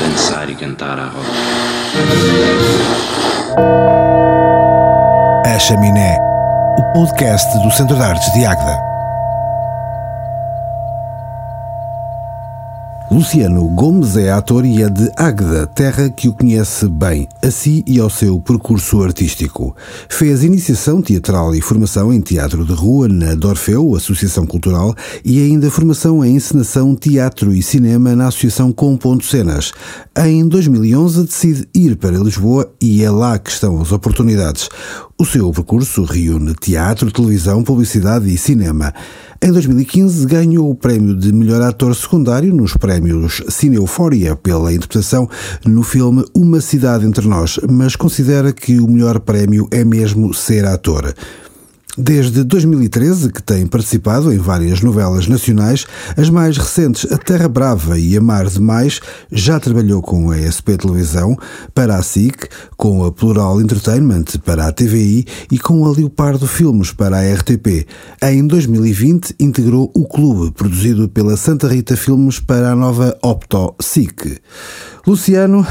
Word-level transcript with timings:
Dançar 0.00 0.48
e 0.48 0.54
cantar 0.54 0.98
à 0.98 1.06
roda. 1.06 1.28
A 5.46 5.58
Chaminé, 5.58 6.16
o 6.78 6.82
podcast 6.92 7.58
do 7.58 7.70
Centro 7.70 7.96
de 7.96 8.02
Artes 8.02 8.32
de 8.32 8.44
Águeda. 8.46 8.93
Luciano 13.14 13.68
Gomes 13.68 14.16
é 14.16 14.32
ator 14.32 14.66
e 14.66 14.82
é 14.82 14.90
de 14.90 15.08
Águeda, 15.16 15.68
terra 15.68 16.10
que 16.10 16.26
o 16.26 16.32
conhece 16.32 16.88
bem, 16.88 17.28
a 17.44 17.48
si 17.48 17.84
e 17.86 18.00
ao 18.00 18.10
seu 18.10 18.40
percurso 18.40 19.04
artístico. 19.04 19.76
Fez 20.08 20.42
iniciação 20.42 21.00
teatral 21.00 21.54
e 21.54 21.60
formação 21.60 22.12
em 22.12 22.20
teatro 22.20 22.64
de 22.64 22.72
rua 22.72 23.06
na 23.06 23.36
Dorfeu, 23.36 23.94
Associação 23.94 24.44
Cultural, 24.44 24.96
e 25.24 25.40
ainda 25.40 25.70
formação 25.70 26.24
em 26.24 26.34
encenação, 26.34 26.96
teatro 26.96 27.52
e 27.52 27.62
cinema 27.62 28.16
na 28.16 28.26
Associação 28.26 28.72
Com 28.72 28.96
Ponto 28.96 29.24
Cenas. 29.24 29.72
Em 30.18 30.48
2011 30.48 31.22
decide 31.22 31.68
ir 31.72 31.94
para 31.94 32.18
Lisboa 32.18 32.68
e 32.82 33.04
é 33.04 33.10
lá 33.12 33.38
que 33.38 33.50
estão 33.50 33.80
as 33.80 33.92
oportunidades. 33.92 34.68
O 35.16 35.24
seu 35.24 35.52
percurso 35.52 36.02
reúne 36.02 36.52
teatro, 36.54 37.12
televisão, 37.12 37.62
publicidade 37.62 38.28
e 38.28 38.36
cinema. 38.36 38.92
Em 39.40 39.52
2015 39.52 40.26
ganhou 40.26 40.70
o 40.70 40.74
prémio 40.74 41.14
de 41.14 41.30
melhor 41.30 41.60
ator 41.60 41.94
secundário 41.94 42.54
nos 42.54 42.76
prémios 42.76 43.03
Cine 43.48 43.76
Euphoria 43.76 44.36
pela 44.36 44.72
interpretação 44.72 45.28
no 45.64 45.82
filme 45.82 46.24
Uma 46.34 46.60
Cidade 46.60 47.06
Entre 47.06 47.26
Nós, 47.26 47.58
mas 47.70 47.96
considera 47.96 48.52
que 48.52 48.78
o 48.78 48.86
melhor 48.86 49.20
prémio 49.20 49.68
é 49.70 49.84
mesmo 49.84 50.32
ser 50.32 50.64
ator. 50.64 51.14
Desde 51.96 52.42
2013 52.42 53.30
que 53.30 53.40
tem 53.40 53.68
participado 53.68 54.32
em 54.32 54.38
várias 54.38 54.80
novelas 54.80 55.28
nacionais, 55.28 55.86
as 56.16 56.28
mais 56.28 56.58
recentes 56.58 57.10
A 57.12 57.16
Terra 57.16 57.48
Brava 57.48 57.96
e 57.96 58.16
Amar 58.16 58.48
Demais, 58.48 59.00
já 59.30 59.60
trabalhou 59.60 60.02
com 60.02 60.32
a 60.32 60.36
SP 60.42 60.74
Televisão, 60.76 61.36
para 61.72 61.94
a 61.94 62.02
SIC, 62.02 62.48
com 62.76 63.04
a 63.04 63.12
Plural 63.12 63.60
Entertainment 63.60 64.24
para 64.44 64.66
a 64.66 64.72
TVI 64.72 65.24
e 65.52 65.58
com 65.58 65.84
a 65.84 65.92
Leopardo 65.92 66.48
Filmes 66.48 66.90
para 66.90 67.18
a 67.18 67.34
RTP. 67.34 67.86
Em 68.20 68.44
2020 68.44 69.36
integrou 69.38 69.88
o 69.94 70.04
clube 70.04 70.50
produzido 70.50 71.08
pela 71.08 71.36
Santa 71.36 71.68
Rita 71.68 71.96
Filmes 71.96 72.40
para 72.40 72.72
a 72.72 72.76
nova 72.76 73.16
Opto 73.22 73.72
SIC. 73.80 74.40
Luciano, 75.06 75.64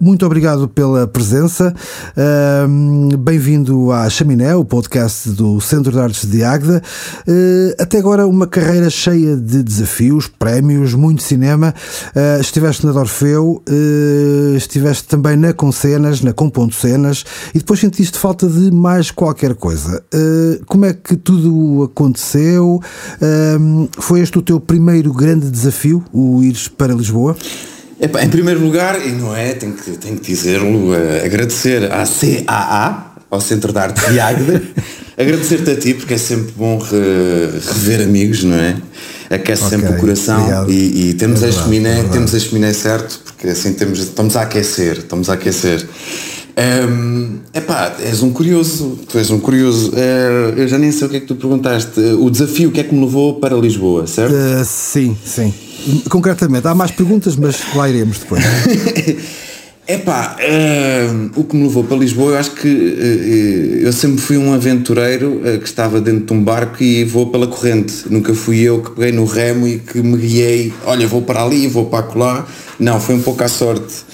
muito 0.00 0.24
obrigado 0.24 0.68
pela 0.68 1.06
presença. 1.06 1.74
Uh, 2.16 3.16
Bem-vindo 3.16 3.90
à 3.90 4.08
Chaminé, 4.08 4.54
o 4.54 4.64
podcast 4.64 5.30
do 5.30 5.60
Centro 5.60 5.92
de 5.92 5.98
Artes 5.98 6.24
de 6.24 6.44
Águeda. 6.44 6.82
Uh, 7.26 7.74
até 7.78 7.98
agora, 7.98 8.26
uma 8.26 8.46
carreira 8.46 8.88
cheia 8.90 9.36
de 9.36 9.62
desafios, 9.62 10.28
prémios, 10.28 10.94
muito 10.94 11.22
cinema. 11.22 11.74
Uh, 12.14 12.40
estiveste 12.40 12.86
na 12.86 12.92
Dorfeu, 12.92 13.62
eh, 13.68 14.56
estiveste 14.56 15.08
também 15.08 15.36
na 15.36 15.52
Concenas, 15.52 16.20
na 16.20 16.32
Componto 16.32 16.74
Cenas, 16.74 17.24
e 17.54 17.58
depois 17.58 17.80
sentiste 17.80 18.18
falta 18.18 18.46
de 18.46 18.70
mais 18.70 19.10
qualquer 19.10 19.54
coisa. 19.54 20.02
Eh, 20.12 20.60
como 20.66 20.84
é 20.84 20.92
que 20.92 21.16
tudo 21.16 21.84
aconteceu? 21.84 22.80
foi 23.98 24.20
este 24.20 24.38
o 24.38 24.42
teu 24.42 24.60
primeiro 24.60 25.12
grande 25.12 25.50
desafio, 25.50 26.04
o 26.12 26.42
ires 26.42 26.68
para 26.68 26.94
Lisboa? 26.94 27.36
Epá, 28.00 28.22
em 28.22 28.28
primeiro 28.28 28.60
lugar, 28.60 29.04
e 29.04 29.10
não 29.10 29.34
é, 29.34 29.54
tenho 29.54 29.72
que, 29.72 29.90
tenho 29.92 30.16
que 30.18 30.26
dizê-lo, 30.32 30.92
uh, 30.92 31.24
agradecer 31.24 31.90
à 31.90 32.04
CAA, 32.06 33.14
ao 33.28 33.40
Centro 33.40 33.72
de 33.72 33.78
Arte 33.78 34.08
de 34.08 34.20
Águeda, 34.20 34.62
agradecer-te 35.18 35.70
a 35.70 35.76
ti, 35.76 35.94
porque 35.94 36.14
é 36.14 36.18
sempre 36.18 36.52
bom 36.56 36.78
re, 36.78 37.58
rever 37.60 38.02
amigos, 38.02 38.44
não 38.44 38.56
é? 38.56 38.76
Aquece 39.30 39.64
okay, 39.64 39.78
sempre 39.78 39.94
o 39.94 39.98
coração 39.98 40.68
e, 40.70 41.10
e, 41.10 41.14
temos, 41.14 41.42
é 41.42 41.48
a 41.48 41.52
chaminé, 41.52 42.00
é 42.00 42.02
temos 42.04 42.34
a 42.34 42.38
chaminé 42.38 42.72
certo, 42.72 43.20
porque 43.24 43.48
assim 43.48 43.74
temos, 43.74 43.98
estamos 43.98 44.36
a 44.36 44.42
aquecer, 44.42 44.98
estamos 44.98 45.28
a 45.28 45.34
aquecer. 45.34 45.86
Um, 46.58 47.38
epá, 47.54 47.94
és 48.00 48.20
um 48.20 48.32
curioso, 48.32 48.98
tu 49.08 49.16
és 49.16 49.30
um 49.30 49.38
curioso. 49.38 49.92
Uh, 49.92 50.58
eu 50.58 50.66
já 50.66 50.76
nem 50.76 50.90
sei 50.90 51.06
o 51.06 51.10
que 51.10 51.16
é 51.18 51.20
que 51.20 51.26
tu 51.26 51.36
perguntaste. 51.36 52.00
O 52.18 52.28
desafio, 52.30 52.70
o 52.70 52.72
que 52.72 52.80
é 52.80 52.84
que 52.84 52.92
me 52.92 53.04
levou 53.04 53.38
para 53.38 53.54
Lisboa, 53.54 54.08
certo? 54.08 54.34
Uh, 54.34 54.64
sim, 54.64 55.16
sim. 55.24 55.54
Concretamente, 56.10 56.66
há 56.66 56.74
mais 56.74 56.90
perguntas, 56.90 57.36
mas 57.36 57.62
lá 57.74 57.88
iremos 57.88 58.18
depois. 58.18 58.42
Epá, 59.90 60.36
uh, 60.36 61.40
o 61.40 61.44
que 61.44 61.56
me 61.56 61.62
levou 61.62 61.82
para 61.82 61.96
Lisboa, 61.96 62.32
eu 62.32 62.38
acho 62.38 62.50
que 62.50 62.68
uh, 62.68 63.86
eu 63.86 63.90
sempre 63.90 64.20
fui 64.20 64.36
um 64.36 64.52
aventureiro 64.52 65.40
uh, 65.40 65.58
que 65.58 65.64
estava 65.64 65.98
dentro 65.98 66.26
de 66.26 66.32
um 66.34 66.44
barco 66.44 66.82
e 66.82 67.04
vou 67.04 67.30
pela 67.30 67.46
corrente. 67.46 68.04
Nunca 68.10 68.34
fui 68.34 68.58
eu 68.60 68.82
que 68.82 68.90
peguei 68.90 69.12
no 69.12 69.24
remo 69.24 69.66
e 69.66 69.78
que 69.78 70.02
me 70.02 70.18
guiei, 70.18 70.74
olha, 70.84 71.06
vou 71.06 71.22
para 71.22 71.42
ali, 71.42 71.66
vou 71.66 71.86
para 71.86 72.00
acolá. 72.00 72.46
Não, 72.78 73.00
foi 73.00 73.14
um 73.14 73.22
pouco 73.22 73.42
à 73.42 73.48
sorte. 73.48 74.04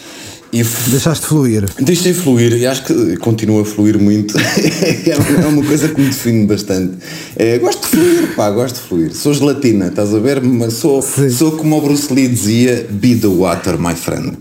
E 0.55 0.63
Deixaste 0.63 1.27
fluir. 1.27 1.65
Deixei 1.81 2.15
fluir 2.15 2.53
e 2.53 2.65
acho 2.65 2.85
que 2.85 3.17
continua 3.17 3.63
a 3.63 3.65
fluir 3.65 3.99
muito. 3.99 4.39
é 4.39 5.47
uma 5.49 5.65
coisa 5.65 5.89
que 5.89 6.01
me 6.01 6.07
define 6.07 6.47
bastante. 6.47 6.93
É, 7.35 7.59
gosto 7.59 7.81
de 7.81 7.89
fluir, 7.89 8.37
pá, 8.37 8.51
gosto 8.51 8.77
de 8.77 8.83
fluir. 8.83 9.15
Sou 9.17 9.35
gelatina, 9.35 9.89
estás 9.89 10.15
a 10.15 10.19
ver? 10.21 10.41
Mas 10.41 10.75
sou, 10.75 11.03
sou 11.03 11.53
como 11.57 11.77
o 11.77 11.81
Bruce 11.81 12.15
Lee 12.15 12.29
dizia, 12.29 12.87
be 12.89 13.17
the 13.17 13.27
water, 13.27 13.77
my 13.77 13.97
friend. 13.97 14.37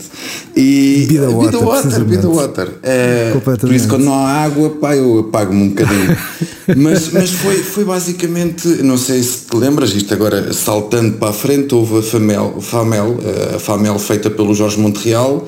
E, 0.54 1.06
be 1.08 1.18
the 1.18 1.26
water, 1.26 1.50
be 1.50 1.58
the 1.58 1.64
water, 1.64 2.04
be 2.04 2.16
the 2.18 2.26
water. 2.28 2.68
É, 2.84 3.32
por 3.60 3.72
isso 3.72 3.88
quando 3.88 4.04
não 4.04 4.14
há 4.14 4.44
água, 4.44 4.70
pá, 4.70 4.94
eu 4.94 5.18
apago-me 5.18 5.64
um 5.64 5.68
bocadinho. 5.70 6.16
mas 6.76 7.10
mas 7.12 7.30
foi, 7.30 7.56
foi 7.56 7.84
basicamente, 7.84 8.68
não 8.84 8.96
sei 8.96 9.20
se 9.20 9.46
te 9.50 9.56
lembras, 9.56 9.90
isto 9.90 10.14
agora 10.14 10.52
saltando 10.52 11.14
para 11.14 11.30
a 11.30 11.32
frente, 11.32 11.74
houve 11.74 11.98
a 11.98 12.02
Famel, 12.02 12.60
Famel, 12.60 13.18
a 13.56 13.58
Famel 13.58 13.98
feita 13.98 14.30
pelo 14.30 14.54
Jorge 14.54 14.78
Montreal 14.78 15.44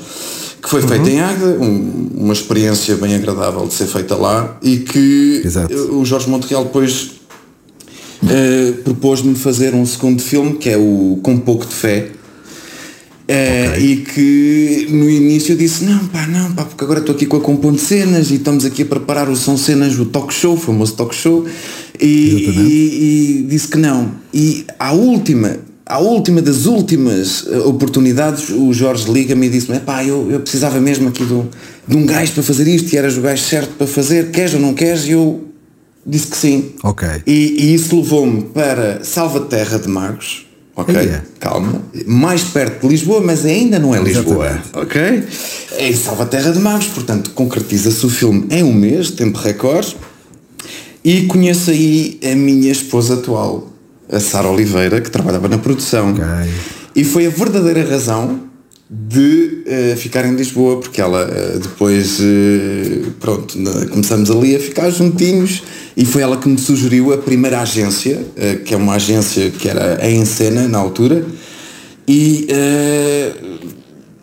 que 0.66 0.70
foi 0.70 0.82
feita 0.82 1.04
uhum. 1.04 1.08
em 1.08 1.20
Águeda, 1.20 1.58
um, 1.60 2.08
uma 2.16 2.32
experiência 2.32 2.96
bem 2.96 3.14
agradável 3.14 3.68
de 3.68 3.72
ser 3.72 3.86
feita 3.86 4.16
lá 4.16 4.58
e 4.60 4.78
que 4.78 5.42
Exato. 5.44 5.72
o 5.72 6.04
Jorge 6.04 6.28
Montreal 6.28 6.64
depois 6.64 7.12
uh, 8.24 8.72
propôs-me 8.82 9.36
fazer 9.36 9.76
um 9.76 9.86
segundo 9.86 10.20
filme 10.20 10.54
que 10.54 10.68
é 10.68 10.76
o 10.76 11.20
Com 11.22 11.38
Pouco 11.38 11.64
de 11.64 11.72
Fé. 11.72 12.08
Uh, 13.28 13.70
okay. 13.70 13.84
E 13.84 13.96
que 13.98 14.88
no 14.90 15.08
início 15.08 15.52
eu 15.52 15.56
disse, 15.56 15.84
não 15.84 16.04
pá, 16.08 16.26
não 16.26 16.52
pá, 16.52 16.64
porque 16.64 16.82
agora 16.82 16.98
estou 16.98 17.14
aqui 17.14 17.26
com 17.26 17.36
a 17.36 17.40
Componente 17.40 17.82
Cenas 17.82 18.32
e 18.32 18.34
estamos 18.34 18.64
aqui 18.64 18.82
a 18.82 18.86
preparar 18.86 19.28
o 19.28 19.36
São 19.36 19.56
Cenas, 19.56 19.96
o 20.00 20.06
talk 20.06 20.34
show, 20.34 20.54
o 20.54 20.56
famoso 20.56 20.94
talk 20.94 21.14
show, 21.14 21.44
e, 22.00 22.06
e, 22.06 23.40
e 23.40 23.46
disse 23.48 23.68
que 23.68 23.78
não. 23.78 24.10
E 24.34 24.64
a 24.80 24.92
última 24.92 25.58
à 25.86 25.98
última 25.98 26.42
das 26.42 26.66
últimas 26.66 27.46
eh, 27.48 27.58
oportunidades, 27.58 28.50
o 28.50 28.72
Jorge 28.72 29.10
liga-me 29.10 29.46
e 29.46 29.50
disse-me: 29.50 29.78
pá, 29.78 30.04
eu, 30.04 30.28
eu 30.30 30.40
precisava 30.40 30.80
mesmo 30.80 31.08
aqui 31.08 31.24
de 31.24 31.32
um, 31.32 31.46
de 31.86 31.96
um 31.96 32.04
gajo 32.04 32.32
para 32.32 32.42
fazer 32.42 32.66
isto 32.66 32.92
e 32.92 32.98
eras 32.98 33.16
o 33.16 33.20
gajo 33.20 33.42
certo 33.42 33.74
para 33.74 33.86
fazer, 33.86 34.32
queres 34.32 34.54
ou 34.54 34.60
não 34.60 34.74
queres? 34.74 35.04
E 35.04 35.12
eu 35.12 35.44
disse 36.04 36.26
que 36.26 36.36
sim. 36.36 36.72
Ok. 36.82 37.08
E, 37.24 37.32
e 37.32 37.74
isso 37.74 37.96
levou-me 37.96 38.42
para 38.42 39.04
Salvaterra 39.04 39.78
de 39.78 39.88
Magos. 39.88 40.44
Ok, 40.74 40.94
yeah. 40.94 41.24
calma. 41.40 41.80
Mais 42.06 42.42
perto 42.42 42.82
de 42.82 42.88
Lisboa, 42.88 43.22
mas 43.22 43.46
ainda 43.46 43.78
não 43.78 43.94
é 43.94 43.98
Lisboa. 43.98 44.44
Exatamente. 44.44 44.68
Ok? 44.74 45.24
É 45.78 45.88
em 45.88 45.94
Salvaterra 45.94 46.52
de 46.52 46.58
Magos, 46.58 46.88
portanto, 46.88 47.30
concretiza-se 47.30 48.04
o 48.04 48.10
filme 48.10 48.46
em 48.50 48.62
um 48.62 48.74
mês, 48.74 49.10
tempo 49.10 49.38
recorde. 49.38 49.96
E 51.02 51.22
conheço 51.22 51.70
aí 51.70 52.20
a 52.22 52.34
minha 52.34 52.70
esposa 52.70 53.14
atual, 53.14 53.72
a 54.10 54.20
Sara 54.20 54.48
Oliveira, 54.48 55.00
que 55.00 55.10
trabalhava 55.10 55.48
na 55.48 55.58
produção. 55.58 56.12
Okay. 56.12 56.52
E 56.94 57.04
foi 57.04 57.26
a 57.26 57.30
verdadeira 57.30 57.84
razão 57.88 58.46
de 58.88 59.64
uh, 59.66 59.96
ficar 59.96 60.24
em 60.24 60.36
Lisboa, 60.36 60.78
porque 60.78 61.00
ela 61.00 61.28
uh, 61.28 61.58
depois, 61.58 62.20
uh, 62.20 63.10
pronto, 63.18 63.58
começamos 63.90 64.30
ali 64.30 64.54
a 64.54 64.60
ficar 64.60 64.90
juntinhos 64.90 65.64
e 65.96 66.04
foi 66.04 66.22
ela 66.22 66.36
que 66.36 66.48
me 66.48 66.56
sugeriu 66.56 67.12
a 67.12 67.18
primeira 67.18 67.60
agência, 67.60 68.22
que 68.66 68.74
é 68.74 68.76
uma 68.76 68.94
agência 68.94 69.50
que 69.50 69.66
era 69.66 69.98
a 70.02 70.10
Encena 70.10 70.68
na 70.68 70.76
altura, 70.76 71.24
e 72.06 72.46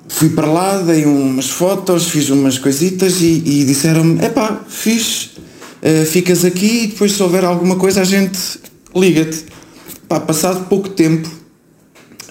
fui 0.08 0.30
para 0.30 0.46
lá, 0.46 0.78
dei 0.78 1.04
umas 1.06 1.50
fotos, 1.50 2.10
fiz 2.10 2.30
umas 2.30 2.60
coisitas 2.60 3.22
e, 3.22 3.42
e 3.44 3.66
disseram-me, 3.66 4.24
epá, 4.24 4.64
fiz, 4.70 5.32
ficas 6.06 6.46
aqui 6.46 6.84
e 6.84 6.88
depois 6.90 7.14
se 7.14 7.24
houver 7.24 7.44
alguma 7.44 7.76
coisa 7.76 8.02
a 8.02 8.06
gente 8.06 8.40
liga-te. 8.96 9.46
Pá, 10.14 10.20
passado 10.20 10.66
pouco 10.66 10.90
tempo, 10.90 11.28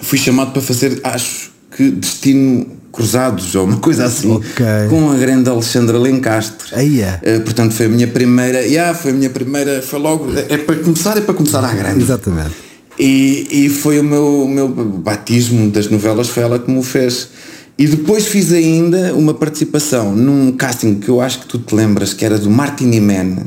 fui 0.03 0.17
chamado 0.17 0.53
para 0.53 0.63
fazer, 0.63 1.01
acho 1.03 1.51
que 1.77 1.91
Destino 1.91 2.65
Cruzados 2.93 3.57
ou 3.57 3.65
uma 3.65 3.79
coisa 3.79 4.05
assim, 4.05 4.31
okay. 4.31 4.87
com 4.89 5.11
a 5.11 5.17
grande 5.17 5.51
Alexandra 5.51 5.99
Lencastre. 5.99 6.69
Aí 6.75 7.01
é. 7.01 7.19
Uh, 7.25 7.41
portanto, 7.41 7.75
foi 7.75 7.87
a 7.87 7.89
minha 7.89 8.07
primeira, 8.07 8.61
yeah, 8.61 8.97
foi 8.97 9.11
a 9.11 9.15
minha 9.15 9.31
primeira, 9.31 9.83
foi 9.83 9.99
logo, 9.99 10.29
é 10.49 10.57
para 10.59 10.77
começar, 10.77 11.19
é 11.19 11.23
para 11.23 11.35
começar 11.35 11.65
à 11.65 11.75
grande. 11.75 12.01
Exatamente. 12.01 12.53
E, 12.97 13.49
e 13.51 13.69
foi 13.69 13.99
o 13.99 14.05
meu, 14.05 14.45
o 14.45 14.49
meu 14.49 14.69
batismo 14.69 15.69
das 15.69 15.89
novelas, 15.89 16.29
foi 16.29 16.45
ela 16.45 16.61
que 16.61 16.71
me 16.71 16.79
o 16.79 16.85
fez. 16.85 17.31
E 17.77 17.89
depois 17.89 18.29
fiz 18.29 18.53
ainda 18.53 19.13
uma 19.13 19.35
participação 19.35 20.15
num 20.15 20.53
casting 20.53 21.01
que 21.01 21.09
eu 21.09 21.21
acho 21.21 21.41
que 21.41 21.47
tu 21.47 21.59
te 21.59 21.75
lembras, 21.75 22.15
que 22.15 22.25
era 22.25 22.39
do 22.39 22.49
Martini 22.49 23.01
Man, 23.01 23.39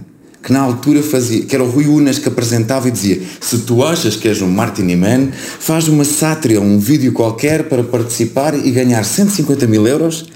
que 0.45 0.53
na 0.53 0.59
altura 0.59 1.01
fazia, 1.01 1.42
que 1.44 1.56
era 1.56 1.63
o 1.63 1.69
Rui 1.69 1.88
Unas 1.88 2.19
que 2.19 2.27
apresentava 2.27 2.88
e 2.88 2.92
dizia 2.92 3.19
se 3.42 3.57
tu 3.59 3.83
achas 3.83 4.15
que 4.15 4.27
és 4.27 4.44
um 4.44 4.47
Martini 4.47 4.95
Man, 4.95 5.30
faz 5.59 5.88
uma 5.88 6.06
sátira, 6.06 6.62
um 6.62 6.77
vídeo 6.77 7.12
qualquer 7.13 7.63
para 7.63 7.83
participar 7.83 8.53
e 8.53 8.69
ganhar 8.69 9.03
150 9.03 9.65
mil 9.65 9.88
euros 9.88 10.27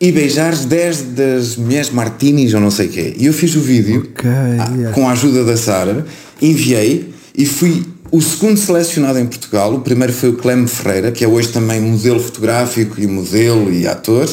e 0.00 0.12
beijares 0.12 0.64
10 0.66 1.02
das 1.16 1.56
mulheres 1.56 1.90
martinis 1.90 2.54
ou 2.54 2.60
não 2.60 2.70
sei 2.70 2.86
o 2.86 2.90
quê. 2.90 3.14
E 3.18 3.26
eu 3.26 3.32
fiz 3.32 3.56
o 3.56 3.60
vídeo 3.60 4.08
okay, 4.16 4.30
yeah. 4.78 4.92
com 4.92 5.08
a 5.08 5.12
ajuda 5.12 5.42
da 5.42 5.56
Sara, 5.56 6.06
enviei 6.40 7.12
e 7.36 7.44
fui 7.44 7.84
o 8.12 8.22
segundo 8.22 8.56
selecionado 8.56 9.18
em 9.18 9.26
Portugal. 9.26 9.74
O 9.74 9.80
primeiro 9.80 10.12
foi 10.12 10.28
o 10.28 10.34
Clem 10.34 10.64
Ferreira, 10.68 11.10
que 11.10 11.24
é 11.24 11.28
hoje 11.28 11.48
também 11.48 11.80
modelo 11.80 12.20
fotográfico 12.20 13.00
e 13.00 13.06
modelo 13.08 13.72
e 13.72 13.84
ator. 13.88 14.28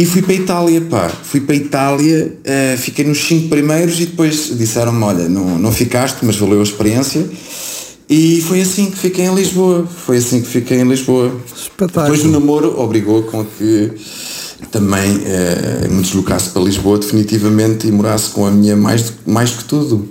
E 0.00 0.06
fui 0.06 0.22
para 0.22 0.32
a 0.32 0.36
Itália, 0.36 0.80
pá. 0.80 1.10
Fui 1.10 1.42
para 1.42 1.54
a 1.54 1.58
Itália, 1.58 2.34
uh, 2.38 2.78
fiquei 2.78 3.04
nos 3.04 3.18
cinco 3.18 3.50
primeiros 3.50 4.00
e 4.00 4.06
depois 4.06 4.56
disseram-me, 4.56 5.04
olha, 5.04 5.28
não, 5.28 5.58
não 5.58 5.70
ficaste, 5.70 6.24
mas 6.24 6.36
valeu 6.36 6.60
a 6.60 6.62
experiência. 6.62 7.28
E 8.08 8.40
foi 8.40 8.62
assim 8.62 8.90
que 8.90 8.96
fiquei 8.96 9.26
em 9.26 9.34
Lisboa. 9.34 9.86
Foi 9.86 10.16
assim 10.16 10.40
que 10.40 10.48
fiquei 10.48 10.80
em 10.80 10.88
Lisboa. 10.88 11.38
Espetáculo. 11.54 12.16
Depois 12.16 12.24
o 12.24 12.28
namoro 12.28 12.80
obrigou 12.80 13.24
com 13.24 13.44
que 13.44 13.92
também 14.70 15.18
uh, 15.18 15.92
me 15.92 16.00
deslocasse 16.00 16.48
para 16.48 16.62
Lisboa 16.62 16.98
definitivamente 16.98 17.86
e 17.86 17.92
morasse 17.92 18.30
com 18.30 18.46
a 18.46 18.50
minha 18.50 18.74
mais, 18.74 19.12
mais 19.26 19.50
que 19.50 19.64
tudo. 19.64 20.08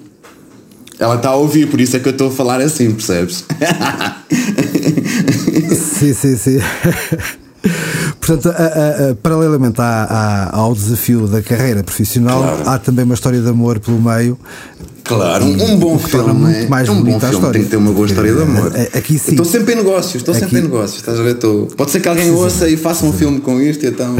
Ela 0.99 1.15
está 1.15 1.29
a 1.29 1.35
ouvir, 1.35 1.67
por 1.67 1.81
isso 1.81 1.97
é 1.97 1.99
que 1.99 2.09
eu 2.09 2.11
estou 2.11 2.27
a 2.27 2.31
falar 2.31 2.61
assim, 2.61 2.91
percebes? 2.91 3.43
sim, 5.97 6.13
sim, 6.13 6.37
sim. 6.37 6.59
Portanto, 8.29 8.55
a, 8.55 9.09
a, 9.09 9.15
paralelamente 9.15 9.81
à, 9.81 10.49
ao 10.53 10.75
desafio 10.75 11.27
da 11.27 11.41
carreira 11.41 11.83
profissional, 11.83 12.43
claro. 12.43 12.69
há 12.69 12.77
também 12.77 13.03
uma 13.03 13.15
história 13.15 13.41
de 13.41 13.49
amor 13.49 13.79
pelo 13.79 13.99
meio. 13.99 14.37
Claro, 15.03 15.45
um, 15.45 15.63
um 15.63 15.77
bom 15.77 15.97
filme. 15.97 16.33
Muito 16.33 16.69
mais 16.69 16.87
um 16.87 17.01
bom 17.01 17.19
filme 17.19 17.51
tem 17.51 17.63
que 17.63 17.69
ter 17.69 17.77
uma 17.77 17.91
boa 17.91 18.05
história 18.05 18.31
de 18.31 18.41
amor. 18.43 18.71
Aqui 18.93 19.17
sim. 19.17 19.31
Estou 19.31 19.45
sempre 19.45 19.73
em 19.73 19.77
negócios, 19.77 20.17
estou 20.17 20.35
sempre 20.35 20.59
em 20.59 20.61
negócios. 20.61 20.99
Estás 20.99 21.19
a 21.19 21.23
ver? 21.23 21.33
Estou... 21.35 21.65
Pode 21.65 21.89
ser 21.89 22.01
que 22.01 22.07
alguém 22.07 22.29
ouça 22.29 22.69
e 22.69 22.77
faça 22.77 23.03
um 23.03 23.11
filme 23.11 23.39
com 23.41 23.59
isto 23.59 23.83
e 23.83 23.87
então. 23.87 24.15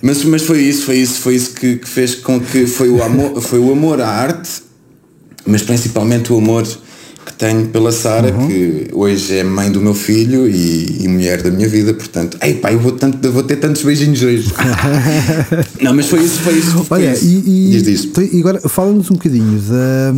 mas, 0.00 0.22
mas 0.24 0.42
foi 0.42 0.60
isso, 0.60 0.84
foi 0.84 0.98
isso, 0.98 1.20
foi 1.20 1.34
isso 1.34 1.54
que, 1.54 1.76
que 1.78 1.88
fez 1.88 2.14
com 2.14 2.38
que 2.38 2.68
foi 2.68 2.88
o 2.88 3.02
amor, 3.02 3.42
foi 3.42 3.58
o 3.58 3.72
amor 3.72 4.00
à 4.00 4.06
arte, 4.06 4.62
mas 5.44 5.62
principalmente 5.62 6.32
o 6.32 6.38
amor 6.38 6.64
que 7.24 7.32
tenho 7.34 7.68
pela 7.68 7.92
Sara, 7.92 8.32
uhum. 8.32 8.48
que 8.48 8.88
hoje 8.92 9.38
é 9.38 9.44
mãe 9.44 9.70
do 9.70 9.80
meu 9.80 9.94
filho 9.94 10.48
e, 10.48 11.04
e, 11.04 11.08
mulher 11.08 11.42
da 11.42 11.50
minha 11.50 11.68
vida, 11.68 11.94
portanto, 11.94 12.36
ei 12.42 12.54
pá, 12.54 12.72
eu 12.72 12.80
vou, 12.80 12.92
tanto, 12.92 13.30
vou 13.30 13.42
ter 13.42 13.56
tantos 13.56 13.82
beijinhos 13.82 14.22
hoje. 14.22 14.52
não, 15.80 15.94
mas 15.94 16.06
foi 16.06 16.20
isso, 16.20 16.40
foi 16.40 16.54
isso. 16.54 16.84
Foi 16.84 16.98
Olha, 16.98 17.12
isso. 17.12 17.24
E, 17.24 17.76
e, 17.76 18.36
e 18.36 18.40
agora 18.40 18.60
fala-nos 18.68 19.10
um 19.10 19.14
bocadinho 19.14 19.60
da, 19.60 20.12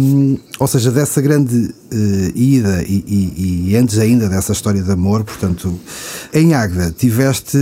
ou 0.58 0.66
seja, 0.66 0.90
dessa 0.90 1.20
grande 1.20 1.56
uh, 1.56 2.32
ida 2.34 2.82
e, 2.86 3.68
e, 3.68 3.76
antes 3.76 3.98
ainda 3.98 4.28
dessa 4.28 4.52
história 4.52 4.82
de 4.82 4.90
amor, 4.90 5.24
portanto, 5.24 5.78
em 6.32 6.54
Águeda 6.54 6.94
tiveste 6.96 7.58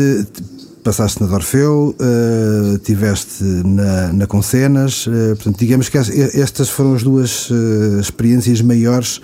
passaste 0.82 1.20
na 1.20 1.28
Dorfeu, 1.28 1.94
uh, 1.98 2.78
tiveste 2.78 3.44
na, 3.44 4.12
na 4.12 4.26
Concenas, 4.26 5.06
uh, 5.06 5.36
portanto, 5.36 5.58
digamos 5.58 5.88
que 5.88 5.96
estas 5.98 6.68
foram 6.68 6.94
as 6.94 7.02
duas 7.02 7.50
uh, 7.50 8.00
experiências 8.00 8.60
maiores 8.60 9.20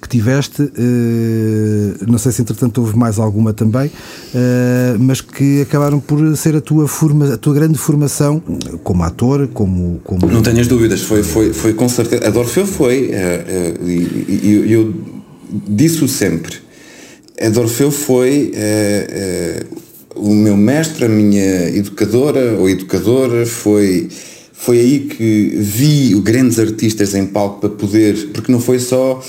que 0.00 0.08
tiveste, 0.08 0.70
não 2.06 2.16
sei 2.16 2.30
se 2.30 2.42
entretanto 2.42 2.78
houve 2.80 2.96
mais 2.96 3.18
alguma 3.18 3.52
também, 3.52 3.90
mas 5.00 5.20
que 5.20 5.62
acabaram 5.62 5.98
por 5.98 6.36
ser 6.36 6.54
a 6.54 6.60
tua, 6.60 6.86
forma, 6.86 7.34
a 7.34 7.36
tua 7.36 7.54
grande 7.54 7.76
formação 7.76 8.40
como 8.84 9.02
ator, 9.02 9.48
como. 9.48 10.00
como... 10.04 10.26
Não 10.28 10.42
tenhas 10.42 10.68
dúvidas, 10.68 11.02
foi, 11.02 11.24
foi, 11.24 11.52
foi 11.52 11.72
com 11.72 11.88
certeza. 11.88 12.26
A 12.26 12.30
Dorfeu 12.30 12.66
foi, 12.66 13.10
e 13.84 14.52
eu, 14.52 14.64
eu 14.66 14.94
disse-o 15.68 16.06
sempre 16.06 16.65
a 17.40 17.48
Dorfeu 17.50 17.90
foi 17.90 18.52
uh, 18.54 19.72
uh, 19.72 20.28
o 20.28 20.34
meu 20.34 20.56
mestre, 20.56 21.04
a 21.04 21.08
minha 21.08 21.68
educadora 21.68 22.56
ou 22.58 22.68
educadora, 22.68 23.44
foi, 23.44 24.08
foi 24.52 24.80
aí 24.80 24.98
que 25.00 25.52
vi 25.58 26.18
grandes 26.20 26.58
artistas 26.58 27.14
em 27.14 27.26
palco 27.26 27.60
para 27.60 27.68
poder, 27.68 28.28
porque 28.32 28.50
não 28.50 28.60
foi 28.60 28.78
só. 28.78 29.22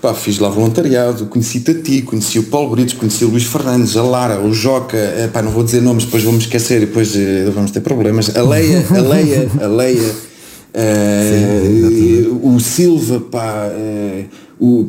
Pá, 0.00 0.14
fiz 0.14 0.38
lá 0.38 0.48
voluntariado, 0.48 1.26
conheci-te 1.26 1.72
a 1.72 1.74
ti, 1.74 2.02
conheci 2.02 2.38
o 2.38 2.44
Paulo 2.44 2.70
Britos, 2.70 2.94
conheci 2.94 3.24
o 3.24 3.30
Luís 3.30 3.42
Fernandes, 3.42 3.96
a 3.96 4.02
Lara, 4.04 4.40
o 4.40 4.54
Joca, 4.54 4.96
eh, 4.96 5.28
pá, 5.32 5.42
não 5.42 5.50
vou 5.50 5.64
dizer 5.64 5.82
nomes, 5.82 6.04
depois 6.04 6.22
vou-me 6.22 6.38
esquecer 6.38 6.82
e 6.82 6.86
depois 6.86 7.16
vamos 7.52 7.72
ter 7.72 7.80
problemas. 7.80 8.30
A 8.36 8.42
Leia, 8.44 8.86
a 8.88 9.00
Leia, 9.00 9.50
a 9.60 9.66
Leia, 9.66 10.14
uh, 10.72 12.48
o 12.48 12.60
Silva, 12.60 13.18
pá, 13.18 13.72
o, 14.60 14.88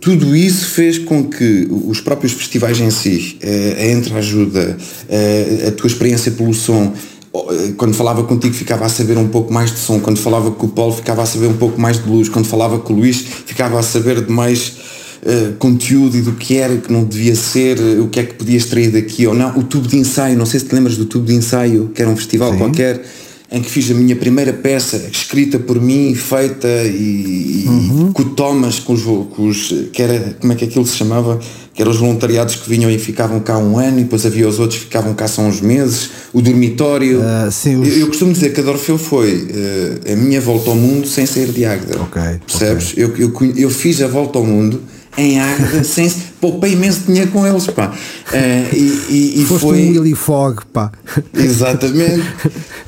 tudo 0.00 0.34
isso 0.34 0.66
fez 0.66 0.98
com 0.98 1.24
que 1.24 1.68
os 1.70 2.00
próprios 2.00 2.32
festivais 2.32 2.80
em 2.80 2.90
si, 2.90 3.36
eh, 3.42 3.76
a 3.78 3.92
entreajuda, 3.92 4.76
eh, 5.08 5.66
a 5.68 5.70
tua 5.70 5.86
experiência 5.86 6.32
pelo 6.32 6.54
som, 6.54 6.94
eh, 7.34 7.72
quando 7.76 7.94
falava 7.94 8.24
contigo 8.24 8.54
ficava 8.54 8.86
a 8.86 8.88
saber 8.88 9.18
um 9.18 9.28
pouco 9.28 9.52
mais 9.52 9.70
de 9.70 9.78
som, 9.78 10.00
quando 10.00 10.18
falava 10.18 10.50
com 10.50 10.66
o 10.66 10.68
Paulo 10.70 10.94
ficava 10.94 11.22
a 11.22 11.26
saber 11.26 11.46
um 11.46 11.56
pouco 11.56 11.78
mais 11.78 11.98
de 11.98 12.04
blues, 12.04 12.28
quando 12.28 12.46
falava 12.46 12.78
com 12.78 12.92
o 12.92 12.96
Luís 12.96 13.22
ficava 13.44 13.78
a 13.78 13.82
saber 13.82 14.24
de 14.24 14.32
mais 14.32 14.68
uh, 15.22 15.52
conteúdo 15.58 16.16
e 16.16 16.22
do 16.22 16.32
que 16.32 16.56
era, 16.56 16.76
que 16.78 16.90
não 16.90 17.04
devia 17.04 17.34
ser, 17.34 17.78
o 18.00 18.08
que 18.08 18.20
é 18.20 18.24
que 18.24 18.34
podia 18.34 18.56
extrair 18.56 18.90
daqui 18.90 19.26
ou 19.26 19.34
não. 19.34 19.58
O 19.58 19.62
tubo 19.62 19.86
de 19.86 19.98
ensaio, 19.98 20.38
não 20.38 20.46
sei 20.46 20.60
se 20.60 20.66
te 20.66 20.74
lembras 20.74 20.96
do 20.96 21.04
tubo 21.04 21.26
de 21.26 21.34
ensaio, 21.34 21.90
que 21.94 22.00
era 22.00 22.10
um 22.10 22.16
festival 22.16 22.52
Sim. 22.52 22.58
qualquer 22.58 23.02
em 23.50 23.62
que 23.62 23.70
fiz 23.70 23.90
a 23.90 23.94
minha 23.94 24.16
primeira 24.16 24.52
peça 24.52 24.96
escrita 25.10 25.58
por 25.58 25.80
mim, 25.80 26.14
feita 26.14 26.66
e, 26.84 27.64
uhum. 27.66 28.12
com 28.12 28.22
o 28.22 28.24
Thomas, 28.30 28.80
com 28.80 28.92
os, 28.92 29.02
com 29.02 29.48
os, 29.48 29.72
que 29.92 30.02
era, 30.02 30.36
como 30.40 30.52
é 30.52 30.56
que 30.56 30.64
aquilo 30.64 30.84
se 30.84 30.96
chamava? 30.96 31.38
Que 31.72 31.82
eram 31.82 31.92
os 31.92 31.98
voluntariados 31.98 32.56
que 32.56 32.68
vinham 32.68 32.90
e 32.90 32.98
ficavam 32.98 33.38
cá 33.38 33.58
um 33.58 33.78
ano 33.78 34.00
e 34.00 34.02
depois 34.02 34.26
havia 34.26 34.48
os 34.48 34.58
outros 34.58 34.80
que 34.80 34.86
ficavam 34.86 35.14
cá 35.14 35.28
só 35.28 35.42
uns 35.42 35.60
meses, 35.60 36.10
o 36.32 36.40
dormitório. 36.40 37.20
Uh, 37.20 37.52
sim, 37.52 37.76
os... 37.76 37.88
eu, 37.88 37.98
eu, 37.98 38.06
costumo 38.08 38.32
dizer 38.32 38.52
que 38.52 38.60
a 38.60 38.62
Dorfeu 38.64 38.98
foi 38.98 39.34
uh, 39.34 40.12
a 40.12 40.16
minha 40.16 40.40
volta 40.40 40.70
ao 40.70 40.76
mundo 40.76 41.06
sem 41.06 41.24
sair 41.26 41.52
de 41.52 41.64
Águeda. 41.64 42.00
Okay, 42.02 42.40
percebes? 42.46 42.92
Okay. 42.92 43.04
Eu, 43.04 43.14
eu, 43.16 43.56
eu 43.56 43.70
fiz 43.70 44.00
a 44.00 44.08
volta 44.08 44.38
ao 44.38 44.44
mundo 44.44 44.82
em 45.16 45.38
sem 45.84 46.10
poupei 46.40 46.72
imenso 46.72 47.00
dinheiro 47.06 47.30
com 47.30 47.46
eles, 47.46 47.66
pá. 47.68 47.88
Uh, 47.88 48.76
e, 48.76 49.02
e, 49.08 49.42
e 49.42 49.44
Foste 49.46 49.62
foi... 49.62 49.82
um 49.82 49.90
Willy 49.90 50.14
Fog, 50.14 50.60
pá. 50.72 50.92
Exatamente. 51.34 52.22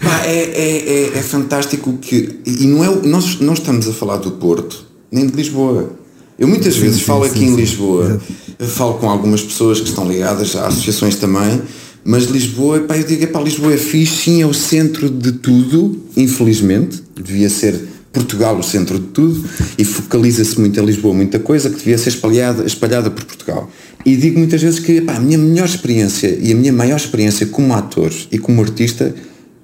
pá, 0.03 0.25
é, 0.25 0.37
é, 0.37 0.89
é, 0.89 1.19
é, 1.19 1.23
fantástico 1.23 1.95
que. 1.99 2.41
E 2.45 2.67
não 2.67 2.85
é, 2.85 3.07
nós 3.07 3.41
não 3.41 3.55
estamos 3.55 3.89
a 3.89 3.93
falar 3.93 4.19
do 4.19 4.33
Porto, 4.33 4.85
nem 5.11 5.27
de 5.27 5.35
Lisboa. 5.35 5.93
Eu 6.39 6.47
muitas 6.47 6.75
sim, 6.75 6.83
vezes 6.83 6.99
sim, 6.99 7.05
falo 7.05 7.25
sim, 7.25 7.31
aqui 7.31 7.45
em 7.45 7.57
Lisboa, 7.57 8.21
falo 8.61 8.95
com 8.95 9.11
algumas 9.11 9.43
pessoas 9.43 9.81
que 9.81 9.89
estão 9.89 10.07
ligadas 10.07 10.55
a 10.55 10.69
associações 10.69 11.17
também, 11.17 11.61
mas 12.05 12.25
Lisboa, 12.25 12.79
pá, 12.81 12.97
eu 12.97 13.05
digo, 13.05 13.27
pá, 13.27 13.41
Lisboa 13.41 13.75
é 13.75 13.77
fixe, 13.77 14.23
sim, 14.23 14.41
é 14.41 14.47
o 14.47 14.55
centro 14.55 15.11
de 15.11 15.33
tudo, 15.33 16.01
infelizmente, 16.17 17.03
devia 17.17 17.51
ser 17.51 17.89
Portugal 18.13 18.59
o 18.59 18.63
centro 18.63 18.99
de 18.99 19.07
tudo 19.09 19.49
e 19.77 19.85
focaliza-se 19.85 20.59
muito 20.59 20.79
em 20.81 20.85
Lisboa, 20.85 21.15
muita 21.15 21.39
coisa 21.39 21.69
que 21.69 21.77
devia 21.77 21.99
ser 21.99 22.11
espalhada, 22.11 22.65
espalhada 22.65 23.11
por 23.11 23.25
Portugal. 23.25 23.71
E 24.05 24.17
digo 24.17 24.39
muitas 24.39 24.63
vezes 24.63 24.81
que 24.81 25.01
pá, 25.01 25.17
a 25.17 25.21
minha 25.21 25.39
melhor 25.39 25.67
experiência 25.67 26.37
e 26.41 26.53
a 26.53 26.55
minha 26.55 26.73
maior 26.73 26.97
experiência 26.97 27.47
como 27.47 27.75
ator 27.75 28.13
e 28.31 28.39
como 28.39 28.63
artista 28.63 29.15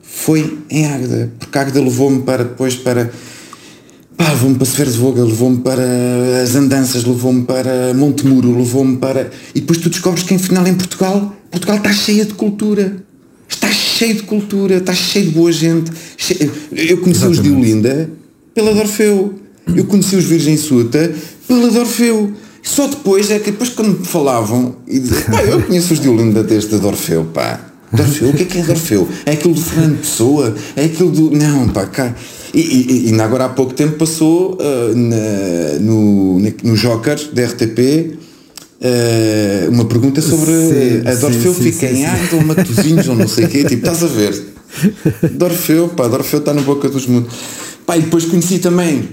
foi 0.03 0.59
em 0.71 0.87
Águeda, 0.87 1.33
porque 1.39 1.59
Águeda 1.59 1.81
levou-me 1.81 2.23
para 2.23 2.45
depois 2.45 2.77
para 2.77 3.11
pá, 4.17 4.31
levou-me 4.31 4.57
para 4.57 4.67
Severos 4.67 4.95
de 4.95 5.01
Voga, 5.01 5.25
levou-me 5.25 5.59
para 5.59 6.43
as 6.43 6.55
andanças, 6.55 7.05
levou-me 7.05 7.45
para 7.45 7.95
Montemuro, 7.95 8.57
levou-me 8.57 8.99
para. 8.99 9.31
E 9.55 9.61
depois 9.61 9.79
tu 9.79 9.89
descobres 9.89 10.23
que 10.23 10.35
afinal 10.35 10.67
em 10.67 10.75
Portugal, 10.75 11.35
Portugal 11.51 11.79
está 11.79 11.93
cheia 11.93 12.25
de 12.25 12.35
cultura. 12.35 12.97
Está 13.49 13.71
cheio 13.71 14.15
de 14.15 14.23
cultura, 14.23 14.77
está 14.77 14.95
cheio 14.95 15.27
de 15.27 15.33
boa 15.33 15.53
gente. 15.53 15.91
Cheio... 16.17 16.51
Eu 16.73 16.99
conheci 16.99 17.25
Exatamente. 17.25 17.31
os 17.31 17.43
de 17.43 17.51
Olinda 17.51 18.11
pela 18.55 18.73
Dorfeu. 18.73 19.35
Eu 19.75 19.85
conheci 19.85 20.17
os 20.17 20.25
Virgem 20.25 20.57
Suta 20.57 21.13
pela 21.49 21.71
Dorfeu. 21.71 22.33
Só 22.63 22.87
depois 22.87 23.31
é 23.31 23.39
que 23.39 23.51
depois 23.51 23.71
quando 23.71 23.99
me 23.99 24.07
falavam 24.07 24.77
e 24.87 24.99
diziam, 24.99 25.23
pá, 25.31 25.43
eu 25.43 25.63
conheço 25.63 25.93
os 25.93 26.01
de 26.01 26.09
Olinda 26.09 26.43
desde 26.43 26.75
a 26.75 26.79
Dorfeu, 26.79 27.25
pá. 27.25 27.61
Dorfeu, 27.93 28.31
o 28.31 28.33
que 28.33 28.43
é 28.43 28.47
que 28.47 28.59
é 28.59 28.63
Dorfeu? 28.63 29.09
É 29.27 29.33
aquilo 29.33 29.55
do 29.55 29.61
Fernando 29.61 30.01
Pessoa? 30.01 30.55
É 30.75 30.85
aquilo 30.85 31.11
do. 31.11 31.31
Não, 31.31 31.69
pá, 31.69 31.87
cá. 31.87 32.15
E, 32.55 32.61
e, 32.61 33.11
e 33.11 33.21
agora 33.21 33.47
há 33.47 33.49
pouco 33.49 33.75
tempo 33.75 33.97
passou 33.97 34.55
uh, 34.55 34.97
na, 34.97 35.79
no, 35.81 36.39
no 36.39 36.77
Joker 36.77 37.19
da 37.33 37.45
RTP 37.47 37.79
uh, 37.79 38.17
ah, 38.81 39.71
uma 39.71 39.85
pergunta 39.87 40.21
sobre 40.23 40.53
sim, 40.53 41.09
a 41.09 41.15
Dorfeu 41.15 41.53
sim, 41.53 41.63
fica 41.65 41.89
sim, 41.89 41.97
em 41.97 42.07
Águeda 42.07 42.37
ou 42.37 42.45
Matozinhos 42.45 43.09
ou 43.09 43.17
não 43.17 43.27
sei 43.27 43.47
o 43.47 43.49
quê, 43.49 43.65
tipo, 43.65 43.87
estás 43.87 44.05
a 44.05 44.07
ver? 44.07 44.41
Dorfeu, 45.33 45.89
pá, 45.89 46.07
Dorfeu 46.07 46.39
está 46.39 46.55
na 46.55 46.63
boca 46.63 46.89
dos 46.89 47.07
mundos. 47.07 47.35
E 47.93 48.01
depois 48.01 48.25
conheci 48.25 48.59
também, 48.59 49.09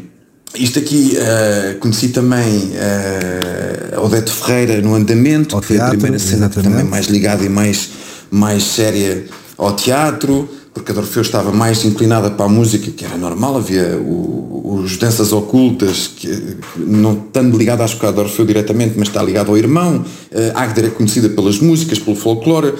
isto 0.55 0.79
aqui, 0.79 1.17
uh, 1.17 1.79
conheci 1.79 2.09
também 2.09 2.71
uh, 2.71 4.03
Odete 4.03 4.31
Ferreira 4.31 4.81
no 4.81 4.95
Andamento, 4.95 5.55
ao 5.55 5.61
que 5.61 5.67
foi 5.67 5.75
teatro, 5.77 5.95
a 5.95 5.99
primeira 5.99 6.19
cena 6.19 6.49
também 6.49 6.83
mais 6.83 7.07
ligada 7.07 7.43
e 7.43 7.49
mais, 7.49 7.89
mais 8.31 8.63
séria 8.63 9.25
ao 9.57 9.75
teatro. 9.75 10.49
porque 10.73 10.91
a 10.91 10.95
Dorfeu 10.95 11.21
estava 11.21 11.51
mais 11.51 11.83
inclinada 11.83 12.31
para 12.31 12.45
a 12.45 12.49
música, 12.49 12.89
que 12.91 13.03
era 13.03 13.17
normal, 13.17 13.57
havia 13.57 13.97
o, 13.97 14.79
os 14.81 14.97
danças 14.97 15.33
ocultas, 15.33 16.09
que 16.15 16.57
não 16.77 17.13
estando 17.13 17.57
ligado 17.57 17.81
acho 17.83 17.99
que 17.99 18.05
a 18.05 18.11
Dorfeu 18.11 18.45
diretamente, 18.45 18.93
mas 18.97 19.09
está 19.09 19.21
ligado 19.21 19.49
ao 19.49 19.57
irmão. 19.57 20.03
Uh, 20.31 20.51
Agder 20.55 20.85
é 20.85 20.89
conhecida 20.89 21.29
pelas 21.29 21.59
músicas, 21.59 21.99
pelo 21.99 22.15
folclore, 22.15 22.73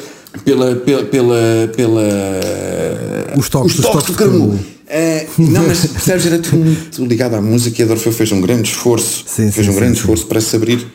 pela, 0.45 0.75
pela, 0.75 1.03
pela, 1.03 1.69
pela 1.75 2.01
os 3.38 3.50
toques, 3.50 3.77
os 3.77 3.86
toques, 3.86 4.05
de 4.05 4.13
Carmo. 4.13 4.60
Uh, 4.91 5.41
não, 5.50 5.65
mas 5.65 5.86
percebes, 5.86 6.25
era 6.25 6.38
tudo 6.38 6.57
muito 6.57 7.05
ligado 7.05 7.36
à 7.36 7.41
música 7.41 7.81
e 7.81 7.86
a 7.86 7.88
Dorfeu 7.88 8.12
fez 8.12 8.29
um 8.33 8.41
grande 8.41 8.69
esforço, 8.69 9.24
sim, 9.25 9.50
fez 9.50 9.65
sim, 9.65 9.71
um 9.71 9.75
grande 9.75 9.93
sim, 9.93 10.01
esforço 10.01 10.25
para 10.25 10.41
se 10.41 10.53
abrir 10.53 10.86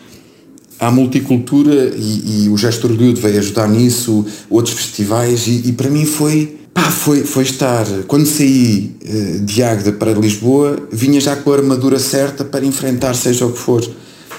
à 0.79 0.91
multicultura 0.91 1.95
e, 1.97 2.45
e 2.45 2.49
o 2.51 2.59
Gesto 2.59 2.87
Orgulho 2.87 3.17
veio 3.17 3.39
ajudar 3.39 3.67
nisso, 3.69 4.27
outros 4.51 4.75
festivais 4.75 5.47
e, 5.47 5.63
e 5.69 5.73
para 5.73 5.89
mim 5.89 6.05
foi 6.05 6.59
Pá, 6.77 6.91
foi, 6.91 7.25
foi 7.25 7.43
estar, 7.43 7.87
quando 8.07 8.27
saí 8.27 8.95
uh, 9.03 9.41
de 9.47 9.63
Águeda 9.63 9.93
para 9.93 10.13
Lisboa, 10.13 10.77
vinha 10.93 11.19
já 11.19 11.35
com 11.35 11.51
a 11.51 11.57
armadura 11.57 11.99
certa 11.99 12.45
para 12.45 12.67
enfrentar 12.67 13.15
seja 13.15 13.47
o 13.47 13.53
que 13.53 13.59
for. 13.59 13.83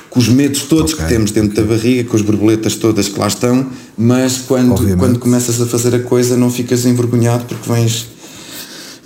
Com 0.07 0.19
os 0.19 0.29
medos 0.29 0.61
todos 0.61 0.93
okay, 0.93 1.03
que 1.03 1.11
temos 1.11 1.31
dentro 1.31 1.55
da 1.55 1.63
barriga, 1.63 2.07
com 2.07 2.15
as 2.15 2.21
borboletas 2.21 2.75
todas 2.75 3.09
que 3.09 3.19
lá 3.19 3.27
estão, 3.27 3.65
mas 3.97 4.37
quando, 4.37 4.75
quando 4.97 5.17
começas 5.17 5.59
a 5.59 5.65
fazer 5.65 5.95
a 5.95 5.99
coisa 5.99 6.37
não 6.37 6.51
ficas 6.51 6.85
envergonhado 6.85 7.43
porque 7.45 7.67
vens, 7.67 8.05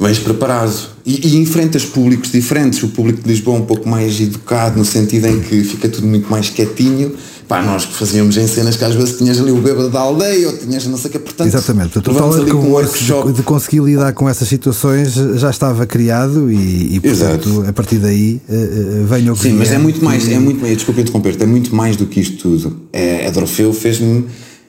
vens 0.01 0.20
preparado. 0.20 0.89
E, 1.05 1.27
e 1.27 1.38
enfrentas 1.38 1.86
públicos 1.86 2.31
diferentes. 2.31 2.81
O 2.84 2.89
público 2.89 3.22
de 3.22 3.27
Lisboa 3.27 3.58
é 3.58 3.60
um 3.62 3.65
pouco 3.65 3.88
mais 3.88 4.20
educado, 4.20 4.77
no 4.77 4.86
sentido 4.86 5.27
em 5.27 5.39
que 5.39 5.63
fica 5.63 5.88
tudo 5.88 6.08
muito 6.08 6.29
mais 6.29 6.50
quietinho 6.50 7.15
Pá, 7.51 7.62
nós 7.62 7.84
que 7.84 7.93
fazíamos 7.93 8.38
em 8.38 8.48
cenas 8.48 8.77
que 8.77 8.86
às 8.86 8.96
vezes 8.96 9.17
tinhas 9.17 9.38
ali 9.38 9.51
o 9.51 9.58
bêbado 9.58 9.89
da 9.89 10.00
aldeia 10.00 10.48
ou 10.48 10.58
tinhas 10.58 10.88
não 10.88 10.98
sei 10.98 11.10
o 11.10 11.12
que, 11.12 11.20
portanto. 11.20 11.48
Exatamente, 11.48 12.00
tu 12.00 12.10
ali 12.10 12.50
com 12.50 12.60
um 12.60 12.72
workshop. 12.72 13.27
De, 13.27 13.34
de, 13.34 13.43
conseguir 13.43 13.81
lidar 13.81 14.13
com 14.13 14.29
essas 14.29 14.48
situações 14.48 15.15
já 15.15 15.50
estava 15.50 15.86
criado 15.86 16.50
e, 16.50 16.96
e 16.96 17.00
portanto, 17.01 17.50
Exato. 17.50 17.70
a 17.70 17.74
partir 17.74 17.98
daí 17.98 18.39
uh, 18.48 19.05
venho 19.05 19.36
Sim, 19.36 19.51
mas 19.51 19.70
é 19.70 19.77
muito 19.77 20.01
mais, 20.01 20.29
é 20.29 20.39
muito 20.39 20.62
mais, 20.62 20.77
desculpa 20.77 21.01
interromper, 21.01 21.36
é 21.41 21.46
muito 21.46 21.75
mais 21.75 21.98
do 21.98 22.05
que 22.05 22.22
isto 22.22 22.38
tudo. 22.38 22.74
É, 22.93 23.27
a 23.27 23.31
Dorfeu 23.31 23.74
fez-me 23.74 24.27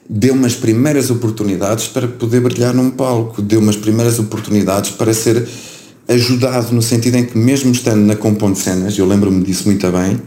deu-me 0.09 0.45
as 0.45 0.55
primeiras 0.55 1.09
oportunidades 1.09 1.87
para 1.87 2.07
poder 2.07 2.41
brilhar 2.41 2.73
num 2.73 2.89
palco, 2.89 3.41
deu-me 3.41 3.69
as 3.69 3.77
primeiras 3.77 4.19
oportunidades 4.19 4.91
para 4.91 5.13
ser 5.13 5.47
ajudado 6.07 6.73
no 6.73 6.81
sentido 6.81 7.15
em 7.15 7.25
que 7.25 7.37
mesmo 7.37 7.71
estando 7.71 8.05
na 8.05 8.15
Compondo 8.15 8.57
Cenas, 8.57 8.97
eu 8.97 9.05
lembro-me 9.05 9.43
disso 9.43 9.65
muito 9.65 9.89
bem, 9.91 10.19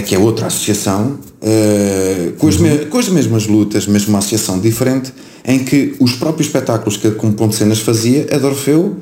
que 0.00 0.14
é 0.14 0.18
outra 0.18 0.46
associação, 0.46 1.18
uh, 1.42 2.32
com, 2.38 2.48
as 2.48 2.56
uhum. 2.56 2.86
com, 2.88 2.98
as 2.98 3.08
mesmas 3.08 3.46
lutas, 3.46 3.86
mesmo 3.86 4.08
uma 4.10 4.20
associação 4.20 4.58
diferente, 4.58 5.12
em 5.44 5.58
que 5.58 5.94
os 6.00 6.14
próprios 6.14 6.46
espetáculos 6.46 6.96
que 6.96 7.08
a 7.08 7.10
Componente 7.10 7.56
Cenas 7.56 7.80
fazia, 7.80 8.26
a 8.32 8.38
Dorfeu 8.38 8.78
uh, 8.78 8.96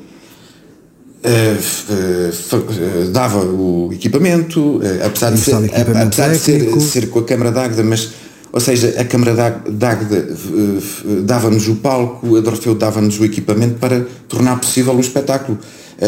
uh, 1.92 3.10
dava 3.12 3.44
o 3.44 3.90
equipamento, 3.92 4.80
apesar, 5.04 5.30
de 5.30 5.40
ser, 5.40 5.54
apesar 5.54 6.32
de 6.32 6.38
ser, 6.38 6.80
ser, 6.80 7.08
com 7.08 7.20
a 7.20 7.24
Câmara 7.24 7.52
d'Águeda, 7.52 7.84
mas 7.84 8.10
ou 8.52 8.60
seja, 8.60 8.94
a 8.98 9.04
Câmara 9.04 9.62
d'Águeda 9.68 10.28
dava-nos 11.24 11.68
o 11.68 11.76
palco, 11.76 12.36
a 12.36 12.40
Dorfeu 12.40 12.74
dava-nos 12.74 13.18
o 13.20 13.24
equipamento 13.24 13.78
para 13.78 14.04
tornar 14.28 14.58
possível 14.58 14.94
o 14.94 15.00
espetáculo. 15.00 15.58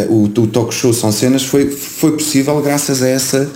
O, 0.08 0.25
o 0.25 0.46
talk 0.46 0.75
show 0.75 0.92
São 0.92 1.12
Cenas 1.12 1.42
foi, 1.44 1.70
foi 1.70 2.12
possível 2.12 2.61
graças 2.62 3.02
a 3.02 3.08
essa 3.08 3.50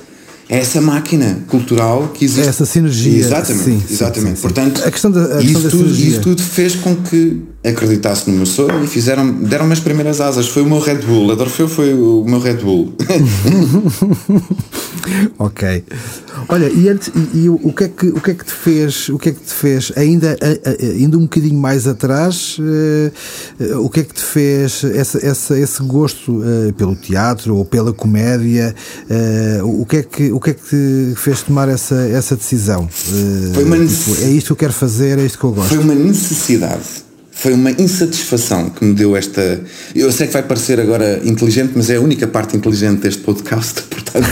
é 0.49 0.59
essa 0.59 0.81
máquina 0.81 1.41
cultural 1.49 2.13
que 2.15 2.25
existe. 2.25 2.49
Essa 2.49 2.65
sinergia. 2.65 3.19
Exatamente, 3.19 3.65
sim, 3.65 3.83
exatamente. 3.91 4.29
Sim, 4.31 4.37
sim, 4.37 4.43
Portanto, 4.43 4.83
a 4.85 4.91
questão 4.91 5.11
da, 5.11 5.39
a 5.39 5.43
isso, 5.43 5.63
questão 5.63 5.71
tudo, 5.71 5.91
isso 5.91 6.21
tudo 6.21 6.43
fez 6.43 6.77
com 6.77 6.95
que 6.95 7.43
acreditasse 7.67 8.31
no 8.31 8.37
meu 8.37 8.47
sonho 8.47 8.85
e 8.85 8.87
fizeram, 8.87 9.33
deram-me 9.33 9.73
as 9.73 9.81
primeiras 9.81 10.21
asas. 10.21 10.49
Foi 10.49 10.63
o 10.63 10.67
meu 10.67 10.79
Red 10.79 10.99
Bull. 10.99 11.33
A 11.33 11.35
Dorfeu 11.35 11.69
foi 11.69 11.95
o 11.95 12.25
meu 12.27 12.39
Red 12.39 12.57
Bull. 12.57 12.93
ok. 15.39 15.85
Olha, 16.49 16.69
e, 16.69 16.89
antes, 16.89 17.09
e, 17.09 17.39
e, 17.39 17.49
o, 17.49 17.73
que 17.73 17.85
é 17.85 17.89
que, 17.89 18.07
o 18.07 18.21
que 18.21 18.31
é 18.31 18.35
que 18.35 18.45
te 18.45 18.53
fez, 18.53 19.09
o 19.09 19.19
que 19.19 19.31
é 19.31 19.33
que 19.33 19.41
te 19.41 19.53
fez, 19.53 19.91
ainda, 19.97 20.37
ainda 20.97 21.19
um 21.19 21.23
bocadinho 21.23 21.59
mais 21.59 21.89
atrás, 21.89 22.57
uh, 22.59 23.81
o 23.81 23.91
que 23.91 24.01
é 24.01 24.03
que 24.05 24.15
te 24.15 24.23
fez 24.23 24.85
essa, 24.85 25.27
essa, 25.27 25.59
esse 25.59 25.83
gosto 25.83 26.33
uh, 26.33 26.73
pelo 26.75 26.95
teatro 26.95 27.57
ou 27.57 27.65
pela 27.65 27.93
comédia, 27.93 28.75
uh, 29.61 29.81
o, 29.81 29.85
que 29.85 29.97
é 29.97 30.03
que, 30.03 30.31
o 30.31 30.39
que 30.39 30.51
é 30.51 30.55
que 30.55 30.63
te 30.63 31.15
fez 31.17 31.43
tomar 31.43 31.69
essa, 31.69 31.97
essa 31.97 32.37
decisão? 32.37 32.89
Foi 33.55 33.65
uma 33.65 33.77
tipo, 33.85 34.23
é 34.23 34.31
isto 34.31 34.47
que 34.47 34.53
eu 34.53 34.57
quero 34.57 34.73
fazer, 34.73 35.19
é 35.19 35.25
isto 35.25 35.39
que 35.39 35.45
eu 35.45 35.53
gosto. 35.53 35.69
Foi 35.69 35.79
uma 35.79 35.95
necessidade 35.95 37.06
foi 37.37 37.53
uma 37.53 37.71
insatisfação 37.71 38.71
que 38.71 38.83
me 38.83 38.95
deu 38.95 39.15
esta. 39.15 39.61
Eu 39.95 40.11
sei 40.11 40.27
que 40.27 40.33
vai 40.33 40.43
parecer 40.43 40.81
agora 40.81 41.21
inteligente, 41.23 41.73
mas 41.77 41.91
é 41.91 41.97
a 41.97 42.01
única 42.01 42.27
parte 42.27 42.57
inteligente 42.57 43.01
deste 43.01 43.21
podcast, 43.21 43.83
portanto, 43.91 44.27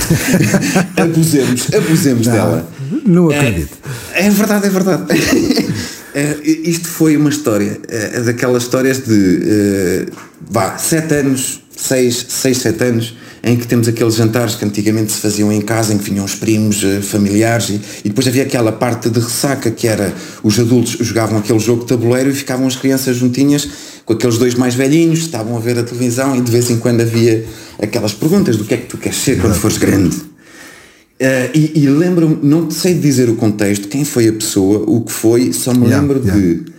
abusemos, 0.96 1.66
abusemos 1.75 2.26
não, 2.26 2.32
dela. 2.32 2.68
Não 3.04 3.30
acredito. 3.30 3.76
É, 4.14 4.26
é 4.26 4.30
verdade, 4.30 4.66
é 4.66 4.70
verdade. 4.70 5.02
é, 6.14 6.38
isto 6.42 6.88
foi 6.88 7.14
uma 7.18 7.28
história, 7.28 7.78
é, 7.88 8.20
daquelas 8.23 8.62
histórias 8.62 9.04
de 9.04 9.12
uh, 9.12 10.12
vá, 10.50 10.78
sete 10.78 11.14
anos, 11.14 11.61
seis, 11.76 12.25
seis, 12.30 12.56
sete 12.56 12.84
anos 12.84 13.14
em 13.45 13.57
que 13.57 13.67
temos 13.67 13.87
aqueles 13.87 14.15
jantares 14.15 14.55
que 14.55 14.65
antigamente 14.65 15.13
se 15.13 15.19
faziam 15.19 15.53
em 15.53 15.61
casa, 15.61 15.93
em 15.93 15.99
que 15.99 16.11
vinham 16.11 16.25
os 16.25 16.35
primos, 16.35 16.83
eh, 16.83 17.03
familiares, 17.03 17.69
e, 17.69 17.81
e 18.03 18.09
depois 18.09 18.27
havia 18.27 18.43
aquela 18.43 18.73
parte 18.73 19.11
de 19.11 19.21
ressaca 19.21 19.71
que 19.71 19.87
era 19.87 20.15
os 20.43 20.59
adultos 20.59 20.97
jogavam 21.01 21.39
aquele 21.39 21.59
jogo 21.59 21.83
de 21.83 21.89
tabuleiro 21.89 22.31
e 22.31 22.35
ficavam 22.35 22.67
as 22.67 22.75
crianças 22.75 23.17
juntinhas 23.17 23.69
com 24.07 24.15
aqueles 24.15 24.39
dois 24.39 24.55
mais 24.55 24.75
velhinhos, 24.75 25.21
estavam 25.21 25.57
a 25.57 25.61
ver 25.61 25.79
a 25.79 25.83
televisão 25.83 26.35
e 26.35 26.41
de 26.41 26.51
vez 26.51 26.71
em 26.71 26.79
quando 26.79 27.03
havia 27.03 27.45
aquelas 27.81 28.13
perguntas 28.13 28.57
do 28.57 28.65
que 28.65 28.75
é 28.75 28.77
que 28.79 28.87
tu 28.87 28.97
queres 28.97 29.19
ser 29.19 29.39
quando 29.39 29.55
fores 29.55 29.77
grande. 29.77 30.17
Uh, 30.17 31.49
e, 31.55 31.85
e 31.85 31.87
lembro-me, 31.89 32.39
não 32.43 32.71
sei 32.71 32.95
dizer 32.95 33.29
o 33.29 33.37
contexto, 33.37 33.89
quem 33.89 34.05
foi 34.05 34.29
a 34.29 34.33
pessoa, 34.33 34.85
o 34.87 35.03
que 35.03 35.13
foi, 35.13 35.53
só 35.53 35.73
me 35.73 35.87
yeah, 35.87 36.01
lembro 36.01 36.21
yeah. 36.21 36.41
de. 36.41 36.75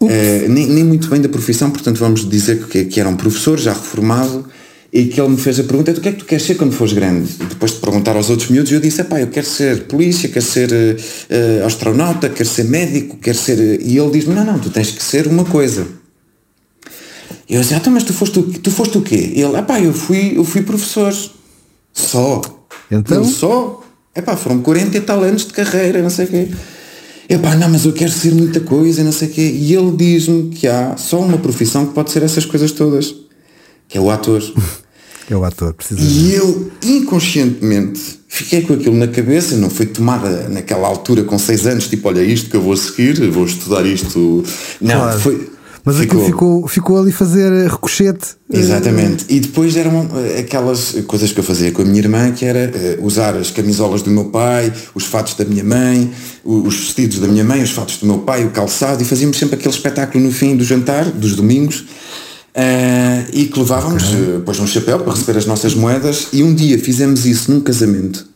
Uh, 0.00 0.48
nem, 0.48 0.66
nem, 0.68 0.84
muito 0.84 1.08
bem 1.08 1.20
da 1.20 1.28
profissão, 1.28 1.70
portanto 1.70 1.98
vamos 1.98 2.28
dizer 2.28 2.64
que, 2.66 2.84
que 2.86 2.98
era 2.98 3.08
um 3.08 3.16
professor 3.16 3.58
já 3.58 3.72
reformado 3.72 4.44
e 4.94 5.06
que 5.06 5.20
ele 5.20 5.30
me 5.30 5.36
fez 5.36 5.58
a 5.58 5.64
pergunta, 5.64 5.90
o 5.90 6.00
que 6.00 6.08
é 6.08 6.12
que 6.12 6.18
tu 6.18 6.24
queres 6.24 6.46
ser 6.46 6.54
quando 6.54 6.70
fores 6.70 6.92
grande? 6.92 7.28
E 7.40 7.46
depois 7.46 7.72
de 7.72 7.78
perguntar 7.78 8.14
aos 8.14 8.30
outros 8.30 8.48
miúdos, 8.48 8.70
eu 8.70 8.78
disse, 8.78 9.02
pá, 9.02 9.20
eu 9.20 9.26
quero 9.26 9.44
ser 9.44 9.88
polícia, 9.88 10.28
quero 10.28 10.44
ser 10.44 10.70
uh, 10.70 11.66
astronauta, 11.66 12.28
quero 12.28 12.48
ser 12.48 12.62
médico, 12.66 13.16
quero 13.16 13.36
ser... 13.36 13.82
E 13.82 13.98
ele 13.98 14.10
diz-me, 14.12 14.32
não, 14.32 14.44
não, 14.44 14.56
tu 14.56 14.70
tens 14.70 14.92
que 14.92 15.02
ser 15.02 15.26
uma 15.26 15.44
coisa. 15.44 15.84
E 17.48 17.56
eu 17.56 17.60
disse, 17.60 17.74
ah, 17.74 17.78
então, 17.78 17.92
mas 17.92 18.04
tu 18.04 18.12
foste, 18.12 18.38
o, 18.38 18.42
tu 18.44 18.70
foste 18.70 18.96
o 18.96 19.02
quê? 19.02 19.32
E 19.34 19.42
ele, 19.42 19.60
pá, 19.62 19.80
eu 19.80 19.92
fui, 19.92 20.34
eu 20.36 20.44
fui 20.44 20.62
professor. 20.62 21.12
Só. 21.92 22.40
Então? 22.88 23.20
Ele, 23.20 23.32
só. 23.32 23.82
pá, 24.24 24.36
foram 24.36 24.62
40 24.62 24.96
e 24.96 25.00
tal 25.00 25.24
anos 25.24 25.44
de 25.44 25.54
carreira, 25.54 26.00
não 26.02 26.10
sei 26.10 26.26
o 26.26 26.28
quê. 26.28 26.48
pá, 27.42 27.56
não, 27.56 27.68
mas 27.68 27.84
eu 27.84 27.92
quero 27.92 28.12
ser 28.12 28.32
muita 28.32 28.60
coisa, 28.60 29.02
não 29.02 29.10
sei 29.10 29.26
o 29.26 29.30
quê. 29.32 29.42
E 29.56 29.74
ele 29.74 29.90
diz-me 29.96 30.50
que 30.50 30.68
há 30.68 30.96
só 30.96 31.18
uma 31.18 31.38
profissão 31.38 31.84
que 31.84 31.94
pode 31.94 32.12
ser 32.12 32.22
essas 32.22 32.44
coisas 32.44 32.70
todas, 32.70 33.12
que 33.88 33.98
é 33.98 34.00
o 34.00 34.08
ator. 34.08 34.40
É 35.30 35.36
o 35.36 35.44
ator. 35.44 35.74
E 35.96 36.34
eu, 36.34 36.70
inconscientemente, 36.82 38.20
fiquei 38.28 38.62
com 38.62 38.74
aquilo 38.74 38.96
na 38.96 39.08
cabeça, 39.08 39.56
não 39.56 39.70
foi 39.70 39.86
tomada 39.86 40.48
naquela 40.48 40.86
altura 40.86 41.24
com 41.24 41.38
seis 41.38 41.66
anos, 41.66 41.88
tipo, 41.88 42.08
olha 42.08 42.22
isto 42.22 42.50
que 42.50 42.56
eu 42.56 42.62
vou 42.62 42.76
seguir, 42.76 43.30
vou 43.30 43.44
estudar 43.44 43.86
isto. 43.86 44.44
Não, 44.80 45.00
claro. 45.00 45.20
foi. 45.20 45.54
Mas 45.86 45.98
ficou, 45.98 46.18
aquilo 46.18 46.32
ficou, 46.32 46.68
ficou 46.68 46.98
ali 46.98 47.12
fazer 47.12 47.68
ricochete. 47.70 48.36
Exatamente. 48.50 49.26
E 49.28 49.38
depois 49.38 49.76
eram 49.76 50.08
eh, 50.16 50.40
aquelas 50.40 50.92
coisas 51.06 51.30
que 51.30 51.38
eu 51.38 51.44
fazia 51.44 51.70
com 51.72 51.82
a 51.82 51.84
minha 51.84 51.98
irmã, 51.98 52.32
que 52.32 52.46
era 52.46 52.72
usar 53.02 53.36
as 53.36 53.50
camisolas 53.50 54.00
do 54.00 54.10
meu 54.10 54.26
pai, 54.26 54.72
os 54.94 55.04
fatos 55.04 55.34
da 55.34 55.44
minha 55.44 55.62
mãe, 55.62 56.10
os 56.42 56.74
vestidos 56.74 57.18
da 57.18 57.28
minha 57.28 57.44
mãe, 57.44 57.62
os 57.62 57.70
fatos 57.70 57.98
do 57.98 58.06
meu 58.06 58.18
pai, 58.20 58.46
o 58.46 58.50
calçado, 58.50 59.02
e 59.02 59.04
fazíamos 59.04 59.36
sempre 59.36 59.56
aquele 59.56 59.74
espetáculo 59.74 60.24
no 60.24 60.32
fim 60.32 60.56
do 60.56 60.64
jantar, 60.64 61.04
dos 61.04 61.36
domingos, 61.36 61.84
Uh, 62.56 63.26
e 63.32 63.46
que 63.46 63.58
levávamos 63.58 64.04
okay. 64.04 64.36
depois 64.36 64.60
um 64.60 64.66
chapéu 64.66 65.00
para 65.00 65.12
receber 65.12 65.38
as 65.38 65.46
nossas 65.46 65.74
moedas. 65.74 66.28
E 66.32 66.42
um 66.42 66.54
dia 66.54 66.78
fizemos 66.78 67.26
isso 67.26 67.50
num 67.50 67.60
casamento. 67.60 68.26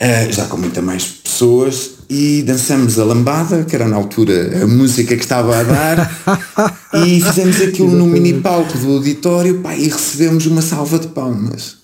Uh, 0.00 0.32
já 0.32 0.46
com 0.46 0.56
muita 0.56 0.82
mais 0.82 1.04
pessoas. 1.04 1.90
E 2.10 2.42
dançamos 2.42 2.98
a 2.98 3.04
lambada 3.04 3.64
que 3.64 3.74
era 3.74 3.86
na 3.86 3.96
altura 3.96 4.64
a 4.64 4.66
música 4.66 5.16
que 5.16 5.22
estava 5.22 5.56
a 5.56 5.62
dar. 5.62 6.74
E 6.94 7.20
fizemos 7.20 7.60
aquilo 7.60 7.90
no 7.90 8.06
mini 8.06 8.34
palco 8.34 8.78
do 8.78 8.92
auditório 8.92 9.60
pá, 9.60 9.74
e 9.74 9.88
recebemos 9.88 10.46
uma 10.46 10.62
salva 10.62 10.96
de 10.96 11.08
palmas. 11.08 11.78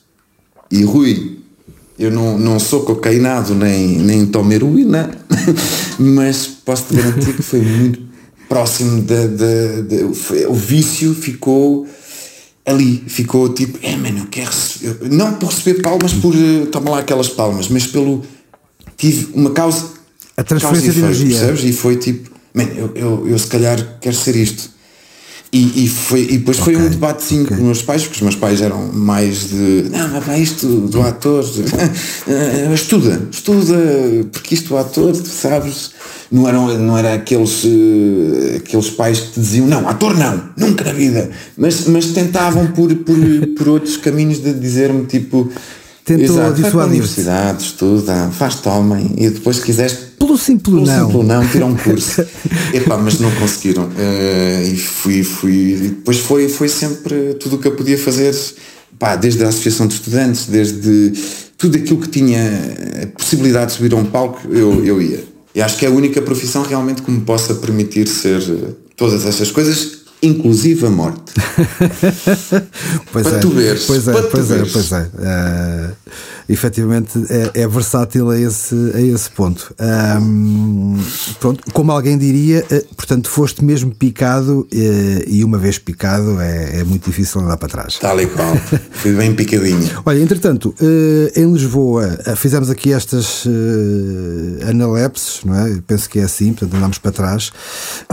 E 0.71 0.85
Rui 0.85 1.41
eu 1.99 2.11
não, 2.11 2.39
não 2.39 2.61
sou 2.61 2.83
cocainado 2.83 3.55
nem, 3.55 3.99
nem 3.99 4.25
tomo 4.25 4.53
heroína 4.53 5.11
mas 5.99 6.47
posso 6.47 6.85
te 6.85 6.95
garantir 6.95 7.35
que 7.35 7.43
foi 7.43 7.61
muito 7.61 8.10
próximo 8.51 9.01
de, 9.03 9.29
de, 9.29 9.83
de, 9.83 10.05
o 10.47 10.55
vício 10.55 11.15
ficou 11.15 11.87
ali, 12.67 13.05
ficou 13.07 13.55
tipo, 13.55 13.79
é 13.81 13.97
mano, 13.97 14.19
eu 14.19 14.27
quero 14.27 14.51
não 15.09 15.35
por 15.35 15.51
receber 15.51 15.81
palmas 15.81 16.13
por 16.15 16.35
uh, 16.35 16.67
tomar 16.67 16.91
lá 16.91 16.99
aquelas 16.99 17.29
palmas, 17.29 17.69
mas 17.69 17.87
pelo 17.87 18.25
tive 18.97 19.29
uma 19.35 19.53
causa 19.53 19.91
a 20.37 20.43
transferência 20.43 20.93
causa 20.93 21.01
de 21.01 21.23
energia 21.23 21.39
percebes? 21.39 21.65
e 21.65 21.73
foi 21.73 21.97
tipo, 21.97 22.29
mano, 22.53 22.73
eu, 22.77 22.93
eu, 22.97 23.29
eu 23.29 23.39
se 23.39 23.47
calhar 23.47 23.99
quero 24.01 24.17
ser 24.17 24.35
isto 24.35 24.69
E, 25.53 25.85
e, 25.85 25.89
foi, 25.89 26.23
e 26.23 26.39
depois 26.39 26.61
okay, 26.61 26.77
foi 26.77 26.85
um 26.85 26.89
debatezinho 26.89 27.43
okay. 27.43 27.57
com 27.57 27.63
os 27.63 27.67
meus 27.67 27.83
pais, 27.83 28.03
porque 28.03 28.17
os 28.17 28.23
meus 28.23 28.37
pais 28.37 28.61
eram 28.61 28.87
mais 28.93 29.49
de 29.49 29.87
não, 29.91 30.09
mas 30.09 30.25
vai 30.25 30.41
isto 30.41 30.67
do 30.67 31.03
ator, 31.03 31.45
estuda, 32.73 33.29
estuda, 33.33 33.77
porque 34.31 34.55
isto 34.55 34.69
do 34.69 34.77
ator, 34.77 35.11
tu 35.13 35.29
sabes, 35.29 35.91
não 36.31 36.49
eram, 36.49 36.79
não 36.79 36.97
era 36.97 37.15
aqueles, 37.15 37.65
uh, 37.65 38.59
aqueles 38.59 38.91
pais 38.91 39.19
que 39.19 39.33
te 39.33 39.41
diziam, 39.41 39.67
não, 39.67 39.89
ator 39.89 40.17
não, 40.17 40.41
nunca 40.57 40.85
na 40.85 40.93
vida, 40.93 41.29
mas, 41.57 41.85
mas 41.89 42.07
tentavam 42.13 42.69
por, 42.69 42.95
por, 42.95 43.17
por 43.59 43.69
outros 43.71 43.97
caminhos 43.97 44.39
de 44.39 44.53
dizer-me 44.55 45.05
tipo. 45.07 45.51
Tentou 46.03 46.37
Exato, 46.37 46.63
vai 46.63 46.71
para 46.71 46.83
a 46.83 46.87
universidade, 46.87 47.63
estuda, 47.63 48.31
faz-te 48.33 48.69
homem 48.69 49.15
e 49.17 49.29
depois 49.29 49.57
se 49.57 49.63
quiseres 49.63 50.10
pelo 50.31 50.39
simples 50.39 50.87
não. 50.87 51.07
Simples 51.07 51.27
não, 51.27 51.49
tirar 51.49 51.67
um 51.67 51.77
curso. 51.77 52.25
Epá, 52.73 52.97
mas 52.97 53.19
não 53.19 53.31
conseguiram. 53.33 53.85
Uh, 53.85 54.73
e 54.73 54.77
fui, 54.77 55.25
fui. 55.25 55.73
E 55.73 55.89
depois 55.89 56.19
foi, 56.19 56.49
foi 56.49 56.69
sempre 56.69 57.35
tudo 57.35 57.57
o 57.57 57.59
que 57.59 57.67
eu 57.67 57.73
podia 57.73 57.99
fazer, 57.99 58.35
pá, 58.99 59.17
desde 59.17 59.45
a 59.45 59.49
Associação 59.49 59.87
de 59.87 59.95
Estudantes, 59.95 60.47
desde 60.47 61.13
tudo 61.59 61.77
aquilo 61.77 62.01
que 62.01 62.09
tinha 62.09 62.41
a 63.03 63.07
possibilidade 63.19 63.73
de 63.73 63.77
subir 63.77 63.93
a 63.93 63.97
um 63.97 64.05
palco, 64.05 64.41
eu, 64.49 64.85
eu 64.85 65.03
ia. 65.03 65.25
E 65.55 65.61
acho 65.61 65.77
que 65.77 65.85
é 65.85 65.89
a 65.89 65.93
única 65.93 66.23
profissão 66.23 66.63
realmente 66.63 67.03
que 67.03 67.11
me 67.11 67.21
possa 67.23 67.55
permitir 67.55 68.07
ser 68.07 68.41
todas 68.97 69.27
essas 69.27 69.51
coisas, 69.51 69.99
inclusive 70.23 70.87
a 70.87 70.91
morte. 70.91 71.33
pois 73.13 73.27
para 73.27 73.37
é, 73.37 73.41
tu 73.41 73.51
veres. 73.51 73.85
Pois 73.85 74.07
é, 74.07 74.13
pois 74.13 74.51
é, 74.51 74.65
pois 74.65 74.93
é. 74.93 75.01
Uh, 75.01 75.97
efetivamente 76.51 77.13
é, 77.31 77.63
é, 77.63 77.69
versátil 77.69 78.29
a 78.31 78.39
esse, 78.39 78.75
a 78.95 79.01
esse 79.01 79.31
ponto. 79.31 79.73
Um, 80.21 80.99
pronto, 81.39 81.63
como 81.73 81.93
alguém 81.93 82.19
diria, 82.19 82.65
uh, 82.71 82.95
portanto, 82.97 83.31
foste 83.31 83.65
mesmo 83.65 83.95
picado 83.95 84.61
uh, 84.61 84.69
e 85.27 85.45
uma 85.45 85.59
vez 85.59 85.79
picado 85.79 86.41
é, 86.41 86.81
é, 86.81 86.85
muito 86.85 87.09
difícil 87.09 87.41
andar 87.41 87.57
para 87.57 87.69
trás. 87.69 87.99
Tal 87.99 88.21
e 88.21 88.27
qual. 88.27 88.57
Fui 88.91 89.13
bem 89.13 89.33
picadinho. 89.33 89.89
Olha, 90.05 90.19
entretanto, 90.19 90.75
em 91.37 91.53
Lisboa 91.53 92.19
fizemos 92.37 92.69
aqui 92.69 92.93
estas 92.93 93.45
analepses, 94.69 95.41
não 95.45 95.55
é? 95.55 95.81
Penso 95.87 96.09
que 96.09 96.19
é 96.19 96.25
assim, 96.25 96.53
portanto 96.53 96.77
andámos 96.77 96.99
para 96.99 97.13
trás. 97.13 97.53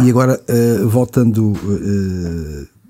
E 0.03 0.09
agora, 0.09 0.39
voltando 0.85 1.53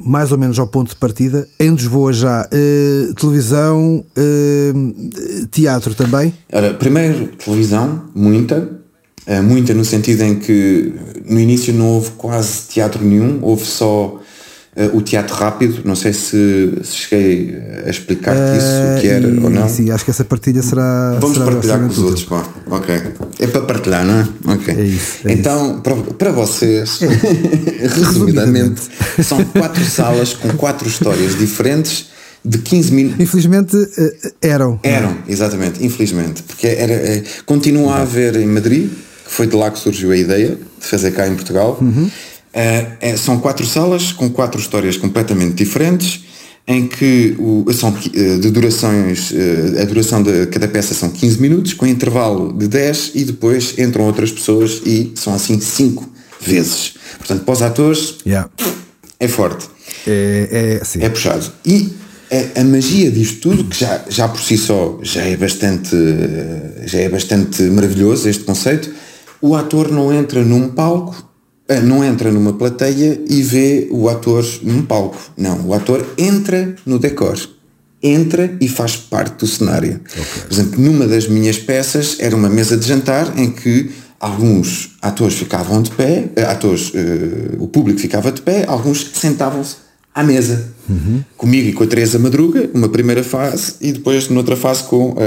mais 0.01 0.31
ou 0.31 0.37
menos 0.37 0.59
ao 0.59 0.67
ponto 0.67 0.89
de 0.89 0.95
partida. 0.95 1.47
Em 1.59 1.71
Lisboa 1.71 2.13
já 2.13 2.47
uh, 2.47 3.13
televisão, 3.15 4.05
uh, 4.17 5.47
teatro 5.51 5.93
também? 5.95 6.33
Ora, 6.51 6.73
primeiro 6.73 7.27
televisão, 7.37 8.03
muita. 8.15 8.77
Uh, 9.27 9.43
muita 9.43 9.73
no 9.73 9.83
sentido 9.83 10.23
em 10.23 10.39
que 10.39 10.93
no 11.25 11.39
início 11.39 11.73
não 11.73 11.87
houve 11.87 12.11
quase 12.11 12.67
teatro 12.69 13.03
nenhum, 13.03 13.39
houve 13.41 13.65
só 13.65 14.21
o 14.93 15.01
teatro 15.01 15.35
rápido, 15.35 15.81
não 15.83 15.95
sei 15.95 16.13
se, 16.13 16.71
se 16.83 16.95
cheguei 16.95 17.57
a 17.85 17.89
explicar-te 17.89 18.39
uh, 18.39 18.57
isso, 18.57 18.97
o 18.97 19.01
que 19.01 19.07
era 19.07 19.27
e, 19.27 19.43
ou 19.43 19.49
não. 19.49 19.67
Sim, 19.67 19.89
acho 19.89 20.05
que 20.05 20.11
essa 20.11 20.23
partilha 20.23 20.61
será. 20.61 21.17
Vamos 21.19 21.37
será 21.37 21.51
partilhar 21.51 21.79
com 21.79 21.87
os 21.87 21.97
outros, 21.97 22.23
pá. 22.25 22.45
Ok. 22.69 22.95
É 23.39 23.47
para 23.47 23.61
partilhar, 23.61 24.05
não 24.05 24.19
é? 24.19 24.53
Ok. 24.53 24.75
É 24.75 24.83
isso, 24.83 25.27
é 25.27 25.31
então, 25.31 25.71
isso. 25.71 25.81
Para, 25.81 25.95
para 25.95 26.31
vocês, 26.31 26.99
é. 27.01 27.07
resumidamente, 27.87 28.81
são 29.23 29.43
quatro 29.45 29.83
salas 29.89 30.33
com 30.33 30.49
quatro 30.49 30.87
histórias 30.87 31.37
diferentes 31.37 32.09
de 32.45 32.57
15 32.59 32.91
minutos. 32.93 33.19
Infelizmente 33.19 33.75
eh, 33.97 34.31
eram. 34.41 34.79
Eram, 34.83 35.17
exatamente, 35.27 35.83
infelizmente. 35.85 36.43
Porque 36.43 36.67
era, 36.67 37.23
continua 37.45 37.95
a 37.95 38.01
haver 38.01 38.35
em 38.35 38.45
Madrid, 38.45 38.89
que 39.25 39.31
foi 39.31 39.47
de 39.47 39.55
lá 39.55 39.69
que 39.71 39.79
surgiu 39.79 40.11
a 40.11 40.17
ideia 40.17 40.49
de 40.49 40.87
fazer 40.87 41.11
cá 41.11 41.27
em 41.27 41.35
Portugal. 41.35 41.77
Uhum. 41.81 42.09
É, 42.53 43.15
são 43.17 43.39
quatro 43.39 43.65
salas 43.65 44.11
com 44.11 44.29
quatro 44.29 44.59
histórias 44.59 44.97
completamente 44.97 45.53
diferentes, 45.53 46.23
em 46.67 46.85
que 46.85 47.33
o, 47.39 47.65
são 47.71 47.95
eh, 48.13 48.37
de 48.37 48.51
durações, 48.51 49.31
eh, 49.31 49.81
a 49.81 49.85
duração 49.85 50.21
de 50.21 50.47
cada 50.47 50.67
peça 50.67 50.93
são 50.93 51.09
15 51.09 51.41
minutos, 51.41 51.73
com 51.73 51.87
intervalo 51.87 52.51
de 52.51 52.67
10 52.67 53.11
e 53.15 53.23
depois 53.23 53.79
entram 53.79 54.05
outras 54.05 54.31
pessoas 54.31 54.81
e 54.85 55.13
são 55.15 55.33
assim 55.33 55.61
5 55.61 56.09
vezes. 56.41 56.95
Portanto, 57.17 57.45
para 57.45 57.53
os 57.53 57.61
atores 57.61 58.15
yeah. 58.25 58.49
é 59.17 59.27
forte. 59.29 59.65
É, 60.05 60.79
é, 60.81 60.85
sim. 60.85 61.01
é 61.01 61.09
puxado. 61.09 61.49
E 61.65 61.93
a, 62.29 62.59
a, 62.59 62.63
magia 62.65 63.09
disto 63.09 63.49
tudo, 63.49 63.63
que 63.63 63.79
já, 63.79 64.03
já 64.09 64.27
por 64.27 64.41
si 64.41 64.57
só 64.57 64.99
já 65.01 65.21
é 65.21 65.37
bastante, 65.37 65.95
já 66.85 66.99
é 66.99 67.07
bastante 67.07 67.63
maravilhoso 67.63 68.27
este 68.27 68.43
conceito, 68.43 68.91
o 69.41 69.55
ator 69.55 69.89
não 69.89 70.13
entra 70.13 70.43
num 70.43 70.67
palco 70.67 71.15
eh, 71.15 71.26
não 71.83 72.03
entra 72.03 72.31
numa 72.31 72.53
plateia 72.53 73.21
e 73.29 73.41
vê 73.41 73.87
o 73.91 74.07
ator 74.07 74.45
num 74.63 74.83
palco. 74.83 75.17
Não, 75.35 75.67
o 75.67 75.73
ator 75.73 76.05
entra 76.17 76.75
no 76.85 76.97
decor. 76.97 77.37
Entra 78.01 78.55
e 78.61 78.69
faz 78.69 78.95
parte 78.95 79.39
do 79.39 79.47
cenário. 79.47 79.99
Okay. 80.09 80.41
Por 80.43 80.53
exemplo, 80.53 80.81
numa 80.81 81.07
das 81.07 81.27
minhas 81.27 81.57
peças 81.57 82.17
era 82.19 82.35
uma 82.35 82.47
mesa 82.47 82.77
de 82.77 82.87
jantar 82.87 83.37
em 83.37 83.51
que 83.51 83.91
alguns 84.19 84.95
atores 85.01 85.35
ficavam 85.35 85.81
de 85.81 85.91
pé, 85.91 86.29
eh, 86.35 86.43
atores, 86.43 86.89
uh, 86.89 87.61
o 87.61 87.67
público 87.67 87.99
ficava 87.99 88.31
de 88.31 88.41
pé, 88.41 88.65
alguns 88.67 89.11
sentavam-se 89.13 89.75
à 90.13 90.23
mesa. 90.23 90.71
Uhum. 90.89 91.23
Comigo 91.35 91.69
e 91.69 91.73
com 91.73 91.83
a 91.83 91.87
Teresa 91.87 92.17
Madruga, 92.17 92.69
uma 92.73 92.89
primeira 92.89 93.23
fase, 93.23 93.73
e 93.81 93.91
depois 93.91 94.29
noutra 94.29 94.55
fase 94.55 94.83
com 94.83 95.11
uh, 95.11 95.17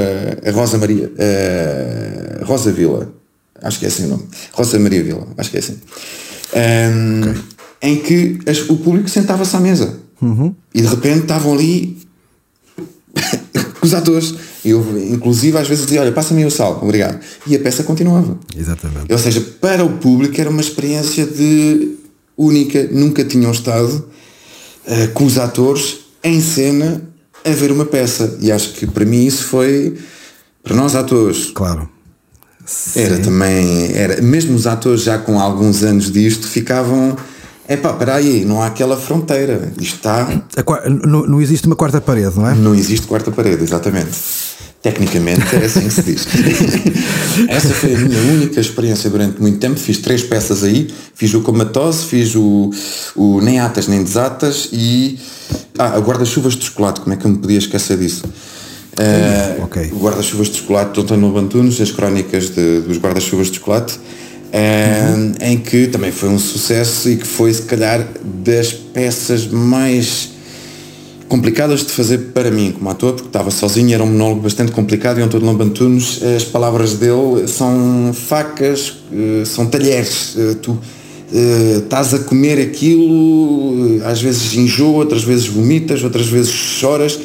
a 0.44 0.50
Rosa 0.50 0.79
Maria, 0.79 1.12
uh, 1.12 2.44
Rosa 2.44 2.72
Vila, 2.72 3.12
acho 3.62 3.79
que 3.79 3.85
é 3.85 3.88
assim 3.88 4.07
o 4.07 4.09
nome, 4.09 4.24
Rosa 4.53 4.79
Maria 4.79 5.03
Vila, 5.03 5.29
acho 5.37 5.50
que 5.50 5.57
é 5.57 5.61
assim 5.61 5.79
um, 6.54 7.30
okay. 7.30 7.42
em 7.82 7.96
que 8.00 8.38
as, 8.46 8.68
o 8.68 8.76
público 8.76 9.08
sentava-se 9.08 9.54
à 9.56 9.60
mesa 9.60 9.98
uhum. 10.20 10.54
e 10.74 10.80
de 10.80 10.88
repente 10.88 11.20
estavam 11.20 11.54
ali 11.54 11.98
os 13.82 13.94
atores. 13.94 14.34
Eu, 14.64 14.84
inclusive, 15.10 15.56
às 15.56 15.68
vezes 15.68 15.84
dizia: 15.84 16.02
Olha, 16.02 16.12
passa-me 16.12 16.44
o 16.44 16.50
sal, 16.50 16.80
obrigado. 16.82 17.18
E 17.46 17.56
a 17.56 17.60
peça 17.60 17.82
continuava. 17.82 18.38
Exatamente. 18.56 19.10
Ou 19.10 19.18
seja, 19.18 19.40
para 19.60 19.84
o 19.84 19.98
público 19.98 20.38
era 20.40 20.50
uma 20.50 20.60
experiência 20.60 21.26
de 21.26 21.96
única, 22.36 22.88
nunca 22.92 23.24
tinham 23.24 23.50
estado 23.50 24.08
uh, 24.86 25.12
com 25.14 25.24
os 25.24 25.38
atores 25.38 26.00
em 26.22 26.40
cena 26.40 27.02
a 27.44 27.50
ver 27.50 27.72
uma 27.72 27.86
peça. 27.86 28.36
E 28.40 28.52
acho 28.52 28.72
que 28.74 28.86
para 28.86 29.04
mim 29.04 29.24
isso 29.24 29.44
foi, 29.44 29.96
para 30.62 30.76
nós 30.76 30.94
atores, 30.94 31.50
claro 31.54 31.88
era 32.96 33.18
também, 33.18 33.92
era, 33.94 34.20
mesmo 34.22 34.54
os 34.54 34.66
atores 34.66 35.02
já 35.02 35.18
com 35.18 35.40
alguns 35.40 35.83
anos 35.83 36.11
disto 36.11 36.48
ficavam, 36.48 37.16
é 37.68 37.76
pá, 37.76 37.96
aí, 38.14 38.44
não 38.44 38.62
há 38.62 38.66
aquela 38.66 38.96
fronteira, 38.96 39.72
isto 39.80 39.96
está... 39.96 40.28
Não, 41.06 41.26
não 41.26 41.40
existe 41.40 41.66
uma 41.66 41.76
quarta 41.76 42.00
parede, 42.00 42.37
não 42.37 42.48
é? 42.48 42.54
Não 42.54 42.74
existe 42.74 43.06
quarta 43.06 43.30
parede, 43.30 43.62
exatamente. 43.62 44.11
Tecnicamente 44.83 45.54
é 45.54 45.66
assim 45.66 45.83
que 45.83 45.90
se 45.90 46.02
diz. 46.02 46.26
Essa 47.48 47.68
foi 47.68 47.94
a 47.94 47.98
minha 47.98 48.18
única 48.33 48.59
experiência 48.59 49.11
durante 49.11 49.38
muito 49.38 49.59
tempo. 49.59 49.78
Fiz 49.78 49.98
três 49.98 50.22
peças 50.22 50.64
aí. 50.64 50.88
Fiz 51.14 51.35
o 51.35 51.42
Comatose, 51.42 52.06
fiz 52.06 52.35
o, 52.35 52.70
o 53.14 53.42
Nem 53.42 53.61
Atas 53.61 53.87
Nem 53.87 54.02
Desatas 54.02 54.70
e. 54.72 55.18
Ah, 55.78 55.96
a 55.96 55.98
Guarda-Chuvas 55.98 56.54
de 56.54 56.64
Chocolate. 56.64 57.02
Como 57.02 57.12
é 57.12 57.18
que 57.18 57.26
eu 57.26 57.30
me 57.30 57.37
podia 57.37 57.59
esquecer 57.59 57.98
disso? 57.98 58.22
Uh, 59.00 59.64
okay. 59.64 59.90
O 59.92 59.98
guarda-chuvas 59.98 60.48
de 60.48 60.58
chocolate 60.58 60.92
de 60.92 61.00
António 61.00 61.30
Bantunos, 61.30 61.80
as 61.80 61.90
crónicas 61.90 62.50
de, 62.50 62.80
dos 62.80 62.98
guarda-chuvas 62.98 63.50
de 63.50 63.56
chocolate, 63.56 63.94
uh, 63.94 65.16
uhum. 65.16 65.32
em 65.40 65.56
que 65.56 65.86
também 65.86 66.12
foi 66.12 66.28
um 66.28 66.38
sucesso 66.38 67.08
e 67.08 67.16
que 67.16 67.26
foi, 67.26 67.52
se 67.52 67.62
calhar, 67.62 68.06
das 68.22 68.72
peças 68.72 69.46
mais 69.46 70.32
complicadas 71.28 71.80
de 71.80 71.92
fazer 71.92 72.18
para 72.34 72.50
mim 72.50 72.72
como 72.72 72.90
ator, 72.90 73.12
porque 73.14 73.28
estava 73.28 73.50
sozinho, 73.50 73.94
era 73.94 74.02
um 74.02 74.06
monólogo 74.08 74.42
bastante 74.42 74.72
complicado 74.72 75.18
e 75.18 75.22
António 75.22 75.46
Lambantunos, 75.46 76.20
as 76.36 76.44
palavras 76.44 76.94
dele 76.94 77.46
são 77.46 78.12
facas, 78.12 78.98
eh, 79.12 79.44
são 79.46 79.66
talheres, 79.66 80.36
tu 80.60 80.76
estás 81.76 82.12
a 82.14 82.18
comer 82.18 82.60
aquilo, 82.60 84.04
às 84.04 84.20
vezes 84.20 84.52
enjoa, 84.54 84.96
outras 84.96 85.22
vezes 85.22 85.46
vomitas, 85.46 86.02
outras 86.02 86.26
vezes 86.26 86.50
choras 86.50 87.16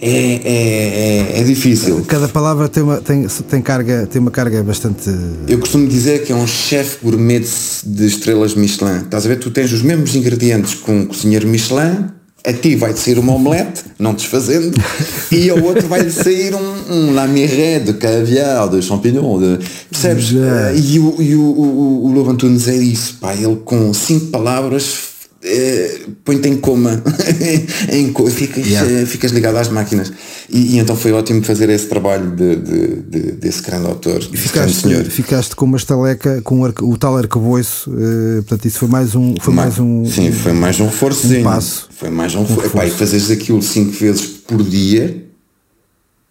é, 0.00 0.10
é, 0.10 1.36
é, 1.36 1.40
é, 1.40 1.42
difícil. 1.44 2.04
Cada 2.06 2.28
palavra 2.28 2.68
tem 2.68 2.82
uma, 2.82 2.98
tem, 2.98 3.26
tem, 3.26 3.60
carga, 3.60 4.06
tem 4.06 4.20
uma 4.20 4.30
carga 4.30 4.62
bastante. 4.62 5.10
Eu 5.48 5.58
costumo 5.58 5.88
dizer 5.88 6.24
que 6.24 6.32
é 6.32 6.34
um 6.34 6.46
chefe 6.46 6.98
gourmet 7.02 7.44
de 7.84 8.06
estrelas 8.06 8.54
Michelin. 8.54 8.98
Estás 8.98 9.26
a 9.26 9.28
ver? 9.28 9.36
Tu 9.36 9.50
tens 9.50 9.72
os 9.72 9.82
mesmos 9.82 10.14
ingredientes 10.14 10.74
com 10.74 11.00
um 11.00 11.06
cozinheiro 11.06 11.48
Michelin, 11.48 12.06
a 12.44 12.52
ti 12.52 12.76
vai-te 12.76 13.00
sair 13.00 13.18
uma 13.18 13.34
omelete, 13.34 13.82
não 13.98 14.14
desfazendo, 14.14 14.80
e 15.32 15.50
ao 15.50 15.60
outro 15.60 15.88
vai-lhe 15.88 16.10
sair 16.10 16.54
um, 16.54 16.92
um 16.92 17.14
lamiré 17.14 17.80
de 17.80 17.94
caviar, 17.94 18.68
de 18.68 18.80
champignon, 18.80 19.40
de, 19.40 19.58
percebes? 19.90 20.30
E, 20.30 20.98
o, 21.00 21.20
e 21.20 21.34
o, 21.34 21.42
o, 21.42 22.06
o 22.06 22.12
Lobo 22.12 22.30
Antunes 22.30 22.68
é 22.68 22.76
isso, 22.76 23.16
pá, 23.20 23.34
ele 23.34 23.56
com 23.64 23.92
cinco 23.92 24.26
palavras 24.26 25.07
eh, 25.40 26.00
põe-te 26.24 26.48
em 26.48 26.56
coma, 26.56 27.00
em, 27.92 28.12
ficas, 28.28 28.66
yeah. 28.66 28.90
Eh, 28.90 29.06
ficas 29.06 29.30
ligado 29.30 29.56
às 29.56 29.68
máquinas. 29.68 30.12
E, 30.50 30.74
e, 30.74 30.78
então 30.78 30.96
foi 30.96 31.12
ótimo 31.12 31.44
fazer 31.44 31.68
esse 31.70 31.86
trabalho 31.86 32.30
de, 32.34 32.56
de, 32.56 32.96
de 33.02 33.32
desse 33.32 33.62
grande 33.62 33.86
autor. 33.86 34.20
E 34.32 34.36
ficaste, 34.36 34.82
senhor. 34.82 35.04
ficaste 35.04 35.54
com 35.54 35.64
uma 35.64 35.76
estaleca, 35.76 36.42
com 36.42 36.62
o, 36.62 36.98
tal 36.98 37.16
arcabouço, 37.16 37.88
uh, 37.90 38.42
portanto, 38.42 38.64
isso 38.66 38.80
foi 38.80 38.88
mais 38.88 39.14
um. 39.14 39.34
Foi 39.40 39.54
mais, 39.54 39.78
mais 39.78 39.80
um 39.80 40.06
sim, 40.06 40.32
foi 40.32 40.52
mais 40.52 40.80
um 40.80 40.86
reforço. 40.86 41.32
Um 41.32 41.42
passo. 41.44 41.88
Foi 41.96 42.10
mais 42.10 42.34
um, 42.34 42.40
um 42.40 42.44
reforço. 42.44 42.88
e 42.88 42.90
fazeres 42.90 43.30
aquilo 43.30 43.62
cinco 43.62 43.92
vezes 43.92 44.26
por 44.26 44.60
dia, 44.64 45.24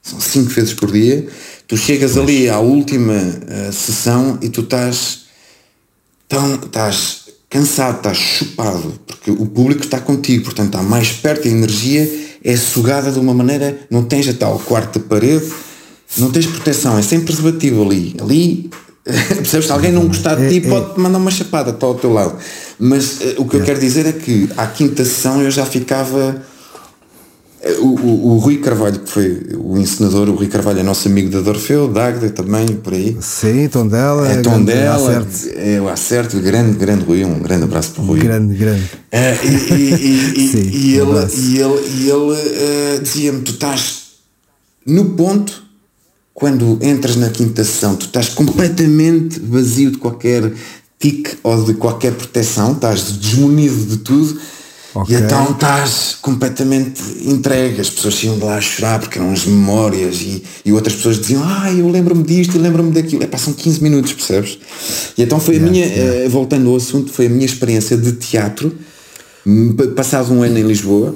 são 0.01 0.19
cinco 0.19 0.49
vezes 0.49 0.73
por 0.73 0.91
dia, 0.91 1.25
tu 1.65 1.77
chegas 1.77 2.13
pois. 2.13 2.23
ali 2.23 2.49
à 2.49 2.59
última 2.59 3.13
uh, 3.13 3.71
sessão 3.71 4.37
e 4.41 4.49
tu 4.49 4.61
estás 4.61 5.27
tão. 6.27 6.55
estás 6.55 7.26
cansado, 7.49 7.97
estás 7.97 8.17
chupado, 8.17 8.99
porque 9.05 9.31
o 9.31 9.45
público 9.45 9.83
está 9.83 9.99
contigo, 9.99 10.45
portanto 10.45 10.75
está 10.75 10.83
mais 10.83 11.11
perto, 11.11 11.47
a 11.47 11.51
energia 11.51 12.27
é 12.43 12.55
sugada 12.55 13.11
de 13.11 13.19
uma 13.19 13.33
maneira, 13.33 13.79
não 13.89 14.03
tens 14.03 14.27
a 14.27 14.33
tal 14.33 14.59
quarta 14.59 14.99
parede, 14.99 15.45
não 16.17 16.31
tens 16.31 16.45
proteção, 16.45 16.97
é 16.97 17.01
sem 17.01 17.21
preservativo 17.21 17.83
ali. 17.83 18.15
Ali, 18.21 18.69
percebes? 19.05 19.67
Se 19.67 19.71
alguém 19.71 19.91
não 19.91 20.07
gostar 20.07 20.35
de 20.35 20.49
ti, 20.49 20.65
é, 20.65 20.67
é. 20.67 20.69
pode-te 20.69 20.99
mandar 20.99 21.17
uma 21.17 21.31
chapada, 21.31 21.71
está 21.71 21.85
ao 21.85 21.95
teu 21.95 22.11
lado. 22.13 22.37
Mas 22.79 23.19
uh, 23.21 23.35
o 23.37 23.45
que 23.45 23.55
eu 23.55 23.63
quero 23.63 23.79
dizer 23.79 24.05
é 24.05 24.11
que 24.11 24.49
à 24.57 24.67
quinta 24.67 25.03
sessão 25.03 25.41
eu 25.41 25.51
já 25.51 25.65
ficava 25.65 26.41
o, 27.79 27.87
o, 27.87 28.27
o, 28.33 28.37
Rui 28.37 28.57
Carvalho, 28.57 28.99
que 28.99 29.09
foi 29.09 29.41
o 29.57 29.77
encenador, 29.77 30.29
o 30.29 30.35
Rui 30.35 30.47
Carvalho 30.47 30.79
é 30.79 30.83
nosso 30.83 31.07
amigo 31.07 31.29
da 31.29 31.41
Dorfeu, 31.41 31.87
da 31.87 32.07
Agda 32.07 32.29
também, 32.29 32.67
por 32.67 32.93
aí. 32.93 33.17
Sim, 33.19 33.67
tom 33.67 33.87
dela. 33.87 34.27
É 34.27 34.41
tom 34.41 34.63
dela, 34.63 35.27
é 35.55 35.81
o 35.81 35.89
acerto, 35.89 36.39
grande, 36.39 36.77
grande 36.77 37.03
Rui, 37.03 37.25
um 37.25 37.39
grande 37.39 37.63
abraço 37.63 37.91
para 37.91 38.03
o 38.03 38.05
Rui. 38.05 38.19
Grande, 38.19 38.55
grande. 38.55 38.83
É, 39.11 39.35
e, 39.43 39.73
e, 39.73 40.33
e, 40.37 40.47
Sim, 40.51 40.69
e, 40.71 40.93
ele, 40.95 41.03
um 41.03 41.27
e 41.27 41.59
ele, 41.59 41.87
e 41.97 42.09
ele 42.09 42.97
uh, 42.97 43.01
dizia-me: 43.01 43.41
tu 43.41 43.51
estás 43.51 44.07
no 44.85 45.05
ponto, 45.15 45.63
quando 46.33 46.77
entras 46.81 47.15
na 47.15 47.29
quinta 47.29 47.63
sessão, 47.63 47.95
tu 47.95 48.05
estás 48.05 48.29
completamente 48.29 49.39
vazio 49.39 49.91
de 49.91 49.97
qualquer 49.97 50.53
tique 50.99 51.37
ou 51.43 51.63
de 51.63 51.73
qualquer 51.73 52.13
proteção, 52.13 52.73
estás 52.73 53.11
desmunido 53.13 53.85
de 53.85 53.97
tudo 53.97 54.39
Okay. 55.01 55.15
E 55.15 55.19
então 55.19 55.51
estás 55.51 56.17
completamente 56.21 57.01
entregue. 57.23 57.81
As 57.81 57.89
pessoas 57.89 58.23
iam 58.23 58.37
de 58.37 58.43
lá 58.43 58.57
a 58.57 58.61
chorar 58.61 58.99
porque 58.99 59.19
eram 59.19 59.31
as 59.31 59.45
memórias 59.45 60.21
e, 60.21 60.43
e 60.65 60.71
outras 60.71 60.95
pessoas 60.95 61.19
diziam, 61.19 61.43
ah, 61.43 61.71
eu 61.71 61.87
lembro-me 61.87 62.23
disto, 62.23 62.55
eu 62.57 62.61
lembro-me 62.61 62.91
daquilo. 62.91 63.23
É, 63.23 63.27
passam 63.27 63.53
15 63.53 63.83
minutos, 63.83 64.13
percebes? 64.13 64.57
E 65.17 65.21
então 65.21 65.39
foi 65.39 65.55
yeah, 65.55 65.69
a 65.69 65.71
minha, 65.71 65.85
yeah. 65.85 66.27
uh, 66.27 66.29
voltando 66.29 66.69
ao 66.69 66.75
assunto, 66.75 67.11
foi 67.11 67.27
a 67.27 67.29
minha 67.29 67.45
experiência 67.45 67.95
de 67.95 68.13
teatro, 68.13 68.75
passado 69.95 70.33
um 70.33 70.41
ano 70.41 70.57
em 70.57 70.63
Lisboa, 70.63 71.15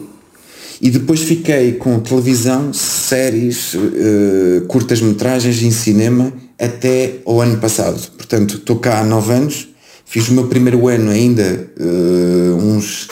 e 0.79 0.89
depois 0.89 1.21
fiquei 1.21 1.73
com 1.73 1.99
televisão, 1.99 2.73
séries, 2.73 3.73
uh, 3.73 4.65
curtas-metragens 4.67 5.61
em 5.63 5.71
cinema 5.71 6.31
até 6.59 7.15
o 7.25 7.41
ano 7.41 7.57
passado. 7.57 7.99
Portanto, 8.11 8.57
estou 8.57 8.77
cá 8.77 8.99
há 8.99 9.03
9 9.03 9.33
anos, 9.33 9.67
fiz 10.05 10.27
o 10.29 10.33
meu 10.33 10.47
primeiro 10.47 10.87
ano 10.87 11.09
ainda 11.09 11.71
uh, 11.79 12.55
uns 12.57 13.07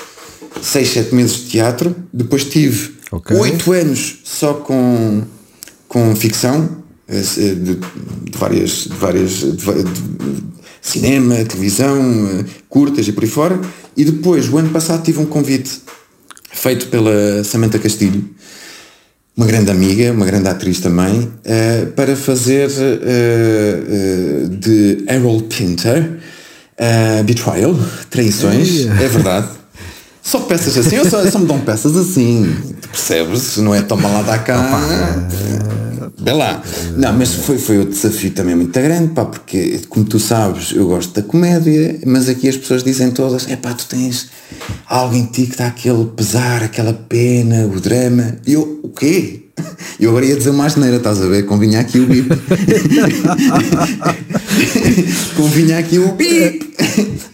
6, 0.62 0.90
7 0.90 1.16
meses 1.16 1.38
de 1.38 1.50
teatro, 1.52 1.96
depois 2.12 2.46
tive 2.46 2.96
okay. 3.12 3.36
8 3.38 3.72
anos 3.72 4.20
só 4.24 4.54
com, 4.54 5.24
com 5.88 6.16
ficção, 6.16 6.80
eh, 7.08 7.22
de, 7.22 7.76
de 7.76 8.38
várias, 8.38 8.84
de 8.84 8.96
várias 8.96 9.32
de, 9.32 9.52
de, 9.54 10.44
cinema, 10.82 11.36
televisão, 11.44 12.00
eh, 12.40 12.46
curtas 12.70 13.08
e 13.08 13.12
por 13.12 13.24
aí 13.24 13.30
fora, 13.30 13.60
e 13.98 14.06
depois, 14.06 14.48
o 14.48 14.58
ano 14.58 14.70
passado, 14.70 15.04
tive 15.04 15.20
um 15.20 15.26
convite 15.26 15.82
feito 16.52 16.88
pela 16.88 17.44
Samantha 17.44 17.80
Castilho, 17.80 18.24
uma 19.36 19.48
grande 19.48 19.72
amiga, 19.72 20.12
uma 20.12 20.26
grande 20.26 20.50
atriz 20.50 20.80
também, 20.80 21.22
uh, 21.22 21.92
para 21.96 22.16
fazer 22.16 22.68
uh, 22.68 24.46
uh, 24.46 24.50
de 24.50 25.06
Harold 25.08 25.46
Pinter, 25.46 26.20
Betrayal, 27.26 27.78
Traições, 28.10 28.86
é 28.86 29.08
verdade. 29.08 29.59
Só 30.30 30.42
peças 30.42 30.78
assim, 30.78 30.96
eu 30.96 31.10
só, 31.10 31.28
só 31.28 31.40
me 31.40 31.48
dão 31.48 31.60
peças 31.60 31.98
assim, 31.98 32.56
percebes? 32.92 33.58
Não 33.58 33.74
é 33.74 33.82
toma 33.82 34.08
lá 34.10 34.22
da 34.22 34.38
cá. 34.38 35.28
Vê 36.20 36.32
lá. 36.32 36.62
Não, 36.96 37.14
mas 37.14 37.34
foi, 37.34 37.58
foi 37.58 37.80
outro 37.80 37.96
desafio 37.96 38.30
também 38.30 38.54
muito 38.56 38.80
grande, 38.80 39.12
pá, 39.12 39.26
porque 39.26 39.82
como 39.90 40.06
tu 40.06 40.20
sabes, 40.20 40.72
eu 40.72 40.86
gosto 40.86 41.20
da 41.20 41.24
comédia, 41.24 42.00
mas 42.06 42.30
aqui 42.30 42.48
as 42.48 42.56
pessoas 42.56 42.84
dizem 42.84 43.10
todas, 43.10 43.50
é 43.50 43.56
pá, 43.56 43.74
tu 43.74 43.88
tens 43.88 44.28
algo 44.86 45.16
em 45.16 45.26
ti 45.26 45.48
que 45.48 45.58
dá 45.58 45.66
aquele 45.66 46.06
pesar, 46.16 46.62
aquela 46.62 46.94
pena, 46.94 47.66
o 47.66 47.80
drama. 47.80 48.36
E 48.46 48.54
eu, 48.54 48.82
o 48.84 48.90
quê? 48.90 49.49
Eu 50.00 50.10
agora 50.12 50.26
ia 50.26 50.36
dizer 50.36 50.50
uma 50.52 50.66
asneira, 50.66 50.98
estás 50.98 51.22
a 51.22 51.28
ver? 51.28 51.44
Convinha 51.44 51.80
aqui 51.80 52.00
o 52.00 52.06
bip. 52.06 52.30
Convinha 55.36 55.80
aqui 55.80 56.00
o 56.00 56.14
bip. 56.14 56.74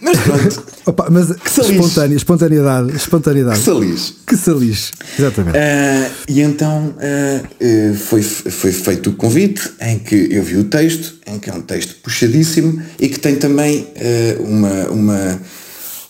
Mas 0.00 0.18
pronto. 0.18 0.76
Opa, 0.86 1.08
mas 1.10 1.30
espontânea, 1.30 2.16
espontaneidade, 2.16 2.94
espontaneidade. 2.94 3.58
Que 3.58 3.64
salis. 3.64 4.14
Que 4.24 4.36
salis, 4.36 4.92
exatamente. 5.18 5.58
Uh, 5.58 6.10
e 6.28 6.40
então 6.40 6.94
uh, 6.96 7.94
foi, 7.96 8.22
foi 8.22 8.70
feito 8.70 9.10
o 9.10 9.14
convite 9.14 9.68
em 9.80 9.98
que 9.98 10.28
eu 10.30 10.44
vi 10.44 10.56
o 10.56 10.64
texto, 10.64 11.14
em 11.26 11.40
que 11.40 11.50
é 11.50 11.52
um 11.52 11.60
texto 11.60 11.96
puxadíssimo 12.02 12.80
e 13.00 13.08
que 13.08 13.18
tem 13.18 13.34
também 13.34 13.80
uh, 13.80 14.42
uma, 14.44 14.84
uma, 14.90 15.40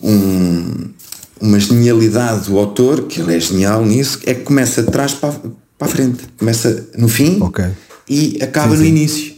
um, 0.02 0.90
uma 1.40 1.58
genialidade 1.58 2.46
do 2.46 2.58
autor, 2.58 3.04
que 3.04 3.22
ele 3.22 3.34
é 3.34 3.40
genial 3.40 3.82
nisso, 3.82 4.20
é 4.26 4.34
que 4.34 4.42
começa 4.42 4.82
de 4.82 4.90
trás 4.90 5.14
para 5.14 5.32
para 5.78 5.88
a 5.88 5.90
frente. 5.90 6.24
Começa 6.38 6.88
no 6.96 7.08
fim 7.08 7.40
okay. 7.40 7.70
e 8.08 8.38
acaba 8.42 8.70
sim, 8.70 8.76
no 8.76 8.82
sim. 8.82 8.88
início. 8.88 9.36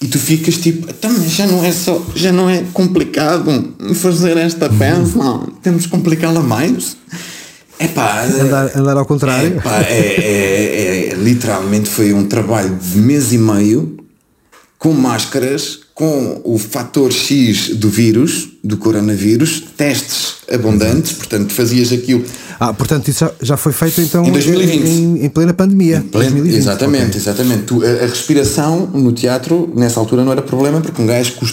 E 0.00 0.06
tu 0.06 0.18
ficas 0.18 0.56
tipo, 0.58 0.88
então, 0.90 1.10
já 1.28 1.46
não 1.46 1.64
é 1.64 1.72
só, 1.72 2.04
já 2.14 2.32
não 2.32 2.50
é 2.50 2.62
complicado 2.72 3.74
fazer 3.94 4.36
esta 4.36 4.68
peça, 4.68 5.16
não, 5.16 5.46
temos 5.62 5.84
que 5.84 5.90
complicá-la 5.90 6.42
mais. 6.42 6.96
É 7.78 7.88
pá, 7.88 8.24
andar, 8.24 8.76
andar 8.76 8.96
ao 8.96 9.06
contrário. 9.06 9.56
Epá, 9.56 9.80
é, 9.82 9.98
é, 9.98 11.08
é, 11.10 11.14
literalmente 11.14 11.88
foi 11.88 12.12
um 12.12 12.26
trabalho 12.26 12.76
de 12.76 12.98
mês 12.98 13.32
e 13.32 13.38
meio 13.38 13.96
com 14.78 14.92
máscaras, 14.92 15.80
com 15.94 16.40
o 16.44 16.58
fator 16.58 17.10
X 17.10 17.70
do 17.70 17.88
vírus, 17.88 18.50
do 18.62 18.76
coronavírus, 18.76 19.62
testes 19.76 20.23
abundantes, 20.54 21.12
portanto 21.12 21.52
fazias 21.52 21.92
aquilo 21.92 22.24
ah, 22.58 22.72
portanto, 22.72 23.08
isso 23.08 23.28
já 23.42 23.56
foi 23.56 23.72
feito 23.72 24.00
então 24.00 24.24
em 24.24 24.32
2020. 24.32 24.88
Em, 24.88 25.24
em 25.24 25.28
plena 25.28 25.52
pandemia. 25.52 25.98
Em 25.98 26.02
plena, 26.02 26.30
2020, 26.30 26.56
exatamente, 26.56 27.04
okay. 27.06 27.20
exatamente. 27.20 27.62
Tu, 27.64 27.82
a, 27.84 28.04
a, 28.04 28.06
respiração 28.06 28.86
no 28.86 29.12
teatro, 29.12 29.72
nessa 29.74 30.00
altura, 30.00 30.24
não 30.24 30.32
era 30.32 30.42
problema, 30.42 30.80
porque 30.80 31.00
um 31.00 31.06
gajo 31.06 31.34
com, 31.34 31.44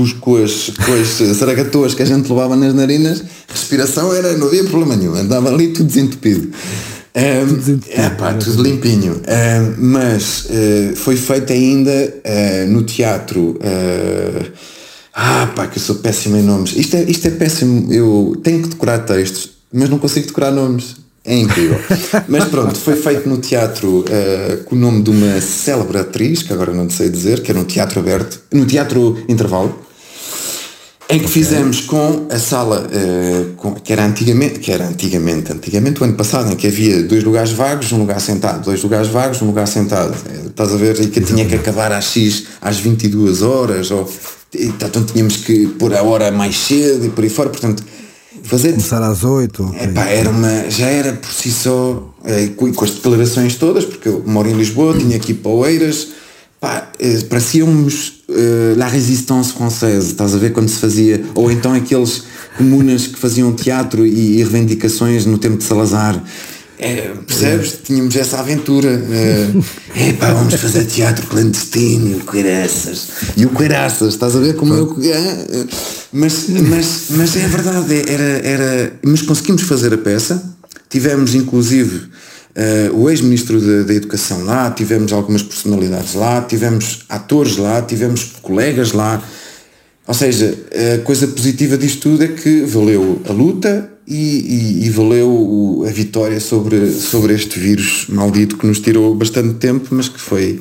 os, 0.00 0.12
com, 0.14 0.36
as, 0.36 0.70
com 0.70 0.92
as 0.92 1.08
saragatoas 1.38 1.94
que 1.94 2.02
a 2.02 2.06
gente 2.06 2.28
levava 2.28 2.56
nas 2.56 2.74
narinas, 2.74 3.22
respiração 3.48 4.12
era, 4.12 4.36
não 4.36 4.48
havia 4.48 4.64
problema 4.64 4.96
nenhum, 4.96 5.14
andava 5.14 5.48
ali 5.48 5.68
tudo 5.68 5.86
desentupido. 5.86 6.50
Um, 7.16 7.80
é 7.90 8.10
pá, 8.10 8.34
tudo 8.34 8.62
limpinho. 8.62 9.14
Um, 9.14 9.74
mas 9.78 10.44
uh, 10.44 10.94
foi 10.94 11.16
feito 11.16 11.52
ainda 11.52 11.90
uh, 11.90 12.70
no 12.70 12.82
teatro. 12.82 13.58
Uh, 13.58 14.77
ah, 15.20 15.52
pá, 15.54 15.66
que 15.66 15.78
eu 15.78 15.82
sou 15.82 15.96
péssimo 15.96 16.36
em 16.36 16.42
nomes. 16.42 16.76
Isto 16.76 16.96
é, 16.96 17.02
isto 17.02 17.26
é 17.26 17.30
péssimo. 17.30 17.92
Eu 17.92 18.40
tenho 18.42 18.62
que 18.62 18.68
decorar 18.68 19.00
textos 19.00 19.58
mas 19.72 19.88
não 19.88 19.98
consigo 19.98 20.26
decorar 20.26 20.50
nomes. 20.50 20.96
É 21.24 21.36
incrível. 21.36 21.78
mas 22.26 22.44
pronto, 22.44 22.78
foi 22.78 22.96
feito 22.96 23.28
no 23.28 23.36
teatro 23.36 24.00
uh, 24.00 24.64
com 24.64 24.74
o 24.74 24.78
nome 24.78 25.02
de 25.02 25.10
uma 25.10 25.40
célebre 25.40 25.98
atriz, 25.98 26.42
que 26.42 26.52
agora 26.52 26.72
não 26.72 26.88
sei 26.88 27.10
dizer, 27.10 27.42
que 27.42 27.50
era 27.50 27.60
um 27.60 27.64
teatro 27.64 28.00
aberto, 28.00 28.40
no 28.50 28.64
teatro 28.64 29.22
intervalo, 29.28 29.78
em 31.10 31.18
que 31.18 31.28
fizemos 31.28 31.82
com 31.82 32.26
a 32.30 32.38
sala 32.38 32.86
uh, 32.86 33.54
com, 33.56 33.74
que 33.74 33.92
era 33.92 34.06
antigamente, 34.06 34.58
que 34.58 34.72
era 34.72 34.86
antigamente, 34.86 35.52
antigamente 35.52 36.00
o 36.00 36.04
ano 36.04 36.14
passado, 36.14 36.50
em 36.50 36.56
que 36.56 36.66
havia 36.66 37.02
dois 37.02 37.22
lugares 37.22 37.52
vagos, 37.52 37.92
um 37.92 37.98
lugar 37.98 38.20
sentado, 38.20 38.64
dois 38.64 38.82
lugares 38.82 39.08
vagos, 39.08 39.42
um 39.42 39.46
lugar 39.46 39.66
sentado. 39.66 40.14
Uh, 40.14 40.48
estás 40.48 40.72
a 40.72 40.76
ver? 40.76 40.98
E 40.98 41.08
que 41.08 41.20
tinha 41.20 41.44
que 41.44 41.56
acabar 41.56 41.92
às 41.92 42.06
X 42.06 42.44
às 42.62 42.78
22 42.78 43.42
horas, 43.42 43.90
ou 43.90 44.10
então 44.54 45.04
tínhamos 45.04 45.36
que 45.36 45.66
pôr 45.66 45.94
a 45.94 46.02
hora 46.02 46.30
mais 46.30 46.56
cedo 46.56 47.06
e 47.06 47.10
por 47.10 47.24
aí 47.24 47.30
fora, 47.30 47.50
portanto 47.50 47.82
fazer 48.44 48.70
começar 48.70 49.02
às 49.02 49.24
8 49.24 49.74
Epá, 49.82 50.06
era 50.06 50.30
uma 50.30 50.70
já 50.70 50.86
era 50.86 51.12
por 51.12 51.30
si 51.30 51.50
só 51.50 52.14
é, 52.24 52.46
com, 52.48 52.72
com, 52.72 52.84
as 52.84 52.92
declarações 52.92 53.56
todas 53.56 53.84
porque 53.84 54.08
eu 54.08 54.22
moro 54.26 54.48
em 54.48 54.54
Lisboa 54.54 54.96
tinha 54.96 55.16
aqui 55.16 55.34
Poeiras 55.34 56.08
pá, 56.60 56.90
é, 56.98 57.18
parecíamos 57.24 58.22
uh, 58.28 58.78
La 58.78 58.86
Résistance 58.86 59.52
Française 59.52 60.08
estás 60.08 60.34
a 60.34 60.38
ver 60.38 60.52
quando 60.52 60.68
se 60.68 60.78
fazia? 60.78 61.22
Ou 61.34 61.50
então 61.50 61.74
aqueles 61.74 62.24
comunas 62.56 63.06
que 63.06 63.18
faziam 63.18 63.52
teatro 63.52 64.06
e, 64.06 64.38
e 64.38 64.44
reivindicações 64.44 65.26
no 65.26 65.38
tempo 65.38 65.58
de 65.58 65.64
Salazar 65.64 66.22
é, 66.78 67.12
percebes? 67.26 67.80
Tínhamos 67.82 68.14
essa 68.14 68.38
aventura. 68.38 68.88
É, 68.88 70.12
pá, 70.12 70.32
vamos 70.32 70.54
fazer 70.54 70.84
teatro 70.84 71.26
clandestino, 71.26 72.18
o 72.18 72.20
Coiraças. 72.20 73.08
E 73.36 73.44
o 73.44 73.50
Coiraças, 73.50 74.14
estás 74.14 74.36
a 74.36 74.38
ver 74.38 74.54
como 74.54 74.74
eu. 74.74 74.96
É, 75.02 75.66
mas, 76.12 76.48
mas, 76.48 77.06
mas 77.10 77.36
é 77.36 77.48
verdade, 77.48 78.04
era, 78.08 78.46
era. 78.46 78.92
Mas 79.02 79.22
conseguimos 79.22 79.62
fazer 79.62 79.92
a 79.92 79.98
peça, 79.98 80.42
tivemos 80.88 81.34
inclusive. 81.34 82.06
Uh, 82.56 83.02
o 83.02 83.08
ex-ministro 83.08 83.60
da, 83.60 83.84
da, 83.84 83.94
Educação 83.94 84.42
lá, 84.42 84.68
tivemos 84.72 85.12
algumas 85.12 85.44
personalidades 85.44 86.14
lá, 86.14 86.42
tivemos 86.42 87.04
atores 87.08 87.56
lá, 87.56 87.80
tivemos 87.82 88.32
colegas 88.42 88.90
lá. 88.92 89.22
Ou 90.04 90.14
seja, 90.14 90.58
a 90.96 91.02
coisa 91.02 91.28
positiva 91.28 91.76
disto 91.78 92.10
tudo 92.10 92.24
é 92.24 92.28
que 92.28 92.62
valeu 92.62 93.22
a 93.28 93.32
luta, 93.32 93.92
e, 94.08 94.14
e, 94.14 94.86
e, 94.86 94.90
valeu 94.90 95.28
o, 95.28 95.84
a 95.86 95.90
vitória 95.90 96.40
sobre, 96.40 96.90
sobre 96.90 97.34
este 97.34 97.58
vírus 97.58 98.06
maldito 98.08 98.56
que 98.56 98.66
nos 98.66 98.80
tirou 98.80 99.14
bastante 99.14 99.54
tempo, 99.56 99.88
mas 99.90 100.08
que 100.08 100.18
foi, 100.18 100.58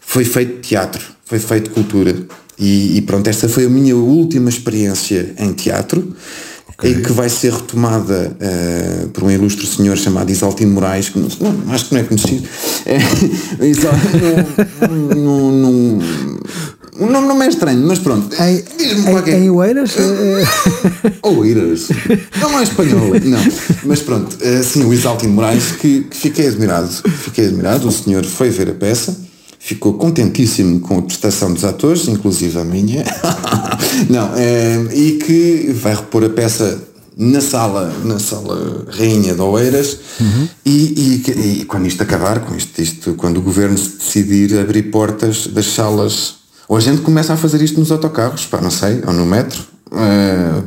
foi 0.00 0.24
feito 0.24 0.60
teatro, 0.60 1.04
foi 1.24 1.40
feito 1.40 1.70
cultura. 1.70 2.14
E, 2.56 2.98
e 2.98 3.00
pronto, 3.02 3.28
esta 3.28 3.48
foi 3.48 3.64
a 3.64 3.68
minha 3.68 3.96
última 3.96 4.48
experiência 4.48 5.34
em 5.38 5.52
teatro. 5.52 6.14
Okay. 6.82 6.96
E 6.96 7.02
que 7.02 7.12
vai 7.12 7.28
ser 7.28 7.52
retomada 7.52 8.36
uh, 8.40 9.08
por 9.10 9.22
um 9.22 9.30
ilustre 9.30 9.64
senhor 9.64 9.96
chamado 9.96 10.30
Isaltino 10.30 10.72
Moraes, 10.72 11.08
que 11.08 11.18
não, 11.18 11.28
não 11.40 11.72
acho 11.72 11.86
que 11.86 11.94
não 11.94 12.00
é 12.00 12.04
conhecido. 12.04 12.48
É, 12.84 12.98
num, 14.90 16.00
o 16.98 17.06
nome 17.06 17.28
não 17.28 17.40
é 17.40 17.48
estranho, 17.48 17.86
mas 17.86 18.00
pronto. 18.00 18.34
Em, 18.42 18.64
Diz-me 18.76 19.12
qualquer. 19.12 19.40
Em 19.40 19.48
Oeiras? 19.48 19.94
Oeiras. 21.22 21.88
Não 22.40 22.58
é 22.58 22.62
espanhol, 22.64 23.10
não. 23.24 23.38
Mas 23.84 24.00
pronto, 24.00 24.36
assim, 24.44 24.84
o 24.84 24.92
Isaltino 24.92 25.34
Moraes, 25.34 25.72
que, 25.80 26.00
que 26.02 26.16
fiquei 26.16 26.48
admirado. 26.48 26.88
Fiquei 26.88 27.46
admirado. 27.46 27.86
O 27.86 27.92
senhor 27.92 28.24
foi 28.24 28.50
ver 28.50 28.70
a 28.70 28.74
peça 28.74 29.16
ficou 29.64 29.94
contentíssimo 29.94 30.80
com 30.80 30.98
a 30.98 31.02
prestação 31.02 31.54
dos 31.54 31.64
atores, 31.64 32.08
inclusive 32.08 32.58
a 32.58 32.64
minha, 32.64 33.04
não, 34.10 34.34
é, 34.34 34.88
e 34.92 35.12
que 35.12 35.72
vai 35.72 35.94
repor 35.94 36.24
a 36.24 36.28
peça 36.28 36.82
na 37.16 37.40
sala, 37.40 37.92
na 38.04 38.18
sala 38.18 38.86
Rainha 38.90 39.34
de 39.34 39.40
Oeiras 39.40 39.98
uhum. 40.20 40.48
e, 40.64 41.22
e, 41.28 41.60
e, 41.60 41.64
quando 41.64 41.86
isto 41.86 42.02
acabar, 42.02 42.40
com 42.40 42.56
isto, 42.56 42.82
isto, 42.82 43.14
quando 43.14 43.36
o 43.36 43.42
governo 43.42 43.76
decidir 43.76 44.58
abrir 44.58 44.84
portas 44.84 45.46
das 45.46 45.66
salas 45.66 46.34
ou 46.66 46.76
a 46.76 46.80
gente 46.80 47.02
começa 47.02 47.32
a 47.32 47.36
fazer 47.36 47.62
isto 47.62 47.78
nos 47.78 47.92
autocarros, 47.92 48.46
pá, 48.46 48.60
não 48.60 48.70
sei, 48.70 49.02
ou 49.06 49.12
no 49.12 49.26
metro, 49.26 49.62
uh, 49.92 50.64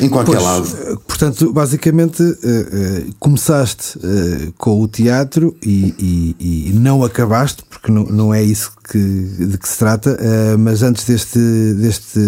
em 0.00 0.08
qualquer 0.08 0.32
pois, 0.32 0.42
lado. 0.42 0.78
Eh, 0.82 0.96
portanto, 1.06 1.52
basicamente, 1.52 2.22
uh, 2.22 2.26
uh, 2.26 3.14
começaste 3.18 3.98
com 4.56 4.80
o 4.80 4.88
teatro 4.88 5.56
e, 5.62 5.94
e, 6.38 6.68
e, 6.68 6.72
não 6.72 7.04
acabaste, 7.04 7.62
porque 7.68 7.90
não, 7.90 8.04
não 8.04 8.34
é 8.34 8.42
isso 8.42 8.72
que, 8.90 8.98
de 8.98 9.56
que 9.56 9.68
se 9.68 9.78
trata, 9.78 10.10
uh, 10.10 10.58
mas 10.58 10.82
antes 10.82 11.04
deste, 11.04 11.38
deste, 11.74 12.18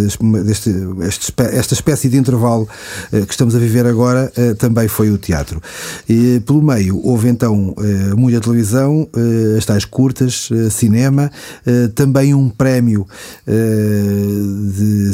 deste 0.44 0.70
este, 1.00 1.34
esta 1.38 1.74
espécie 1.74 2.08
de 2.08 2.16
intervalo 2.16 2.68
uh, 3.12 3.26
que 3.26 3.32
estamos 3.32 3.56
a 3.56 3.58
viver 3.58 3.84
agora, 3.84 4.32
uh, 4.38 4.54
também 4.54 4.86
foi 4.86 5.10
o 5.10 5.18
teatro. 5.18 5.60
E 6.08 6.40
pelo 6.46 6.62
meio 6.62 7.00
houve 7.04 7.28
então 7.28 7.74
muita 8.16 8.40
televisão, 8.40 9.08
as 9.56 9.64
tais 9.64 9.84
curtas, 9.84 10.48
cinema, 10.70 11.30
também 11.94 12.34
um 12.34 12.48
prémio 12.48 13.06
de, 13.46 15.10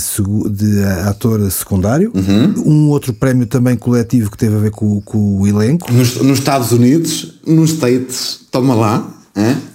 de 0.51 0.85
ator 1.07 1.51
secundário, 1.51 2.13
uhum. 2.15 2.63
um 2.65 2.89
outro 2.89 3.13
prémio 3.13 3.47
também 3.47 3.77
coletivo 3.77 4.31
que 4.31 4.37
teve 4.37 4.57
a 4.57 4.59
ver 4.59 4.71
com, 4.71 5.01
com 5.01 5.41
o 5.41 5.47
elenco. 5.47 5.93
Nos, 5.93 6.17
nos 6.17 6.39
Estados 6.39 6.73
Unidos, 6.73 7.41
nos 7.47 7.71
States, 7.71 8.41
toma 8.51 8.75
lá, 8.75 9.18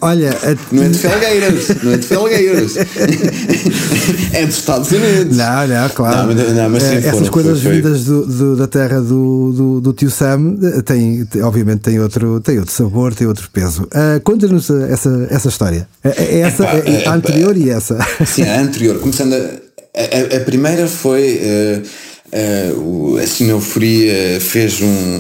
Olha, 0.04 0.32
a... 0.32 0.76
não 0.76 0.84
é 0.84 0.90
de 0.90 0.98
Felgueiras, 0.98 1.68
não 1.82 1.94
é 1.94 1.98
de 1.98 2.06
Felgueiras, 2.06 2.76
é 4.34 4.46
dos 4.46 4.58
Estados 4.58 4.92
Unidos. 4.92 5.38
Não, 5.38 5.68
não, 5.68 5.90
claro. 5.90 6.36
Não, 6.36 6.54
não, 6.54 6.70
mas 6.70 6.84
Essas 6.84 7.12
foram, 7.12 7.32
coisas 7.32 7.64
foi, 7.64 7.76
vindas 7.78 8.04
do, 8.04 8.26
do, 8.26 8.56
da 8.58 8.68
terra 8.68 9.00
do, 9.00 9.54
do, 9.54 9.82
do 9.82 9.94
tio 9.94 10.12
Sam 10.12 10.58
têm, 10.86 11.26
obviamente, 11.42 11.80
tem 11.80 12.02
outro, 12.02 12.42
tem 12.42 12.60
outro 12.60 12.74
sabor, 12.74 13.16
tem 13.16 13.26
outro 13.26 13.50
peso. 13.52 13.84
Uh, 13.84 14.20
Conta-nos 14.24 14.70
essa, 14.70 15.28
essa 15.30 15.48
história. 15.48 15.88
É, 16.04 16.10
é 16.10 16.40
essa, 16.40 16.64
Epá, 16.64 16.92
é, 16.92 17.08
a 17.08 17.14
anterior 17.14 17.56
e 17.56 17.70
essa. 17.70 17.98
Sim, 18.26 18.44
a 18.44 18.60
anterior. 18.60 19.00
Começando, 19.00 19.34
a, 19.34 20.36
a, 20.36 20.38
a 20.38 20.40
primeira 20.42 20.86
foi. 20.86 21.40
Uh, 21.42 22.80
uh, 22.82 23.18
a 23.20 23.28
Sineuforia 23.28 24.40
fez 24.42 24.82
um, 24.82 25.20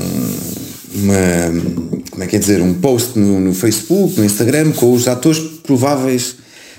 uma 0.95 2.02
como 2.13 2.23
é 2.23 2.27
que 2.27 2.35
é 2.35 2.39
dizer, 2.39 2.61
um 2.61 2.75
post 2.75 3.17
no, 3.17 3.39
no 3.39 3.55
Facebook, 3.55 4.19
no 4.19 4.23
Instagram, 4.23 4.71
com 4.73 4.93
os 4.93 5.07
atores 5.07 5.39
prováveis 5.63 6.35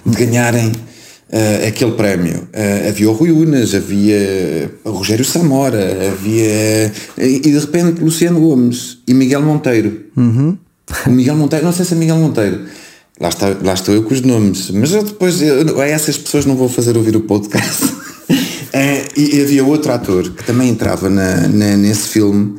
de 0.07 0.17
ganharem 0.17 0.69
uh, 0.69 1.67
aquele 1.67 1.91
prémio. 1.91 2.47
Uh, 2.55 2.89
havia 2.89 3.11
o 3.11 3.13
Rui 3.13 3.33
Unas, 3.33 3.75
havia 3.75 4.71
o 4.85 4.91
Rogério 4.91 5.25
Samora, 5.25 6.13
havia. 6.13 6.93
E 7.19 7.41
de 7.41 7.59
repente 7.59 8.01
Luciano 8.01 8.39
Gomes 8.39 8.99
e 9.09 9.13
Miguel 9.13 9.43
Monteiro. 9.43 10.03
Uhum. 10.17 10.57
O 11.05 11.11
Miguel 11.11 11.35
Monteiro, 11.35 11.65
não 11.65 11.73
sei 11.73 11.85
se 11.85 11.95
é 11.95 11.97
Miguel 11.97 12.17
Monteiro. 12.17 12.61
Lá, 13.21 13.29
está, 13.29 13.57
lá 13.61 13.75
estou 13.75 13.93
eu 13.93 14.05
com 14.05 14.15
os 14.15 14.21
nomes, 14.21 14.71
mas 14.71 14.93
eu 14.93 15.03
depois 15.03 15.43
eu, 15.43 15.81
a 15.81 15.87
essas 15.87 16.17
pessoas 16.17 16.47
não 16.47 16.55
vou 16.55 16.69
fazer 16.69 16.97
ouvir 16.97 17.17
o 17.17 17.23
podcast. 17.23 17.87
uh, 17.87 17.91
e 19.19 19.41
havia 19.41 19.65
outro 19.65 19.91
ator 19.91 20.31
que 20.31 20.45
também 20.45 20.69
entrava 20.69 21.11
na, 21.11 21.49
na 21.49 21.77
nesse 21.77 22.07
filme 22.07 22.57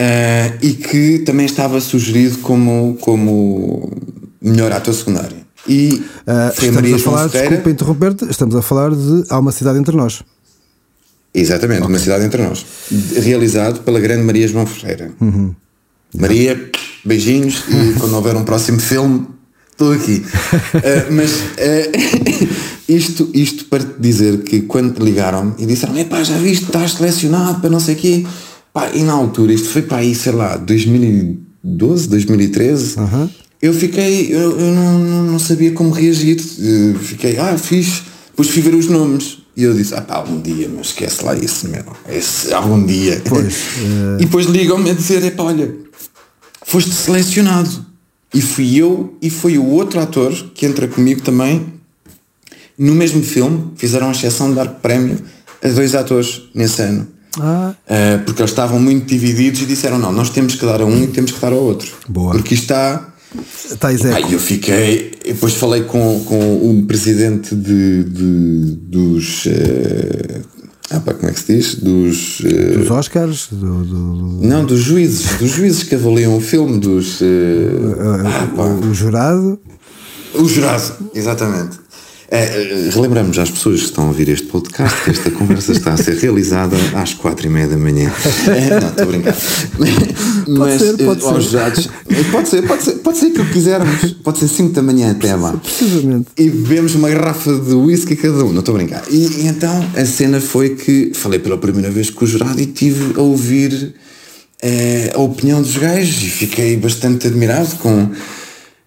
uh, 0.00 0.58
e 0.62 0.72
que 0.72 1.18
também 1.20 1.44
estava 1.44 1.80
sugerido 1.80 2.38
como, 2.38 2.96
como 3.00 3.92
melhor 4.40 4.72
ator 4.72 4.94
secundário. 4.94 5.36
E 5.68 6.02
uh, 6.26 6.54
foi 6.54 6.70
Maria 6.70 6.96
a 6.96 6.98
falar, 6.98 7.28
Ferreira. 7.28 7.48
desculpa 7.50 7.70
interromper-te, 7.70 8.24
estamos 8.30 8.56
a 8.56 8.62
falar 8.62 8.90
de 8.94 9.24
Há 9.28 9.38
uma 9.38 9.52
cidade 9.52 9.78
entre 9.78 9.94
nós. 9.94 10.22
Exatamente, 11.32 11.82
okay. 11.82 11.92
uma 11.92 11.98
cidade 11.98 12.24
entre 12.24 12.42
nós. 12.42 12.64
Realizado 13.22 13.80
pela 13.80 14.00
grande 14.00 14.24
Maria 14.24 14.48
João 14.48 14.66
Ferreira. 14.66 15.12
Uhum. 15.20 15.54
Maria, 16.18 16.70
beijinhos 17.04 17.64
e 17.68 17.92
quando 18.00 18.14
houver 18.16 18.34
um 18.34 18.42
próximo 18.42 18.80
filme, 18.80 19.26
estou 19.70 19.92
aqui. 19.92 20.24
uh, 20.74 21.12
mas 21.12 21.30
uh, 21.30 22.48
isto, 22.88 23.30
isto 23.34 23.66
para 23.66 23.84
te 23.84 24.00
dizer 24.00 24.38
que 24.38 24.62
quando 24.62 25.04
ligaram 25.04 25.54
e 25.58 25.66
disseram, 25.66 25.96
epá, 25.98 26.24
já 26.24 26.38
viste, 26.38 26.64
estás 26.64 26.92
selecionado 26.92 27.60
para 27.60 27.70
não 27.70 27.78
sei 27.78 27.94
o 27.94 27.98
quê 27.98 28.26
Pá, 28.72 28.90
e 28.94 29.02
na 29.02 29.12
altura, 29.12 29.52
isto 29.52 29.68
foi 29.68 29.82
para 29.82 29.98
aí, 29.98 30.14
sei 30.14 30.32
lá, 30.32 30.56
2012, 30.56 32.08
2013, 32.08 33.00
uhum. 33.00 33.28
eu 33.60 33.74
fiquei, 33.74 34.32
eu, 34.32 34.58
eu 34.58 34.74
não, 34.74 34.98
não, 35.24 35.38
sabia 35.38 35.72
como 35.72 35.90
reagir. 35.90 36.40
Eu 36.58 36.98
fiquei, 36.98 37.36
ah, 37.38 37.58
fiz. 37.58 38.02
Depois 38.30 38.48
fui 38.48 38.62
ver 38.62 38.74
os 38.74 38.86
nomes. 38.86 39.38
E 39.56 39.64
eu 39.64 39.74
disse, 39.74 39.94
ah 39.94 40.00
pá, 40.00 40.14
algum 40.16 40.40
dia, 40.40 40.70
mas 40.74 40.88
esquece 40.88 41.24
lá 41.24 41.36
isso, 41.36 41.68
meu. 41.68 41.84
Esse, 42.08 42.52
algum 42.54 42.84
dia. 42.84 43.20
Pois, 43.28 43.54
E 44.18 44.24
depois 44.24 44.46
ligam-me 44.46 44.90
a 44.90 44.94
dizer, 44.94 45.22
é 45.24 45.30
pá, 45.30 45.44
olha, 45.44 45.74
foste 46.64 46.92
selecionado. 46.92 47.86
E 48.32 48.40
fui 48.40 48.76
eu 48.76 49.16
e 49.20 49.28
foi 49.28 49.58
o 49.58 49.66
outro 49.66 49.98
ator 49.98 50.32
que 50.54 50.64
entra 50.64 50.86
comigo 50.86 51.20
também 51.20 51.80
no 52.80 52.94
mesmo 52.94 53.22
filme, 53.22 53.72
fizeram 53.76 54.08
a 54.08 54.12
exceção 54.12 54.48
de 54.48 54.54
dar 54.54 54.66
prémio 54.66 55.18
a 55.62 55.68
dois 55.68 55.94
atores 55.94 56.44
nesse 56.54 56.80
ano. 56.80 57.06
Ah. 57.38 57.74
Uh, 57.86 58.24
porque 58.24 58.42
eles 58.42 58.50
estavam 58.50 58.80
muito 58.80 59.06
divididos 59.06 59.62
e 59.62 59.66
disseram: 59.66 59.98
não, 59.98 60.12
nós 60.12 60.30
temos 60.30 60.54
que 60.54 60.64
dar 60.64 60.80
a 60.80 60.84
um 60.84 61.04
e 61.04 61.06
temos 61.08 61.30
que 61.30 61.40
dar 61.40 61.52
ao 61.52 61.62
outro. 61.62 61.92
Boa. 62.08 62.32
Porque 62.32 62.54
está. 62.54 63.08
Está 63.70 63.88
Aí 63.88 64.32
eu 64.32 64.40
fiquei. 64.40 65.12
Depois 65.24 65.54
falei 65.54 65.82
com, 65.84 66.24
com 66.24 66.68
um 66.68 66.84
presidente 66.86 67.54
de, 67.54 68.02
de 68.04 68.76
dos. 68.82 69.46
Uh, 69.46 70.40
ah, 70.90 70.98
pá, 70.98 71.14
como 71.14 71.28
é 71.28 71.32
que 71.32 71.38
se 71.38 71.54
diz? 71.54 71.74
Dos, 71.76 72.40
uh, 72.40 72.78
dos 72.78 72.90
Oscars? 72.90 73.46
Do, 73.52 73.84
do, 73.84 74.46
Não, 74.46 74.64
dos 74.64 74.80
juízes, 74.80 75.38
dos 75.38 75.50
juízes 75.50 75.84
que 75.84 75.94
avaliam 75.94 76.36
o 76.36 76.40
filme, 76.40 76.80
dos. 76.80 77.20
Uh, 77.20 77.24
ah, 78.56 78.60
o, 78.60 78.88
o 78.88 78.94
jurado? 78.94 79.60
O 80.34 80.48
jurado, 80.48 81.10
exatamente. 81.14 81.78
É, 82.32 82.90
relembramos 82.92 83.36
às 83.40 83.50
pessoas 83.50 83.80
que 83.80 83.86
estão 83.86 84.04
a 84.04 84.06
ouvir 84.08 84.28
este 84.28 84.46
podcast 84.46 85.02
que 85.02 85.10
esta 85.10 85.32
conversa 85.32 85.72
está 85.72 85.94
a 85.94 85.96
ser 85.96 86.16
realizada 86.16 86.76
às 86.94 87.12
quatro 87.12 87.46
e 87.46 87.50
meia 87.50 87.66
da 87.66 87.76
manhã. 87.76 88.08
É, 88.46 88.80
não, 88.80 88.88
estou 88.88 89.02
a 89.02 89.06
brincar. 89.06 89.36
Mas 90.46 90.80
ser, 90.80 90.96
pode 91.04 91.24
aos 91.24 91.44
ser. 91.44 91.50
Jados, 91.50 91.88
pode 92.30 92.48
ser, 92.48 92.62
pode 92.62 92.82
ser, 92.84 92.92
pode 92.92 93.18
ser 93.18 93.30
que 93.30 93.40
o 93.40 93.46
quisermos, 93.50 94.12
pode 94.22 94.38
ser 94.38 94.46
5 94.48 94.72
da 94.72 94.82
manhã 94.82 95.10
até 95.10 95.34
lá. 95.34 95.54
Precisamente. 95.54 96.28
E 96.38 96.48
bebemos 96.48 96.94
uma 96.94 97.08
garrafa 97.08 97.52
de 97.52 97.74
whisky 97.74 98.14
cada 98.14 98.44
um, 98.44 98.52
não 98.52 98.60
estou 98.60 98.76
a 98.76 98.78
brincar. 98.78 99.02
E, 99.10 99.16
e, 99.16 99.46
então 99.48 99.84
a 99.96 100.04
cena 100.04 100.40
foi 100.40 100.76
que 100.76 101.10
falei 101.14 101.40
pela 101.40 101.58
primeira 101.58 101.90
vez 101.90 102.10
com 102.10 102.24
o 102.24 102.28
jurado 102.28 102.60
e 102.60 102.66
tive 102.66 103.18
a 103.18 103.22
ouvir 103.22 103.92
eh, 104.62 105.10
a 105.14 105.18
opinião 105.18 105.60
dos 105.60 105.76
gajos 105.76 106.22
e 106.22 106.30
fiquei 106.30 106.76
bastante 106.76 107.26
admirado 107.26 107.74
com 107.76 108.08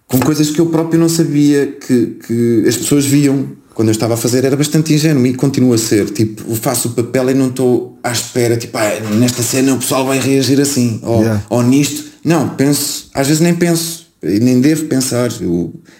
com 0.08 0.20
coisas 0.20 0.50
que 0.50 0.60
eu 0.60 0.66
próprio 0.66 0.98
não 0.98 1.08
sabia 1.08 1.66
que, 1.66 2.18
que 2.26 2.64
as 2.66 2.76
pessoas 2.76 3.04
viam 3.06 3.48
quando 3.74 3.88
eu 3.88 3.92
estava 3.92 4.14
a 4.14 4.16
fazer 4.16 4.44
era 4.44 4.56
bastante 4.56 4.94
ingênuo 4.94 5.26
e 5.26 5.34
continua 5.34 5.74
a 5.74 5.78
ser 5.78 6.08
tipo 6.10 6.54
faço 6.54 6.88
o 6.88 6.90
papel 6.92 7.30
e 7.30 7.34
não 7.34 7.48
estou 7.48 7.98
à 8.02 8.12
espera 8.12 8.56
tipo 8.56 8.78
ah, 8.78 9.00
nesta 9.18 9.42
cena 9.42 9.74
o 9.74 9.78
pessoal 9.78 10.06
vai 10.06 10.20
reagir 10.20 10.60
assim 10.60 11.00
ou, 11.02 11.20
yeah. 11.20 11.44
ou 11.50 11.62
nisto 11.62 12.14
Não, 12.24 12.48
penso, 12.48 13.10
às 13.12 13.26
vezes 13.26 13.42
nem 13.42 13.54
penso, 13.54 14.06
nem 14.22 14.58
devo 14.58 14.86
pensar, 14.86 15.30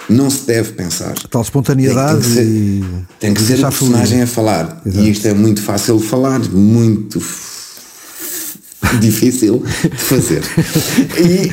não 0.08 0.30
se 0.30 0.46
deve 0.46 0.72
pensar. 0.72 1.12
Tal 1.30 1.42
espontaneidade 1.42 2.22
tem, 2.22 2.22
que 2.22 2.34
ser, 2.34 2.44
e... 2.44 2.84
tem 3.20 3.34
que 3.34 3.42
ser 3.42 3.58
o 3.58 3.62
personagem 3.62 4.22
a 4.22 4.26
falar. 4.26 4.80
Exato. 4.86 5.04
E 5.04 5.10
isto 5.10 5.28
é 5.28 5.34
muito 5.34 5.60
fácil 5.60 5.98
de 5.98 6.04
falar, 6.04 6.40
muito 6.48 7.20
difícil 9.00 9.62
de 9.82 9.96
fazer. 9.96 10.42
E 11.18 11.50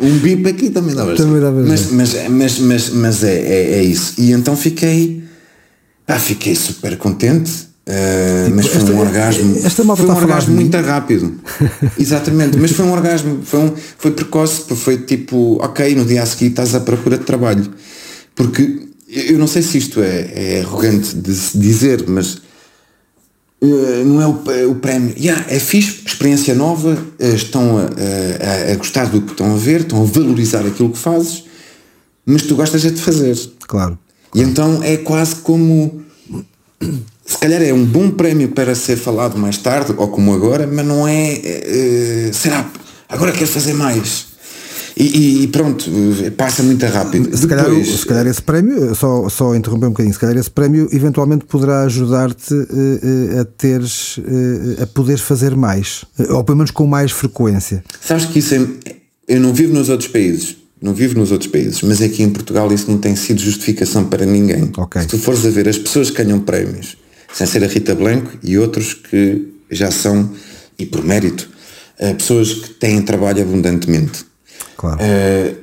um 0.04 0.18
bip 0.18 0.48
aqui 0.48 0.70
também 0.70 0.94
dá 0.94 1.04
Também 1.14 1.40
dá 1.40 1.50
mas, 1.50 1.90
mas, 1.90 2.28
mas, 2.28 2.58
mas, 2.58 2.90
mas 2.90 3.24
é, 3.24 3.34
é, 3.34 3.78
é, 3.78 3.82
isso. 3.82 4.14
E 4.18 4.32
então 4.32 4.56
fiquei, 4.56 5.22
ah, 6.06 6.18
fiquei 6.18 6.54
super 6.54 6.96
contente. 6.96 7.66
Uh, 7.88 8.50
mas 8.52 8.66
foi 8.66 8.80
esta, 8.80 8.92
um 8.92 8.98
orgasmo. 8.98 9.56
Esta 9.62 9.84
foi 9.84 10.06
um 10.06 10.16
orgasmo 10.16 10.54
muito 10.56 10.76
rápido. 10.76 11.34
Exatamente, 11.96 12.56
mas 12.58 12.72
foi 12.72 12.84
um 12.84 12.90
orgasmo, 12.90 13.42
foi, 13.44 13.60
um, 13.60 13.72
foi 13.96 14.10
precoce, 14.10 14.62
foi 14.74 14.98
tipo, 14.98 15.58
ok, 15.62 15.94
no 15.94 16.04
dia 16.04 16.24
a 16.24 16.26
seguir 16.26 16.46
estás 16.46 16.74
à 16.74 16.80
procura 16.80 17.16
de 17.16 17.22
trabalho. 17.22 17.70
Porque 18.34 18.88
eu 19.08 19.38
não 19.38 19.46
sei 19.46 19.62
se 19.62 19.78
isto 19.78 20.02
é, 20.02 20.32
é 20.34 20.60
arrogante 20.62 21.14
de 21.14 21.32
se 21.32 21.56
dizer, 21.56 22.04
mas 22.08 22.38
eh, 23.60 24.04
não 24.04 24.20
é 24.20 24.26
o, 24.26 24.70
o 24.70 24.74
prémio. 24.76 25.14
Yeah, 25.18 25.44
é 25.48 25.58
fixe, 25.58 26.02
experiência 26.06 26.54
nova, 26.54 26.96
eh, 27.18 27.34
estão 27.34 27.78
a, 27.78 27.82
a, 27.82 28.72
a, 28.72 28.76
gostar 28.76 29.06
do 29.06 29.22
que 29.22 29.32
estão 29.32 29.54
a 29.54 29.56
ver, 29.56 29.80
estão 29.80 30.02
a 30.02 30.04
valorizar 30.04 30.66
aquilo 30.66 30.90
que 30.90 30.98
fazes, 30.98 31.44
mas 32.24 32.42
tu 32.42 32.54
gostas 32.54 32.84
é 32.84 32.90
de 32.90 33.00
fazer. 33.00 33.36
Claro. 33.66 33.98
E 34.34 34.42
então 34.42 34.82
é 34.82 34.96
quase 34.96 35.36
como. 35.36 36.02
Se 37.26 37.38
calhar 37.38 37.60
é 37.60 37.72
um 37.72 37.84
bom 37.84 38.08
prémio 38.08 38.50
para 38.50 38.72
ser 38.76 38.96
falado 38.96 39.36
mais 39.36 39.58
tarde, 39.58 39.92
ou 39.96 40.06
como 40.06 40.32
agora, 40.32 40.64
mas 40.64 40.86
não 40.86 41.08
é. 41.08 41.40
é 41.42 42.30
será? 42.32 42.70
Agora 43.08 43.32
quero 43.32 43.48
fazer 43.48 43.72
mais. 43.72 44.35
E, 44.98 45.42
e, 45.42 45.48
pronto, 45.48 45.90
passa 46.38 46.62
muito 46.62 46.86
rápido. 46.86 47.36
Se 47.36 47.46
calhar, 47.46 47.66
Depois, 47.66 48.00
se 48.00 48.06
calhar 48.06 48.26
esse 48.26 48.40
prémio, 48.40 48.94
só, 48.94 49.28
só 49.28 49.54
interromper 49.54 49.86
um 49.86 49.90
bocadinho, 49.90 50.14
se 50.14 50.18
calhar 50.18 50.38
esse 50.38 50.50
prémio 50.50 50.88
eventualmente 50.90 51.44
poderá 51.44 51.82
ajudar-te 51.82 52.54
uh, 52.54 53.40
a 53.40 53.44
teres, 53.44 54.16
uh, 54.16 54.82
a 54.84 54.86
poderes 54.86 55.20
fazer 55.20 55.54
mais, 55.54 56.02
ou 56.30 56.42
pelo 56.42 56.56
menos 56.56 56.70
com 56.70 56.86
mais 56.86 57.12
frequência. 57.12 57.84
Sabes 58.00 58.24
que 58.24 58.38
isso 58.38 58.54
é, 58.54 58.66
eu 59.28 59.38
não 59.38 59.52
vivo 59.52 59.74
nos 59.74 59.90
outros 59.90 60.08
países, 60.08 60.56
não 60.80 60.94
vivo 60.94 61.18
nos 61.18 61.30
outros 61.30 61.50
países, 61.50 61.82
mas 61.82 62.00
aqui 62.00 62.22
em 62.22 62.30
Portugal 62.30 62.72
isso 62.72 62.90
não 62.90 62.96
tem 62.96 63.14
sido 63.14 63.38
justificação 63.38 64.06
para 64.06 64.24
ninguém. 64.24 64.70
Okay. 64.74 65.02
Se 65.02 65.08
tu 65.08 65.18
fores 65.18 65.44
a 65.44 65.50
ver 65.50 65.68
as 65.68 65.76
pessoas 65.76 66.08
que 66.08 66.24
ganham 66.24 66.40
prémios, 66.40 66.96
sem 67.34 67.46
ser 67.46 67.62
a 67.62 67.66
Rita 67.66 67.94
Blanco 67.94 68.30
e 68.42 68.56
outros 68.56 68.94
que 68.94 69.46
já 69.70 69.90
são, 69.90 70.30
e 70.78 70.86
por 70.86 71.04
mérito, 71.04 71.50
pessoas 72.16 72.54
que 72.54 72.70
têm 72.70 73.02
trabalho 73.02 73.42
abundantemente 73.42 74.25
Claro. 74.76 74.98
Uh, 75.00 75.56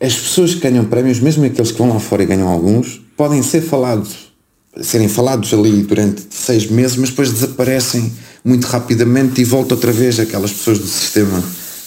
as 0.00 0.14
pessoas 0.14 0.54
que 0.54 0.60
ganham 0.60 0.84
prémios, 0.84 1.20
mesmo 1.20 1.44
aqueles 1.44 1.70
que 1.70 1.78
vão 1.78 1.88
lá 1.88 2.00
fora 2.00 2.22
e 2.22 2.26
ganham 2.26 2.48
alguns, 2.48 3.00
podem 3.16 3.42
ser 3.42 3.60
falados, 3.60 4.32
serem 4.80 5.08
falados 5.08 5.52
ali 5.54 5.82
durante 5.82 6.26
seis 6.30 6.66
meses, 6.66 6.96
mas 6.96 7.10
depois 7.10 7.32
desaparecem 7.32 8.12
muito 8.44 8.66
rapidamente 8.66 9.40
e 9.40 9.44
volta 9.44 9.74
outra 9.74 9.92
vez 9.92 10.18
aquelas 10.18 10.52
pessoas 10.52 10.78
do 10.78 10.86
sistema 10.86 11.42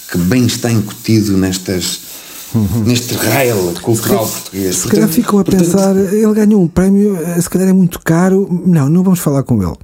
que 0.09 0.17
bem 0.17 0.45
está 0.45 0.71
incutido 0.71 1.37
nestas 1.37 1.99
uhum. 2.55 2.83
neste 2.85 3.13
rail 3.15 3.73
cultural 3.81 4.25
se 4.25 4.33
português. 4.33 4.75
Se 4.77 4.87
calhar 4.87 5.09
ficam 5.09 5.39
a 5.39 5.43
portanto, 5.43 5.65
pensar, 5.65 5.95
ele 5.95 6.33
ganhou 6.33 6.61
um 6.61 6.67
prémio, 6.67 7.17
eh, 7.17 7.41
se 7.41 7.49
calhar 7.49 7.67
é 7.67 7.73
muito 7.73 7.99
caro, 7.99 8.47
não, 8.65 8.89
não 8.89 9.03
vamos 9.03 9.19
falar 9.19 9.43
com 9.43 9.61
ele. 9.61 9.75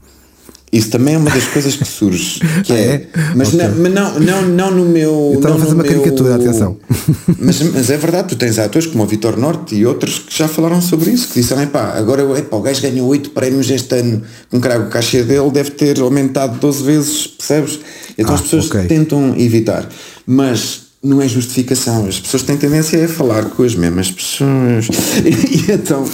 Isso 0.72 0.90
também 0.90 1.16
é 1.16 1.18
uma 1.18 1.30
das 1.30 1.46
coisas 1.48 1.76
que 1.76 1.86
surge. 1.86 2.40
Que 2.64 2.72
é? 2.74 3.08
Mas, 3.36 3.54
okay. 3.54 3.68
não, 3.68 3.76
mas 3.76 3.94
não, 3.94 4.20
não, 4.20 4.42
não 4.44 4.72
no 4.72 4.86
meu. 4.86 5.34
Estava 5.36 5.56
a 5.56 5.60
fazer 5.60 5.74
uma 5.74 5.84
meu... 5.84 5.92
caricatura, 5.92 6.36
atenção. 6.36 6.78
Mas, 7.40 7.62
mas 7.62 7.90
é 7.90 7.98
verdade, 7.98 8.30
tu 8.30 8.36
tens 8.36 8.60
atores 8.60 8.88
como 8.88 9.04
o 9.04 9.08
Vitor 9.08 9.38
Norte 9.38 9.76
e 9.76 9.86
outros 9.86 10.20
que 10.20 10.38
já 10.38 10.48
falaram 10.48 10.82
sobre 10.82 11.12
isso, 11.12 11.28
que 11.28 11.42
disseram, 11.42 11.66
pá, 11.68 11.94
agora 11.98 12.22
epá, 12.38 12.56
o 12.56 12.62
gajo 12.62 12.82
ganhou 12.82 13.08
8 13.08 13.32
prémios 13.32 13.70
este 13.70 13.96
ano, 13.96 14.22
com 14.50 14.58
um 14.58 14.60
o 14.60 14.90
cachê 14.90 15.24
dele 15.24 15.50
deve 15.52 15.72
ter 15.72 16.00
aumentado 16.00 16.60
12 16.60 16.84
vezes, 16.84 17.28
percebes? 17.28 17.80
Então 18.18 18.34
ah, 18.34 18.36
as 18.36 18.42
pessoas 18.42 18.68
okay. 18.68 18.86
tentam 18.86 19.36
evitar. 19.38 19.90
Mas 20.26 20.82
não 21.04 21.22
é 21.22 21.28
justificação. 21.28 22.06
As 22.08 22.20
pessoas 22.20 22.44
têm 22.44 22.58
tendência 22.58 23.04
a 23.04 23.08
falar 23.08 23.46
com 23.46 23.64
as 23.64 23.76
mesmas 23.76 24.12
pessoas. 24.12 24.88
E, 25.26 25.72
então 25.72 26.06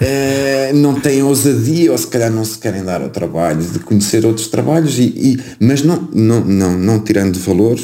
é, 0.00 0.72
não 0.72 1.00
têm 1.00 1.22
ousadia 1.22 1.90
ou 1.90 1.98
se 1.98 2.06
calhar 2.06 2.30
não 2.30 2.44
se 2.44 2.58
querem 2.58 2.84
dar 2.84 3.02
ao 3.02 3.10
trabalho 3.10 3.62
de 3.62 3.78
conhecer 3.80 4.24
outros 4.24 4.46
trabalhos, 4.48 4.98
e, 4.98 5.02
e, 5.02 5.40
mas 5.60 5.82
não, 5.82 6.08
não, 6.12 6.44
não, 6.44 6.78
não 6.78 7.00
tirando 7.00 7.38
valor 7.38 7.78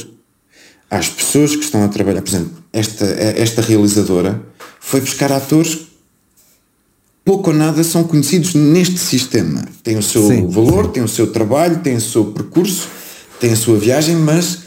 às 0.90 1.08
pessoas 1.08 1.56
que 1.56 1.64
estão 1.64 1.84
a 1.84 1.88
trabalhar. 1.88 2.22
Por 2.22 2.30
exemplo, 2.30 2.52
esta, 2.72 3.04
esta 3.04 3.62
realizadora 3.62 4.40
foi 4.80 5.00
buscar 5.00 5.32
atores 5.32 5.88
pouco 7.24 7.50
ou 7.50 7.56
nada 7.56 7.82
são 7.82 8.04
conhecidos 8.04 8.54
neste 8.54 8.98
sistema. 8.98 9.64
Tem 9.82 9.96
o 9.96 10.02
seu 10.02 10.28
sim, 10.28 10.46
valor, 10.46 10.86
sim. 10.86 10.90
tem 10.92 11.02
o 11.02 11.08
seu 11.08 11.28
trabalho, 11.28 11.78
tem 11.78 11.96
o 11.96 12.00
seu 12.00 12.26
percurso, 12.26 12.88
tem 13.40 13.52
a 13.52 13.56
sua 13.56 13.78
viagem, 13.78 14.16
mas 14.16 14.58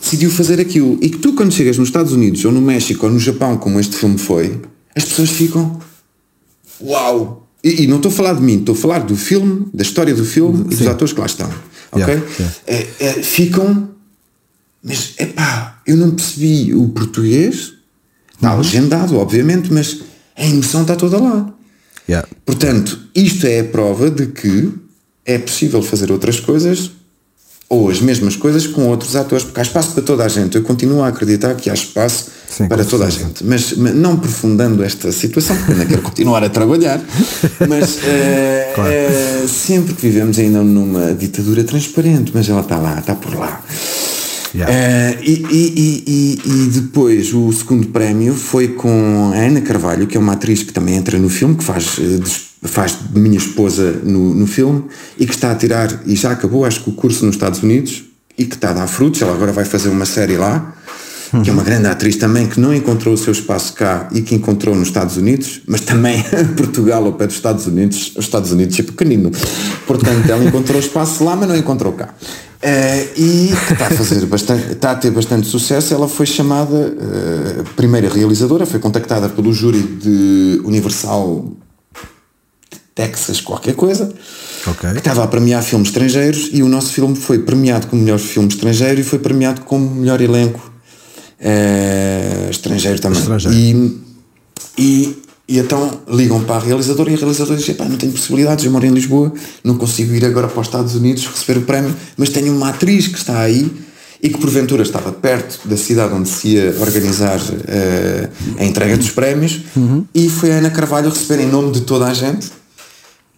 decidiu 0.00 0.30
fazer 0.30 0.60
aquilo. 0.60 0.98
E 1.00 1.08
que 1.08 1.18
tu, 1.18 1.32
quando 1.34 1.52
chegas 1.52 1.78
nos 1.78 1.88
Estados 1.88 2.12
Unidos, 2.12 2.44
ou 2.44 2.50
no 2.50 2.60
México, 2.60 3.06
ou 3.06 3.12
no 3.12 3.20
Japão, 3.20 3.56
como 3.56 3.78
este 3.78 3.96
filme 3.96 4.18
foi, 4.18 4.60
as 4.94 5.04
pessoas 5.04 5.30
ficam. 5.30 5.80
Uau! 6.80 7.48
E, 7.62 7.82
e 7.82 7.86
não 7.86 7.96
estou 7.96 8.10
a 8.10 8.14
falar 8.14 8.34
de 8.34 8.42
mim, 8.42 8.58
estou 8.58 8.74
a 8.74 8.78
falar 8.78 9.00
do 9.00 9.16
filme, 9.16 9.66
da 9.72 9.82
história 9.82 10.14
do 10.14 10.24
filme 10.24 10.58
Sim. 10.58 10.64
e 10.64 10.76
dos 10.76 10.86
atores 10.86 11.12
que 11.12 11.20
lá 11.20 11.26
estão. 11.26 11.50
Ok? 11.92 12.06
Yeah, 12.06 12.26
yeah. 12.38 12.56
É, 12.66 12.86
é, 13.00 13.12
ficam. 13.22 13.90
Mas, 14.82 15.14
é 15.16 15.26
pá, 15.26 15.80
eu 15.86 15.96
não 15.96 16.12
percebi 16.12 16.74
o 16.74 16.88
português. 16.88 17.72
Está 18.34 18.52
uhum. 18.52 18.58
legendado, 18.58 19.16
obviamente, 19.16 19.72
mas 19.72 20.00
a 20.36 20.46
emoção 20.46 20.82
está 20.82 20.94
toda 20.94 21.18
lá. 21.18 21.52
Yeah. 22.08 22.28
Portanto, 22.44 23.00
isto 23.14 23.46
é 23.46 23.60
a 23.60 23.64
prova 23.64 24.10
de 24.10 24.26
que 24.26 24.72
é 25.24 25.38
possível 25.38 25.82
fazer 25.82 26.12
outras 26.12 26.38
coisas 26.38 26.92
ou 27.68 27.90
as 27.90 28.00
mesmas 28.00 28.36
coisas 28.36 28.66
com 28.66 28.86
outros 28.88 29.16
atores, 29.16 29.44
porque 29.44 29.58
há 29.58 29.62
espaço 29.62 29.92
para 29.92 30.02
toda 30.02 30.24
a 30.24 30.28
gente. 30.28 30.56
Eu 30.56 30.62
continuo 30.62 31.02
a 31.02 31.08
acreditar 31.08 31.54
que 31.54 31.68
há 31.68 31.74
espaço 31.74 32.26
Sim, 32.48 32.68
para 32.68 32.84
toda 32.84 33.06
a 33.06 33.10
gente, 33.10 33.44
mas, 33.44 33.72
mas, 33.72 33.94
não 33.94 34.14
aprofundando 34.14 34.82
esta 34.84 35.10
situação, 35.10 35.56
porque 35.56 35.72
ainda 35.72 35.84
quero 35.84 36.02
continuar 36.02 36.44
a 36.44 36.48
trabalhar, 36.48 37.00
mas 37.68 37.98
é, 38.04 38.72
claro. 38.74 38.90
é, 38.90 39.44
sempre 39.48 39.94
que 39.94 40.02
vivemos 40.02 40.38
ainda 40.38 40.62
numa 40.62 41.12
ditadura 41.12 41.64
transparente, 41.64 42.30
mas 42.32 42.48
ela 42.48 42.60
está 42.60 42.78
lá, 42.78 42.98
está 42.98 43.14
por 43.14 43.34
lá. 43.34 43.62
Yeah. 44.54 44.72
Uh, 44.72 45.22
e, 45.22 45.46
e, 45.50 46.04
e, 46.06 46.40
e, 46.46 46.66
depois 46.80 47.34
o 47.34 47.52
segundo 47.52 47.88
prémio 47.88 48.32
foi 48.32 48.68
com 48.68 49.32
a 49.34 49.36
Ana 49.36 49.60
Carvalho, 49.60 50.06
que 50.06 50.16
é 50.16 50.20
uma 50.20 50.32
atriz 50.32 50.62
que 50.62 50.72
também 50.72 50.96
entra 50.96 51.18
no 51.18 51.28
filme, 51.28 51.56
que 51.56 51.64
faz 51.64 51.98
faz 52.66 52.98
de 53.10 53.18
minha 53.18 53.38
esposa 53.38 53.92
no, 54.02 54.34
no 54.34 54.46
filme 54.46 54.84
e 55.18 55.26
que 55.26 55.34
está 55.34 55.52
a 55.52 55.54
tirar, 55.54 56.02
e 56.06 56.14
já 56.16 56.32
acabou, 56.32 56.64
acho 56.64 56.82
que 56.82 56.90
o 56.90 56.92
curso 56.92 57.24
nos 57.24 57.34
Estados 57.34 57.62
Unidos, 57.62 58.04
e 58.38 58.44
que 58.44 58.54
está 58.54 58.70
a 58.70 58.74
dar 58.74 58.86
frutos. 58.86 59.22
Ela 59.22 59.32
agora 59.32 59.52
vai 59.52 59.64
fazer 59.64 59.88
uma 59.88 60.04
série 60.04 60.36
lá, 60.36 60.74
que 61.42 61.50
é 61.50 61.52
uma 61.52 61.62
grande 61.62 61.86
atriz 61.88 62.16
também, 62.16 62.46
que 62.46 62.60
não 62.60 62.74
encontrou 62.74 63.14
o 63.14 63.18
seu 63.18 63.32
espaço 63.32 63.72
cá 63.72 64.08
e 64.12 64.20
que 64.20 64.34
encontrou 64.34 64.74
nos 64.74 64.88
Estados 64.88 65.16
Unidos, 65.16 65.62
mas 65.66 65.80
também 65.80 66.22
Portugal 66.56 67.04
ao 67.04 67.12
pé 67.14 67.26
dos 67.26 67.36
Estados 67.36 67.66
Unidos. 67.66 68.12
Os 68.16 68.24
Estados 68.24 68.52
Unidos 68.52 68.78
é 68.78 68.82
pequenino. 68.82 69.30
Portanto, 69.86 70.28
ela 70.28 70.44
encontrou 70.44 70.78
espaço 70.78 71.24
lá, 71.24 71.34
mas 71.34 71.48
não 71.48 71.56
encontrou 71.56 71.92
cá. 71.92 72.14
Uh, 72.56 73.20
e 73.20 73.50
está 73.70 73.86
a 73.86 73.90
fazer 73.90 74.24
bastante, 74.26 74.72
está 74.72 74.92
a 74.92 74.94
ter 74.94 75.10
bastante 75.10 75.46
sucesso. 75.46 75.92
Ela 75.92 76.08
foi 76.08 76.26
chamada 76.26 76.74
uh, 76.74 77.64
primeira 77.74 78.08
realizadora, 78.08 78.64
foi 78.64 78.80
contactada 78.80 79.28
pelo 79.28 79.52
júri 79.52 79.82
de 79.82 80.60
Universal 80.64 81.52
Texas 82.96 83.42
qualquer 83.42 83.74
coisa, 83.74 84.10
okay. 84.66 84.92
que 84.92 84.98
estava 84.98 85.22
a 85.22 85.26
premiar 85.26 85.62
filmes 85.62 85.88
estrangeiros 85.88 86.48
e 86.50 86.62
o 86.62 86.68
nosso 86.68 86.94
filme 86.94 87.14
foi 87.14 87.38
premiado 87.40 87.88
como 87.88 88.02
melhor 88.02 88.18
filme 88.18 88.48
estrangeiro 88.48 88.98
e 88.98 89.04
foi 89.04 89.18
premiado 89.18 89.60
como 89.60 89.94
melhor 89.94 90.18
elenco 90.22 90.72
uh, 91.38 92.50
estrangeiro 92.50 92.98
também. 92.98 93.20
Estrangeiro. 93.20 93.54
E, 93.54 94.00
e, 94.78 95.22
e, 95.46 95.58
então 95.58 96.00
ligam 96.08 96.42
para 96.42 96.56
a 96.56 96.58
realizadora 96.58 97.10
e 97.10 97.14
a 97.14 97.18
realizadora 97.18 97.58
diz, 97.58 97.76
não 97.76 97.98
tenho 97.98 98.12
possibilidades, 98.12 98.64
eu 98.64 98.70
moro 98.70 98.86
em 98.86 98.90
Lisboa, 98.90 99.30
não 99.62 99.76
consigo 99.76 100.14
ir 100.14 100.24
agora 100.24 100.48
para 100.48 100.60
os 100.62 100.66
Estados 100.66 100.94
Unidos 100.94 101.26
receber 101.26 101.58
o 101.60 101.62
prémio, 101.64 101.94
mas 102.16 102.30
tenho 102.30 102.56
uma 102.56 102.70
atriz 102.70 103.08
que 103.08 103.18
está 103.18 103.40
aí 103.40 103.70
e 104.22 104.30
que 104.30 104.38
porventura 104.38 104.82
estava 104.82 105.12
perto 105.12 105.68
da 105.68 105.76
cidade 105.76 106.14
onde 106.14 106.30
se 106.30 106.48
ia 106.48 106.74
organizar 106.80 107.38
uh, 107.38 108.58
a 108.58 108.64
entrega 108.64 108.96
dos 108.96 109.10
prémios 109.10 109.60
uhum. 109.76 110.06
e 110.14 110.30
foi 110.30 110.50
a 110.52 110.54
Ana 110.54 110.70
Carvalho 110.70 111.10
receber 111.10 111.42
em 111.42 111.46
nome 111.46 111.72
de 111.72 111.82
toda 111.82 112.06
a 112.06 112.14
gente 112.14 112.48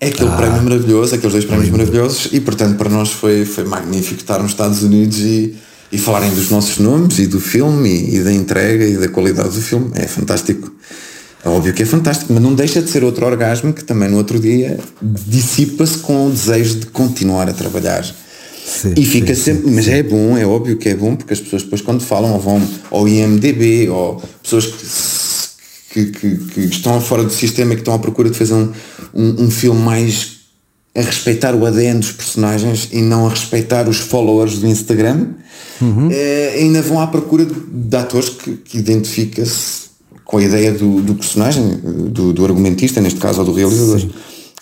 é 0.00 0.08
aquele 0.08 0.30
ah, 0.30 0.36
prémio 0.36 0.62
maravilhoso, 0.62 1.14
aqueles 1.14 1.32
dois 1.32 1.44
prémios 1.44 1.70
maravilhosos, 1.70 2.28
e 2.32 2.40
portanto 2.40 2.76
para 2.76 2.88
nós 2.88 3.10
foi, 3.10 3.44
foi 3.44 3.64
magnífico 3.64 4.20
estar 4.20 4.38
nos 4.40 4.52
Estados 4.52 4.82
Unidos 4.82 5.18
e, 5.18 5.56
e 5.90 5.98
falarem 5.98 6.30
dos 6.30 6.50
nossos 6.50 6.78
nomes 6.78 7.18
e 7.18 7.26
do 7.26 7.40
filme 7.40 7.88
e, 7.88 8.16
e, 8.16 8.22
da 8.22 8.32
entrega 8.32 8.84
e 8.84 8.96
da 8.96 9.08
qualidade 9.08 9.50
do 9.50 9.60
filme. 9.60 9.90
É 9.94 10.06
fantástico. 10.06 10.72
É 11.44 11.48
óbvio 11.48 11.72
que 11.72 11.82
é 11.82 11.86
fantástico, 11.86 12.32
mas 12.32 12.42
não 12.42 12.54
deixa 12.54 12.82
de 12.82 12.90
ser 12.90 13.02
outro 13.04 13.24
orgasmo 13.24 13.72
que 13.72 13.82
também 13.82 14.08
no 14.08 14.16
outro 14.16 14.38
dia 14.38 14.78
dissipa-se 15.00 15.98
com 15.98 16.26
o 16.26 16.30
desejo 16.30 16.76
de 16.76 16.86
continuar 16.86 17.48
a 17.48 17.52
trabalhar 17.52 18.04
Sim, 18.68 18.92
e 18.96 19.04
fica 19.04 19.34
sim, 19.34 19.42
sempre, 19.42 19.68
sim, 19.68 19.74
mas 19.74 19.88
é 19.88 20.02
bom, 20.02 20.36
é 20.36 20.44
óbvio 20.44 20.76
que 20.76 20.90
é 20.90 20.94
bom, 20.94 21.16
porque 21.16 21.32
as 21.32 21.40
pessoas 21.40 21.62
depois 21.62 21.80
quando 21.80 22.02
falam 22.02 22.34
ou 22.34 22.38
vão 22.38 22.62
ao 22.90 23.08
IMDB 23.08 23.88
ou 23.88 24.22
pessoas 24.42 24.66
que, 24.66 24.84
que, 26.06 26.36
que, 26.36 26.36
que 26.36 26.60
estão 26.60 27.00
fora 27.00 27.24
do 27.24 27.30
sistema 27.30 27.72
e 27.72 27.76
que 27.76 27.82
estão 27.82 27.94
à 27.94 27.98
procura 27.98 28.30
de 28.30 28.36
fazer 28.36 28.54
um, 28.54 28.72
um, 29.14 29.44
um 29.44 29.50
filme 29.50 29.80
mais 29.80 30.38
a 30.96 31.00
respeitar 31.00 31.54
o 31.54 31.64
ADN 31.64 32.00
dos 32.00 32.12
personagens 32.12 32.88
e 32.92 33.00
não 33.00 33.26
a 33.26 33.30
respeitar 33.30 33.88
os 33.88 33.98
followers 33.98 34.58
do 34.58 34.66
Instagram, 34.66 35.28
uhum. 35.80 36.08
é, 36.10 36.54
ainda 36.58 36.82
vão 36.82 37.00
à 37.00 37.06
procura 37.06 37.44
de, 37.44 37.54
de 37.54 37.96
atores 37.96 38.30
que, 38.30 38.56
que 38.56 38.78
identifica-se 38.78 39.88
com 40.24 40.38
a 40.38 40.42
ideia 40.42 40.72
do, 40.72 41.00
do 41.00 41.14
personagem, 41.14 41.78
do, 42.10 42.32
do, 42.32 42.44
argumentista, 42.44 43.00
neste 43.00 43.18
caso, 43.18 43.40
ou 43.40 43.46
do 43.46 43.52
realizador. 43.52 44.00
Sim. 44.00 44.10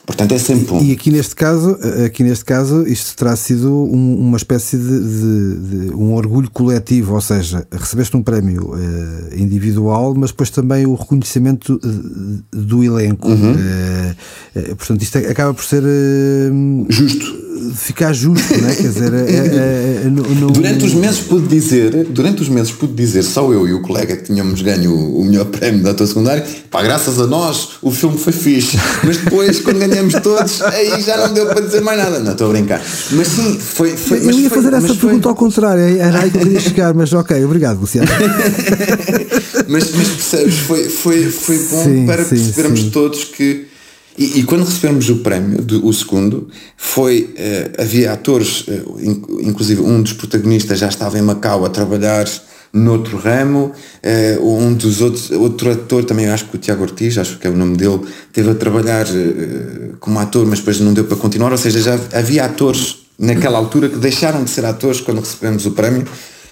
Portanto, 0.06 0.32
é 0.32 0.38
sempre 0.38 0.66
bom. 0.66 0.82
E 0.82 0.92
aqui 0.92 1.10
neste 1.10 1.34
caso, 1.34 1.76
aqui 2.04 2.22
neste 2.22 2.44
caso 2.44 2.86
isto 2.86 3.16
terá 3.16 3.34
sido 3.34 3.72
um, 3.72 4.16
uma 4.20 4.36
espécie 4.36 4.78
de, 4.78 5.00
de, 5.00 5.88
de, 5.88 5.94
um 5.94 6.14
orgulho 6.14 6.48
coletivo, 6.48 7.14
ou 7.14 7.20
seja, 7.20 7.66
recebeste 7.72 8.16
um 8.16 8.22
prémio 8.22 8.70
uh, 8.70 9.36
individual, 9.36 10.14
mas 10.16 10.30
depois 10.30 10.48
também 10.48 10.86
o 10.86 10.94
reconhecimento 10.94 11.80
uh, 11.82 12.56
do 12.56 12.84
elenco. 12.84 13.28
Uhum. 13.28 13.52
Uh, 13.52 14.76
portanto, 14.76 15.02
isto 15.02 15.18
acaba 15.18 15.52
por 15.52 15.64
ser 15.64 15.82
justo 16.88 17.46
ficar 17.74 18.12
justo, 18.12 18.56
não 18.60 18.68
é? 18.68 18.74
Quer 18.74 18.88
dizer, 18.88 19.14
é, 19.14 19.18
é, 19.18 20.02
é, 20.04 20.10
no, 20.10 20.50
durante 20.50 20.84
os 20.84 20.94
meses 20.94 21.20
pude 21.20 21.46
dizer, 21.48 22.04
durante 22.04 22.42
os 22.42 22.48
meses 22.48 22.70
pude 22.72 22.92
dizer, 22.92 23.22
só 23.22 23.50
eu 23.52 23.66
e 23.66 23.72
o 23.72 23.80
colega 23.80 24.16
que 24.16 24.24
tínhamos 24.24 24.62
ganho 24.62 24.94
o, 24.94 25.24
melhor 25.24 25.46
prémio 25.46 25.82
da 25.82 25.94
tua 25.94 26.06
secundária, 26.06 26.44
pá, 26.70 26.82
graças 26.82 27.20
a 27.20 27.26
nós 27.26 27.70
o 27.82 27.90
filme 27.90 28.18
foi 28.18 28.32
fixe, 28.32 28.78
mas 29.04 29.16
depois 29.18 29.60
quando 29.60 29.78
ganhamos 29.96 30.14
todos, 30.22 30.62
aí 30.62 31.00
já 31.00 31.16
não 31.16 31.32
deu 31.32 31.46
para 31.46 31.60
dizer 31.60 31.80
mais 31.80 31.98
nada, 31.98 32.20
não 32.20 32.32
estou 32.32 32.48
a 32.48 32.52
brincar. 32.52 32.82
Mas 33.12 33.28
sim, 33.28 33.58
foi. 33.58 33.96
foi 33.96 34.18
eu 34.18 34.30
ia 34.30 34.50
fazer 34.50 34.72
essa 34.74 34.94
pergunta 34.94 35.22
foi... 35.22 35.30
ao 35.30 35.36
contrário, 35.36 36.00
era 36.00 36.20
aí 36.20 36.30
que 36.30 36.38
queria 36.38 36.60
chegar, 36.60 36.94
mas 36.94 37.12
ok, 37.12 37.44
obrigado, 37.44 37.80
Luciano. 37.80 38.08
mas, 39.68 39.92
mas 39.92 40.08
percebes, 40.08 40.58
foi, 40.58 40.88
foi, 40.88 41.30
foi 41.30 41.58
bom 41.58 41.84
sim, 41.84 42.06
para 42.06 42.24
sim, 42.24 42.36
percebermos 42.36 42.80
sim. 42.80 42.90
todos 42.90 43.24
que 43.24 43.66
e, 44.18 44.40
e, 44.40 44.42
quando 44.44 44.64
recebemos 44.64 45.10
o 45.10 45.16
prémio, 45.16 45.60
do, 45.60 45.86
o 45.86 45.92
segundo, 45.92 46.48
foi, 46.74 47.34
uh, 47.34 47.82
havia 47.82 48.12
atores, 48.12 48.64
uh, 48.66 48.96
inclusive 49.42 49.82
um 49.82 50.00
dos 50.00 50.14
protagonistas 50.14 50.78
já 50.78 50.88
estava 50.88 51.18
em 51.18 51.22
Macau 51.22 51.66
a 51.66 51.68
trabalhar 51.68 52.26
noutro 52.72 53.16
ramo, 53.16 53.72
uh, 54.40 54.58
um 54.58 54.74
dos 54.74 55.00
outros, 55.00 55.30
outro 55.30 55.70
ator 55.70 56.04
também, 56.04 56.26
acho 56.26 56.46
que 56.46 56.56
o 56.56 56.58
Tiago 56.58 56.82
Ortiz, 56.82 57.18
acho 57.18 57.38
que 57.38 57.46
é 57.46 57.50
o 57.50 57.56
nome 57.56 57.76
dele, 57.76 58.00
teve 58.32 58.50
a 58.50 58.54
trabalhar 58.54 59.06
como 60.00 60.18
ator, 60.18 60.46
mas 60.46 60.58
depois 60.58 60.80
não 60.80 60.92
deu 60.92 61.04
para 61.04 61.16
continuar, 61.16 61.52
ou 61.52 61.58
seja, 61.58 61.80
já 61.80 61.98
havia 62.12 62.44
atores 62.44 63.06
naquela 63.18 63.58
altura 63.58 63.88
que 63.88 63.96
deixaram 63.96 64.44
de 64.44 64.50
ser 64.50 64.64
atores 64.64 65.00
quando 65.00 65.20
recebemos 65.20 65.66
o 65.66 65.70
prémio, 65.72 66.06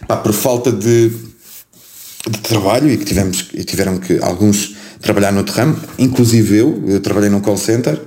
pá, 0.07 0.17
por 0.17 0.33
falta 0.33 0.73
de, 0.73 1.11
de 1.11 2.39
trabalho 2.43 2.91
e 2.91 2.97
que 2.97 3.05
tivemos, 3.05 3.49
e 3.53 3.65
tiveram 3.65 3.99
que 3.99 4.19
alguns 4.23 4.75
trabalhar 5.01 5.33
no 5.33 5.45
ramo, 5.45 5.77
inclusive 5.99 6.57
eu, 6.57 6.83
eu 6.87 7.01
trabalhei 7.01 7.29
num 7.29 7.41
call 7.41 7.59
center, 7.59 8.01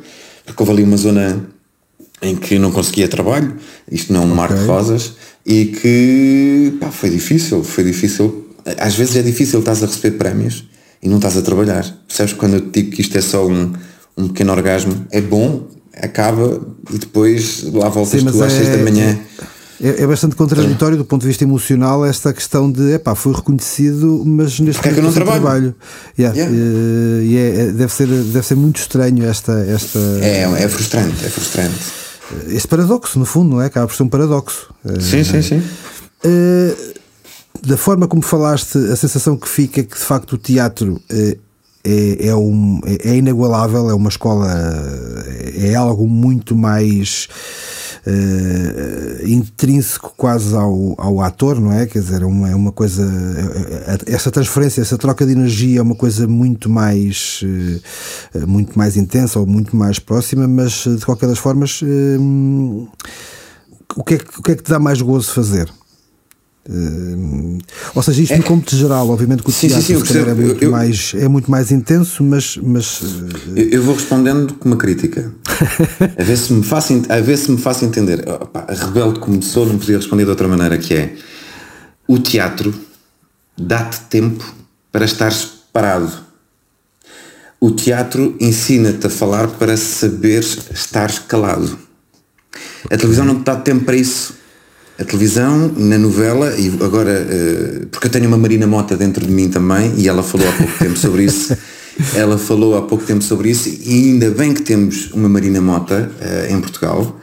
porque 0.45 0.61
houve 0.61 0.71
ali 0.71 0.83
uma 0.83 0.97
zona 0.97 1.47
em 2.21 2.35
que 2.35 2.57
não 2.57 2.71
conseguia 2.71 3.07
trabalho, 3.07 3.55
isto 3.91 4.11
não 4.11 4.23
é 4.23 4.25
um 4.25 4.33
okay. 4.33 4.35
mar 4.35 4.53
de 4.53 4.65
rosas, 4.65 5.13
e 5.47 5.67
que 5.67 6.77
pá, 6.77 6.91
foi 6.91 7.09
difícil, 7.09 7.63
foi 7.63 7.85
difícil. 7.85 8.49
Às 8.77 8.95
vezes 8.95 9.15
é 9.15 9.21
difícil 9.21 9.59
estás 9.59 9.81
a 9.81 9.85
receber 9.85 10.17
prémios 10.17 10.65
e 11.01 11.07
não 11.07 11.15
estás 11.15 11.37
a 11.37 11.41
trabalhar. 11.41 11.85
Percebes 12.05 12.33
quando 12.33 12.55
eu 12.55 12.61
te 12.61 12.81
digo 12.81 12.95
que 12.97 13.01
isto 13.01 13.17
é 13.17 13.21
só 13.21 13.47
um, 13.47 13.71
um 14.17 14.27
pequeno 14.27 14.51
orgasmo? 14.51 15.07
É 15.09 15.21
bom, 15.21 15.65
acaba 15.95 16.61
e 16.93 16.97
depois 16.97 17.63
lá 17.71 17.87
voltas 17.87 18.19
Sim, 18.19 18.27
tu 18.27 18.43
às 18.43 18.51
é... 18.51 18.57
6 18.57 18.69
da 18.69 18.77
manhã. 18.83 19.17
É, 19.79 20.01
é, 20.01 20.07
bastante 20.07 20.35
contraditório 20.35 20.97
do 20.97 21.05
ponto 21.05 21.21
de 21.21 21.27
vista 21.27 21.43
emocional 21.43 22.03
esta 22.03 22.33
questão 22.33 22.69
de 22.69 22.93
epá, 22.93 23.13
fui 23.13 23.31
reconhecido, 23.31 24.23
mas 24.25 24.59
neste 24.59 24.81
Porque 24.81 24.89
é 24.89 24.93
que 24.93 24.99
eu 24.99 25.03
não 25.03 25.13
trabalho. 25.13 25.41
trabalho. 25.41 25.75
Yeah. 26.17 26.35
Yeah. 26.35 26.55
Uh, 26.55 27.21
e 27.21 27.37
é, 27.37 27.61
é, 27.61 27.65
deve, 27.71 27.93
ser, 27.93 28.07
deve 28.07 28.45
ser 28.45 28.55
muito 28.55 28.79
estranho 28.79 29.23
esta. 29.23 29.53
esta 29.69 29.99
é, 30.19 30.41
é 30.41 30.67
frustrante, 30.67 31.23
é 31.23 31.29
frustrante. 31.29 32.06
Este 32.47 32.67
paradoxo, 32.67 33.17
no 33.19 33.25
fundo, 33.25 33.55
não 33.55 33.61
é? 33.61 33.67
Acaba 33.67 33.87
por 33.87 33.95
ser 33.95 34.03
um 34.03 34.09
paradoxo. 34.09 34.73
Sim, 34.99 35.23
sim, 35.23 35.41
sim. 35.41 35.63
Uh, 36.25 36.97
da 37.65 37.77
forma 37.77 38.07
como 38.07 38.21
falaste, 38.21 38.77
a 38.77 38.95
sensação 38.95 39.37
que 39.37 39.47
fica 39.47 39.81
é 39.81 39.83
que 39.83 39.97
de 39.97 40.03
facto 40.03 40.33
o 40.33 40.37
teatro 40.37 41.01
é, 41.09 42.27
é, 42.27 42.35
um, 42.35 42.81
é 42.85 43.15
inagualável, 43.15 43.89
é 43.89 43.93
uma 43.93 44.09
escola, 44.09 44.47
é 45.55 45.73
algo 45.73 46.07
muito 46.07 46.55
mais 46.55 47.27
uh, 48.07 49.27
intrínseco 49.27 50.13
quase 50.15 50.55
ao, 50.55 50.95
ao 50.97 51.21
ator, 51.21 51.59
não 51.59 51.71
é? 51.71 51.85
Quer 51.85 51.99
dizer, 51.99 52.21
é 52.21 52.25
uma, 52.25 52.49
é 52.49 52.55
uma 52.55 52.71
coisa. 52.71 53.03
É, 53.03 53.93
é, 53.93 54.15
essa 54.15 54.31
transferência, 54.31 54.81
essa 54.81 54.97
troca 54.97 55.25
de 55.25 55.33
energia 55.33 55.79
é 55.79 55.81
uma 55.81 55.95
coisa 55.95 56.27
muito 56.27 56.69
mais, 56.69 57.41
uh, 57.43 58.47
muito 58.47 58.77
mais 58.77 58.95
intensa 58.95 59.39
ou 59.39 59.45
muito 59.45 59.75
mais 59.75 59.99
próxima, 59.99 60.47
mas 60.47 60.85
de 60.85 61.05
qualquer 61.05 61.27
das 61.27 61.39
formas, 61.39 61.81
uh, 61.81 62.87
o, 63.95 64.03
que 64.03 64.15
é 64.15 64.19
o 64.37 64.43
que 64.43 64.51
é 64.51 64.55
que 64.55 64.63
te 64.63 64.69
dá 64.69 64.79
mais 64.79 65.01
gozo 65.01 65.31
fazer? 65.31 65.69
Uh, 66.69 67.57
ou 67.95 68.03
seja, 68.03 68.21
isto 68.21 68.33
é, 68.33 68.37
no 68.37 68.43
cômputo 68.43 68.75
geral, 68.75 69.09
obviamente 69.09 69.41
que 69.41 69.49
o 69.49 69.53
sim, 69.53 69.69
teatro 69.69 69.85
sim, 69.85 70.05
sim, 70.05 70.19
é, 70.19 70.33
muito 70.33 70.63
eu, 70.65 70.71
mais, 70.71 71.13
é 71.15 71.27
muito 71.27 71.49
mais 71.49 71.71
intenso, 71.71 72.21
mas. 72.23 72.57
mas 72.57 73.01
uh... 73.01 73.55
eu, 73.55 73.81
vou 73.81 73.95
respondendo 73.95 74.53
com 74.55 74.67
uma 74.67 74.75
crítica. 74.75 75.31
a, 76.17 76.23
ver 76.23 76.37
se 76.37 76.51
me 76.51 76.63
faço, 76.63 77.01
a 77.07 77.19
ver 77.21 77.37
se 77.37 77.49
me 77.49 77.57
faço 77.57 77.85
entender. 77.85 78.27
Opa, 78.27 78.65
a 78.67 78.73
rebelde 78.73 79.19
começou, 79.19 79.65
não 79.65 79.77
podia 79.77 79.95
responder 79.95 80.25
de 80.25 80.29
outra 80.29 80.47
maneira, 80.47 80.77
que 80.77 80.93
é 80.93 81.15
o 82.05 82.19
teatro 82.19 82.73
dá-te 83.57 84.01
tempo 84.01 84.43
para 84.91 85.05
estares 85.05 85.47
parado. 85.71 86.11
O 87.61 87.71
teatro 87.71 88.35
ensina-te 88.41 89.07
a 89.07 89.09
falar 89.09 89.47
para 89.47 89.77
saber 89.77 90.43
estar 90.43 91.11
calado. 91.27 91.79
A 92.85 92.97
televisão 92.97 93.25
não 93.25 93.35
te 93.35 93.45
dá 93.45 93.55
tempo 93.55 93.85
para 93.85 93.95
isso 93.95 94.35
a 94.99 95.03
televisão, 95.03 95.71
na 95.77 95.97
novela, 95.97 96.55
e 96.57 96.69
agora, 96.83 97.21
uh, 97.21 97.85
porque 97.87 98.07
eu 98.07 98.11
tenho 98.11 98.27
uma 98.27 98.37
Marina 98.37 98.65
Mota 98.65 98.97
dentro 98.97 99.25
de 99.25 99.31
mim 99.31 99.47
também, 99.47 99.93
e 99.95 100.07
ela 100.07 100.23
falou 100.23 100.47
há 100.49 100.51
pouco 100.53 100.73
tempo 100.79 100.97
sobre 100.97 101.23
isso. 101.23 101.55
Ela 102.15 102.37
falou 102.37 102.75
há 102.75 102.81
pouco 102.81 103.03
tempo 103.03 103.23
sobre 103.23 103.49
isso, 103.49 103.69
e 103.69 104.11
ainda 104.11 104.31
bem 104.31 104.53
que 104.53 104.61
temos 104.63 105.11
uma 105.13 105.29
Marina 105.29 105.61
Mota 105.61 106.11
uh, 106.19 106.51
em 106.51 106.59
Portugal, 106.59 107.19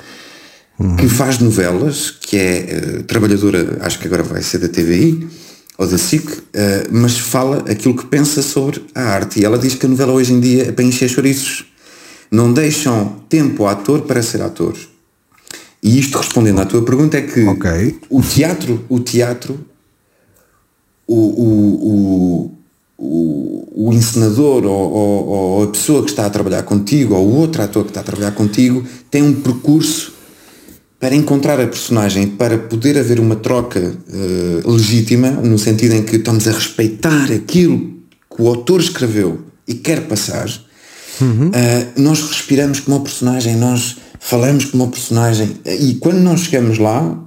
uhum. 0.78 0.96
que 0.96 1.08
faz 1.08 1.40
novelas, 1.40 2.10
que 2.20 2.36
é 2.36 2.98
uh, 2.98 3.02
trabalhadora, 3.02 3.78
acho 3.80 3.98
que 3.98 4.06
agora 4.06 4.22
vai 4.22 4.42
ser 4.42 4.58
da 4.58 4.68
TVI 4.68 5.26
ou 5.76 5.88
da 5.88 5.98
SIC, 5.98 6.24
mas 6.92 7.18
fala 7.18 7.64
aquilo 7.68 7.96
que 7.96 8.06
pensa 8.06 8.42
sobre 8.42 8.80
a 8.94 9.02
arte. 9.02 9.40
E 9.40 9.44
ela 9.44 9.58
diz 9.58 9.74
que 9.74 9.84
a 9.84 9.88
novela 9.88 10.12
hoje 10.12 10.32
em 10.32 10.38
dia 10.38 10.68
é 10.68 10.70
para 10.70 10.84
encher 10.84 11.08
chouriços. 11.08 11.64
Não 12.30 12.52
deixam 12.52 13.16
tempo 13.28 13.64
ao 13.64 13.70
ator 13.70 14.02
para 14.02 14.22
ser 14.22 14.40
ator 14.40 14.76
e 15.84 15.98
isto 15.98 16.16
respondendo 16.16 16.62
à 16.62 16.64
tua 16.64 16.82
pergunta 16.82 17.18
é 17.18 17.20
que 17.20 17.44
okay. 17.44 18.00
o 18.08 18.22
teatro, 18.22 18.82
o 18.88 19.00
teatro, 19.00 19.60
o, 21.06 21.14
o, 21.14 22.52
o, 22.96 23.88
o 23.88 23.92
encenador 23.92 24.64
ou, 24.64 24.92
ou, 24.92 25.26
ou, 25.26 25.64
a 25.64 25.66
pessoa 25.66 26.02
que 26.02 26.08
está 26.08 26.24
a 26.24 26.30
trabalhar 26.30 26.62
contigo 26.62 27.14
ou 27.14 27.26
o 27.26 27.36
outro 27.36 27.60
ator 27.62 27.84
que 27.84 27.90
está 27.90 28.00
a 28.00 28.04
trabalhar 28.04 28.30
contigo 28.30 28.82
tem 29.10 29.22
um 29.22 29.34
percurso 29.34 30.14
para 30.98 31.14
encontrar 31.14 31.60
a 31.60 31.66
personagem, 31.66 32.28
para 32.28 32.56
poder 32.56 32.96
haver 32.96 33.20
uma 33.20 33.36
troca 33.36 33.78
uh, 33.78 34.70
legítima, 34.70 35.32
no 35.32 35.58
sentido 35.58 35.94
em 35.96 36.02
que 36.02 36.16
estamos 36.16 36.48
a 36.48 36.52
respeitar 36.52 37.30
aquilo 37.30 37.98
que 38.34 38.40
o 38.40 38.48
autor 38.48 38.80
escreveu 38.80 39.42
e 39.68 39.74
quer 39.74 40.06
passar, 40.08 40.48
uhum. 41.20 41.48
uh, 41.48 42.00
nós 42.00 42.22
respiramos 42.22 42.80
como 42.80 42.96
uma 42.96 43.02
personagem, 43.02 43.54
nós 43.54 43.98
falamos 44.24 44.64
com 44.64 44.78
uma 44.78 44.88
personagem 44.88 45.60
e 45.66 45.96
quando 45.96 46.16
não 46.16 46.34
chegamos 46.34 46.78
lá 46.78 47.22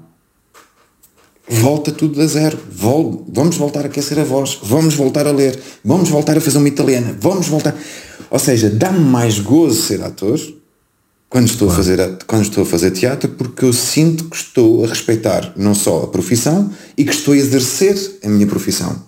volta 1.48 1.92
tudo 1.92 2.20
a 2.20 2.26
zero. 2.26 2.58
Vol 2.72 3.24
vamos 3.32 3.56
voltar 3.56 3.84
a 3.84 3.86
aquecer 3.86 4.20
a 4.20 4.24
voz 4.24 4.58
vamos 4.64 4.96
voltar 4.96 5.28
a 5.28 5.32
ler 5.32 5.60
vamos 5.86 6.10
voltar 6.10 6.36
a 6.36 6.42
fazer 6.42 6.58
uma 6.58 6.68
italiana 6.68 7.16
vamos 7.20 7.48
voltar. 7.48 7.76
Ou 8.32 8.40
seja 8.40 8.68
dá-me 8.68 9.00
mais 9.00 9.38
gozo 9.38 9.80
ser 9.80 10.02
ator 10.02 10.40
quando 11.30 11.46
estou 11.46 11.70
a 11.70 11.74
fazer 11.74 12.18
quando 12.26 12.44
estou 12.44 12.64
a 12.64 12.66
fazer 12.66 12.90
teatro 12.90 13.30
porque 13.30 13.64
eu 13.64 13.74
sinto 13.74 14.26
que 14.26 14.36
estou 14.36 14.84
a 14.84 14.88
respeitar 14.88 15.54
não 15.56 15.76
só 15.76 16.04
a 16.04 16.08
profissão 16.08 16.72
e 16.98 17.06
que 17.06 17.12
estou 17.12 17.36
a 17.36 17.38
exercer 17.38 18.20
a 18.24 18.28
minha 18.28 18.48
profissão. 18.48 19.04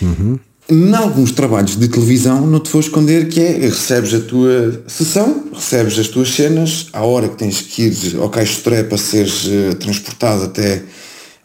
Uhum. 0.00 0.38
Em 0.68 0.92
alguns 0.96 1.30
trabalhos 1.30 1.76
de 1.76 1.86
televisão, 1.86 2.44
não 2.44 2.58
te 2.58 2.72
vou 2.72 2.80
esconder 2.80 3.28
que 3.28 3.40
é, 3.40 3.52
recebes 3.52 4.12
a 4.12 4.18
tua 4.18 4.82
sessão, 4.88 5.44
recebes 5.54 5.96
as 5.96 6.08
tuas 6.08 6.28
cenas, 6.34 6.88
à 6.92 7.02
hora 7.02 7.28
que 7.28 7.36
tens 7.36 7.60
que 7.60 7.82
ir 7.82 8.16
ao 8.20 8.28
caixo 8.28 8.56
de 8.56 8.82
para 8.82 8.98
seres 8.98 9.44
uh, 9.44 9.76
transportado 9.76 10.42
até 10.42 10.82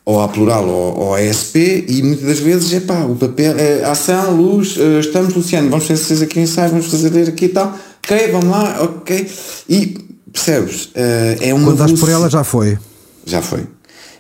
ou 0.04 0.20
à 0.20 0.28
plural 0.28 0.68
ou, 0.68 0.98
ou 0.98 1.14
à 1.14 1.22
ESP 1.22 1.86
e 1.88 2.02
muitas 2.02 2.26
das 2.26 2.40
vezes 2.40 2.74
é 2.74 2.80
pá, 2.80 3.04
o 3.04 3.16
papel, 3.16 3.56
é, 3.60 3.84
ação, 3.84 4.36
luz, 4.36 4.76
uh, 4.78 5.00
estamos 5.00 5.36
Luciano, 5.36 5.70
vamos 5.70 5.86
fazer 5.86 6.04
vocês 6.04 6.22
aqui 6.24 6.40
ensaio, 6.40 6.72
vamos 6.72 6.88
fazer 6.88 7.30
aqui 7.30 7.46
e 7.46 7.50
tal, 7.50 7.78
ok, 8.04 8.28
vamos 8.32 8.50
lá, 8.50 8.82
ok, 8.82 9.30
e 9.70 10.00
percebes, 10.34 10.90
é 10.96 11.54
uma 11.54 11.76
Quando 11.76 12.00
por 12.00 12.10
ela 12.10 12.28
já 12.28 12.44
foi. 12.44 12.80
Já 13.26 13.42
foi. 13.42 13.68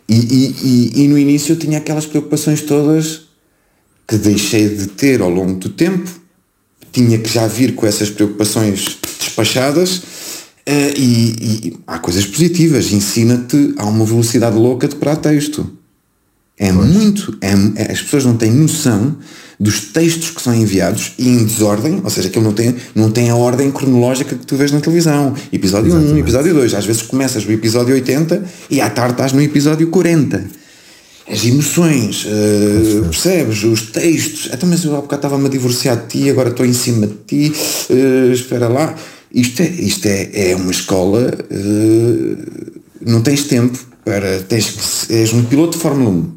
E, 0.08 0.14
e, 0.14 0.56
e, 0.62 1.04
e 1.04 1.08
no 1.08 1.18
início 1.18 1.54
eu 1.54 1.58
tinha 1.58 1.80
aquelas 1.80 2.06
preocupações 2.06 2.62
todas 2.62 3.31
que 4.12 4.18
deixei 4.18 4.68
de 4.68 4.88
ter 4.88 5.22
ao 5.22 5.30
longo 5.30 5.54
do 5.54 5.70
tempo, 5.70 6.12
tinha 6.92 7.18
que 7.18 7.30
já 7.34 7.48
vir 7.48 7.76
com 7.76 7.88
essas 7.88 8.10
preocupações 8.10 8.98
despachadas 9.18 10.00
uh, 10.00 10.98
e, 10.98 11.70
e, 11.70 11.78
há 11.88 11.98
coisas 11.98 12.26
positivas, 12.26 12.92
ensina-te 12.92 13.74
a 13.78 13.86
uma 13.86 14.04
velocidade 14.04 14.58
louca 14.58 14.86
de 14.90 14.96
para 14.98 15.16
texto. 15.16 15.66
É 16.60 16.74
pois. 16.74 16.92
muito, 16.92 17.38
é, 17.40 17.54
é, 17.84 17.92
as 17.94 18.02
pessoas 18.02 18.26
não 18.26 18.36
têm 18.36 18.52
noção 18.52 19.16
dos 19.58 19.80
textos 19.80 20.32
que 20.32 20.42
são 20.42 20.54
enviados 20.54 21.14
e 21.18 21.30
em 21.30 21.46
desordem, 21.46 22.02
ou 22.04 22.10
seja, 22.10 22.30
que 22.30 22.38
não 22.38 22.52
tem, 22.52 22.76
não 22.94 23.10
tem 23.10 23.30
a 23.30 23.36
ordem 23.38 23.72
cronológica 23.72 24.36
que 24.36 24.46
tu 24.46 24.58
vês 24.58 24.74
na 24.74 24.82
televisão. 24.82 25.34
Episódio 25.54 25.88
Exatamente. 25.88 26.16
1, 26.16 26.18
episódio 26.18 26.54
2. 26.54 26.74
Às 26.74 26.86
vezes 26.86 27.02
começas 27.04 27.46
no 27.46 27.54
episódio 27.54 27.94
80 27.94 28.44
e 28.70 28.82
à 28.82 28.90
tarde 28.90 29.14
estás 29.14 29.32
no 29.32 29.42
episódio 29.42 29.88
40. 29.88 30.60
As 31.32 31.46
emoções, 31.46 32.26
uh, 32.26 33.04
percebes? 33.04 33.64
Os 33.64 33.84
textos. 33.84 34.50
Até 34.52 34.66
mas 34.66 34.84
eu 34.84 34.94
há 34.98 35.00
bocado 35.00 35.28
estava-me 35.28 35.46
a 35.46 35.50
divorciar 35.50 35.96
de 35.96 36.08
ti, 36.08 36.30
agora 36.30 36.50
estou 36.50 36.66
em 36.66 36.74
cima 36.74 37.08
de 37.08 37.14
ti, 37.26 37.54
uh, 37.90 38.34
espera 38.34 38.68
lá. 38.68 38.94
Isto 39.34 39.62
é, 39.62 39.68
isto 39.68 40.06
é, 40.08 40.52
é 40.52 40.56
uma 40.58 40.72
escola, 40.72 41.32
uh, 41.50 42.82
não 43.06 43.22
tens 43.22 43.46
tempo 43.46 43.80
para. 44.04 44.40
Tens 44.42 45.10
és 45.10 45.32
um 45.32 45.46
piloto 45.46 45.78
de 45.78 45.82
Fórmula 45.82 46.10
1. 46.10 46.32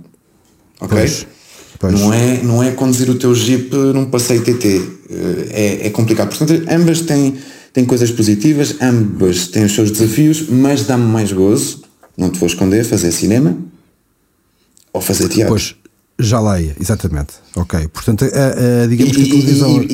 Ok? 0.82 0.99
Pois. 0.99 1.26
Pois. 1.80 2.01
Não, 2.01 2.12
é, 2.12 2.42
não 2.45 2.62
é 2.62 2.70
conduzir 2.70 3.11
o 3.11 3.16
teu 3.16 3.34
Jeep 3.34 3.74
num 3.74 4.05
passeio 4.05 4.42
TT. 4.42 4.80
É, 5.51 5.88
é 5.88 5.90
complicado. 5.90 6.28
Portanto, 6.28 6.64
ambas 6.70 7.01
têm, 7.01 7.34
têm 7.72 7.84
coisas 7.84 8.12
positivas, 8.12 8.76
ambas 8.80 9.49
têm 9.49 9.64
os 9.64 9.74
seus 9.74 9.90
desafios, 9.90 10.49
mas 10.49 10.84
dá-me 10.84 11.05
mais 11.05 11.32
gozo, 11.32 11.82
não 12.16 12.30
te 12.30 12.38
vou 12.38 12.47
esconder, 12.47 12.84
fazer 12.84 13.11
cinema 13.11 13.59
ou 14.95 15.01
fazer 15.01 15.28
teatro. 15.28 15.49
Pois, 15.49 15.74
já 16.18 16.40
leia, 16.40 16.74
exatamente. 16.80 17.34
Ok. 17.57 17.88
Portanto, 17.88 18.24
a, 18.24 18.84
a, 18.84 18.86
digamos 18.86 19.12
e, 19.12 19.16
que 19.16 19.22
a 19.22 19.30
televisão. 19.30 19.88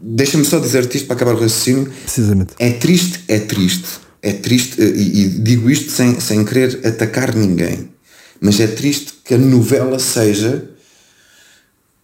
Deixa-me 0.00 0.44
só 0.44 0.58
dizer-te 0.58 0.96
isto 0.96 1.06
para 1.06 1.16
acabar 1.16 1.34
o 1.34 1.40
raciocínio. 1.40 1.92
Precisamente. 2.04 2.54
É 2.58 2.70
triste, 2.70 3.20
é 3.28 3.40
triste. 3.40 4.08
É 4.22 4.32
triste, 4.32 4.80
e, 4.80 5.22
e 5.22 5.28
digo 5.28 5.70
isto 5.70 5.92
sem, 5.92 6.18
sem 6.18 6.44
querer 6.44 6.80
atacar 6.84 7.34
ninguém, 7.36 7.88
mas 8.40 8.58
é 8.58 8.66
triste 8.66 9.14
que 9.24 9.34
a 9.34 9.38
novela 9.38 9.96
seja 10.00 10.68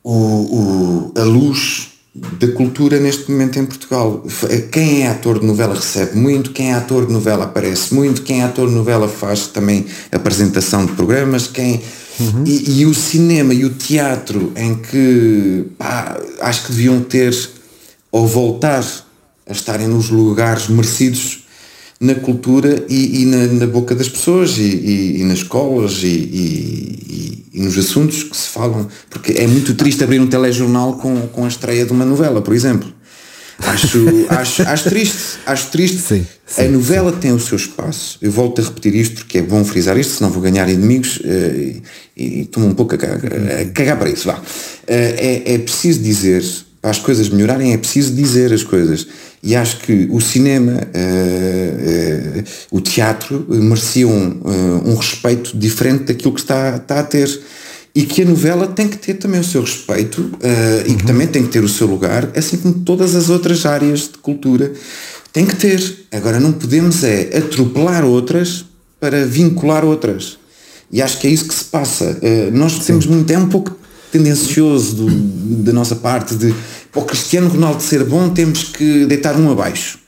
o, 0.00 0.12
o, 0.12 1.12
a 1.16 1.24
luz 1.24 1.93
da 2.14 2.46
cultura 2.52 3.00
neste 3.00 3.30
momento 3.30 3.58
em 3.58 3.66
Portugal. 3.66 4.24
Quem 4.70 5.02
é 5.02 5.08
ator 5.08 5.40
de 5.40 5.46
novela 5.46 5.74
recebe 5.74 6.16
muito, 6.16 6.52
quem 6.52 6.70
é 6.70 6.74
ator 6.74 7.06
de 7.06 7.12
novela 7.12 7.44
aparece 7.44 7.92
muito, 7.92 8.22
quem 8.22 8.40
é 8.40 8.44
ator 8.44 8.68
de 8.68 8.74
novela 8.74 9.08
faz 9.08 9.48
também 9.48 9.86
apresentação 10.12 10.86
de 10.86 10.92
programas, 10.92 11.48
quem. 11.48 11.82
Uhum. 12.20 12.44
E, 12.46 12.82
e, 12.82 12.86
o 12.86 12.94
cinema 12.94 13.52
e 13.52 13.64
o 13.64 13.70
teatro 13.70 14.52
em 14.54 14.76
que 14.76 15.66
pá, 15.76 16.16
acho 16.42 16.66
que 16.66 16.70
deviam 16.70 17.00
ter 17.00 17.36
ou 18.12 18.24
voltar 18.28 18.84
a 19.48 19.52
estarem 19.52 19.88
nos 19.88 20.10
lugares 20.10 20.68
merecidos 20.68 21.43
na 22.04 22.14
cultura 22.14 22.84
e, 22.88 23.22
e 23.22 23.26
na, 23.26 23.46
na, 23.46 23.66
boca 23.66 23.94
das 23.94 24.08
pessoas 24.08 24.58
e, 24.58 25.20
e 25.20 25.24
nas 25.24 25.38
escolas 25.38 26.02
e, 26.02 27.42
nos 27.54 27.78
assuntos 27.78 28.22
que 28.24 28.36
se 28.36 28.48
falam. 28.48 28.86
Porque 29.08 29.32
é 29.32 29.46
muito 29.46 29.74
triste 29.74 30.04
abrir 30.04 30.20
um 30.20 30.26
telejornal 30.26 30.98
com, 30.98 31.28
com 31.28 31.44
a 31.44 31.48
estreia 31.48 31.86
de 31.86 31.92
uma 31.92 32.04
novela, 32.04 32.42
por 32.42 32.54
exemplo. 32.54 32.92
Acho, 33.58 34.04
acho, 34.28 34.62
acho 34.62 34.84
triste, 34.90 35.38
acho 35.46 35.70
triste. 35.70 35.98
Sim, 35.98 36.26
sim, 36.44 36.62
a 36.62 36.68
novela 36.68 37.12
sim. 37.12 37.18
tem 37.20 37.32
o 37.32 37.40
seu 37.40 37.56
espaço. 37.56 38.18
Eu 38.20 38.30
volto 38.30 38.60
a 38.60 38.64
repetir 38.64 38.94
isto 38.94 39.16
porque 39.16 39.38
é 39.38 39.42
bom 39.42 39.64
frisar 39.64 39.96
isto, 39.96 40.14
senão 40.14 40.30
vou 40.30 40.42
ganhar 40.42 40.68
inimigos 40.68 41.16
uh, 41.18 41.82
e, 42.16 42.40
e 42.40 42.44
tomo 42.46 42.66
um 42.66 42.74
pouco 42.74 42.94
a 42.96 42.98
cagar, 42.98 43.20
a 43.60 43.64
cagar 43.66 43.98
para 43.98 44.10
isso. 44.10 44.26
Vá. 44.26 44.34
Uh, 44.34 44.42
é, 44.88 45.54
é 45.54 45.58
preciso 45.58 46.00
dizer, 46.00 46.44
para 46.84 46.90
as 46.90 46.98
coisas 46.98 47.30
melhorarem, 47.30 47.72
é 47.72 47.78
preciso 47.78 48.12
dizer 48.12 48.52
as 48.52 48.62
coisas. 48.62 49.06
E 49.42 49.56
acho 49.56 49.78
que 49.78 50.06
o 50.10 50.20
cinema, 50.20 50.72
uh, 50.72 52.40
uh, 52.40 52.44
o 52.70 52.78
teatro 52.78 53.46
mereciam 53.48 54.10
um, 54.10 54.90
um, 54.90 54.94
respeito 54.94 55.56
diferente 55.56 56.04
daquilo 56.04 56.34
que 56.34 56.40
está, 56.40 56.76
está 56.76 57.00
a 57.00 57.02
ter. 57.02 57.40
E 57.94 58.02
que 58.02 58.20
a 58.20 58.26
novela 58.26 58.66
tem 58.66 58.86
que 58.86 58.98
ter 58.98 59.14
também 59.14 59.40
o 59.40 59.44
seu 59.44 59.62
respeito 59.62 60.18
uh, 60.20 60.24
uhum. 60.24 60.80
e 60.80 60.84
que 60.84 60.90
uhum. 60.90 61.06
também 61.06 61.26
tem 61.26 61.42
que 61.44 61.48
ter 61.48 61.64
o 61.64 61.68
seu 61.70 61.86
lugar, 61.86 62.30
assim 62.36 62.58
como 62.58 62.74
todas 62.74 63.14
as 63.14 63.30
outras 63.30 63.64
áreas 63.64 64.00
de 64.00 64.18
cultura 64.18 64.70
tem 65.32 65.46
que 65.46 65.56
ter. 65.56 66.06
Agora 66.12 66.38
não 66.38 66.52
podemos 66.52 67.02
é 67.02 67.38
atropelar 67.38 68.04
outras 68.04 68.66
para 69.00 69.24
vincular 69.24 69.86
outras. 69.86 70.36
E 70.92 71.00
acho 71.00 71.18
que 71.18 71.28
é 71.28 71.30
isso 71.30 71.48
que 71.48 71.54
se 71.54 71.64
passa. 71.64 72.18
nós 72.52 72.72
Sim. 72.72 72.80
temos 72.80 73.06
muito, 73.06 73.30
é 73.30 73.38
um 73.38 73.48
pouco 73.48 73.83
tendencioso 74.14 74.94
do, 74.94 75.10
da 75.64 75.72
nossa 75.72 75.96
parte 75.96 76.36
de 76.36 76.54
para 76.92 77.02
o 77.02 77.04
Cristiano 77.04 77.48
Ronaldo 77.48 77.82
ser 77.82 78.04
bom 78.04 78.28
temos 78.28 78.62
que 78.62 79.04
deitar 79.06 79.36
um 79.36 79.50
abaixo. 79.50 79.98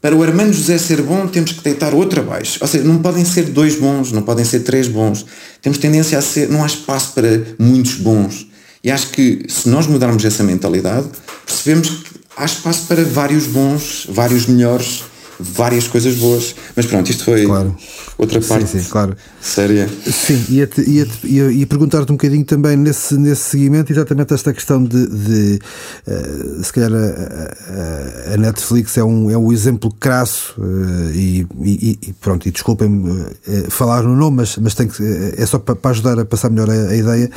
Para 0.00 0.16
o 0.16 0.22
Armando 0.24 0.52
José 0.52 0.76
ser 0.76 1.00
bom 1.00 1.28
temos 1.28 1.52
que 1.52 1.62
deitar 1.62 1.94
outro 1.94 2.20
abaixo. 2.20 2.58
Ou 2.60 2.66
seja, 2.66 2.82
não 2.82 2.98
podem 2.98 3.24
ser 3.24 3.44
dois 3.44 3.76
bons, 3.76 4.10
não 4.10 4.22
podem 4.22 4.44
ser 4.44 4.60
três 4.60 4.88
bons. 4.88 5.24
Temos 5.60 5.78
tendência 5.78 6.18
a 6.18 6.22
ser, 6.22 6.48
não 6.48 6.64
há 6.64 6.66
espaço 6.66 7.12
para 7.14 7.40
muitos 7.56 7.94
bons. 7.94 8.48
E 8.82 8.90
acho 8.90 9.10
que 9.10 9.44
se 9.48 9.68
nós 9.68 9.86
mudarmos 9.86 10.24
essa 10.24 10.42
mentalidade, 10.42 11.06
percebemos 11.46 11.88
que 11.88 12.10
há 12.36 12.44
espaço 12.44 12.86
para 12.88 13.04
vários 13.04 13.46
bons, 13.46 14.08
vários 14.08 14.46
melhores, 14.46 15.04
várias 15.38 15.86
coisas 15.86 16.16
boas. 16.16 16.56
Mas 16.74 16.86
pronto, 16.86 17.08
isto 17.08 17.24
foi 17.24 17.46
claro. 17.46 17.76
Outra 18.18 18.40
parte 18.40 18.68
sim, 18.68 18.80
sim, 18.80 18.90
claro. 18.90 19.16
séria. 19.40 19.88
Sim, 20.06 20.44
ia, 20.48 20.68
ia, 20.86 21.06
ia, 21.24 21.52
ia 21.52 21.66
perguntar-te 21.66 22.10
um 22.12 22.16
bocadinho 22.16 22.44
também 22.44 22.76
nesse, 22.76 23.16
nesse 23.16 23.42
seguimento, 23.42 23.92
exatamente 23.92 24.34
esta 24.34 24.52
questão 24.52 24.82
de, 24.82 25.06
de 25.06 25.58
uh, 26.06 26.64
se 26.64 26.72
calhar 26.72 26.92
a, 26.92 28.34
a, 28.34 28.36
Netflix 28.36 28.96
é 28.96 29.04
um, 29.04 29.30
é 29.30 29.36
um 29.36 29.52
exemplo 29.52 29.92
crasso 29.98 30.54
uh, 30.58 31.10
e, 31.12 31.46
e, 31.62 31.98
e, 32.02 32.12
pronto, 32.14 32.46
e 32.46 32.50
desculpem-me 32.50 33.10
uh, 33.10 33.70
falar 33.70 34.02
no 34.02 34.14
nome, 34.14 34.38
mas, 34.38 34.56
mas 34.58 34.74
tem 34.74 34.88
que, 34.88 35.02
é 35.36 35.46
só 35.46 35.58
para, 35.58 35.74
para 35.74 35.90
ajudar 35.90 36.18
a 36.18 36.24
passar 36.24 36.50
melhor 36.50 36.70
a, 36.70 36.90
a 36.90 36.96
ideia. 36.96 37.30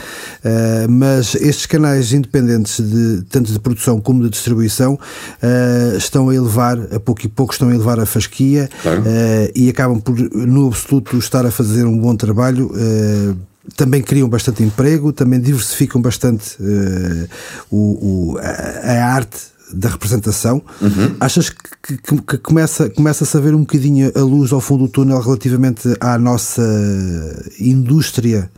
mas 0.90 1.36
estes 1.36 1.66
canais 1.66 2.14
independentes, 2.14 2.80
de, 2.80 3.24
tanto 3.30 3.52
de 3.52 3.60
produção 3.60 4.00
como 4.00 4.24
de 4.24 4.30
distribuição, 4.30 5.00
estão 5.98 6.30
a 6.30 6.36
elevar, 6.36 6.78
a 6.94 7.00
pouco 7.00 7.26
e 7.26 7.30
pouco 7.30 7.54
estão 7.54 7.70
a 7.70 7.74
elevar 7.74 8.00
a 8.00 8.06
fasquia 8.06 8.70
claro. 8.82 9.04
e 9.54 9.70
acabam 9.70 10.00
por, 10.00 10.16
no 10.16 10.65
absoluto, 10.68 11.18
estar 11.18 11.46
a 11.46 11.52
fazer 11.52 11.86
um 11.86 11.98
bom 11.98 12.16
trabalho. 12.16 12.68
Uh, 12.68 13.38
também 13.76 14.02
criam 14.02 14.30
bastante 14.30 14.64
emprego, 14.64 15.12
também 15.12 15.40
diversificam 15.40 16.02
bastante 16.02 16.56
uh, 16.62 17.28
o, 17.72 18.34
o, 18.34 18.38
a, 18.38 18.42
a 18.42 19.14
arte 19.14 19.38
da 19.74 19.90
representação. 19.90 20.62
Uhum. 20.82 21.16
Achas 21.20 21.50
que, 21.50 21.98
que, 21.98 22.22
que, 22.22 22.38
começa, 22.38 22.90
começa-se 22.90 23.36
a 23.36 23.40
ver 23.40 23.56
um 23.56 23.62
bocadinho 23.62 24.12
a 24.16 24.22
luz 24.22 24.54
ao 24.54 24.62
fundo 24.62 24.86
do 24.86 24.92
túnel 24.92 25.20
relativamente 25.20 25.96
à 26.00 26.18
nossa 26.18 26.64
indústria? 27.60 28.50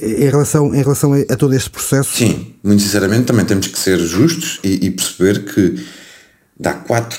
Em 0.00 0.30
relação, 0.30 0.72
em 0.72 0.80
relação 0.80 1.12
a, 1.12 1.36
todo 1.36 1.52
este 1.52 1.68
processo? 1.68 2.16
Sim, 2.16 2.54
muito 2.62 2.80
sinceramente 2.84 3.24
também 3.24 3.44
temos 3.44 3.66
que 3.66 3.76
ser 3.76 3.98
justos 3.98 4.60
e, 4.62 4.86
e 4.86 4.90
perceber 4.92 5.44
que 5.44 5.84
dá 6.58 6.72
4, 6.72 7.18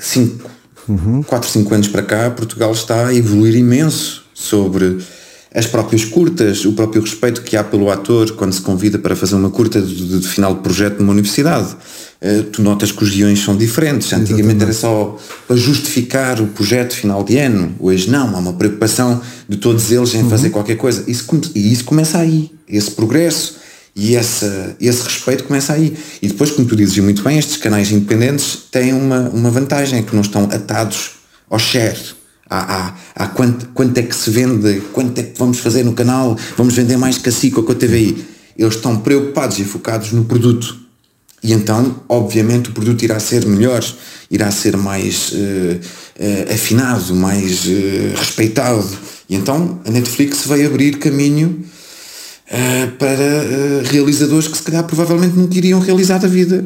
5, 0.00 0.48
Uhum. 0.88 1.22
4, 1.22 1.48
5 1.48 1.74
anos 1.74 1.88
para 1.88 2.02
cá, 2.02 2.30
Portugal 2.30 2.72
está 2.72 3.06
a 3.06 3.14
evoluir 3.14 3.54
imenso 3.54 4.24
sobre 4.34 4.98
as 5.54 5.66
próprias 5.66 6.04
curtas, 6.04 6.64
o 6.64 6.72
próprio 6.72 7.02
respeito 7.02 7.42
que 7.42 7.56
há 7.56 7.62
pelo 7.62 7.90
ator 7.90 8.30
quando 8.32 8.52
se 8.52 8.60
convida 8.60 8.98
para 8.98 9.14
fazer 9.14 9.34
uma 9.34 9.50
curta 9.50 9.80
de, 9.80 10.20
de 10.20 10.26
final 10.26 10.54
de 10.54 10.60
projeto 10.60 10.98
numa 10.98 11.12
universidade. 11.12 11.76
Uh, 12.22 12.44
tu 12.44 12.62
notas 12.62 12.92
que 12.92 13.02
os 13.02 13.10
guiões 13.10 13.40
são 13.40 13.56
diferentes. 13.56 14.12
Antigamente 14.12 14.62
Exatamente. 14.62 14.62
era 14.62 14.72
só 14.72 15.18
para 15.46 15.56
justificar 15.56 16.40
o 16.40 16.46
projeto 16.46 16.94
final 16.94 17.22
de 17.22 17.36
ano. 17.36 17.74
Hoje 17.78 18.08
não, 18.08 18.34
há 18.34 18.38
uma 18.38 18.52
preocupação 18.52 19.20
de 19.48 19.58
todos 19.58 19.90
eles 19.90 20.14
em 20.14 20.22
uhum. 20.22 20.30
fazer 20.30 20.50
qualquer 20.50 20.76
coisa. 20.76 21.04
Isso, 21.06 21.26
e 21.54 21.72
isso 21.72 21.84
começa 21.84 22.18
aí, 22.18 22.50
esse 22.68 22.92
progresso. 22.92 23.61
E 23.94 24.16
essa, 24.16 24.74
esse 24.80 25.02
respeito 25.02 25.44
começa 25.44 25.74
aí. 25.74 25.96
E 26.20 26.28
depois, 26.28 26.50
como 26.50 26.66
tu 26.66 26.74
dizes 26.74 26.96
muito 26.98 27.22
bem, 27.22 27.38
estes 27.38 27.58
canais 27.58 27.90
independentes 27.90 28.58
têm 28.70 28.92
uma, 28.92 29.28
uma 29.28 29.50
vantagem, 29.50 30.02
que 30.02 30.14
não 30.14 30.22
estão 30.22 30.44
atados 30.44 31.12
ao 31.48 31.58
share. 31.58 31.98
A, 32.48 32.94
a, 33.14 33.28
quanto, 33.28 33.68
quanto 33.68 33.96
é 33.96 34.02
que 34.02 34.14
se 34.14 34.30
vende, 34.30 34.82
quanto 34.92 35.18
é 35.18 35.22
que 35.22 35.38
vamos 35.38 35.58
fazer 35.58 35.84
no 35.84 35.94
canal, 35.94 36.36
vamos 36.56 36.74
vender 36.74 36.98
mais 36.98 37.18
ou 37.54 37.62
com 37.62 37.72
a 37.72 37.74
TVI. 37.74 38.24
Eles 38.58 38.74
estão 38.74 38.98
preocupados 38.98 39.58
e 39.58 39.64
focados 39.64 40.12
no 40.12 40.24
produto. 40.24 40.76
E 41.42 41.52
então, 41.52 42.02
obviamente, 42.08 42.70
o 42.70 42.72
produto 42.72 43.02
irá 43.02 43.18
ser 43.18 43.44
melhor, 43.46 43.82
irá 44.30 44.50
ser 44.50 44.76
mais 44.76 45.32
uh, 45.32 45.34
uh, 45.34 46.52
afinado, 46.54 47.14
mais 47.14 47.64
uh, 47.64 48.16
respeitado. 48.16 48.88
E 49.28 49.34
então 49.34 49.80
a 49.84 49.90
Netflix 49.90 50.46
vai 50.46 50.64
abrir 50.64 50.98
caminho 50.98 51.64
uh, 52.52 52.90
para 52.98 53.08
uh, 53.08 53.82
realizadores 53.90 54.48
que 54.48 54.56
se 54.56 54.62
calhar 54.62 54.84
provavelmente 54.84 55.36
nunca 55.36 55.56
iriam 55.56 55.80
realizar 55.80 56.18
da 56.18 56.28
vida. 56.28 56.64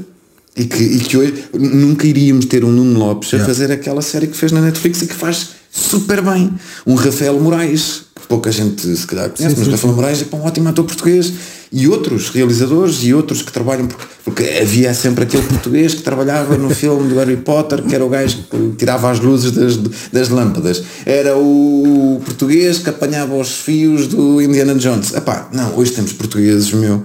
E 0.57 0.65
que, 0.65 0.83
e 0.83 1.01
que 1.01 1.17
hoje 1.19 1.45
nunca 1.53 2.07
iríamos 2.07 2.47
ter 2.47 2.65
um 2.65 2.71
Nuno 2.71 2.99
Lopes 2.99 3.29
a 3.35 3.37
yeah. 3.37 3.55
fazer 3.55 3.71
aquela 3.71 4.01
série 4.01 4.27
que 4.27 4.37
fez 4.37 4.53
na 4.53 4.63
Netflix 4.63 5.03
e 5.03 5.07
que 5.07 5.15
faz 5.15 5.51
super 5.71 6.23
bem. 6.23 6.51
Um 6.87 6.95
Rafael 6.95 7.39
Moraes, 7.39 8.05
pouca 8.27 8.51
gente 8.51 8.97
se 8.97 9.07
calhar 9.07 9.29
conhece, 9.29 9.55
sim, 9.55 9.61
mas 9.61 9.67
sim, 9.67 9.73
Rafael 9.73 9.95
Moraes 9.95 10.23
é 10.23 10.35
um 10.35 10.43
ótimo 10.43 10.69
ator 10.71 10.87
português 10.87 11.31
e 11.73 11.89
outros 11.89 12.31
realizadores 12.31 13.03
e 13.03 13.13
outros 13.13 13.43
que 13.43 13.53
trabalham, 13.53 13.87
porque, 13.87 14.05
porque 14.25 14.43
havia 14.61 14.95
sempre 14.95 15.25
aquele 15.25 15.43
português 15.43 15.95
que 15.95 16.03
trabalhava 16.03 16.57
no 16.57 16.71
filme 16.75 17.09
do 17.09 17.17
Harry 17.17 17.37
Potter, 17.37 17.83
que 17.83 17.95
era 17.95 18.05
o 18.05 18.09
gajo 18.09 18.45
que 18.51 18.77
tirava 18.77 19.11
as 19.11 19.21
luzes 19.21 19.53
das, 19.53 19.77
das 20.13 20.29
lâmpadas, 20.29 20.83
era 21.05 21.37
o 21.37 22.21
português 22.25 22.79
que 22.79 22.91
apanhava 22.91 23.35
os 23.35 23.57
fios 23.61 24.07
do 24.07 24.41
Indiana 24.41 24.75
Jones. 24.75 25.13
Epá, 25.13 25.49
não, 25.53 25.77
hoje 25.77 25.93
temos 25.93 26.13
portugueses, 26.13 26.73
meu, 26.73 27.03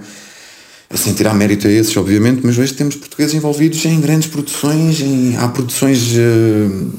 sem 0.94 1.12
tirar 1.14 1.34
mérito 1.34 1.66
a 1.66 1.70
esses, 1.70 1.96
obviamente, 1.96 2.40
mas 2.44 2.58
hoje 2.58 2.74
temos 2.74 2.96
portugueses 2.96 3.34
envolvidos 3.34 3.84
em 3.84 4.00
grandes 4.00 4.28
produções, 4.28 5.00
em, 5.00 5.36
há 5.36 5.48
produções 5.48 6.12
uh, 6.12 6.90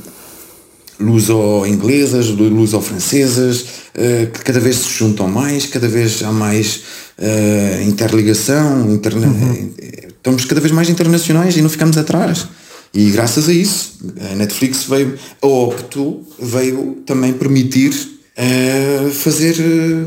luso-inglesas, 1.00 2.28
luso-francesas, 2.28 3.62
uh, 3.62 4.32
que 4.32 4.42
cada 4.44 4.60
vez 4.60 4.78
se 4.78 4.90
juntam 4.90 5.28
mais, 5.28 5.66
cada 5.66 5.88
vez 5.88 6.24
há 6.24 6.32
mais 6.32 6.82
uh, 7.18 7.82
interligação, 7.84 8.92
interna 8.92 9.28
uhum. 9.28 9.74
estamos 10.08 10.46
cada 10.46 10.62
vez 10.62 10.72
mais 10.72 10.90
internacionais 10.90 11.56
e 11.58 11.62
não 11.62 11.70
ficamos 11.70 11.98
atrás. 11.98 12.48
E 12.94 13.10
graças 13.10 13.50
a 13.50 13.54
isso, 13.54 13.98
a 14.32 14.36
Netflix 14.36 14.84
veio, 14.84 15.16
a 15.42 15.48
Opto 15.48 16.22
veio 16.40 17.02
também 17.08 17.34
permitir 17.34 17.90
uh, 17.90 19.10
fazer 19.12 19.58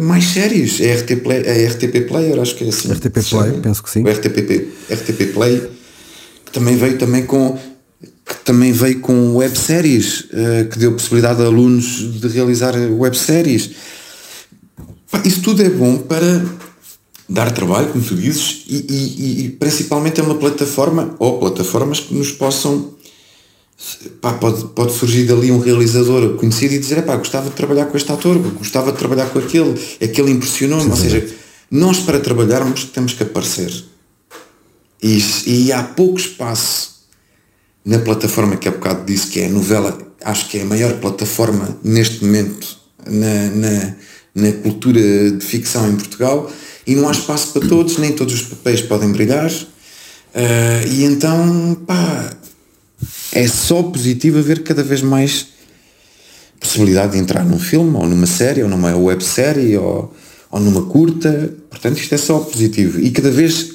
mais 0.00 0.24
séries. 0.26 0.80
A, 0.80 0.94
RT 1.00 1.16
Play, 1.16 1.38
a 1.48 1.68
RTP 1.68 2.06
Player, 2.06 2.40
acho 2.40 2.54
que 2.54 2.64
é 2.64 2.68
assim. 2.68 2.92
RTP 2.92 3.28
Play, 3.28 3.52
penso 3.60 3.82
que 3.82 3.90
sim. 3.90 4.04
O 4.04 4.08
RTP, 4.08 4.68
RTP 4.88 5.32
Play, 5.34 5.68
que 6.44 6.52
também 6.52 6.76
veio 6.76 6.96
também 6.96 7.24
com 7.24 7.58
que 8.24 8.34
também 8.44 8.72
veio 8.72 9.00
com 9.00 9.36
webséries, 9.36 10.20
uh, 10.20 10.68
que 10.70 10.78
deu 10.78 10.92
possibilidade 10.92 11.42
a 11.42 11.46
alunos 11.46 12.20
de 12.20 12.28
realizar 12.28 12.74
webséries. 12.74 13.70
Isso 15.24 15.40
tudo 15.42 15.62
é 15.62 15.70
bom 15.70 15.98
para 15.98 16.44
dar 17.28 17.50
trabalho, 17.50 17.88
como 17.88 18.04
tu 18.04 18.14
dizes, 18.14 18.64
e, 18.68 18.76
e, 18.88 19.44
e, 19.44 19.48
principalmente 19.50 20.20
é 20.20 20.22
uma 20.22 20.36
plataforma 20.36 21.14
ou 21.18 21.38
plataformas 21.38 22.00
que 22.00 22.14
nos 22.14 22.32
possam. 22.32 22.94
Pá, 24.22 24.32
pode, 24.32 24.64
pode 24.68 24.92
surgir 24.94 25.24
dali 25.24 25.50
um 25.50 25.58
realizador 25.58 26.36
conhecido 26.36 26.74
e 26.74 26.78
dizer: 26.78 27.04
pá, 27.04 27.16
gostava 27.16 27.50
de 27.50 27.56
trabalhar 27.56 27.86
com 27.86 27.96
este 27.96 28.10
ator, 28.10 28.38
gostava 28.38 28.92
de 28.92 28.98
trabalhar 28.98 29.28
com 29.30 29.38
aquele, 29.38 29.74
aquele 30.02 30.30
impressionou-me. 30.30 30.90
Ou 30.90 30.96
seja, 30.96 31.26
nós 31.70 31.98
para 31.98 32.20
trabalharmos 32.20 32.84
temos 32.84 33.12
que 33.12 33.22
aparecer. 33.22 33.72
E, 35.02 35.18
e 35.46 35.72
há 35.72 35.82
pouco 35.82 36.18
espaço 36.18 36.96
na 37.84 37.98
plataforma 37.98 38.56
que 38.56 38.68
há 38.68 38.72
bocado 38.72 39.04
disse 39.04 39.28
que 39.28 39.40
é 39.40 39.46
a 39.46 39.50
novela, 39.50 39.96
acho 40.24 40.48
que 40.48 40.58
é 40.58 40.62
a 40.62 40.64
maior 40.64 40.94
plataforma 40.94 41.78
neste 41.84 42.24
momento 42.24 42.78
na, 43.06 43.50
na, 43.50 43.94
na 44.34 44.52
cultura 44.62 45.30
de 45.30 45.44
ficção 45.44 45.88
em 45.88 45.96
Portugal 45.96 46.50
e 46.86 46.94
não 46.94 47.08
há 47.08 47.12
espaço 47.12 47.52
para 47.52 47.68
todos, 47.68 47.98
nem 47.98 48.12
todos 48.12 48.34
os 48.34 48.42
papéis 48.42 48.80
podem 48.80 49.10
brilhar. 49.10 49.50
Uh, 49.50 50.88
e 50.88 51.04
então, 51.04 51.76
pá, 51.86 52.36
é 53.32 53.48
só 53.48 53.82
positivo 53.82 54.38
haver 54.38 54.62
cada 54.62 54.82
vez 54.82 55.02
mais 55.02 55.48
possibilidade 56.60 57.12
de 57.12 57.18
entrar 57.18 57.44
num 57.44 57.58
filme, 57.58 57.96
ou 57.96 58.06
numa 58.06 58.26
série, 58.26 58.62
ou 58.62 58.68
numa 58.68 58.96
websérie, 58.96 59.76
ou, 59.76 60.14
ou 60.50 60.60
numa 60.60 60.82
curta. 60.82 61.52
Portanto, 61.68 61.98
isto 61.98 62.14
é 62.14 62.18
só 62.18 62.38
positivo. 62.38 63.00
E 63.00 63.10
cada 63.10 63.30
vez 63.30 63.72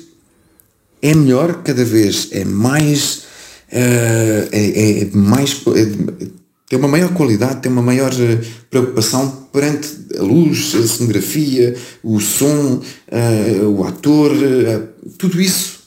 é 1.01 1.13
melhor, 1.13 1.63
cada 1.63 1.83
vez 1.83 2.29
é 2.31 2.45
mais. 2.45 3.23
Uh, 3.71 4.47
é, 4.51 5.01
é, 5.01 5.09
mais. 5.13 5.61
É, 5.75 6.31
tem 6.69 6.79
uma 6.79 6.87
maior 6.87 7.13
qualidade, 7.13 7.61
tem 7.61 7.69
uma 7.69 7.81
maior 7.81 8.13
eh, 8.13 8.39
preocupação 8.69 9.40
perante 9.51 9.89
a 10.17 10.21
luz, 10.21 10.75
a 10.75 10.87
cenografia, 10.87 11.75
o 12.03 12.19
som, 12.19 12.79
uh, 12.79 13.65
o 13.67 13.83
ator, 13.83 14.31
uh, 14.31 15.11
tudo 15.17 15.41
isso 15.41 15.80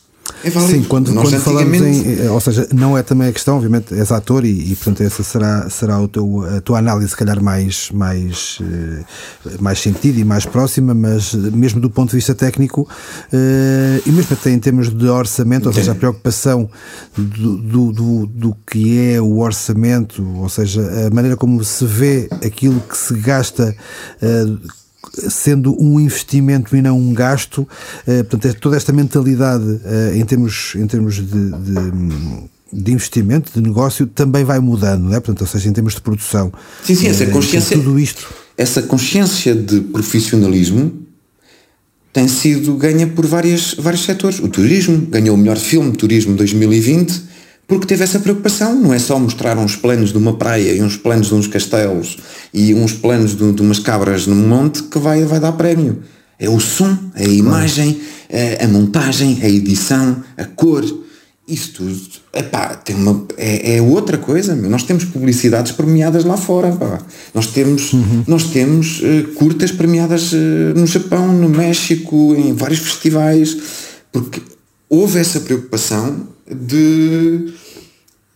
é 0.44 0.50
válido. 0.50 0.72
Sim, 0.72 0.84
quando, 0.84 1.12
Nós 1.12 1.30
quando 1.30 1.40
falamos 1.40 1.80
em. 1.80 2.28
Ou 2.28 2.40
seja, 2.40 2.68
não 2.72 2.96
é 2.96 3.02
também 3.02 3.28
a 3.28 3.32
questão, 3.32 3.56
obviamente, 3.56 3.94
és 3.94 4.12
ator 4.12 4.44
e, 4.44 4.72
e 4.72 4.76
portanto, 4.76 5.02
essa 5.02 5.22
será, 5.22 5.70
será 5.70 6.00
o 6.00 6.06
teu, 6.06 6.42
a 6.56 6.60
tua 6.60 6.78
análise, 6.78 7.10
se 7.10 7.16
calhar, 7.16 7.42
mais, 7.42 7.90
mais, 7.90 8.58
mais 9.58 9.80
sentido 9.80 10.18
e 10.18 10.24
mais 10.24 10.44
próxima, 10.44 10.92
mas 10.92 11.34
mesmo 11.34 11.80
do 11.80 11.88
ponto 11.88 12.10
de 12.10 12.16
vista 12.16 12.34
técnico 12.34 12.88
e 14.04 14.12
mesmo 14.12 14.34
até 14.34 14.50
em 14.50 14.58
termos 14.58 14.90
de 14.90 15.08
orçamento, 15.08 15.66
ou 15.66 15.72
seja, 15.72 15.92
a 15.92 15.94
preocupação 15.94 16.68
do, 17.16 17.56
do, 17.56 17.92
do, 17.92 18.26
do 18.26 18.56
que 18.70 19.12
é 19.12 19.20
o 19.20 19.38
orçamento, 19.38 20.22
ou 20.36 20.48
seja, 20.48 20.82
a 21.06 21.14
maneira 21.14 21.36
como 21.36 21.64
se 21.64 21.84
vê 21.86 22.28
aquilo 22.44 22.80
que 22.80 22.96
se 22.96 23.14
gasta 23.14 23.74
sendo 25.28 25.76
um 25.80 25.98
investimento 26.00 26.76
e 26.76 26.82
não 26.82 26.98
um 26.98 27.12
gasto, 27.12 27.66
eh, 28.06 28.22
portanto, 28.22 28.46
é 28.46 28.52
toda 28.52 28.76
esta 28.76 28.92
mentalidade 28.92 29.80
eh, 29.84 30.12
em 30.16 30.24
termos, 30.24 30.74
em 30.76 30.86
termos 30.86 31.16
de, 31.16 31.22
de 31.22 32.54
de 32.74 32.92
investimento, 32.92 33.52
de 33.54 33.60
negócio, 33.60 34.06
também 34.06 34.44
vai 34.44 34.58
mudando, 34.58 35.04
não 35.04 35.14
é? 35.14 35.20
Portanto, 35.20 35.42
ou 35.42 35.46
seja, 35.46 35.68
em 35.68 35.72
termos 35.72 35.94
de 35.94 36.00
produção. 36.00 36.52
Sim, 36.82 36.94
sim, 36.96 37.06
essa 37.06 37.22
eh, 37.22 37.26
consciência. 37.26 37.76
Tudo 37.76 37.98
isto. 37.98 38.34
Essa 38.58 38.82
consciência 38.82 39.54
de 39.54 39.80
profissionalismo 39.80 41.04
tem 42.12 42.28
sido 42.28 42.76
ganha 42.76 43.06
por 43.06 43.26
várias, 43.26 43.74
vários 43.74 44.04
setores. 44.04 44.38
O 44.40 44.48
turismo 44.48 45.06
ganhou 45.06 45.36
o 45.36 45.38
melhor 45.38 45.56
filme, 45.56 45.92
Turismo 45.92 46.34
2020, 46.36 47.22
porque 47.66 47.86
teve 47.86 48.04
essa 48.04 48.18
preocupação, 48.18 48.74
não 48.74 48.92
é 48.92 48.98
só 48.98 49.18
mostrar 49.18 49.56
uns 49.58 49.74
planos 49.76 50.12
de 50.12 50.18
uma 50.18 50.34
praia 50.34 50.72
e 50.72 50.82
uns 50.82 50.96
planos 50.96 51.28
de 51.28 51.34
uns 51.34 51.46
castelos 51.46 52.18
e 52.52 52.74
uns 52.74 52.92
planos 52.92 53.36
de, 53.36 53.52
de 53.52 53.62
umas 53.62 53.78
cabras 53.78 54.26
no 54.26 54.34
monte 54.34 54.82
que 54.82 54.98
vai, 54.98 55.24
vai 55.24 55.40
dar 55.40 55.52
prémio. 55.52 56.02
É 56.38 56.48
o 56.48 56.60
som, 56.60 56.96
a 57.14 57.22
imagem, 57.24 58.00
a, 58.60 58.64
a 58.64 58.68
montagem, 58.68 59.38
a 59.42 59.48
edição, 59.48 60.22
a 60.36 60.44
cor, 60.44 60.84
isso 61.46 61.72
tudo. 61.74 62.00
Epá, 62.32 62.74
tem 62.74 62.96
uma, 62.96 63.26
é, 63.36 63.76
é 63.76 63.82
outra 63.82 64.18
coisa. 64.18 64.56
Meu. 64.56 64.70
Nós 64.70 64.82
temos 64.82 65.04
publicidades 65.04 65.72
premiadas 65.72 66.24
lá 66.24 66.36
fora. 66.36 66.72
Pá. 66.72 67.00
Nós 67.34 67.48
temos, 67.48 67.92
uhum. 67.92 68.24
nós 68.26 68.44
temos 68.44 69.00
uh, 69.00 69.28
curtas 69.34 69.70
premiadas 69.70 70.32
uh, 70.32 70.36
no 70.74 70.86
Japão, 70.86 71.32
no 71.32 71.48
México, 71.48 72.34
em 72.34 72.54
vários 72.54 72.80
festivais, 72.80 73.56
porque 74.10 74.40
houve 74.88 75.18
essa 75.18 75.40
preocupação 75.40 76.33
de. 76.50 77.52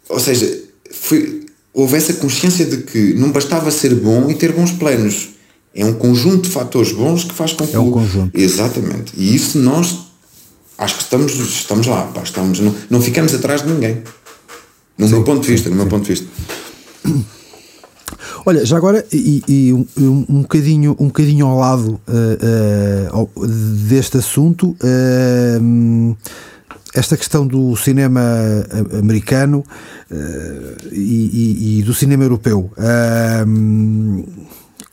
Ou 0.09 0.21
seja, 0.21 0.63
foi, 0.91 1.47
houve 1.73 1.97
essa 1.97 2.15
consciência 2.15 2.65
de 2.67 2.79
que 2.79 3.15
não 3.15 3.31
bastava 3.31 3.71
ser 3.71 3.95
bom 3.95 4.31
e 4.31 4.35
ter 4.35 4.53
bons 4.53 4.73
planos. 4.73 5.31
É 5.75 5.85
um 5.85 5.95
conjunto 5.95 6.43
de 6.43 6.51
fatores 6.51 6.93
bons 6.93 7.25
que 7.25 7.35
faz 7.35 7.53
com 7.53 7.67
que. 7.67 7.77
É 7.77 7.79
um 7.79 7.91
conjunto. 7.91 8.37
Exatamente. 8.39 9.13
E 9.17 9.35
isso 9.35 9.59
nós 9.59 10.09
acho 10.79 10.97
que 10.97 11.03
estamos, 11.03 11.33
estamos 11.35 11.87
lá, 11.87 12.03
pá, 12.07 12.23
estamos, 12.23 12.61
não, 12.61 12.75
não 12.89 13.01
ficamos 13.03 13.35
atrás 13.35 13.63
de 13.63 13.69
ninguém. 13.69 14.03
No 14.97 15.07
sim, 15.07 15.15
meu 15.15 15.25
ponto 15.25 15.43
de 15.43 15.49
vista, 15.49 15.69
sim, 15.69 15.75
no 15.75 15.77
meu 15.77 15.87
ponto 15.87 16.05
de 16.05 16.11
vista. 16.11 16.27
Olha, 18.47 18.65
já 18.65 18.77
agora, 18.77 19.05
e, 19.13 19.43
e 19.47 19.73
um, 19.73 19.87
um, 19.99 20.43
bocadinho, 20.43 20.97
um 20.99 21.09
bocadinho 21.09 21.47
ao 21.47 21.59
lado 21.59 22.01
uh, 22.09 23.29
uh, 23.37 23.47
deste 23.47 24.17
assunto, 24.17 24.75
uh, 24.81 26.17
esta 26.95 27.17
questão 27.17 27.47
do 27.47 27.77
cinema 27.77 28.21
americano 28.99 29.65
uh, 30.11 30.15
e, 30.93 31.77
e, 31.77 31.79
e, 31.79 31.83
do 31.83 31.95
cinema 31.95 32.25
europeu. 32.25 32.71
Uh, 32.77 34.49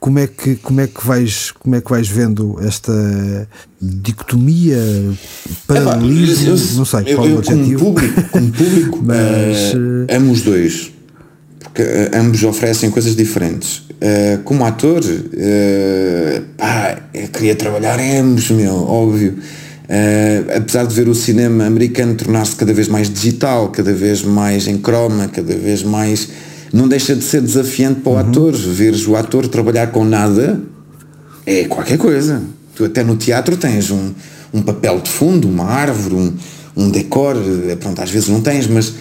como 0.05 0.19
é 0.19 0.27
que 0.27 0.55
como 0.57 0.81
é 0.81 0.87
que 0.87 1.03
vais 1.03 1.51
como 1.51 1.75
é 1.75 1.81
que 1.81 1.89
vais 1.89 2.07
vendo 2.07 2.59
esta 2.61 3.47
dicotomia 3.81 4.77
paralelismo? 5.65 6.53
É, 6.53 6.77
não 6.77 6.85
sei 6.85 7.03
eu, 7.07 7.15
qual 7.15 7.27
eu, 7.27 7.35
o 7.35 7.37
objetivo 7.39 7.79
como 7.79 7.95
público, 7.95 8.29
como 8.29 8.51
público 8.51 8.99
mas 9.03 9.73
uh, 9.73 10.15
amo 10.15 10.31
os 10.31 10.43
dois 10.43 10.91
porque 11.63 11.81
uh, 11.81 12.19
ambos 12.19 12.43
oferecem 12.43 12.91
coisas 12.91 13.15
diferentes. 13.15 13.79
Uh, 13.95 14.43
como 14.43 14.63
ator 14.63 15.01
pá, 16.55 16.97
eu 17.11 17.27
queria 17.29 17.55
trabalhar 17.55 17.99
em 17.99 18.19
ambos 18.19 18.51
meu 18.51 18.75
óbvio 18.75 19.39
Uh, 19.85 20.57
apesar 20.57 20.85
de 20.87 20.95
ver 20.95 21.07
o 21.07 21.13
cinema 21.13 21.65
americano 21.65 22.15
tornar-se 22.15 22.55
cada 22.55 22.73
vez 22.73 22.87
mais 22.87 23.09
digital, 23.09 23.69
cada 23.69 23.93
vez 23.93 24.23
mais 24.23 24.67
em 24.67 24.77
croma, 24.77 25.27
cada 25.27 25.55
vez 25.55 25.83
mais. 25.83 26.29
Não 26.73 26.87
deixa 26.87 27.15
de 27.15 27.23
ser 27.23 27.41
desafiante 27.41 28.01
para 28.01 28.11
o 28.11 28.13
uhum. 28.13 28.19
ator. 28.19 28.53
Veres 28.53 29.07
o 29.07 29.15
ator 29.15 29.47
trabalhar 29.47 29.87
com 29.87 30.03
nada 30.03 30.59
é 31.45 31.65
qualquer 31.65 31.97
coisa. 31.97 32.41
Tu 32.75 32.83
até 32.83 33.03
no 33.03 33.15
teatro 33.15 33.55
tens 33.55 33.91
um, 33.91 34.11
um 34.53 34.61
papel 34.61 34.99
de 34.99 35.09
fundo, 35.09 35.47
uma 35.47 35.65
árvore, 35.65 36.15
um, 36.15 36.33
um 36.75 36.89
decor, 36.89 37.35
eh, 37.69 37.75
pronto, 37.75 38.01
às 38.01 38.09
vezes 38.09 38.27
não 38.27 38.41
tens, 38.41 38.67
mas 38.67 38.93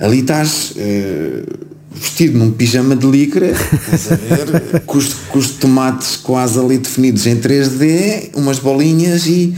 ali 0.00 0.20
estás 0.20 0.72
uh, 0.72 1.68
vestido 1.94 2.36
num 2.38 2.50
pijama 2.50 2.96
de 2.96 3.06
licra, 3.06 3.46
estás 3.46 4.12
a 4.12 4.16
ver, 4.16 4.80
com, 4.86 4.98
os, 4.98 5.14
com 5.28 5.38
os 5.38 5.50
tomates 5.50 6.16
quase 6.16 6.58
ali 6.58 6.78
definidos 6.78 7.26
em 7.26 7.36
3D, 7.36 8.30
umas 8.34 8.58
bolinhas 8.58 9.26
e 9.26 9.54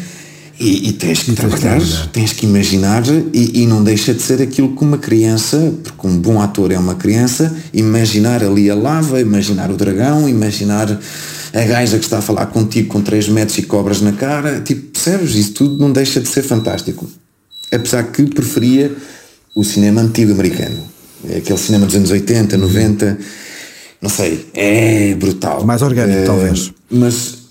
e, 0.59 0.89
e 0.89 0.93
tens 0.93 1.23
que 1.23 1.33
e 1.33 1.35
trabalhar, 1.35 1.79
tens, 1.79 2.09
tens 2.13 2.33
que 2.33 2.47
imaginar 2.47 3.03
e, 3.33 3.63
e, 3.63 3.67
não 3.67 3.83
deixa 3.83 4.15
de 4.15 4.23
ser 4.23 4.41
aquilo 4.41 4.77
que 4.77 4.85
uma 4.85 4.99
criança, 4.99 5.73
porque 5.83 6.07
um 6.07 6.17
bom 6.17 6.41
ator 6.41 6.71
é 6.71 6.79
uma 6.79 6.95
criança, 6.95 7.55
imaginar 7.73 8.43
ali 8.43 8.71
a 8.71 8.75
lava, 8.75 9.21
imaginar 9.21 9.71
o 9.71 9.77
dragão, 9.77 10.29
imaginar 10.29 11.01
a 11.53 11.63
gaja 11.63 11.99
que 11.99 12.05
está 12.05 12.19
a 12.19 12.23
falar 12.23 12.47
contigo 12.47 12.89
com 12.89 13.01
3 13.01 13.29
metros 13.29 13.59
e 13.59 13.63
cobras 13.63 14.01
na 14.01 14.13
cara, 14.13 14.61
tipo, 14.61 14.91
percebes? 14.91 15.35
Isso 15.35 15.53
tudo 15.53 15.79
não 15.79 15.93
deixa 15.93 16.21
de 16.21 16.29
ser 16.29 16.43
fantástico. 16.43 17.09
Apesar 17.73 18.05
que 18.05 18.23
preferia 18.25 18.95
o 19.55 19.63
cinema 19.65 20.01
antigo 20.01 20.33
americano. 20.33 20.79
É 21.29 21.39
aquele 21.39 21.59
cinema 21.59 21.87
dos 21.87 21.95
anos 21.95 22.11
80, 22.11 22.57
90, 22.57 23.19
não 24.03 24.11
sei, 24.11 24.47
é 24.53 25.15
brutal. 25.15 25.65
Mais 25.65 25.81
orgânico, 25.81 26.19
é, 26.19 26.25
talvez. 26.25 26.73
Mas, 26.91 27.44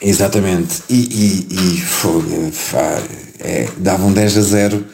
exatamente. 0.00 0.82
E, 0.88 1.46
e, 1.50 1.76
e 1.76 1.80
fogo, 1.80 2.50
é, 3.40 3.68
davam 3.78 4.12
10 4.12 4.38
a 4.38 4.42
0 4.42 4.84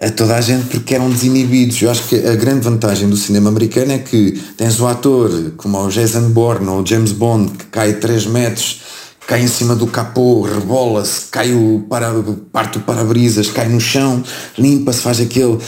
a 0.00 0.10
toda 0.10 0.34
a 0.34 0.40
gente 0.40 0.66
porque 0.66 0.94
eram 0.94 1.08
desinibidos. 1.08 1.80
Eu 1.80 1.90
acho 1.90 2.08
que 2.08 2.16
a 2.16 2.34
grande 2.34 2.60
vantagem 2.60 3.08
do 3.08 3.16
cinema 3.16 3.50
americano 3.50 3.92
é 3.92 3.98
que 3.98 4.32
tens 4.56 4.80
o 4.80 4.86
ator 4.86 5.52
como 5.56 5.78
o 5.78 5.88
Jason 5.88 6.30
Bourne 6.30 6.68
ou 6.68 6.82
o 6.82 6.86
James 6.86 7.12
Bond 7.12 7.52
que 7.52 7.66
cai 7.66 7.94
3 7.94 8.26
metros, 8.26 8.80
cai 9.26 9.42
em 9.42 9.48
cima 9.48 9.76
do 9.76 9.86
capô, 9.86 10.42
rebola-se, 10.42 11.26
cai 11.30 11.52
o 11.52 11.86
para, 11.88 12.12
parte 12.50 12.78
o 12.78 12.80
para-brisas, 12.80 13.48
cai 13.48 13.68
no 13.68 13.80
chão, 13.80 14.24
limpa-se, 14.58 15.00
faz 15.00 15.20
aquele 15.20 15.58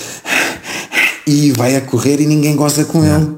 e 1.26 1.52
vai 1.52 1.76
a 1.76 1.80
correr 1.80 2.20
e 2.20 2.26
ninguém 2.26 2.56
goza 2.56 2.84
com 2.84 3.04
ele. 3.04 3.36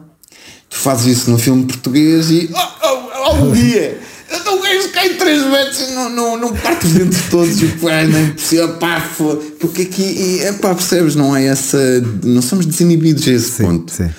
Tu 0.70 0.76
fazes 0.78 1.18
isso 1.18 1.30
no 1.30 1.38
filme 1.38 1.64
português 1.64 2.30
e 2.30 2.50
oh, 2.52 2.58
oh, 2.58 3.30
oh, 3.30 3.34
um 3.44 3.52
dia 3.52 4.00
então 4.40 4.58
o 4.58 4.62
gajo 4.62 4.88
cai 4.90 5.14
3 5.14 5.42
metros 5.44 5.80
e 5.80 5.92
não, 5.92 6.10
não, 6.10 6.36
não 6.38 6.52
parte 6.54 6.86
os 6.86 6.92
dentes 6.92 7.20
todos 7.30 7.60
e 7.62 7.66
pá, 7.66 8.04
nem 8.04 8.32
possível, 8.32 8.74
pá, 8.74 9.10
porque 9.58 9.82
aqui, 9.82 10.40
é 10.42 10.52
pá, 10.52 10.74
percebes, 10.74 11.14
não 11.14 11.34
é 11.34 11.46
essa, 11.46 11.78
não 12.22 12.42
somos 12.42 12.66
desinibidos 12.66 13.26
a 13.26 13.30
esse 13.30 13.50
sim, 13.50 13.64
ponto. 13.64 13.92
Sim. 13.92 14.10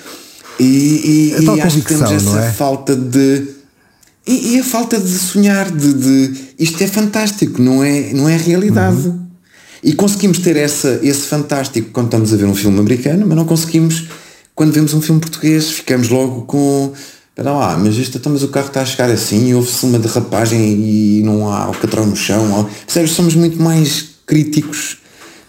E, 0.58 0.64
e, 0.64 1.34
é 1.34 1.42
e 1.42 1.60
acho 1.60 1.80
que 1.80 1.88
temos 1.88 2.10
essa 2.10 2.40
é? 2.40 2.50
falta 2.52 2.96
de. 2.96 3.46
E, 4.26 4.54
e, 4.54 4.60
a 4.60 4.64
falta 4.64 5.00
de 5.00 5.08
sonhar, 5.08 5.70
de, 5.70 5.94
de, 5.94 6.34
isto 6.58 6.82
é 6.82 6.86
fantástico, 6.86 7.62
não 7.62 7.82
é, 7.82 8.12
não 8.12 8.28
é 8.28 8.36
realidade. 8.36 9.08
Uhum. 9.08 9.26
E 9.82 9.94
conseguimos 9.94 10.38
ter 10.38 10.56
essa, 10.56 11.00
esse 11.02 11.22
fantástico 11.22 11.90
quando 11.92 12.06
estamos 12.06 12.34
a 12.34 12.36
ver 12.36 12.44
um 12.44 12.54
filme 12.54 12.78
americano, 12.78 13.24
mas 13.26 13.36
não 13.36 13.44
conseguimos 13.44 14.08
quando 14.58 14.72
vemos 14.72 14.92
um 14.92 15.00
filme 15.00 15.20
português, 15.20 15.70
ficamos 15.70 16.08
logo 16.08 16.42
com 16.42 16.92
Espera 17.38 17.54
lá, 17.56 17.76
mas 17.78 17.94
isto, 17.94 18.18
então, 18.18 18.32
mas 18.32 18.42
o 18.42 18.48
carro 18.48 18.66
está 18.66 18.82
a 18.82 18.84
chegar 18.84 19.08
assim, 19.08 19.54
houve-se 19.54 19.86
uma 19.86 19.96
derrapagem 19.96 20.60
e 20.60 21.22
não 21.22 21.48
há 21.48 21.70
o 21.70 21.72
catrão 21.72 22.04
no 22.04 22.16
chão. 22.16 22.52
Ou, 22.52 22.64
percebes? 22.64 23.12
Somos 23.12 23.36
muito 23.36 23.62
mais 23.62 24.06
críticos, 24.26 24.98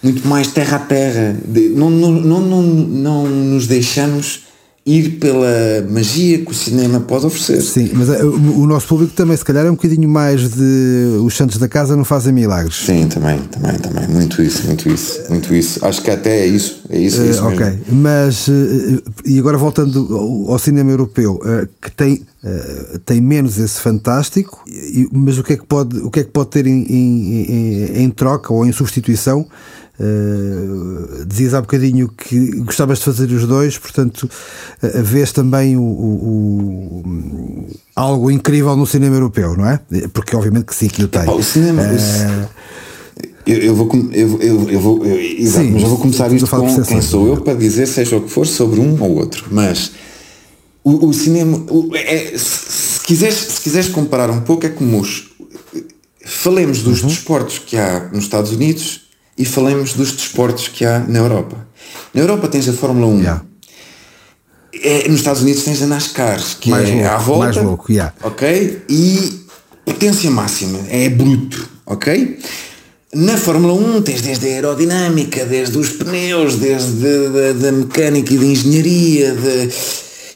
muito 0.04 0.28
mais 0.28 0.50
terra 0.50 0.78
a 0.78 0.80
terra. 0.82 1.36
De, 1.44 1.70
não, 1.70 1.90
não, 1.90 2.12
não, 2.12 2.42
não, 2.42 2.62
não 2.62 3.28
nos 3.28 3.66
deixamos 3.66 4.42
ir 4.90 5.20
pela 5.20 5.86
magia 5.88 6.40
que 6.40 6.52
o 6.52 6.54
cinema 6.54 7.00
pode 7.00 7.26
oferecer. 7.26 7.62
Sim, 7.62 7.92
mas 7.94 8.10
eh, 8.10 8.24
o, 8.24 8.66
nosso 8.66 8.88
público 8.88 9.14
também, 9.14 9.38
se 9.38 9.46
calhar, 9.46 9.64
é 9.66 9.70
um 9.70 9.76
bocadinho 9.76 10.10
mais 10.10 10.50
de 10.50 11.20
os 11.24 11.38
santos 11.38 11.58
da 11.58 11.68
casa 11.68 11.96
não 11.96 12.04
fazem 12.04 12.34
milagres. 12.34 12.76
Sim, 12.86 13.08
também, 13.08 13.40
também, 13.52 13.78
também. 13.78 14.08
Muito 14.08 14.42
isso, 14.42 14.66
muito 14.66 14.90
isso, 14.90 15.22
muito 15.30 15.54
isso. 15.54 15.86
Acho 15.86 16.02
que 16.02 16.10
até 16.10 16.40
é 16.40 16.48
isso. 16.48 16.82
É 16.90 16.98
isso, 16.98 17.22
é 17.22 17.26
isso 17.28 17.44
uh, 17.44 17.48
Ok, 17.50 17.80
mas 17.92 18.48
uh, 18.48 18.52
e 19.26 19.38
agora 19.38 19.58
voltando 19.58 20.48
ao, 20.48 20.58
cinema 20.58 20.90
europeu, 20.90 21.40
que 21.82 21.92
tem. 21.92 22.26
tem 23.06 23.22
menos 23.22 23.58
esse 23.60 23.80
fantástico, 23.82 24.64
mas 25.12 25.38
o 25.38 25.44
que 25.44 25.54
é 25.54 25.58
que 25.58 25.66
pode, 25.66 25.98
o 26.00 26.10
que 26.10 26.22
é 26.22 26.24
que 26.24 26.32
pode 26.32 26.50
ter 26.50 26.66
em, 26.66 26.84
em, 26.84 27.34
em, 27.34 28.04
em 28.04 28.10
troca 28.10 28.54
ou 28.54 28.66
em 28.66 28.72
substituição 28.72 29.46
Uh, 30.00 31.26
dizias 31.26 31.54
há 31.54 31.60
bocadinho 31.60 32.08
que 32.08 32.52
gostavas 32.62 33.00
de 33.00 33.06
fazer 33.06 33.30
os 33.32 33.46
dois, 33.46 33.78
portanto, 33.78 34.30
uh, 34.82 35.04
vês 35.04 35.34
também 35.34 35.76
o, 35.76 35.82
o, 35.82 37.04
o, 37.04 37.68
algo 37.94 38.32
incrível 38.32 38.78
no 38.78 38.88
cinema 38.88 39.18
europeu, 39.18 39.58
não 39.58 39.70
é? 39.70 39.80
Porque 40.14 40.34
obviamente 40.38 40.66
que 40.68 40.76
sim, 40.76 40.88
que 40.88 41.04
o 41.04 41.08
tem. 41.10 41.30
o 41.30 41.44
cinema. 41.44 41.82
Uh, 41.84 42.48
eu, 43.46 43.58
eu, 43.58 43.76
vou, 43.76 43.90
eu, 44.14 44.42
eu, 44.42 44.70
eu 44.70 44.80
vou, 44.80 45.06
eu, 45.06 45.20
exato, 45.20 45.66
sim, 45.66 45.74
mas 45.74 45.84
eu 45.84 45.90
vou 45.90 45.98
começar 45.98 46.32
isto 46.32 46.48
com 46.48 46.84
quem 46.84 47.02
sou 47.02 47.28
eu 47.28 47.42
para 47.42 47.56
dizer 47.56 47.86
seja 47.86 48.16
o 48.16 48.22
que 48.22 48.30
for 48.30 48.48
sobre 48.48 48.80
um 48.80 49.02
ou 49.02 49.18
outro, 49.18 49.48
mas 49.52 49.92
o, 50.84 51.08
o 51.08 51.14
cinema, 51.14 51.58
o, 51.70 51.94
é, 51.94 52.38
se, 52.38 53.02
quiseres, 53.02 53.36
se 53.36 53.62
quiseres 53.62 53.90
comparar 53.90 54.30
um 54.30 54.42
pouco, 54.42 54.66
é 54.66 54.70
como 54.70 55.00
os. 55.02 55.30
Falemos 56.24 56.84
dos 56.84 57.02
uhum. 57.02 57.10
desportos 57.10 57.60
que 57.60 57.76
há 57.76 58.08
nos 58.14 58.24
Estados 58.24 58.52
Unidos 58.52 59.09
e 59.40 59.46
falemos 59.46 59.94
dos 59.94 60.12
desportos 60.12 60.68
que 60.68 60.84
há 60.84 61.00
na 61.00 61.20
Europa. 61.20 61.66
Na 62.14 62.22
Europa 62.22 62.50
tens 62.50 62.68
a 62.68 62.74
Fórmula 62.74 63.08
1. 63.08 63.20
Yeah. 63.20 63.46
É, 64.84 65.08
nos 65.08 65.20
Estados 65.20 65.42
Unidos 65.42 65.64
tens 65.64 65.82
a 65.82 65.88
NASCAR, 65.88 66.42
que 66.60 66.70
mais 66.70 66.90
é 66.90 66.94
louco, 66.94 67.08
à 67.08 67.18
volta. 67.18 67.46
Mais 67.46 67.56
louco, 67.56 67.92
yeah. 67.92 68.14
Ok? 68.22 68.82
E 68.90 69.46
potência 69.86 70.30
máxima, 70.30 70.80
é 70.90 71.10
bruto, 71.10 71.68
ok? 71.86 72.38
Na 73.16 73.38
Fórmula 73.38 73.74
1 73.74 74.02
tens 74.02 74.22
desde 74.22 74.46
a 74.48 74.52
aerodinâmica, 74.52 75.46
desde 75.46 75.78
os 75.78 75.90
pneus, 75.90 76.58
desde 76.58 77.54
da 77.54 77.72
mecânica 77.72 78.34
e 78.34 78.38
da 78.38 78.46
engenharia, 78.46 79.34
de, 79.34 79.70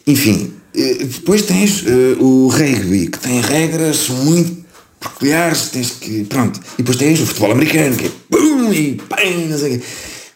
enfim. 0.07 0.53
Eh, 0.73 1.03
depois 1.03 1.43
tens 1.43 1.83
uh, 1.83 2.23
o 2.23 2.47
rugby, 2.47 3.07
que 3.07 3.19
tem 3.19 3.41
regras 3.41 4.09
muito 4.09 4.63
peculiares, 4.99 5.69
tens 5.69 5.91
que. 5.91 6.23
Pronto. 6.23 6.59
E 6.73 6.77
depois 6.77 6.97
tens 6.97 7.19
o 7.19 7.27
futebol 7.27 7.51
americano, 7.51 7.95
que 7.95 8.05
é 8.07 8.11
pum 8.63 8.73
e 8.73 8.95
pam, 8.95 9.47
não 9.49 9.57
sei 9.57 9.75
o 9.75 9.79
quê. 9.79 9.85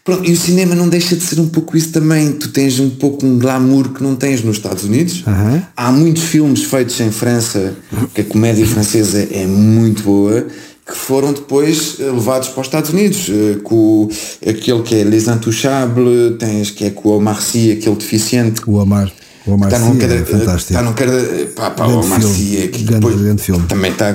Pronto, 0.08 0.26
e 0.26 0.32
o 0.32 0.36
cinema 0.38 0.74
não 0.74 0.88
deixa 0.88 1.14
de 1.14 1.22
ser 1.22 1.38
um 1.38 1.48
pouco 1.48 1.76
isso 1.76 1.90
também. 1.90 2.32
Tu 2.32 2.48
tens 2.48 2.80
um 2.80 2.88
pouco 2.88 3.26
um 3.26 3.38
glamour 3.38 3.90
que 3.90 4.02
não 4.02 4.16
tens 4.16 4.42
nos 4.42 4.56
Estados 4.56 4.84
Unidos. 4.84 5.22
Uhum. 5.26 5.60
Há 5.76 5.92
muitos 5.92 6.22
filmes 6.22 6.64
feitos 6.64 6.98
em 7.00 7.10
França, 7.10 7.74
que 8.14 8.22
a 8.22 8.24
comédia 8.24 8.66
francesa 8.66 9.28
é 9.30 9.46
muito 9.46 10.04
boa, 10.04 10.46
que 10.86 10.96
foram 10.96 11.34
depois 11.34 11.96
eh, 12.00 12.04
levados 12.04 12.48
para 12.48 12.60
os 12.62 12.66
Estados 12.66 12.90
Unidos. 12.90 13.28
Eh, 13.28 13.58
com 13.62 14.08
aquele 14.40 14.82
que 14.82 14.94
é 14.94 15.04
Les 15.04 15.28
Intouchables, 15.28 16.38
tens 16.38 16.70
que 16.70 16.86
é 16.86 16.90
com 16.90 17.10
o 17.10 17.18
Omar 17.18 17.42
Sy, 17.42 17.72
aquele 17.72 17.96
deficiente. 17.96 18.62
O 18.66 18.76
Omar. 18.76 19.12
O 19.46 19.52
Omar 19.52 19.68
está 19.70 19.78
num, 19.78 20.00
é 20.00 20.24
fantástico. 20.24 20.72
Está 20.72 20.82
num 20.82 20.94
cada, 20.94 21.22
pá, 21.54 21.70
pá, 21.70 21.86
o 21.86 22.00
Omar 22.00 22.22
Sy, 22.22 22.70
que 22.72 22.82
grande, 22.82 23.04
depois, 23.04 23.20
grande 23.20 23.42
filme. 23.42 23.66
também 23.66 23.92
está 23.92 24.14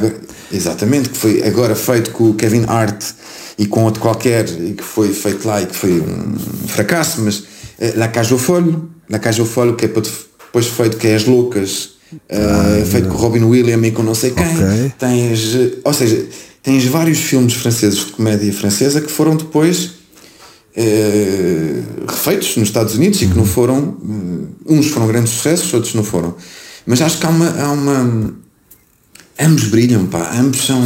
Exatamente, 0.52 1.10
que 1.10 1.18
foi 1.18 1.44
agora 1.44 1.76
feito 1.76 2.10
com 2.12 2.32
o 2.32 2.34
Kevin 2.34 2.66
Hart 2.68 3.04
e 3.58 3.66
com 3.66 3.84
outro 3.84 4.02
qualquer, 4.02 4.48
e 4.50 4.74
que 4.74 4.84
foi 4.84 5.14
feito 5.14 5.48
lá 5.48 5.62
e 5.62 5.66
que 5.66 5.76
foi 5.76 6.00
um 6.02 6.68
fracasso, 6.68 7.22
mas 7.22 7.40
uh, 7.40 7.46
La 7.96 8.08
Cage 8.08 8.34
au 8.34 8.40
Folho, 8.40 8.90
La 9.10 9.20
Cage 9.20 9.42
au 9.42 9.48
Folho, 9.48 9.76
que 9.76 9.86
é 9.86 9.88
depois 9.88 10.68
feito 10.68 10.98
que 10.98 11.08
é 11.08 11.16
As 11.16 11.26
Loucas, 11.26 11.92
uh, 12.14 12.86
feito 12.86 13.10
com 13.10 13.18
Robin 13.18 13.44
Williams 13.44 13.88
e 13.88 13.92
com 13.92 14.04
não 14.04 14.16
sei 14.16 14.32
quem. 14.32 14.46
Okay. 14.46 14.94
Tens, 14.98 15.56
uh, 15.56 15.80
ou 15.84 15.94
seja, 15.94 16.26
tens 16.62 16.86
vários 16.86 17.20
filmes 17.20 17.54
franceses 17.54 18.00
de 18.00 18.12
comédia 18.12 18.52
francesa 18.54 19.02
que 19.02 19.12
foram 19.12 19.36
depois 19.36 20.04
refeitos 22.08 22.58
nos 22.58 22.70
Estados 22.70 22.96
Unidos 22.96 23.22
e 23.22 23.28
que 23.28 23.36
não 23.36 23.44
uhum. 23.44 23.48
foram, 23.48 23.98
uns 24.68 24.88
foram 24.88 25.06
grandes 25.06 25.32
sucessos, 25.34 25.72
outros 25.72 25.94
não 25.94 26.04
foram. 26.04 26.36
Mas 26.84 27.00
acho 27.00 27.20
que 27.20 27.26
há 27.28 27.30
uma, 27.30 27.62
há 27.62 27.72
uma 27.72 28.34
ambos 29.40 29.66
brilham, 29.66 30.06
pá, 30.08 30.32
ambos 30.36 30.66
são. 30.66 30.82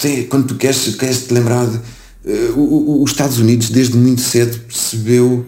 Tem, 0.00 0.24
quando 0.24 0.48
tu 0.48 0.54
queres, 0.54 0.94
queres 0.96 1.26
te 1.26 1.34
lembrar 1.34 1.66
de. 1.66 1.80
Uh, 2.26 3.02
os 3.02 3.10
Estados 3.12 3.38
Unidos, 3.38 3.70
desde 3.70 3.96
muito 3.96 4.20
cedo, 4.20 4.58
percebeu 4.66 5.46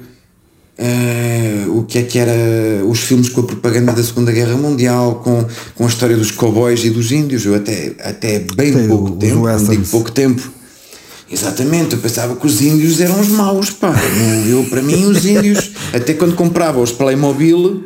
uh, 0.78 1.78
o 1.78 1.84
que 1.84 1.98
é 1.98 2.02
que 2.02 2.18
era 2.18 2.84
os 2.86 3.00
filmes 3.00 3.28
com 3.28 3.40
a 3.40 3.44
propaganda 3.44 3.92
da 3.92 4.02
Segunda 4.02 4.30
Guerra 4.30 4.56
Mundial, 4.56 5.16
com, 5.16 5.44
com 5.74 5.84
a 5.84 5.88
história 5.88 6.16
dos 6.16 6.30
cowboys 6.30 6.84
e 6.84 6.90
dos 6.90 7.10
índios. 7.10 7.44
Eu 7.44 7.56
até, 7.56 7.94
até 7.98 8.38
bem 8.54 8.72
Sim, 8.72 8.88
pouco 8.88 9.10
tempo, 9.12 9.48
não 9.48 9.64
digo 9.64 9.86
pouco 9.86 10.12
tempo. 10.12 10.52
Exatamente, 11.30 11.94
eu 11.94 11.98
pensava 11.98 12.36
que 12.36 12.46
os 12.46 12.62
índios 12.62 13.00
eram 13.00 13.20
os 13.20 13.28
maus, 13.28 13.70
pá. 13.70 13.94
Eu, 14.48 14.64
para 14.64 14.80
mim, 14.80 15.04
os 15.04 15.26
índios, 15.26 15.72
até 15.92 16.14
quando 16.14 16.34
comprava 16.34 16.80
os 16.80 16.90
Playmobil 16.92 17.84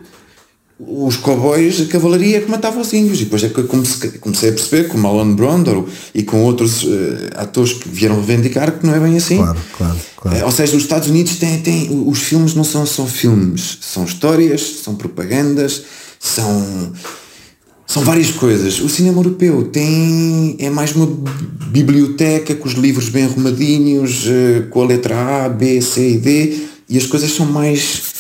os 0.86 1.16
cowboys, 1.16 1.80
a 1.80 1.86
cavalaria 1.86 2.40
que 2.40 2.50
matava 2.50 2.80
os 2.80 2.92
índios. 2.92 3.20
E 3.20 3.24
depois 3.24 3.44
é 3.44 3.48
que 3.48 3.62
comecei 3.62 4.50
a 4.50 4.52
perceber, 4.52 4.88
com 4.88 4.98
Marlon 4.98 5.34
Brando 5.34 5.88
e 6.14 6.22
com 6.22 6.42
outros 6.42 6.82
uh, 6.82 6.88
atores 7.36 7.74
que 7.74 7.88
vieram 7.88 8.16
reivindicar 8.16 8.78
que 8.78 8.86
não 8.86 8.94
é 8.94 9.00
bem 9.00 9.16
assim. 9.16 9.36
Claro, 9.36 9.58
claro, 9.76 9.98
claro. 10.16 10.38
Uh, 10.38 10.44
ou 10.44 10.50
seja, 10.50 10.76
os 10.76 10.82
Estados 10.82 11.08
Unidos 11.08 11.36
têm, 11.36 11.60
têm. 11.60 12.04
Os 12.06 12.18
filmes 12.20 12.54
não 12.54 12.64
são 12.64 12.84
só 12.84 13.06
filmes, 13.06 13.78
são 13.80 14.04
histórias, 14.04 14.80
são 14.82 14.94
propagandas, 14.94 15.82
são. 16.18 16.92
São 17.84 18.04
várias 18.04 18.30
coisas. 18.30 18.80
O 18.80 18.88
cinema 18.88 19.18
europeu 19.18 19.64
tem. 19.64 20.56
é 20.58 20.70
mais 20.70 20.96
uma 20.96 21.06
biblioteca 21.70 22.54
com 22.54 22.66
os 22.66 22.72
livros 22.72 23.10
bem 23.10 23.24
arrumadinhos, 23.24 24.24
uh, 24.26 24.68
com 24.70 24.82
a 24.82 24.86
letra 24.86 25.44
A, 25.44 25.48
B, 25.48 25.82
C 25.82 26.12
e 26.12 26.18
D, 26.18 26.66
e 26.88 26.96
as 26.96 27.06
coisas 27.06 27.30
são 27.32 27.44
mais 27.44 28.11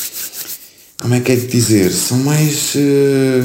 como 1.02 1.14
é 1.14 1.20
que 1.20 1.32
é 1.32 1.36
de 1.36 1.48
dizer? 1.48 1.90
São 1.90 2.18
mais. 2.18 2.76
Uh, 2.76 3.44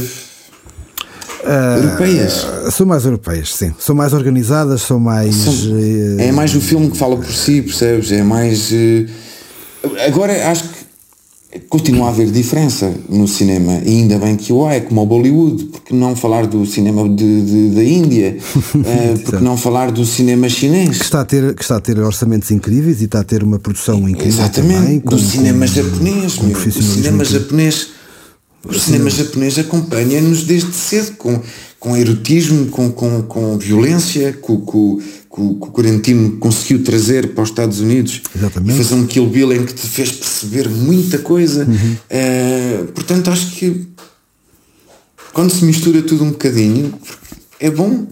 uh, 1.43 1.83
europeias. 1.83 2.45
São 2.71 2.85
mais 2.85 3.03
europeias, 3.03 3.53
sim. 3.53 3.73
São 3.79 3.95
mais 3.95 4.13
organizadas, 4.13 4.81
são 4.81 4.99
mais. 4.99 5.35
São, 5.35 5.53
uh, 5.53 6.19
é 6.21 6.31
mais 6.31 6.55
o 6.55 6.61
filme 6.61 6.91
que 6.91 6.97
fala 6.97 7.17
por 7.17 7.25
si, 7.25 7.63
percebes? 7.63 8.11
É 8.11 8.21
mais. 8.21 8.71
agora 10.05 10.49
acho 10.49 10.69
que. 10.69 10.86
Continua 11.69 12.07
a 12.07 12.09
haver 12.09 12.31
diferença 12.31 12.93
no 13.09 13.27
cinema. 13.27 13.81
E 13.85 13.89
ainda 13.89 14.17
bem 14.17 14.35
que 14.35 14.51
o 14.51 14.65
há, 14.65 14.75
é 14.75 14.79
como 14.79 15.01
o 15.01 15.05
Bollywood, 15.05 15.65
porque 15.65 15.93
não 15.93 16.15
falar 16.15 16.47
do 16.47 16.65
cinema 16.65 17.07
de, 17.07 17.41
de 17.41 17.69
da 17.75 17.83
Índia, 17.83 18.37
uh, 18.37 19.19
porque 19.23 19.43
não 19.43 19.57
falar 19.57 19.91
do 19.91 20.05
cinema 20.05 20.49
chinês. 20.49 20.97
Que 20.97 21.03
está, 21.03 21.21
a 21.21 21.25
ter, 21.25 21.53
que 21.53 21.61
está 21.61 21.77
a 21.77 21.81
ter 21.81 21.99
orçamentos 21.99 22.51
incríveis 22.51 23.01
e 23.01 23.05
está 23.05 23.19
a 23.19 23.23
ter 23.23 23.43
uma 23.43 23.59
produção 23.59 24.07
incrível 24.07 24.43
Exatamente, 24.43 24.79
também, 24.79 24.99
do 24.99 25.19
cinema 25.19 25.65
com, 25.67 25.73
japonês, 25.73 26.35
com 26.35 26.45
meu, 26.45 26.57
o 26.57 26.71
cinema 26.71 27.25
japonês 27.25 27.97
o 28.67 28.73
cinema 28.73 29.09
japonês 29.09 29.57
acompanha-nos 29.57 30.43
desde 30.43 30.73
cedo, 30.73 31.15
com, 31.15 31.39
com 31.79 31.95
erotismo, 31.95 32.67
com, 32.67 32.91
com, 32.91 33.23
com 33.23 33.57
violência, 33.57 34.33
com, 34.33 34.59
com, 34.59 34.99
com, 35.37 35.53
com 35.53 35.69
o 35.69 35.71
Quarantino 35.71 36.37
conseguiu 36.37 36.83
trazer 36.83 37.33
para 37.35 37.43
os 37.43 37.49
Estados 37.49 37.79
Unidos 37.79 38.23
Exatamente. 38.35 38.73
e 38.73 38.83
fazer 38.83 38.95
um 38.95 39.05
Kill 39.05 39.27
Bill 39.27 39.53
em 39.53 39.65
que 39.65 39.73
te 39.75 39.87
fez 39.87 40.11
perceber 40.11 40.67
muita 40.67 41.19
coisa. 41.19 41.63
Uhum. 41.63 41.95
Uh, 42.09 42.85
portanto, 42.87 43.29
acho 43.29 43.51
que 43.51 43.87
quando 45.31 45.51
se 45.51 45.63
mistura 45.63 46.01
tudo 46.01 46.23
um 46.23 46.31
bocadinho, 46.31 46.91
é 47.59 47.69
bom. 47.69 48.07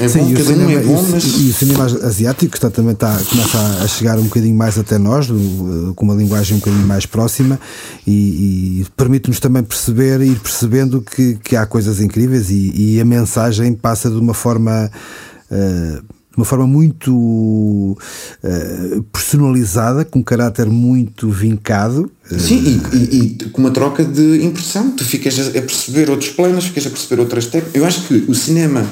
É 0.00 0.08
Sim, 0.08 0.20
bom, 0.20 0.32
cada 0.32 0.44
cinema, 0.44 0.70
um 0.70 0.70
é 0.70 0.82
bom, 0.82 1.06
mas... 1.10 1.24
E 1.24 1.50
o 1.50 1.52
cinema 1.52 1.84
asiático 1.84 2.54
está, 2.54 2.70
também 2.70 2.92
está, 2.92 3.18
começa 3.28 3.58
a 3.82 3.88
chegar 3.88 4.18
um 4.18 4.24
bocadinho 4.24 4.54
mais 4.54 4.78
até 4.78 4.96
nós, 4.96 5.26
do, 5.26 5.92
com 5.94 6.04
uma 6.04 6.14
linguagem 6.14 6.56
um 6.56 6.60
bocadinho 6.60 6.86
mais 6.86 7.04
próxima 7.04 7.60
e, 8.06 8.80
e 8.80 8.86
permite-nos 8.96 9.40
também 9.40 9.62
perceber 9.62 10.20
e 10.22 10.28
ir 10.28 10.38
percebendo 10.38 11.02
que, 11.02 11.34
que 11.42 11.56
há 11.56 11.66
coisas 11.66 12.00
incríveis 12.00 12.48
e, 12.48 12.72
e 12.94 13.00
a 13.00 13.04
mensagem 13.04 13.74
passa 13.74 14.08
de 14.08 14.16
uma 14.16 14.32
forma. 14.32 14.90
Uh, 15.50 16.17
uma 16.38 16.44
forma 16.44 16.68
muito 16.68 17.12
uh, 17.12 19.02
personalizada, 19.12 20.04
com 20.04 20.20
um 20.20 20.22
caráter 20.22 20.66
muito 20.66 21.28
vincado. 21.28 22.08
Sim, 22.30 22.80
e, 22.92 22.96
e, 22.96 23.18
e, 23.18 23.50
com 23.50 23.60
uma 23.60 23.72
troca 23.72 24.04
de 24.04 24.44
impressão. 24.44 24.92
Tu 24.92 25.04
ficas 25.04 25.36
a, 25.36 25.50
perceber 25.50 26.08
outros 26.08 26.30
planos, 26.30 26.66
ficas 26.66 26.86
a 26.86 26.90
perceber 26.90 27.20
outras 27.20 27.46
técnicas. 27.46 27.74
Eu 27.74 27.84
acho 27.84 28.02
que 28.02 28.14
o 28.28 28.34
cinema 28.36 28.86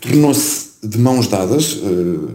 tornou-se 0.00 0.68
de 0.82 0.98
mãos 0.98 1.26
dadas. 1.26 1.74
Uh, 1.74 2.30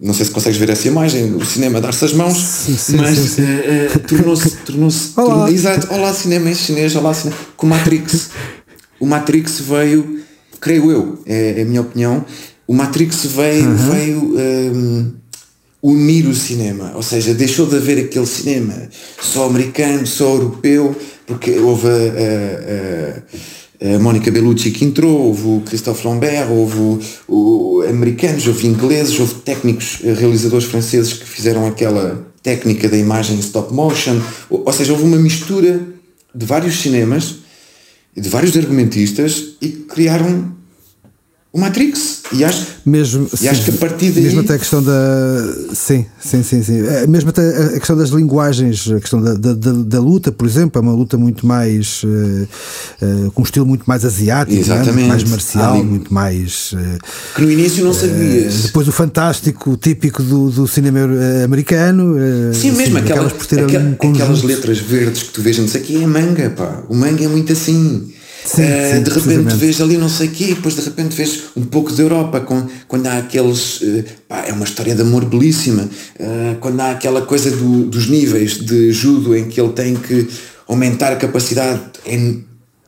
não 0.00 0.14
sei 0.14 0.24
se 0.24 0.32
consegues 0.32 0.58
ver 0.58 0.70
essa 0.70 0.88
imagem, 0.88 1.34
o 1.34 1.44
cinema 1.44 1.80
dar-se 1.82 2.04
as 2.04 2.12
mãos, 2.14 2.36
sim, 2.36 2.76
sim, 2.76 2.96
mas 2.96 3.38
uh, 3.38 3.98
tornou-se. 4.08 4.56
Tornou 4.64 4.88
olá. 5.16 5.26
Tornou, 5.26 5.48
exato, 5.48 5.92
olá 5.92 6.14
cinema 6.14 6.50
em 6.50 6.54
chinês, 6.54 6.96
olá 6.96 7.12
cinema. 7.12 7.38
Com 7.58 7.66
o 7.66 7.70
Matrix. 7.70 8.30
O 8.98 9.06
Matrix 9.06 9.60
veio, 9.60 10.20
creio 10.58 10.90
eu, 10.90 11.18
é, 11.26 11.60
é 11.60 11.62
a 11.62 11.64
minha 11.66 11.82
opinião, 11.82 12.24
o 12.66 12.74
Matrix 12.74 13.26
veio, 13.26 13.68
uhum. 13.68 13.76
veio 13.76 14.74
um, 14.74 15.12
unir 15.82 16.26
o 16.26 16.34
cinema, 16.34 16.92
ou 16.94 17.02
seja, 17.02 17.34
deixou 17.34 17.66
de 17.66 17.76
haver 17.76 17.98
aquele 18.04 18.26
cinema 18.26 18.88
só 19.20 19.46
americano, 19.46 20.06
só 20.06 20.30
europeu, 20.34 20.96
porque 21.26 21.58
houve 21.58 21.88
a, 21.88 21.90
a, 21.90 23.18
a 23.18 23.64
a 23.84 23.98
Mónica 23.98 24.30
Bellucci 24.30 24.70
que 24.70 24.84
entrou, 24.84 25.26
houve 25.26 25.46
o 25.46 25.62
Christophe 25.66 26.06
Lambert, 26.06 26.50
houve 26.50 26.78
o, 26.78 27.00
o, 27.28 27.82
americanos, 27.82 28.46
houve 28.46 28.66
ingleses, 28.66 29.18
houve 29.20 29.34
técnicos, 29.34 29.98
eh, 30.02 30.14
realizadores 30.14 30.64
franceses 30.66 31.12
que 31.12 31.26
fizeram 31.26 31.66
aquela 31.66 32.26
técnica 32.42 32.88
da 32.88 32.96
imagem 32.96 33.38
stop 33.40 33.74
motion, 33.74 34.20
ou, 34.48 34.62
ou 34.64 34.72
seja, 34.72 34.92
houve 34.92 35.04
uma 35.04 35.18
mistura 35.18 35.82
de 36.34 36.46
vários 36.46 36.80
cinemas, 36.80 37.36
de 38.16 38.28
vários 38.28 38.56
argumentistas 38.56 39.56
e 39.60 39.68
criaram 39.68 40.54
o 41.54 41.60
Matrix. 41.60 42.24
E 42.32 42.42
acho, 42.42 42.66
mesmo, 42.84 43.30
e 43.40 43.48
acho 43.48 43.64
que 43.64 43.70
a 43.70 43.74
partir 43.74 44.10
daí. 44.10 44.24
Mesmo 44.24 44.40
até 44.40 44.54
a 44.54 44.58
questão 44.58 44.82
da. 44.82 44.92
Sim, 45.72 46.04
sim, 46.20 46.42
sim. 46.42 46.64
sim. 46.64 46.84
É, 46.84 47.06
mesmo 47.06 47.30
até 47.30 47.48
a 47.76 47.78
questão 47.78 47.96
das 47.96 48.08
linguagens, 48.08 48.90
a 48.90 48.98
questão 48.98 49.22
da, 49.22 49.34
da, 49.34 49.52
da, 49.54 50.00
luta, 50.00 50.32
por 50.32 50.48
exemplo, 50.48 50.80
é 50.80 50.82
uma 50.82 50.92
luta 50.92 51.16
muito 51.16 51.46
mais. 51.46 52.02
Uh, 52.02 52.48
uh, 53.00 53.30
com 53.30 53.42
um 53.42 53.44
estilo 53.44 53.64
muito 53.64 53.84
mais 53.84 54.04
asiático, 54.04 54.56
é? 54.56 54.60
Exatamente. 54.60 55.06
mais 55.06 55.22
marcial, 55.22 55.74
Ali, 55.74 55.84
muito 55.84 56.12
mais. 56.12 56.72
Uh, 56.72 56.98
que 57.36 57.42
no 57.42 57.52
início 57.52 57.84
não 57.84 57.94
sabias. 57.94 58.62
depois 58.64 58.88
o 58.88 58.92
fantástico 58.92 59.76
típico 59.76 60.24
do, 60.24 60.50
do 60.50 60.66
cinema 60.66 60.98
americano. 61.44 62.16
sim, 62.52 62.72
mesmo 62.72 62.98
sim, 62.98 63.04
aquela, 63.04 63.30
por 63.30 63.46
ter 63.46 63.62
aquela, 63.62 63.96
um 64.02 64.12
aquelas 64.12 64.42
letras 64.42 64.80
verdes 64.80 65.22
que 65.22 65.28
tu 65.28 65.40
vês, 65.40 65.56
não 65.58 65.68
sei 65.68 65.82
o 65.82 65.84
que, 65.84 66.02
é 66.02 66.06
manga, 66.06 66.50
pá. 66.50 66.82
O 66.88 66.96
manga 66.96 67.22
é 67.24 67.28
muito 67.28 67.52
assim. 67.52 68.12
Sim, 68.44 68.62
uh, 68.62 68.94
sim, 68.96 69.02
de 69.02 69.10
repente 69.10 69.54
vês 69.56 69.80
ali 69.80 69.96
não 69.96 70.08
sei 70.08 70.28
o 70.28 70.30
quê, 70.30 70.46
depois 70.48 70.74
de 70.74 70.82
repente 70.82 71.16
vês 71.16 71.44
um 71.56 71.64
pouco 71.64 71.92
da 71.92 72.02
Europa, 72.02 72.40
com, 72.40 72.66
quando 72.86 73.06
há 73.06 73.18
aqueles. 73.18 73.80
Uh, 73.80 74.04
pá, 74.28 74.44
é 74.46 74.52
uma 74.52 74.64
história 74.64 74.94
de 74.94 75.00
amor 75.00 75.24
belíssima. 75.24 75.88
Uh, 76.20 76.56
quando 76.60 76.80
há 76.80 76.90
aquela 76.90 77.22
coisa 77.22 77.50
do, 77.50 77.86
dos 77.86 78.08
níveis 78.08 78.58
de 78.58 78.92
judo 78.92 79.34
em 79.34 79.48
que 79.48 79.60
ele 79.60 79.72
tem 79.72 79.96
que 79.96 80.28
aumentar 80.68 81.12
a 81.12 81.16
capacidade, 81.16 81.80
é 82.06 82.34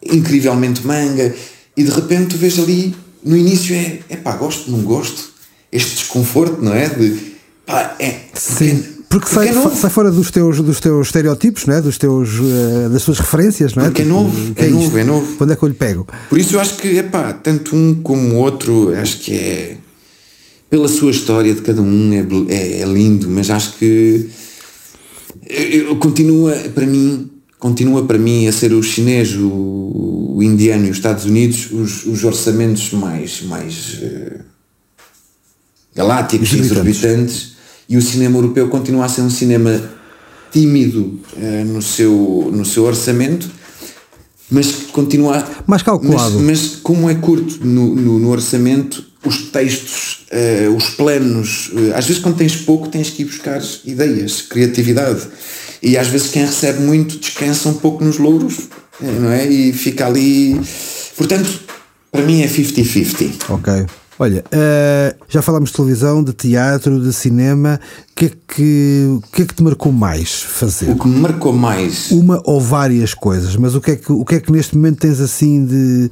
incrivelmente 0.03 0.87
manga, 0.87 1.35
e 1.77 1.83
de 1.83 1.91
repente 1.91 2.31
tu 2.31 2.37
vês 2.37 2.59
ali, 2.59 2.95
no 3.25 3.37
início 3.37 3.75
é, 3.75 4.01
é 4.11 4.17
pá, 4.17 4.37
gosto, 4.37 4.71
não 4.71 4.81
gosto, 4.81 5.31
este 5.73 5.97
desconforto, 5.97 6.63
não 6.63 6.75
é? 6.75 6.89
De, 6.89 7.35
pá, 7.65 7.97
é. 7.99 8.21
Sim 8.35 8.96
porque 9.09 9.29
sai, 9.29 9.53
sai, 9.53 9.91
fora 9.91 10.11
dos 10.11 10.31
teus, 10.31 10.61
dos 10.61 10.81
teus 10.81 11.07
estereótipos, 11.07 11.67
não 11.67 11.77
é? 11.77 11.81
dos 11.81 11.97
teus, 11.97 12.29
uh, 12.41 12.91
das 12.91 13.05
tuas 13.05 13.19
referências, 13.19 13.75
não 13.75 13.85
é? 13.85 13.87
Porque 13.87 14.03
é 14.03 14.05
tipo, 14.05 14.17
novo, 14.17 14.53
é, 14.57 14.67
é 14.67 14.69
novo, 14.69 14.99
é 14.99 15.05
novo. 15.05 15.37
Quando 15.37 15.53
é 15.53 15.57
que 15.57 15.63
eu 15.63 15.69
lhe 15.69 15.75
pego? 15.75 16.07
Por 16.29 16.39
isso 16.39 16.57
eu 16.57 16.61
acho 16.61 16.77
que, 16.77 16.89
epá, 16.99 17.33
tanto 17.33 17.77
um 17.77 17.95
como 18.03 18.35
o 18.35 18.37
outro, 18.37 18.95
acho 18.97 19.19
que 19.19 19.35
é. 19.35 19.77
Pela 20.69 20.89
sua 20.89 21.13
história 21.13 21.55
de 21.55 21.63
cada 21.63 21.81
um 21.81 22.13
é, 22.13 22.53
é, 22.53 22.81
é 22.81 22.85
lindo, 22.85 23.31
mas 23.31 23.49
acho 23.51 23.75
que. 23.75 24.29
Eu, 25.49 25.89
eu, 25.89 25.97
continua, 25.97 26.53
para 26.75 26.85
mim, 26.85 27.31
continua 27.59 28.05
para 28.05 28.19
mim 28.19 28.49
a 28.49 28.53
ser 28.53 28.73
o 28.73 28.83
chinês, 28.83 29.37
o, 29.37 30.35
o 30.35 30.43
indiano 30.43 30.87
e 30.87 30.91
os 30.91 30.97
Estados 30.97 31.25
Unidos 31.25 31.71
os, 31.71 32.05
os 32.05 32.25
orçamentos 32.25 32.93
mais, 32.93 33.43
mais 33.43 34.01
uh, 34.03 34.41
galácticos 35.95 36.53
e 36.53 36.59
exorbitantes 36.59 37.56
e 37.89 37.97
o 37.97 38.03
cinema 38.03 38.39
europeu 38.39 38.69
continua 38.69 39.05
a 39.05 39.09
ser 39.09 39.23
um 39.23 39.31
cinema 39.31 39.81
tímido 40.53 41.21
uh, 41.37 41.65
no, 41.67 41.83
seu, 41.83 42.51
no 42.53 42.65
seu 42.65 42.85
orçamento, 42.85 43.51
mas 44.51 44.73
continua. 44.93 45.45
Mais 45.67 45.83
calculado. 45.83 46.39
Mas, 46.41 46.63
mas 46.63 46.77
como 46.77 47.11
é 47.11 47.15
curto 47.15 47.65
no, 47.65 47.95
no, 47.95 48.19
no 48.19 48.31
orçamento, 48.31 49.05
os 49.25 49.51
textos, 49.51 50.27
uh, 50.33 50.75
os 50.75 50.91
planos, 50.91 51.71
uh, 51.73 51.95
às 51.95 52.07
vezes 52.07 52.23
quando 52.23 52.37
tens 52.37 52.57
pouco 52.57 52.89
tens 52.89 53.11
que 53.11 53.23
ir 53.23 53.27
buscar 53.27 53.63
ideias, 53.85 54.43
criatividade. 54.43 55.27
E 55.83 55.97
às 55.97 56.09
vezes 56.09 56.31
quem 56.31 56.45
recebe 56.45 56.81
muito 56.81 57.19
descansa 57.19 57.69
um 57.69 57.75
pouco 57.75 58.03
nos 58.03 58.19
louros, 58.19 58.61
não 59.01 59.31
é? 59.31 59.47
E 59.47 59.73
fica 59.73 60.07
ali. 60.07 60.59
Portanto, 61.17 61.61
para 62.11 62.23
mim 62.23 62.41
é 62.43 62.49
50-50. 62.49 63.51
Ok. 63.51 63.87
Olha, 64.19 64.43
uh, 64.47 65.25
já 65.29 65.43
falámos 65.43 65.71
de 65.71 65.77
televisão, 65.77 66.25
de 66.25 66.33
teatro, 66.33 66.99
de 67.01 67.13
cinema. 67.13 67.79
O 68.11 68.15
que, 68.15 68.25
é 68.25 68.29
que, 68.29 69.19
que, 69.31 69.43
é 69.43 69.45
que 69.45 69.55
te 69.55 69.63
marcou 69.63 69.93
mais 69.93 70.43
fazer? 70.43 70.91
O 70.91 70.97
que 70.97 71.07
me 71.07 71.19
marcou 71.19 71.53
mais? 71.53 72.11
Uma 72.11 72.41
ou 72.45 72.59
várias 72.59 73.13
coisas, 73.13 73.57
mas 73.57 73.75
o 73.75 73.81
que 73.81 73.91
é 73.91 73.97
que, 73.97 74.11
o 74.11 74.25
que, 74.25 74.37
é 74.37 74.41
que 74.41 74.51
neste 74.51 74.75
momento 74.75 75.01
tens 75.01 75.21
assim 75.21 75.67
de, 75.67 76.11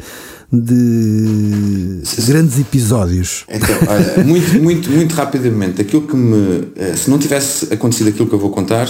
de 0.53 2.03
grandes 2.27 2.59
episódios? 2.59 3.45
Então, 3.49 3.75
olha, 3.89 4.23
muito, 4.25 4.63
muito, 4.63 4.91
muito 4.91 5.15
rapidamente, 5.15 5.81
aquilo 5.81 6.03
que 6.03 6.15
me. 6.15 6.69
Eh, 6.77 6.95
se 6.97 7.09
não 7.09 7.19
tivesse 7.19 7.73
acontecido 7.73 8.09
aquilo 8.09 8.29
que 8.29 8.35
eu 8.35 8.39
vou 8.39 8.51
contar, 8.51 8.87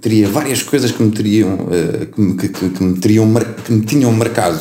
teria 0.00 0.28
várias 0.28 0.60
coisas 0.64 0.90
que 0.90 1.00
me 1.00 1.12
teriam, 1.12 1.68
eh, 1.70 2.06
que, 2.06 2.20
me, 2.20 2.36
que, 2.36 2.48
que 2.48 2.82
me, 2.82 2.98
teriam, 2.98 3.32
que 3.64 3.72
me 3.72 3.82
tinham 3.82 4.10
marcado. 4.10 4.58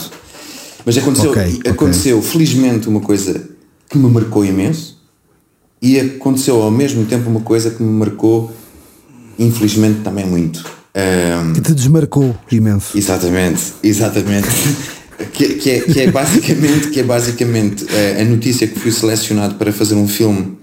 Mas 0.85 0.95
aconteceu, 0.95 1.31
okay, 1.31 1.59
aconteceu 1.67 2.19
okay. 2.19 2.29
felizmente 2.29 2.87
uma 2.87 2.99
coisa 2.99 3.54
que 3.95 3.99
me 3.99 4.09
marcou 4.09 4.43
imenso 4.43 5.01
e 5.81 5.97
aconteceu 5.97 6.61
ao 6.61 6.69
mesmo 6.69 7.05
tempo 7.05 7.29
uma 7.29 7.39
coisa 7.39 7.71
que 7.71 7.81
me 7.81 7.89
marcou 7.89 8.51
infelizmente 9.39 10.01
também 10.01 10.25
muito. 10.25 10.65
Um, 10.95 11.53
que 11.53 11.61
te 11.61 11.73
desmarcou 11.73 12.35
imenso. 12.51 12.97
Exatamente, 12.97 13.61
exatamente. 13.81 14.47
que, 15.31 15.55
que, 15.55 15.69
é, 15.69 15.79
que 15.79 15.99
é 16.01 16.11
basicamente, 16.11 16.89
que 16.89 16.99
é 16.99 17.03
basicamente 17.03 17.83
uh, 17.85 18.21
a 18.21 18.25
notícia 18.25 18.67
que 18.67 18.77
fui 18.77 18.91
selecionado 18.91 19.55
para 19.55 19.71
fazer 19.71 19.95
um 19.95 20.07
filme 20.07 20.41
uh, 20.41 20.57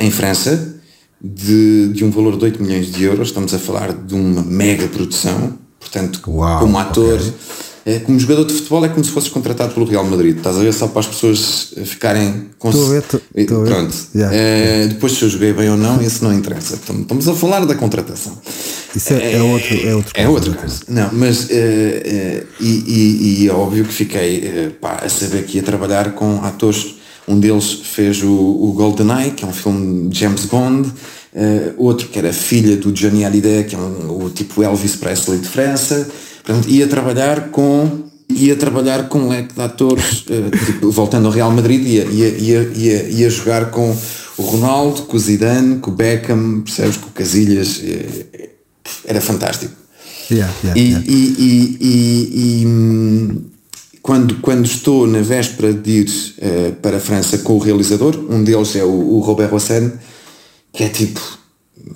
em 0.00 0.10
França 0.10 0.76
de, 1.22 1.88
de 1.88 2.04
um 2.04 2.10
valor 2.10 2.38
de 2.38 2.44
8 2.44 2.62
milhões 2.62 2.90
de 2.90 3.04
euros. 3.04 3.28
Estamos 3.28 3.52
a 3.52 3.58
falar 3.58 3.92
de 3.92 4.14
uma 4.14 4.42
mega 4.42 4.86
produção, 4.88 5.58
portanto, 5.78 6.22
Uau, 6.26 6.60
como 6.60 6.78
ator. 6.78 7.20
Okay 7.20 7.67
é, 7.88 8.00
como 8.00 8.20
jogador 8.20 8.44
de 8.44 8.52
futebol 8.52 8.84
é 8.84 8.88
como 8.90 9.02
se 9.02 9.10
fosses 9.10 9.30
contratado 9.30 9.72
pelo 9.72 9.86
Real 9.86 10.04
Madrid, 10.04 10.36
estás 10.36 10.58
a 10.58 10.60
ver 10.60 10.74
só 10.74 10.88
para 10.88 11.00
as 11.00 11.06
pessoas 11.06 11.72
ficarem 11.86 12.50
com 12.58 12.68
Estou 12.68 12.86
a 12.86 12.90
ver, 12.90 13.46
Pronto. 13.46 13.96
Yeah. 14.14 14.36
É, 14.36 14.86
depois 14.88 15.12
se 15.12 15.22
eu 15.22 15.30
joguei 15.30 15.54
bem 15.54 15.70
ou 15.70 15.76
não, 15.78 16.02
isso 16.02 16.22
não 16.22 16.34
interessa. 16.34 16.74
Estamos 16.74 17.26
a 17.26 17.32
falar 17.32 17.64
da 17.64 17.74
contratação. 17.74 18.36
Isso 18.94 19.14
é, 19.14 19.36
é 19.36 19.42
outro, 19.42 19.88
é 19.88 19.94
outro 19.94 20.12
É 20.14 20.28
outra 20.28 20.52
coisa. 20.52 20.80
Não, 20.86 21.08
mas 21.14 21.44
uh, 21.44 21.46
uh, 21.46 22.46
e, 22.60 22.66
e, 22.66 23.44
e, 23.44 23.48
é 23.48 23.52
óbvio 23.52 23.86
que 23.86 23.92
fiquei 23.94 24.68
pá, 24.78 25.00
a 25.02 25.08
saber 25.08 25.44
que 25.44 25.56
ia 25.56 25.62
trabalhar 25.62 26.12
com 26.12 26.44
atores. 26.44 26.94
Um 27.26 27.40
deles 27.40 27.80
fez 27.84 28.22
o, 28.22 28.30
o 28.30 28.72
GoldenEye, 28.76 29.30
que 29.30 29.46
é 29.46 29.48
um 29.48 29.52
filme 29.52 30.10
de 30.10 30.18
James 30.18 30.44
Bond. 30.44 30.92
Outro 31.78 32.08
que 32.08 32.18
era 32.18 32.34
filha 32.34 32.76
do 32.76 32.92
Johnny 32.92 33.22
Hallyday, 33.22 33.64
que 33.64 33.74
é 33.74 33.78
um, 33.78 34.24
o 34.24 34.30
tipo 34.30 34.62
Elvis 34.62 34.96
Presley 34.96 35.38
de 35.38 35.48
França, 35.48 36.08
portanto, 36.48 36.70
ia 36.70 36.86
trabalhar 36.86 37.50
com 37.50 38.08
ia 38.30 38.56
trabalhar 38.56 39.08
com 39.08 39.20
um 39.20 39.28
leque 39.28 39.54
de 39.54 39.60
atores, 39.60 40.24
uh, 40.28 40.66
tipo, 40.66 40.90
voltando 40.90 41.26
ao 41.26 41.32
Real 41.32 41.50
Madrid, 41.50 41.82
ia, 41.86 42.04
ia, 42.04 42.28
ia, 42.28 42.72
ia, 42.74 43.02
ia 43.08 43.30
jogar 43.30 43.70
com 43.70 43.96
o 44.36 44.42
Ronaldo, 44.42 45.02
com 45.02 45.16
o 45.16 45.20
Zidane, 45.20 45.78
com 45.78 45.90
o 45.90 45.94
Beckham, 45.94 46.60
percebes, 46.60 46.98
com 46.98 47.08
o 47.08 47.12
Casilhas, 47.12 47.78
uh, 47.78 48.48
era 49.06 49.20
fantástico. 49.20 49.74
Yeah, 50.30 50.52
yeah, 50.62 50.80
e, 50.80 50.88
yeah. 50.88 51.06
E, 51.08 51.14
e, 51.38 51.76
e, 51.80 52.64
e, 52.64 54.00
quando, 54.02 54.36
quando 54.36 54.66
estou 54.66 55.06
na 55.06 55.20
véspera 55.20 55.72
de 55.72 55.90
ir 55.90 56.06
uh, 56.38 56.72
para 56.82 56.98
a 56.98 57.00
França 57.00 57.38
com 57.38 57.54
o 57.54 57.58
realizador, 57.58 58.14
um 58.28 58.44
deles 58.44 58.76
é 58.76 58.84
o, 58.84 58.90
o 58.90 59.20
Robert 59.20 59.52
Hossein, 59.52 59.90
que 60.70 60.84
é 60.84 60.88
tipo, 60.90 61.37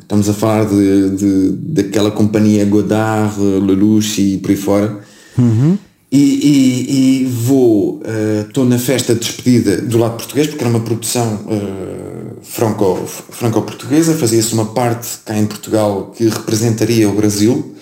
estamos 0.01 0.28
a 0.28 0.34
falar 0.34 0.66
de, 0.66 1.11
de, 1.11 1.53
daquela 1.53 2.11
companhia 2.11 2.64
Godard, 2.64 3.38
Lelouch 3.40 4.20
e 4.20 4.38
por 4.38 4.51
aí 4.51 4.57
fora. 4.57 5.01
Uhum. 5.38 5.78
E, 6.11 6.18
e, 6.18 7.22
e, 7.22 7.24
vou, 7.24 8.03
estou 8.47 8.64
uh, 8.64 8.68
na 8.68 8.78
festa 8.78 9.14
de 9.14 9.20
despedida 9.20 9.80
do 9.80 9.97
lado 9.97 10.16
português, 10.16 10.47
porque 10.47 10.62
era 10.62 10.68
uma 10.68 10.80
produção 10.80 11.40
uh, 11.47 12.45
franco, 12.45 13.07
franco-portuguesa, 13.30 14.14
fazia-se 14.14 14.53
uma 14.53 14.66
parte 14.66 15.09
cá 15.24 15.38
em 15.38 15.47
Portugal 15.47 16.12
que 16.14 16.28
representaria 16.28 17.09
o 17.09 17.14
Brasil 17.14 17.74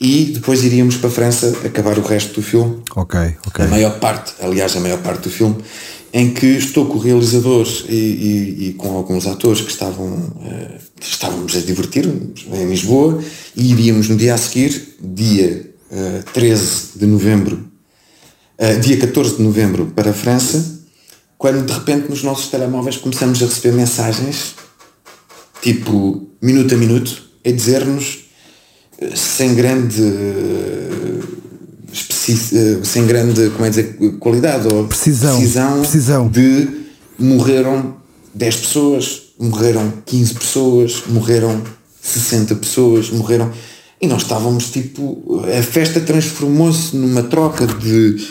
e 0.00 0.26
depois 0.26 0.62
iríamos 0.62 0.96
para 0.96 1.08
a 1.08 1.12
França 1.12 1.52
acabar 1.64 1.98
o 1.98 2.02
resto 2.02 2.34
do 2.34 2.42
filme. 2.42 2.82
Ok, 2.94 3.18
ok. 3.46 3.64
A 3.64 3.68
maior 3.68 3.98
parte, 3.98 4.34
aliás, 4.40 4.76
a 4.76 4.80
maior 4.80 4.98
parte 4.98 5.22
do 5.22 5.30
filme, 5.30 5.56
em 6.16 6.32
que 6.32 6.46
estou 6.46 6.86
com 6.86 6.94
o 6.94 7.00
realizador 7.00 7.66
e, 7.88 7.92
e, 7.92 8.68
e 8.68 8.72
com 8.74 8.96
alguns 8.96 9.26
atores 9.26 9.60
que 9.60 9.70
estavam, 9.72 10.06
uh, 10.06 10.78
estávamos 11.02 11.56
a 11.56 11.60
divertir-nos 11.60 12.46
em 12.52 12.68
Lisboa 12.68 13.20
e 13.56 13.72
iríamos 13.72 14.08
no 14.08 14.16
dia 14.16 14.34
a 14.34 14.38
seguir, 14.38 14.96
dia 15.02 15.74
Uh, 15.94 16.24
13 16.32 16.98
de 16.98 17.06
novembro, 17.06 17.70
uh, 18.58 18.80
dia 18.80 18.96
14 18.96 19.36
de 19.36 19.42
novembro 19.42 19.92
para 19.94 20.10
a 20.10 20.12
França, 20.12 20.80
quando 21.38 21.64
de 21.64 21.72
repente 21.72 22.08
nos 22.08 22.24
nossos 22.24 22.48
telemóveis 22.48 22.96
começamos 22.96 23.40
a 23.40 23.46
receber 23.46 23.76
mensagens, 23.76 24.56
tipo 25.62 26.26
minuto 26.42 26.74
a 26.74 26.78
minuto, 26.78 27.22
a 27.46 27.50
dizer-nos 27.50 28.24
sem 29.14 29.54
grande 29.54 30.02
sem 32.32 33.06
grande 33.06 33.50
como 33.50 33.66
é 33.66 33.70
dizer, 33.70 33.96
qualidade 34.18 34.72
ou 34.72 34.86
precisão, 34.86 35.36
precisão, 35.36 35.80
precisão 35.80 36.28
de 36.28 36.68
morreram 37.18 37.96
10 38.34 38.56
pessoas, 38.56 39.22
morreram 39.38 39.92
15 40.06 40.34
pessoas, 40.34 41.02
morreram 41.06 41.62
60 42.00 42.54
pessoas, 42.56 43.10
morreram 43.10 43.50
e 44.00 44.06
nós 44.06 44.22
estávamos 44.22 44.70
tipo. 44.70 45.42
A 45.58 45.62
festa 45.62 46.00
transformou-se 46.00 46.94
numa 46.94 47.22
troca 47.22 47.66
de. 47.66 48.28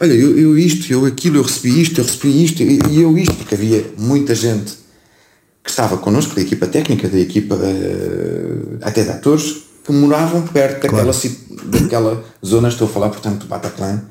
Olha, 0.00 0.12
eu, 0.12 0.38
eu, 0.38 0.56
isto, 0.56 0.92
eu 0.92 1.04
aquilo, 1.04 1.38
eu 1.38 1.42
recebi 1.42 1.82
isto, 1.82 2.00
eu 2.00 2.04
recebi 2.04 2.44
isto 2.44 2.62
e, 2.62 2.78
e 2.90 3.00
eu 3.00 3.18
isto, 3.18 3.34
porque 3.34 3.56
havia 3.56 3.84
muita 3.98 4.32
gente 4.34 4.74
que 5.64 5.70
estava 5.70 5.98
connosco, 5.98 6.36
da 6.36 6.40
equipa 6.40 6.68
técnica, 6.68 7.08
da 7.08 7.18
equipa 7.18 7.56
uh, 7.56 8.78
até 8.80 9.02
de 9.02 9.10
atores, 9.10 9.56
que 9.88 9.92
moravam 9.94 10.42
perto 10.42 10.82
daquela, 10.82 11.14
claro. 11.14 11.36
daquela 11.64 12.24
zona, 12.44 12.68
estou 12.68 12.86
a 12.86 12.90
falar, 12.90 13.08
portanto, 13.08 13.38
do 13.38 13.46
Bataclan, 13.46 14.02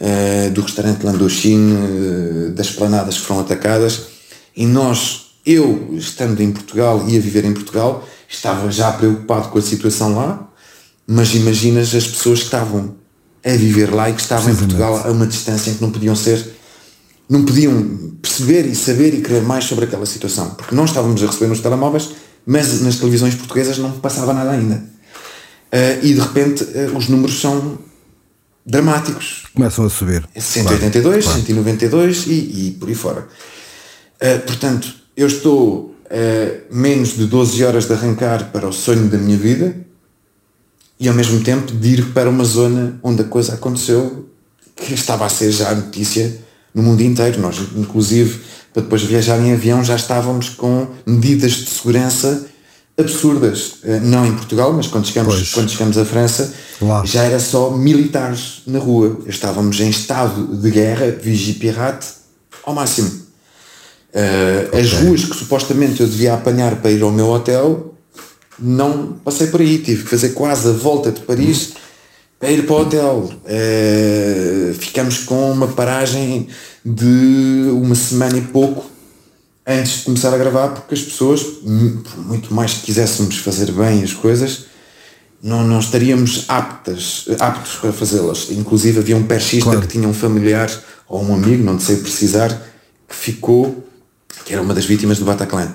uh, 0.00 0.50
do 0.50 0.60
restaurante 0.60 1.04
Landochine, 1.04 1.72
uh, 1.72 2.50
das 2.50 2.72
planadas 2.72 3.18
que 3.18 3.24
foram 3.24 3.42
atacadas, 3.42 4.06
e 4.56 4.66
nós, 4.66 5.36
eu 5.46 5.90
estando 5.92 6.40
em 6.40 6.50
Portugal 6.50 7.04
e 7.06 7.16
a 7.16 7.20
viver 7.20 7.44
em 7.44 7.52
Portugal, 7.52 8.04
estava 8.28 8.68
já 8.72 8.90
preocupado 8.90 9.50
com 9.50 9.58
a 9.58 9.62
situação 9.62 10.16
lá, 10.16 10.48
mas 11.06 11.32
imaginas 11.32 11.94
as 11.94 12.08
pessoas 12.08 12.40
que 12.40 12.46
estavam 12.46 12.96
a 13.44 13.50
viver 13.50 13.94
lá 13.94 14.10
e 14.10 14.14
que 14.14 14.20
estavam 14.20 14.52
em 14.52 14.56
Portugal 14.56 15.00
a 15.04 15.12
uma 15.12 15.28
distância 15.28 15.70
em 15.70 15.74
que 15.74 15.82
não 15.82 15.92
podiam 15.92 16.16
ser, 16.16 16.56
não 17.30 17.44
podiam 17.44 18.16
perceber 18.20 18.66
e 18.66 18.74
saber 18.74 19.14
e 19.14 19.22
querer 19.22 19.42
mais 19.42 19.64
sobre 19.64 19.84
aquela 19.84 20.06
situação, 20.06 20.50
porque 20.56 20.74
nós 20.74 20.90
estávamos 20.90 21.22
a 21.22 21.26
receber 21.26 21.46
nos 21.46 21.60
telemóveis, 21.60 22.10
mas 22.44 22.80
nas 22.80 22.96
televisões 22.96 23.36
portuguesas 23.36 23.78
não 23.78 23.92
passava 23.92 24.34
nada 24.34 24.50
ainda. 24.50 24.93
Uh, 25.74 26.06
e 26.06 26.14
de 26.14 26.20
repente 26.20 26.62
uh, 26.62 26.96
os 26.96 27.08
números 27.08 27.40
são 27.40 27.78
dramáticos. 28.64 29.46
Começam 29.52 29.84
a 29.84 29.90
subir. 29.90 30.24
182, 30.36 31.24
claro. 31.24 31.40
192 31.40 32.26
e, 32.28 32.30
e 32.30 32.76
por 32.78 32.88
aí 32.88 32.94
fora. 32.94 33.26
Uh, 34.22 34.40
portanto, 34.46 34.94
eu 35.16 35.26
estou 35.26 35.96
uh, 36.04 36.74
menos 36.74 37.16
de 37.16 37.26
12 37.26 37.64
horas 37.64 37.86
de 37.86 37.92
arrancar 37.92 38.52
para 38.52 38.68
o 38.68 38.72
sonho 38.72 39.08
da 39.08 39.18
minha 39.18 39.36
vida 39.36 39.76
e 41.00 41.08
ao 41.08 41.14
mesmo 41.14 41.42
tempo 41.42 41.72
de 41.72 41.88
ir 41.88 42.12
para 42.12 42.30
uma 42.30 42.44
zona 42.44 42.98
onde 43.02 43.22
a 43.22 43.24
coisa 43.24 43.54
aconteceu 43.54 44.28
que 44.76 44.94
estava 44.94 45.26
a 45.26 45.28
ser 45.28 45.50
já 45.50 45.74
notícia 45.74 46.38
no 46.72 46.84
mundo 46.84 47.02
inteiro. 47.02 47.40
Nós, 47.40 47.58
inclusive, 47.76 48.40
para 48.72 48.82
depois 48.82 49.02
viajar 49.02 49.40
em 49.40 49.52
avião, 49.52 49.82
já 49.84 49.96
estávamos 49.96 50.50
com 50.50 50.86
medidas 51.04 51.52
de 51.52 51.70
segurança 51.70 52.46
absurdas. 52.96 53.78
Uh, 53.82 54.00
não 54.02 54.26
em 54.26 54.34
Portugal, 54.34 54.72
mas 54.72 54.86
quando 54.86 55.06
chegamos, 55.06 55.52
quando 55.52 55.70
chegamos 55.70 55.98
à 55.98 56.04
França, 56.04 56.52
já 57.04 57.22
era 57.22 57.40
só 57.40 57.70
militares 57.70 58.62
na 58.66 58.78
rua. 58.78 59.20
Estávamos 59.26 59.80
em 59.80 59.90
estado 59.90 60.56
de 60.56 60.70
guerra, 60.70 61.10
vigie 61.10 61.54
pirate, 61.54 62.06
ao 62.64 62.74
máximo. 62.74 63.08
Uh, 63.08 64.68
okay. 64.68 64.80
As 64.80 64.92
ruas 64.92 65.24
que 65.24 65.36
supostamente 65.36 66.00
eu 66.00 66.06
devia 66.06 66.34
apanhar 66.34 66.76
para 66.76 66.90
ir 66.90 67.02
ao 67.02 67.10
meu 67.10 67.28
hotel, 67.28 67.94
não 68.58 69.14
passei 69.24 69.48
por 69.48 69.60
aí. 69.60 69.78
Tive 69.78 70.04
que 70.04 70.10
fazer 70.10 70.30
quase 70.30 70.68
a 70.68 70.72
volta 70.72 71.10
de 71.10 71.20
Paris 71.20 71.72
para 72.38 72.50
ir 72.50 72.64
para 72.64 72.74
o 72.74 72.80
hotel. 72.80 73.30
Uh, 73.44 74.74
ficamos 74.74 75.18
com 75.18 75.50
uma 75.50 75.68
paragem 75.68 76.48
de 76.84 77.70
uma 77.72 77.94
semana 77.94 78.38
e 78.38 78.42
pouco 78.42 78.93
antes 79.66 79.98
de 79.98 80.04
começar 80.04 80.34
a 80.34 80.38
gravar, 80.38 80.68
porque 80.68 80.94
as 80.94 81.02
pessoas, 81.02 81.42
por 81.42 82.18
muito 82.18 82.52
mais 82.52 82.74
que 82.74 82.82
quiséssemos 82.82 83.38
fazer 83.38 83.72
bem 83.72 84.02
as 84.02 84.12
coisas, 84.12 84.66
não, 85.42 85.66
não 85.66 85.78
estaríamos 85.78 86.44
aptas, 86.48 87.26
aptos 87.38 87.76
para 87.76 87.92
fazê-las. 87.92 88.50
Inclusive 88.50 89.00
havia 89.00 89.16
um 89.16 89.24
perchista 89.24 89.70
claro. 89.70 89.80
que 89.82 89.88
tinha 89.88 90.08
um 90.08 90.14
familiar 90.14 90.70
ou 91.08 91.22
um 91.22 91.34
amigo, 91.34 91.62
não 91.62 91.78
sei 91.78 91.96
precisar, 91.96 92.48
que 93.08 93.14
ficou 93.14 93.84
que 94.44 94.52
era 94.52 94.62
uma 94.62 94.74
das 94.74 94.84
vítimas 94.84 95.18
do 95.18 95.24
Bataclan. 95.24 95.72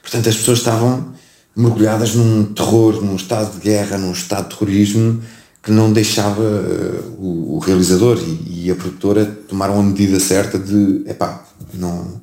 Portanto, 0.00 0.28
as 0.28 0.36
pessoas 0.36 0.58
estavam 0.58 1.12
mergulhadas 1.54 2.14
num 2.14 2.44
terror, 2.44 3.02
num 3.02 3.16
estado 3.16 3.54
de 3.54 3.60
guerra, 3.60 3.98
num 3.98 4.12
estado 4.12 4.48
de 4.48 4.56
terrorismo 4.56 5.22
que 5.62 5.70
não 5.70 5.92
deixava 5.92 6.42
uh, 6.42 7.16
o, 7.18 7.56
o, 7.56 7.58
realizador 7.60 8.18
e, 8.18 8.64
e, 8.64 8.70
a 8.70 8.74
produtora 8.74 9.24
tomaram 9.46 9.78
a 9.78 9.82
medida 9.82 10.18
certa 10.18 10.58
de 10.58 11.04
epá, 11.06 11.44
não 11.74 12.20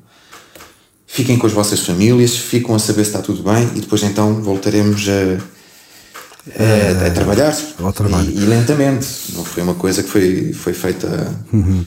fiquem 1.12 1.36
com 1.36 1.46
as 1.46 1.52
vossas 1.52 1.80
famílias, 1.80 2.36
ficam 2.36 2.74
a 2.74 2.78
saber 2.78 3.04
se 3.04 3.10
está 3.10 3.20
tudo 3.20 3.42
bem 3.42 3.68
e 3.74 3.80
depois 3.80 4.02
então 4.02 4.40
voltaremos 4.40 5.06
a, 5.08 7.02
a, 7.02 7.06
a 7.06 7.10
trabalhar. 7.10 7.56
E, 8.30 8.36
e, 8.36 8.46
lentamente, 8.46 9.06
não 9.34 9.44
foi 9.44 9.62
uma 9.62 9.74
coisa 9.74 10.02
que 10.02 10.08
foi, 10.08 10.52
foi 10.52 10.72
feita 10.72 11.36
uhum. 11.52 11.84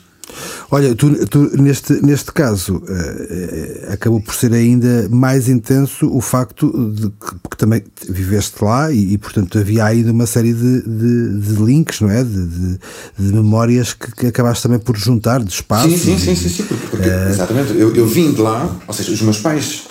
Olha, 0.71 0.95
tu, 0.95 1.25
tu, 1.27 1.61
neste, 1.61 1.93
neste 2.03 2.31
caso 2.31 2.77
uh, 2.77 3.93
acabou 3.93 4.19
por 4.19 4.33
ser 4.33 4.53
ainda 4.53 5.07
mais 5.09 5.47
intenso 5.47 6.09
o 6.11 6.21
facto 6.21 6.71
de 6.91 7.09
que 7.09 7.35
porque 7.43 7.57
também 7.57 7.83
viveste 8.09 8.63
lá 8.63 8.91
e, 8.91 9.13
e, 9.13 9.17
portanto 9.17 9.59
havia 9.59 9.85
ainda 9.85 10.11
uma 10.11 10.25
série 10.25 10.53
de, 10.53 10.81
de, 10.81 11.39
de 11.39 11.63
links, 11.63 12.01
não 12.01 12.09
é? 12.09 12.23
De, 12.23 12.47
de, 12.47 12.79
de 13.19 13.33
memórias 13.33 13.93
que, 13.93 14.11
que, 14.11 14.27
acabaste 14.27 14.63
também 14.63 14.79
por 14.79 14.97
juntar, 14.97 15.43
de 15.43 15.51
espaço. 15.51 15.89
Sim, 15.89 15.97
sim, 15.97 16.17
sim, 16.17 16.35
sim, 16.35 16.49
sim 16.49 16.63
porque, 16.63 16.87
porque 16.87 17.09
uh, 17.09 17.29
exatamente. 17.29 17.77
Eu, 17.77 17.95
eu 17.95 18.07
vim 18.07 18.31
de 18.31 18.41
lá, 18.41 18.75
ou 18.87 18.93
seja, 18.93 19.11
os 19.11 19.21
meus 19.21 19.37
pais 19.37 19.83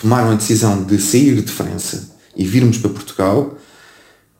tomaram 0.00 0.32
a 0.32 0.34
decisão 0.34 0.82
de 0.82 1.00
sair 1.00 1.40
de 1.40 1.50
França 1.50 2.10
e 2.36 2.44
virmos 2.44 2.78
para 2.78 2.90
Portugal 2.90 3.56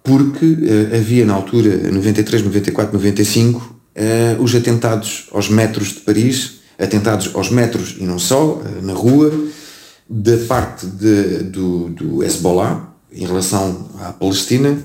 porque 0.03 0.45
uh, 0.45 0.97
havia 0.97 1.25
na 1.25 1.35
altura, 1.35 1.91
93, 1.91 2.43
94, 2.43 2.93
95, 2.93 3.72
uh, 3.97 4.43
os 4.43 4.55
atentados 4.55 5.29
aos 5.33 5.49
metros 5.49 5.89
de 5.89 6.01
Paris, 6.01 6.61
atentados 6.79 7.31
aos 7.35 7.51
metros 7.51 7.97
e 7.99 8.05
não 8.05 8.19
só, 8.19 8.55
uh, 8.55 8.83
na 8.83 8.93
rua, 8.93 9.33
da 10.09 10.37
parte 10.47 10.87
de, 10.87 11.45
do, 11.45 11.89
do 11.91 12.23
Hezbollah 12.23 12.93
em 13.13 13.27
relação 13.27 13.91
à 14.01 14.13
Palestina. 14.13 14.79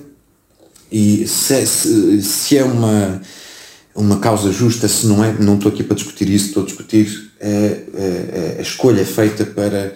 E 0.91 1.27
se, 1.27 1.65
se, 1.65 2.21
se, 2.21 2.57
é 2.57 2.63
uma, 2.63 3.21
uma 3.93 4.19
causa 4.19 4.51
justa, 4.51 4.87
se 4.87 5.05
não 5.05 5.23
é, 5.23 5.33
não 5.33 5.55
estou 5.55 5.71
aqui 5.71 5.83
para 5.83 5.95
discutir 5.95 6.29
isso, 6.29 6.47
estou 6.47 6.63
a 6.63 6.65
discutir 6.65 7.31
a, 7.41 8.57
a, 8.57 8.59
a 8.59 8.61
escolha 8.61 9.05
feita 9.05 9.45
para 9.45 9.93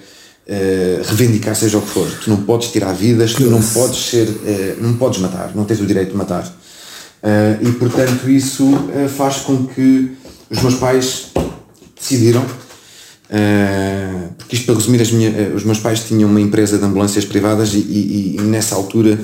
uh, 0.48 1.04
reivindicar 1.04 1.56
seja 1.56 1.78
o 1.78 1.82
que 1.82 1.90
for. 1.90 2.12
Tu 2.24 2.30
não 2.30 2.44
podes 2.44 2.72
tirar 2.72 2.94
vidas, 2.94 3.34
tu 3.34 3.50
não 3.50 3.62
podes 3.62 4.10
ser, 4.10 4.28
uh, 4.28 4.82
não 4.82 4.98
podes 4.98 5.20
matar, 5.20 5.56
não 5.56 5.66
tens 5.66 5.80
o 5.80 5.86
direito 5.86 6.12
de 6.12 6.18
matar. 6.18 6.44
Uh, 7.22 7.68
e 7.68 7.72
portanto 7.74 8.28
isso 8.28 8.66
uh, 8.66 9.08
faz 9.08 9.38
com 9.38 9.68
que 9.68 10.12
os 10.50 10.60
meus 10.60 10.74
pais 10.76 11.28
decidiram, 11.96 12.42
uh, 12.42 14.34
porque 14.40 14.56
isto 14.56 14.66
para 14.66 14.74
resumir, 14.74 15.14
minha, 15.14 15.54
os 15.56 15.64
meus 15.64 15.78
pais 15.78 16.00
tinham 16.00 16.28
uma 16.28 16.42
empresa 16.42 16.80
de 16.80 16.84
ambulâncias 16.84 17.24
privadas 17.24 17.76
e, 17.76 17.78
e, 17.78 18.38
e 18.38 18.42
nessa 18.42 18.74
altura 18.74 19.20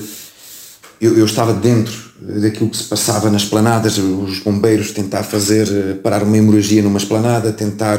eu, 1.01 1.17
eu, 1.17 1.25
estava 1.25 1.53
dentro 1.53 1.91
daquilo 2.21 2.69
que 2.69 2.77
se 2.77 2.83
passava 2.83 3.31
nas 3.31 3.45
planadas, 3.45 3.97
os 3.97 4.39
bombeiros 4.39 4.91
tentar 4.91 5.23
fazer 5.23 5.97
parar 6.03 6.21
uma 6.21 6.37
hemorragia 6.37 6.83
numa 6.83 6.99
esplanada, 6.99 7.51
tentar 7.51 7.97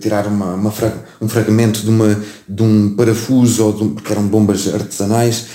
tirar 0.00 0.26
uma, 0.26 0.54
uma 0.54 0.72
um 1.20 1.28
fragmento 1.28 1.80
de, 1.80 1.88
uma, 1.88 2.20
de 2.48 2.62
um 2.62 2.94
parafuso, 2.96 3.64
ou 3.64 3.72
de 3.72 3.82
um, 3.84 3.94
porque 3.94 4.12
eram 4.12 4.26
bombas 4.26 4.72
artesanais, 4.72 5.46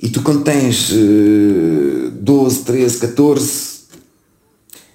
e 0.00 0.08
tu 0.08 0.22
quando 0.22 0.42
tens 0.42 0.90
uh, 0.90 2.10
12, 2.12 2.60
13, 2.60 2.98
14 2.98 3.78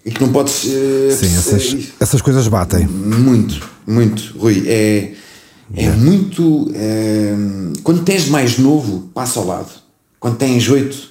e 0.05 0.11
que 0.11 0.21
não 0.21 0.31
podes. 0.31 0.63
Uh, 0.63 1.11
Sim, 1.15 1.37
essas, 1.37 1.77
essas 1.99 2.21
coisas 2.21 2.47
batem. 2.47 2.87
Muito, 2.87 3.69
muito, 3.85 4.37
Rui. 4.37 4.63
É, 4.67 5.13
é 5.75 5.89
muito. 5.91 6.71
É, 6.75 7.33
quando 7.83 8.03
tens 8.03 8.27
mais 8.27 8.57
novo, 8.57 9.09
passa 9.13 9.39
ao 9.39 9.45
lado. 9.45 9.71
Quando 10.19 10.37
tens 10.37 10.69
oito, 10.69 11.09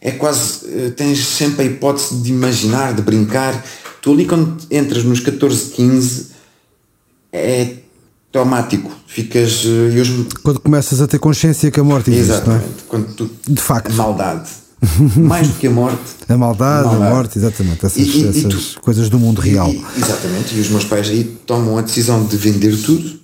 é 0.00 0.10
quase. 0.10 0.66
Eh, 0.66 0.90
tens 0.90 1.24
sempre 1.26 1.62
a 1.62 1.66
hipótese 1.66 2.16
de 2.16 2.30
imaginar, 2.30 2.94
de 2.94 3.02
brincar. 3.02 3.64
Tu 4.00 4.12
ali, 4.12 4.26
quando 4.26 4.56
entras 4.70 5.04
nos 5.04 5.20
14, 5.20 5.70
15, 5.70 6.26
é 7.32 7.76
traumático. 8.34 8.90
Ficas. 9.06 9.62
Eh, 9.64 10.00
eu... 10.00 10.26
Quando 10.42 10.58
começas 10.58 11.00
a 11.00 11.06
ter 11.06 11.20
consciência 11.20 11.70
que 11.70 11.78
a 11.78 11.84
morte 11.84 12.10
existe, 12.10 12.32
Exatamente. 12.32 12.64
Não 12.64 12.72
é? 12.72 12.82
Quando 12.88 13.14
tu, 13.14 13.30
de 13.48 13.60
facto. 13.62 13.94
Maldade. 13.94 14.50
Mais 15.16 15.46
do 15.46 15.54
que 15.54 15.68
a 15.68 15.70
morte. 15.70 16.02
A 16.28 16.36
maldade, 16.36 16.88
a, 16.88 16.90
maldade. 16.90 17.12
a 17.12 17.14
morte, 17.14 17.38
exatamente. 17.38 17.86
Essas, 17.86 17.96
e, 17.96 18.02
e, 18.02 18.28
essas 18.28 18.42
e 18.42 18.74
tu, 18.74 18.80
coisas 18.80 19.08
do 19.08 19.20
mundo 19.20 19.40
real. 19.40 19.72
exatamente. 19.96 20.56
E 20.56 20.60
os 20.60 20.68
meus 20.68 20.84
pais 20.84 21.08
aí 21.08 21.24
tomam 21.46 21.78
a 21.78 21.82
decisão 21.82 22.24
de 22.24 22.36
vender 22.36 22.76
tudo 22.82 23.20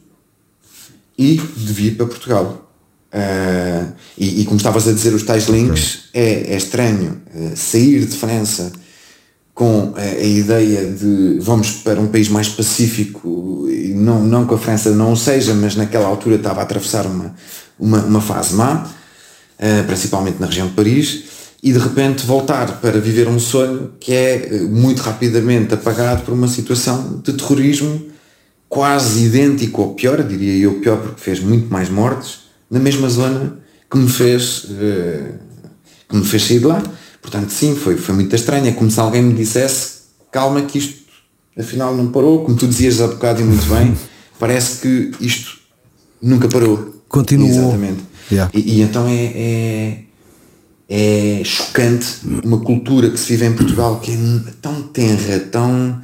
e 1.18 1.36
de 1.36 1.72
vir 1.72 1.96
para 1.96 2.06
Portugal. 2.06 2.70
Uh, 3.12 3.92
e, 4.16 4.42
e, 4.42 4.44
como 4.44 4.58
estavas 4.58 4.86
a 4.86 4.92
dizer, 4.92 5.12
os 5.12 5.24
tais 5.24 5.48
links, 5.48 6.04
okay. 6.10 6.22
é, 6.22 6.52
é, 6.52 6.56
estranho 6.56 7.20
uh, 7.34 7.56
sair 7.56 8.06
de 8.06 8.16
França 8.16 8.70
com 9.60 9.92
a, 9.94 10.00
a, 10.00 10.24
ideia 10.24 10.86
de 10.90 11.36
vamos 11.38 11.70
para 11.70 12.00
um 12.00 12.06
país 12.06 12.30
mais 12.30 12.48
pacífico, 12.48 13.66
e 13.68 13.92
não, 13.92 14.24
não 14.24 14.46
que 14.46 14.54
a 14.54 14.56
França 14.56 14.90
não 14.90 15.12
o 15.12 15.16
seja, 15.18 15.52
mas 15.52 15.76
naquela 15.76 16.06
altura 16.06 16.36
estava 16.36 16.60
a 16.60 16.62
atravessar 16.62 17.04
uma, 17.04 17.34
uma, 17.78 17.98
uma 17.98 18.20
fase 18.22 18.54
má, 18.54 18.86
uh, 18.86 19.84
principalmente 19.86 20.40
na 20.40 20.46
região 20.46 20.66
de 20.66 20.72
Paris, 20.72 21.24
e 21.62 21.74
de 21.74 21.78
repente 21.78 22.24
voltar 22.24 22.80
para 22.80 22.98
viver 22.98 23.28
um 23.28 23.38
sonho 23.38 23.92
que 24.00 24.14
é 24.14 24.60
muito 24.62 25.02
rapidamente 25.02 25.74
apagado 25.74 26.22
por 26.22 26.32
uma 26.32 26.48
situação 26.48 27.20
de 27.22 27.30
terrorismo 27.34 28.06
quase 28.66 29.26
idêntico 29.26 29.82
ou 29.82 29.92
pior, 29.92 30.22
diria 30.22 30.56
eu 30.56 30.80
pior 30.80 30.96
porque 31.02 31.20
fez 31.20 31.38
muito 31.38 31.70
mais 31.70 31.90
mortes, 31.90 32.44
na 32.70 32.78
mesma 32.78 33.10
zona 33.10 33.58
que 33.90 33.98
me 33.98 34.08
fez, 34.08 34.68
que 36.08 36.16
me 36.16 36.24
fez 36.24 36.44
sair 36.44 36.60
de 36.60 36.64
lá. 36.64 36.82
Portanto, 37.20 37.50
sim, 37.50 37.74
foi, 37.76 37.96
foi 37.96 38.14
muito 38.14 38.34
estranho. 38.34 38.66
É 38.66 38.72
como 38.72 38.90
se 38.90 38.98
alguém 38.98 39.22
me 39.22 39.34
dissesse, 39.34 40.00
calma 40.30 40.62
que 40.62 40.78
isto 40.78 41.00
afinal 41.58 41.94
não 41.94 42.10
parou, 42.10 42.44
como 42.44 42.56
tu 42.56 42.66
dizias 42.66 43.00
há 43.00 43.06
bocado 43.08 43.40
e 43.40 43.44
muito 43.44 43.66
bem, 43.66 43.96
parece 44.38 44.80
que 44.80 45.12
isto 45.24 45.58
nunca 46.22 46.48
parou. 46.48 47.02
Continuou. 47.08 47.50
Exatamente. 47.50 48.00
Yeah. 48.30 48.50
E, 48.54 48.78
e, 48.78 48.80
então 48.82 49.06
é, 49.08 49.32
é, 49.34 49.98
é 50.88 51.44
chocante 51.44 52.06
uma 52.44 52.60
cultura 52.60 53.10
que 53.10 53.18
se 53.18 53.32
vive 53.32 53.46
em 53.46 53.52
Portugal 53.52 53.98
que 53.98 54.12
é 54.12 54.52
tão 54.62 54.82
tenra, 54.82 55.40
tão 55.40 56.00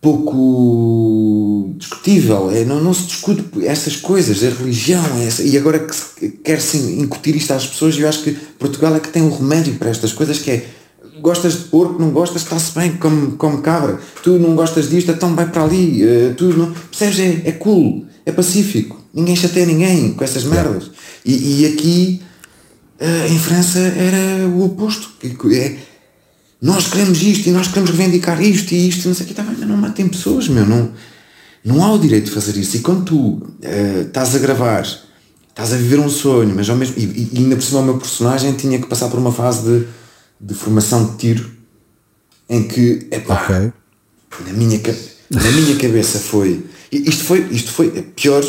pouco 0.00 1.74
discutível, 1.76 2.50
é, 2.50 2.64
não, 2.64 2.80
não 2.80 2.94
se 2.94 3.06
discute 3.06 3.44
essas 3.66 3.96
coisas, 3.96 4.44
a 4.44 4.50
religião, 4.50 5.04
é 5.18 5.26
essa, 5.26 5.42
e 5.42 5.56
agora 5.56 5.80
que 5.80 6.28
quer-se 6.44 6.76
incutir 6.76 7.34
isto 7.34 7.52
às 7.52 7.66
pessoas, 7.66 7.98
eu 7.98 8.08
acho 8.08 8.22
que 8.22 8.32
Portugal 8.58 8.94
é 8.94 9.00
que 9.00 9.08
tem 9.08 9.22
um 9.22 9.36
remédio 9.36 9.74
para 9.74 9.90
estas 9.90 10.12
coisas 10.12 10.38
que 10.38 10.50
é 10.50 10.66
gostas 11.20 11.54
de 11.54 11.64
porco, 11.64 12.00
não 12.00 12.10
gostas, 12.10 12.42
está-se 12.42 12.72
bem 12.78 12.96
como, 12.96 13.32
como 13.32 13.58
cabra, 13.58 14.00
tu 14.22 14.38
não 14.38 14.54
gostas 14.54 14.88
disto, 14.88 15.10
então 15.10 15.34
vai 15.34 15.50
para 15.50 15.64
ali, 15.64 16.04
uh, 16.04 16.34
tu 16.36 16.44
não, 16.56 16.72
percebes, 16.72 17.18
é, 17.18 17.48
é 17.48 17.52
cool, 17.52 18.06
é 18.24 18.30
pacífico, 18.30 19.02
ninguém 19.12 19.34
chateia 19.34 19.66
ninguém 19.66 20.12
com 20.12 20.22
essas 20.22 20.44
merdas. 20.44 20.90
E, 21.24 21.62
e 21.62 21.66
aqui 21.66 22.22
uh, 23.00 23.32
em 23.32 23.38
França 23.38 23.80
era 23.80 24.46
o 24.48 24.64
oposto, 24.64 25.10
é, 25.52 25.76
nós 26.60 26.88
queremos 26.88 27.22
isto 27.22 27.48
e 27.48 27.52
nós 27.52 27.68
queremos 27.68 27.90
reivindicar 27.90 28.42
isto 28.42 28.72
e 28.72 28.88
isto, 28.88 29.06
não 29.06 29.14
sei 29.14 29.24
o 29.24 29.28
que, 29.28 29.34
tá 29.34 29.44
não 29.44 29.76
matem 29.76 30.08
pessoas, 30.08 30.48
meu, 30.48 30.66
não, 30.66 30.92
não 31.64 31.84
há 31.84 31.92
o 31.92 31.98
direito 31.98 32.26
de 32.26 32.30
fazer 32.32 32.56
isso. 32.58 32.76
E 32.76 32.80
quando 32.80 33.04
tu 33.04 33.16
uh, 33.16 34.00
estás 34.06 34.34
a 34.34 34.38
gravar, 34.38 34.82
estás 35.48 35.72
a 35.72 35.76
viver 35.76 36.00
um 36.00 36.08
sonho, 36.08 36.52
mas 36.54 36.68
ao 36.68 36.76
mesmo 36.76 36.94
e, 36.98 37.30
e 37.32 37.38
ainda 37.38 37.56
por 37.56 37.62
cima 37.62 37.80
o 37.80 37.84
meu 37.84 37.98
personagem 37.98 38.52
tinha 38.54 38.78
que 38.78 38.86
passar 38.86 39.08
por 39.08 39.18
uma 39.18 39.32
fase 39.32 39.62
de, 39.62 39.86
de 40.40 40.54
formação 40.54 41.06
de 41.06 41.16
tiro 41.16 41.50
em 42.48 42.66
que, 42.66 43.06
epá, 43.10 43.44
okay. 43.44 43.72
na, 44.46 44.52
minha, 44.52 44.80
na 45.30 45.50
minha 45.52 45.76
cabeça 45.76 46.18
foi 46.18 46.64
isto, 46.90 47.22
foi. 47.24 47.46
isto 47.50 47.70
foi 47.70 47.98
a 47.98 48.02
pior 48.02 48.44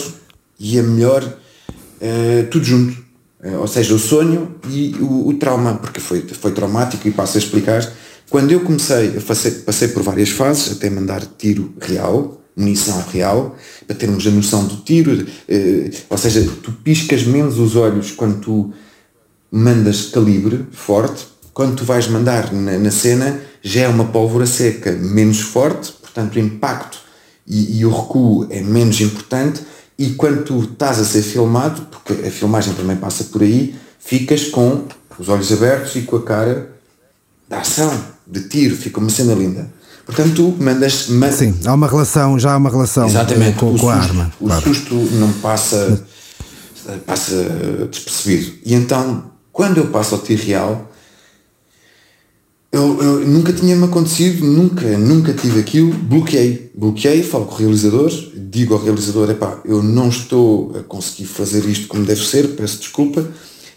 e 0.59 0.79
a 0.79 0.83
melhor, 0.83 1.23
uh, 1.23 2.47
tudo 2.49 2.65
junto 2.65 3.08
ou 3.43 3.67
seja, 3.67 3.93
o 3.93 3.99
sonho 3.99 4.55
e 4.69 4.95
o, 4.99 5.29
o, 5.29 5.33
trauma, 5.35 5.75
porque 5.75 5.99
foi, 5.99 6.21
foi 6.21 6.51
traumático 6.51 7.07
e 7.07 7.11
passo 7.11 7.37
a 7.37 7.39
explicar. 7.39 7.89
Quando 8.29 8.51
eu 8.51 8.59
comecei, 8.61 9.13
eu 9.15 9.21
passei, 9.21 9.51
passei 9.51 9.87
por 9.87 10.03
várias 10.03 10.29
fases 10.29 10.73
até 10.73 10.89
mandar 10.89 11.25
tiro 11.37 11.73
real, 11.79 12.41
munição 12.55 13.01
real, 13.11 13.55
para 13.87 13.95
termos 13.95 14.27
a 14.27 14.29
noção 14.29 14.65
do 14.65 14.77
tiro, 14.77 15.25
eh, 15.47 15.89
ou 16.09 16.17
seja, 16.17 16.47
tu 16.61 16.71
piscas 16.71 17.23
menos 17.23 17.57
os 17.57 17.75
olhos 17.75 18.11
quando 18.11 18.41
tu 18.41 18.73
mandas 19.49 20.07
calibre 20.07 20.67
forte, 20.71 21.25
quando 21.53 21.77
tu 21.77 21.85
vais 21.85 22.07
mandar 22.07 22.53
na, 22.53 22.77
na 22.77 22.91
cena 22.91 23.39
já 23.61 23.81
é 23.81 23.87
uma 23.87 24.05
pólvora 24.05 24.45
seca 24.45 24.91
menos 24.91 25.39
forte, 25.39 25.91
portanto 25.93 26.35
o 26.35 26.39
impacto 26.39 26.99
e, 27.47 27.79
e 27.79 27.85
o 27.85 27.89
recuo 27.89 28.47
é 28.49 28.61
menos 28.61 28.99
importante 29.01 29.61
e 29.99 30.11
quando 30.11 30.45
tu 30.45 30.63
estás 30.63 30.97
a 30.97 31.03
ser 31.03 31.21
filmado, 31.21 31.81
porque 31.91 32.13
a 32.25 32.31
filmagem 32.31 32.73
também 32.73 32.95
passa 32.95 33.25
por 33.25 33.43
aí, 33.43 33.75
ficas 33.99 34.45
com 34.45 34.85
os 35.19 35.27
olhos 35.27 35.51
abertos 35.51 35.93
e 35.97 36.03
com 36.03 36.15
a 36.15 36.23
cara 36.23 36.71
da 37.49 37.59
ação, 37.59 37.91
de 38.25 38.47
tiro, 38.47 38.77
fica 38.77 38.97
uma 38.97 39.09
cena 39.09 39.33
linda. 39.33 39.69
Portanto, 40.05 40.33
tu 40.33 40.63
mandas. 40.63 41.09
Man... 41.09 41.31
Sim, 41.33 41.53
há 41.65 41.73
uma 41.73 41.85
relação, 41.85 42.39
já 42.39 42.53
há 42.53 42.57
uma 42.57 42.69
relação 42.69 43.07
Exatamente, 43.07 43.59
com, 43.59 43.77
com 43.77 43.89
a 43.89 43.95
arma. 43.95 44.31
O 44.39 44.45
claro. 44.45 44.61
susto 44.61 44.95
não 44.95 45.33
passa, 45.33 46.01
passa 47.05 47.35
despercebido. 47.91 48.53
E 48.65 48.73
então, 48.73 49.25
quando 49.51 49.79
eu 49.79 49.87
passo 49.87 50.15
ao 50.15 50.21
tiro 50.21 50.41
real, 50.41 50.88
eu, 52.71 53.01
eu, 53.01 53.27
nunca 53.27 53.51
tinha-me 53.51 53.85
acontecido, 53.85 54.45
nunca, 54.45 54.85
nunca 54.97 55.33
tive 55.33 55.59
aquilo, 55.59 55.91
bloqueei, 55.91 56.71
bloqueei, 56.75 57.23
falo 57.23 57.45
com 57.45 57.55
o 57.55 57.57
realizador, 57.57 58.11
digo 58.35 58.75
ao 58.75 58.83
realizador, 58.83 59.29
epá, 59.31 59.59
eu 59.65 59.81
não 59.81 60.09
estou 60.09 60.77
a 60.77 60.83
conseguir 60.83 61.25
fazer 61.25 61.65
isto 61.65 61.87
como 61.87 62.05
deve 62.05 62.23
ser, 62.23 62.49
peço 62.49 62.77
desculpa, 62.77 63.27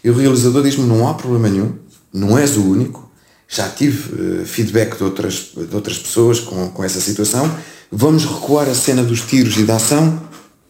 e 0.03 0.09
o 0.09 0.13
realizador 0.13 0.61
diz-me, 0.61 0.85
não 0.85 1.07
há 1.07 1.15
problema 1.15 1.49
nenhum, 1.49 1.73
não 2.13 2.37
és 2.37 2.55
o 2.55 2.63
único, 2.63 3.11
já 3.47 3.67
tive 3.67 4.41
uh, 4.41 4.45
feedback 4.45 4.95
de 4.97 5.03
outras, 5.03 5.51
de 5.55 5.75
outras 5.75 5.97
pessoas 5.97 6.39
com, 6.39 6.69
com 6.69 6.83
essa 6.83 7.01
situação, 7.01 7.51
vamos 7.91 8.25
recuar 8.25 8.69
a 8.69 8.75
cena 8.75 9.03
dos 9.03 9.21
tiros 9.21 9.57
e 9.57 9.63
da 9.63 9.77
ação 9.77 10.21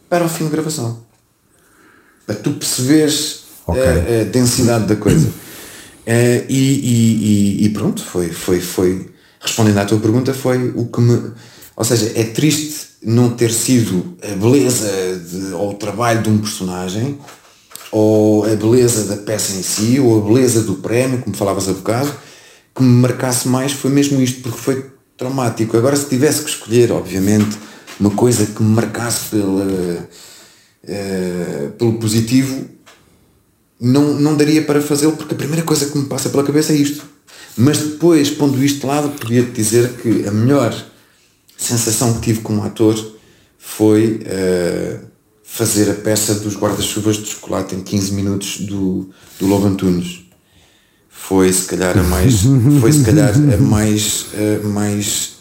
para 0.10 0.24
o 0.24 0.30
fim 0.30 0.46
de 0.46 0.52
gravação. 0.52 1.04
Para 2.26 2.36
tu 2.36 2.52
perceberes 2.52 3.42
okay. 3.68 3.82
a, 3.84 4.22
a 4.22 4.24
densidade 4.24 4.86
da 4.86 4.96
coisa. 4.96 5.43
Uh, 6.06 6.46
e, 6.50 7.62
e, 7.62 7.66
e, 7.66 7.70
pronto, 7.70 8.04
foi, 8.04 8.30
foi, 8.30 8.60
foi, 8.60 9.10
respondendo 9.40 9.78
à 9.78 9.86
tua 9.86 10.00
pergunta, 10.00 10.34
foi 10.34 10.70
o 10.76 10.88
que 10.88 11.00
me. 11.00 11.32
Ou 11.76 11.84
seja, 11.84 12.12
é 12.16 12.26
triste 12.26 12.88
não 13.02 13.32
ter 13.32 13.52
sido 13.52 14.18
a 14.22 14.36
beleza 14.36 14.90
de, 15.20 15.54
ou 15.54 15.72
o 15.72 15.74
trabalho 15.76 16.22
de 16.22 16.30
um 16.30 16.38
personagem, 16.38 17.18
ou 17.92 18.46
a 18.46 18.56
beleza 18.56 19.06
da 19.06 19.18
peça 19.18 19.56
em 19.56 19.64
si, 19.64 20.00
ou 20.00 20.22
a 20.22 20.26
beleza 20.26 20.62
do 20.64 20.76
prémio, 20.76 21.20
como 21.20 21.36
falavas 21.36 21.70
há 21.70 21.74
bocado, 21.74 22.14
que 22.76 22.84
me 22.84 23.02
marcasse 23.02 23.48
mais 23.48 23.72
foi 23.72 23.92
mesmo 23.92 24.22
isto, 24.22 24.42
porque 24.42 24.58
foi 24.58 24.92
traumático. 25.18 25.78
Agora, 25.78 25.96
se 25.96 26.10
tivesse 26.10 26.44
que 26.44 26.50
escolher, 26.50 26.92
obviamente, 26.92 27.58
uma 28.00 28.12
coisa 28.12 28.46
que 28.46 28.62
me 28.62 28.76
marcasse 28.76 29.30
pela, 29.30 29.66
uh, 30.84 31.72
pelo 31.78 31.94
positivo, 31.94 32.68
não, 33.80 34.14
não 34.14 34.36
daria 34.36 34.62
para 34.62 34.82
fazê-lo 34.82 35.18
porque 35.18 35.34
a 35.34 35.38
primeira 35.38 35.64
coisa 35.64 35.86
que 35.88 35.98
me 35.98 36.06
passa 36.06 36.30
pela 36.30 36.44
cabeça 36.44 36.74
é 36.74 36.76
isto. 36.76 37.06
Mas 37.58 37.78
depois, 37.78 38.30
pondo 38.30 38.64
isto 38.64 38.82
de 38.82 38.86
lado, 38.86 39.10
podia-te 39.10 39.52
dizer 39.52 39.94
que 40.02 40.28
a 40.28 40.32
melhor 40.32 40.74
sensação 41.58 42.14
que 42.16 42.22
tive 42.22 42.42
como 42.42 42.64
ator 42.64 42.96
foi 43.58 44.22
uh, 44.24 45.06
fazer 45.44 45.90
a 45.92 45.94
peça 45.94 46.36
dos 46.36 46.56
guarda-chuvas 46.56 47.18
de 47.18 47.28
chocolate 47.28 47.76
em 47.76 47.82
15 47.82 48.12
minutos 48.14 48.62
do, 48.62 49.10
do 49.40 49.46
Lobo 49.46 49.68
Antunes. 49.68 50.22
Foi 51.10 51.52
se 51.54 51.66
calhar 51.68 51.98
a 51.98 52.04
mais. 52.04 52.42
Foi 52.82 52.92
se 52.92 53.04
calhar 53.04 53.34
a 53.34 53.58
mais. 53.58 54.26
A 54.34 54.68
mais 54.68 55.34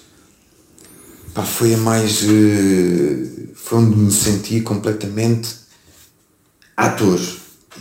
pá, 1.35 1.43
foi 1.43 1.75
a 1.75 1.79
mais. 1.79 2.23
Uh, 2.23 3.49
foi 3.55 3.79
onde 3.79 3.97
me 3.97 4.11
senti 4.13 4.61
completamente 4.61 5.49
ator 6.77 7.19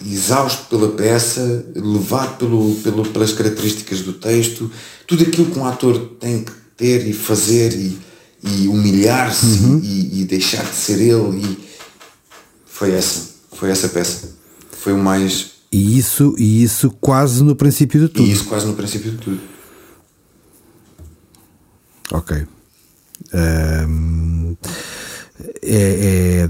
exausto 0.05 0.65
pela 0.69 0.89
peça, 0.89 1.65
levado 1.75 2.37
pelo, 2.37 2.75
pelo, 2.75 3.05
pelas 3.09 3.31
características 3.33 4.01
do 4.01 4.13
texto, 4.13 4.71
tudo 5.07 5.23
aquilo 5.23 5.51
que 5.51 5.59
um 5.59 5.65
ator 5.65 5.97
tem 6.19 6.43
que 6.43 6.51
ter 6.77 7.07
e 7.07 7.13
fazer 7.13 7.73
e, 7.73 7.97
e 8.43 8.67
humilhar-se 8.67 9.45
uhum. 9.45 9.79
e, 9.83 10.21
e, 10.21 10.25
deixar 10.25 10.63
de 10.63 10.75
ser 10.75 10.99
ele 10.99 11.37
e 11.37 11.57
foi 12.65 12.91
essa, 12.91 13.29
foi 13.53 13.69
essa 13.69 13.89
peça. 13.89 14.29
Foi 14.71 14.93
o 14.93 14.97
mais. 14.97 15.51
E 15.71 15.97
isso, 15.97 16.35
e 16.37 16.63
isso 16.63 16.89
quase 16.89 17.43
no 17.43 17.55
princípio 17.55 17.99
de 17.99 18.09
tudo. 18.09 18.27
E 18.27 18.31
isso 18.31 18.45
quase 18.45 18.65
no 18.65 18.73
princípio 18.73 19.11
de 19.11 19.17
tudo. 19.17 19.39
Ok. 22.11 22.45
Um, 23.33 24.57
é, 25.61 26.49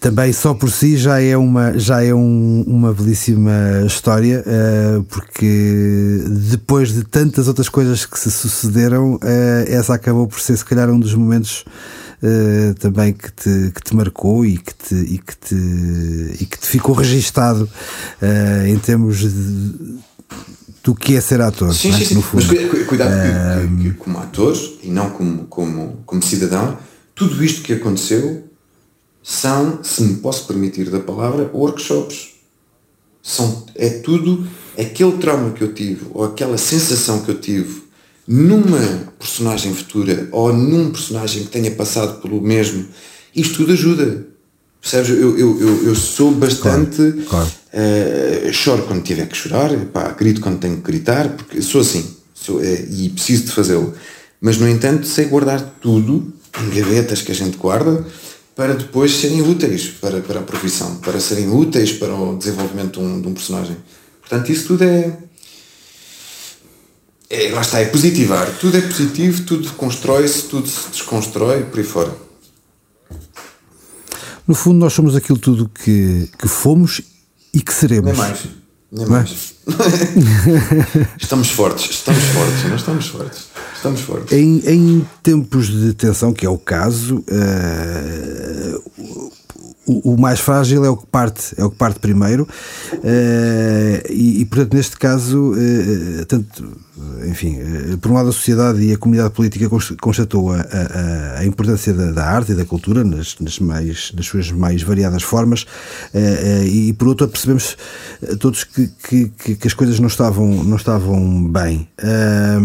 também 0.00 0.32
só 0.32 0.54
por 0.54 0.70
si 0.70 0.96
já 0.96 1.20
é 1.20 1.36
uma, 1.36 1.78
já 1.78 2.02
é 2.02 2.14
um, 2.14 2.64
uma 2.66 2.92
belíssima 2.92 3.84
história, 3.86 4.42
uh, 4.46 5.04
porque 5.04 6.24
depois 6.50 6.94
de 6.94 7.04
tantas 7.04 7.46
outras 7.46 7.68
coisas 7.68 8.06
que 8.06 8.18
se 8.18 8.30
sucederam, 8.30 9.16
uh, 9.16 9.20
essa 9.66 9.94
acabou 9.94 10.26
por 10.26 10.40
ser, 10.40 10.56
se 10.56 10.64
calhar, 10.64 10.88
um 10.88 10.98
dos 10.98 11.14
momentos 11.14 11.66
uh, 12.22 12.74
também 12.78 13.12
que 13.12 13.30
te, 13.30 13.72
que 13.74 13.82
te 13.82 13.94
marcou 13.94 14.46
e 14.46 14.56
que 14.56 14.74
te, 14.74 14.94
e 14.94 15.18
que 15.18 15.36
te, 15.36 15.54
e 15.54 16.46
que 16.46 16.58
te 16.58 16.66
ficou 16.66 16.94
registado 16.94 17.68
em 18.66 18.78
termos 18.78 19.18
de, 19.18 20.00
do 20.82 20.94
que 20.94 21.14
é 21.14 21.20
ser 21.20 21.42
ator. 21.42 21.74
Sim, 21.74 21.90
né? 21.90 21.98
sim, 21.98 22.04
sim. 22.06 22.14
No 22.14 22.22
fundo. 22.22 22.46
Mas 22.46 22.86
cuidado 22.86 23.12
que, 23.20 23.82
que, 23.82 23.90
que, 23.90 23.98
como 23.98 24.18
ator 24.18 24.56
e 24.82 24.88
não 24.88 25.10
como, 25.10 25.44
como, 25.44 26.02
como 26.06 26.22
cidadão, 26.22 26.78
tudo 27.14 27.44
isto 27.44 27.60
que 27.60 27.74
aconteceu 27.74 28.49
são, 29.22 29.80
se 29.82 30.02
me 30.02 30.14
posso 30.16 30.46
permitir 30.46 30.90
da 30.90 31.00
palavra, 31.00 31.50
workshops. 31.52 32.30
São, 33.22 33.64
é 33.74 33.88
tudo 33.88 34.46
aquele 34.78 35.12
trauma 35.18 35.50
que 35.50 35.62
eu 35.62 35.74
tive 35.74 36.06
ou 36.12 36.24
aquela 36.24 36.56
sensação 36.56 37.20
que 37.20 37.30
eu 37.30 37.38
tive 37.38 37.82
numa 38.26 39.12
personagem 39.18 39.74
futura 39.74 40.28
ou 40.32 40.52
num 40.52 40.90
personagem 40.90 41.44
que 41.44 41.50
tenha 41.50 41.70
passado 41.72 42.20
pelo 42.20 42.40
mesmo, 42.40 42.86
isto 43.34 43.56
tudo 43.56 43.72
ajuda. 43.72 44.26
Percebes? 44.80 45.10
Eu, 45.10 45.38
eu, 45.38 45.60
eu, 45.60 45.84
eu 45.84 45.94
sou 45.94 46.32
bastante. 46.32 46.96
Claro, 46.96 47.26
claro. 47.28 47.50
Uh, 47.72 48.52
choro 48.52 48.82
quando 48.84 49.02
tiver 49.02 49.28
que 49.28 49.36
chorar, 49.36 49.70
pá, 49.92 50.08
grito 50.12 50.40
quando 50.40 50.58
tenho 50.58 50.76
que 50.76 50.82
gritar, 50.82 51.28
porque 51.36 51.60
sou 51.60 51.82
assim 51.82 52.16
sou, 52.34 52.56
uh, 52.56 52.62
e 52.90 53.10
preciso 53.10 53.44
de 53.44 53.52
fazê-lo. 53.52 53.92
Mas, 54.40 54.56
no 54.56 54.66
entanto, 54.66 55.06
sei 55.06 55.26
guardar 55.26 55.76
tudo 55.82 56.32
em 56.62 56.70
gavetas 56.74 57.20
que 57.20 57.30
a 57.30 57.34
gente 57.34 57.58
guarda 57.58 58.04
para 58.60 58.74
depois 58.74 59.12
serem 59.12 59.40
úteis 59.40 59.86
para, 59.88 60.20
para 60.20 60.40
a 60.40 60.42
profissão, 60.42 60.96
para 60.96 61.18
serem 61.18 61.48
úteis 61.48 61.92
para 61.92 62.14
o 62.14 62.36
desenvolvimento 62.36 63.00
de 63.00 63.06
um, 63.06 63.18
de 63.18 63.28
um 63.28 63.32
personagem. 63.32 63.74
Portanto, 64.20 64.52
isso 64.52 64.66
tudo 64.66 64.84
é, 64.84 65.16
é. 67.30 67.50
Lá 67.52 67.62
está, 67.62 67.78
é 67.80 67.86
positivar. 67.86 68.46
Tudo 68.60 68.76
é 68.76 68.82
positivo, 68.82 69.44
tudo 69.46 69.72
constrói-se, 69.72 70.42
tudo 70.42 70.68
se 70.68 70.90
desconstrói, 70.90 71.62
por 71.62 71.78
aí 71.78 71.84
fora. 71.86 72.14
No 74.46 74.54
fundo, 74.54 74.76
nós 74.76 74.92
somos 74.92 75.16
aquilo 75.16 75.38
tudo 75.38 75.66
que, 75.66 76.28
que 76.38 76.46
fomos 76.46 77.00
e 77.54 77.62
que 77.62 77.72
seremos. 77.72 78.10
Nem 78.10 78.14
mais. 78.14 78.40
Nem 78.92 79.06
mais. 79.06 79.54
estamos 81.18 81.50
fortes, 81.50 81.88
estamos 81.92 82.24
fortes, 82.24 82.64
nós 82.64 82.80
estamos 82.80 83.06
fortes. 83.06 83.49
Estamos 83.80 84.02
fortes. 84.02 84.36
Em, 84.36 84.58
em 84.66 85.06
tempos 85.22 85.68
de 85.68 85.94
tensão, 85.94 86.34
que 86.34 86.44
é 86.44 86.50
o 86.50 86.58
caso, 86.58 87.24
uh, 87.30 88.82
o, 89.86 90.12
o, 90.12 90.20
mais 90.20 90.38
frágil 90.38 90.84
é 90.84 90.90
o 90.90 90.98
que 90.98 91.06
parte, 91.06 91.54
é 91.56 91.64
o 91.64 91.70
que 91.70 91.76
parte 91.76 91.98
primeiro, 91.98 92.46
uh, 92.92 94.10
e, 94.10 94.42
e, 94.42 94.44
portanto, 94.44 94.74
neste 94.74 94.98
caso, 94.98 95.54
uh, 95.54 96.26
tanto, 96.26 96.76
enfim, 97.26 97.58
por 98.02 98.10
um 98.10 98.14
lado 98.16 98.28
a 98.28 98.32
sociedade 98.32 98.82
e 98.82 98.92
a 98.92 98.98
comunidade 98.98 99.32
política 99.32 99.66
constatou 99.98 100.52
a, 100.52 100.60
a, 100.60 101.38
a 101.38 101.46
importância 101.46 101.94
da, 101.94 102.12
da, 102.12 102.26
arte 102.26 102.52
e 102.52 102.54
da 102.54 102.66
cultura 102.66 103.02
nas, 103.02 103.38
nas, 103.40 103.58
mais, 103.58 104.12
nas 104.14 104.26
suas 104.26 104.52
mais 104.52 104.82
variadas 104.82 105.22
formas, 105.22 105.64
e 106.66 106.92
por 106.92 107.08
outro 107.08 107.26
percebemos 107.26 107.78
todos 108.38 108.62
que, 108.62 108.90
que, 109.08 109.54
que, 109.56 109.66
as 109.66 109.72
coisas 109.72 109.98
não 109.98 110.08
estavam, 110.08 110.62
não 110.64 110.76
estavam 110.76 111.48
bem. 111.48 111.88
Eh, 111.96 112.58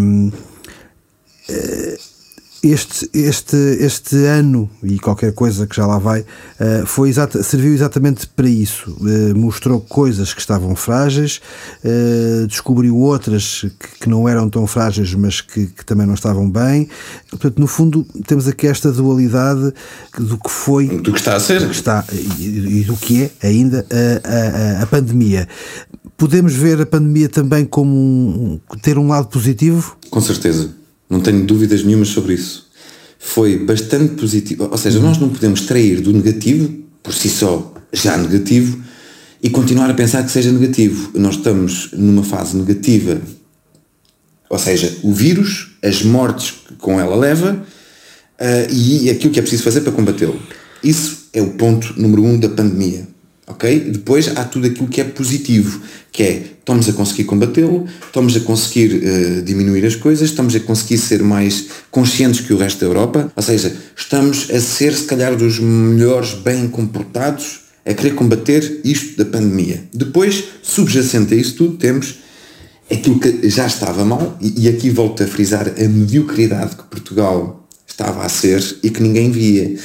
este, 2.71 3.09
este, 3.13 3.55
este 3.79 4.15
ano 4.25 4.69
e 4.81 4.97
qualquer 4.97 5.33
coisa 5.33 5.67
que 5.67 5.75
já 5.75 5.85
lá 5.85 5.99
vai 5.99 6.25
eh, 6.59 6.83
foi 6.85 7.09
exata, 7.09 7.43
serviu 7.43 7.73
exatamente 7.73 8.27
para 8.27 8.49
isso. 8.49 8.95
Eh, 9.01 9.33
mostrou 9.33 9.79
coisas 9.79 10.33
que 10.33 10.39
estavam 10.39 10.75
frágeis, 10.75 11.41
descobriu 12.47 12.97
outras 12.97 13.61
que, 13.79 13.99
que 14.01 14.09
não 14.09 14.27
eram 14.27 14.49
tão 14.49 14.65
frágeis, 14.65 15.13
mas 15.13 15.41
que, 15.41 15.67
que, 15.67 15.85
também 15.85 16.07
não 16.07 16.15
estavam 16.15 16.49
bem. 16.49 16.89
Portanto, 17.29 17.59
no 17.59 17.67
fundo, 17.67 18.05
temos 18.25 18.47
aqui 18.47 18.67
esta 18.67 18.91
dualidade 18.91 19.73
do 20.17 20.37
que 20.37 20.49
foi, 20.49 20.87
do 20.87 21.11
que 21.11 21.19
está 21.19 21.35
a 21.35 21.39
ser, 21.39 21.61
está, 21.69 22.03
e, 22.39 22.79
e 22.79 22.83
do 22.83 22.95
que 22.97 23.23
é 23.23 23.47
ainda 23.47 23.85
a, 23.91 24.79
a, 24.79 24.83
a 24.83 24.85
pandemia. 24.87 25.47
Podemos 26.17 26.53
ver 26.53 26.81
a 26.81 26.85
pandemia 26.85 27.29
também 27.29 27.65
como 27.65 27.93
um, 27.93 28.59
ter 28.81 28.97
um 28.97 29.09
lado 29.09 29.27
positivo? 29.27 29.97
Com 30.09 30.21
certeza 30.21 30.84
não 31.09 31.19
tenho 31.19 31.45
dúvidas 31.45 31.83
nenhumas 31.83 32.09
sobre 32.09 32.33
isso. 32.33 32.67
Foi 33.19 33.57
bastante 33.57 34.15
positivo. 34.15 34.67
Ou 34.69 34.77
seja, 34.77 34.99
nós 34.99 35.17
não 35.17 35.29
podemos 35.29 35.61
trair 35.61 36.01
do 36.01 36.13
negativo, 36.13 36.71
por 37.01 37.13
si 37.13 37.29
só, 37.29 37.73
já 37.91 38.17
negativo, 38.17 38.83
e 39.41 39.49
continuar 39.49 39.89
a 39.89 39.93
pensar 39.93 40.23
que 40.23 40.31
seja 40.31 40.51
negativo. 40.51 41.11
Nós 41.17 41.35
estamos 41.35 41.91
numa 41.93 42.23
fase 42.23 42.57
negativa. 42.57 43.21
Ou 44.49 44.59
seja, 44.59 44.97
o 45.03 45.13
vírus, 45.13 45.75
as 45.83 46.03
mortes 46.03 46.51
que 46.51 46.75
com 46.75 46.99
ela 46.99 47.15
leva 47.15 47.53
uh, 48.39 48.73
e 48.73 49.09
aquilo 49.09 49.33
que 49.33 49.39
é 49.39 49.41
preciso 49.41 49.63
fazer 49.63 49.81
para 49.81 49.91
combatê-lo. 49.91 50.39
Isso 50.83 51.29
é 51.33 51.41
o 51.41 51.51
ponto 51.53 51.99
número 51.99 52.23
um 52.23 52.39
da 52.39 52.49
pandemia. 52.49 53.07
Ok? 53.47 53.79
Depois 53.91 54.27
há 54.35 54.43
tudo 54.43 54.67
aquilo 54.67 54.87
que 54.87 55.01
é 55.01 55.03
positivo, 55.03 55.79
que 56.11 56.23
é 56.23 56.43
estamos 56.59 56.89
a 56.89 56.93
conseguir 56.93 57.25
combatê-lo, 57.25 57.85
estamos 58.03 58.35
a 58.35 58.39
conseguir 58.39 58.95
uh, 58.95 59.41
diminuir 59.43 59.85
as 59.85 59.95
coisas, 59.95 60.29
estamos 60.29 60.55
a 60.55 60.59
conseguir 60.59 60.97
ser 60.97 61.21
mais 61.21 61.67
conscientes 61.91 62.41
que 62.41 62.53
o 62.53 62.57
resto 62.57 62.79
da 62.79 62.87
Europa, 62.87 63.31
ou 63.35 63.43
seja, 63.43 63.75
estamos 63.95 64.49
a 64.49 64.59
ser 64.59 64.93
se 64.95 65.03
calhar 65.03 65.35
dos 65.35 65.59
melhores 65.59 66.33
bem 66.33 66.67
comportados 66.67 67.65
a 67.85 67.93
querer 67.93 68.15
combater 68.15 68.81
isto 68.83 69.15
da 69.15 69.25
pandemia. 69.29 69.83
Depois, 69.93 70.43
subjacente 70.63 71.35
a 71.35 71.37
isso 71.37 71.53
tudo, 71.53 71.77
temos 71.77 72.15
aquilo 72.91 73.19
que 73.19 73.47
já 73.47 73.67
estava 73.67 74.03
mal, 74.03 74.37
e, 74.41 74.63
e 74.63 74.67
aqui 74.67 74.89
volto 74.89 75.23
a 75.23 75.27
frisar 75.27 75.67
a 75.67 75.87
mediocridade 75.87 76.75
que 76.75 76.83
Portugal 76.83 77.67
estava 77.85 78.25
a 78.25 78.29
ser 78.29 78.63
e 78.81 78.89
que 78.89 79.03
ninguém 79.03 79.31
via. 79.31 79.75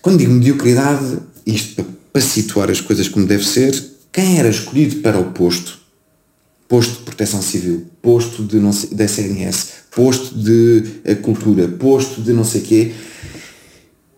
Quando 0.00 0.18
digo 0.18 0.32
mediocridade, 0.32 1.18
isto 1.44 1.84
para 2.12 2.22
situar 2.22 2.70
as 2.70 2.80
coisas 2.80 3.08
como 3.08 3.26
deve 3.26 3.46
ser, 3.46 3.74
quem 4.12 4.38
era 4.38 4.48
escolhido 4.48 4.96
para 4.96 5.18
o 5.18 5.32
posto, 5.32 5.78
posto 6.68 6.98
de 6.98 7.02
proteção 7.04 7.40
civil, 7.42 7.86
posto 8.02 8.44
de 8.44 8.56
não 8.56 8.72
sei, 8.72 8.90
da 8.90 9.06
CNS, 9.06 9.66
posto 9.94 10.34
de 10.36 10.84
eh, 11.04 11.14
cultura, 11.14 11.68
posto 11.68 12.20
de 12.20 12.32
não 12.32 12.44
sei 12.44 12.60
quê, 12.60 12.92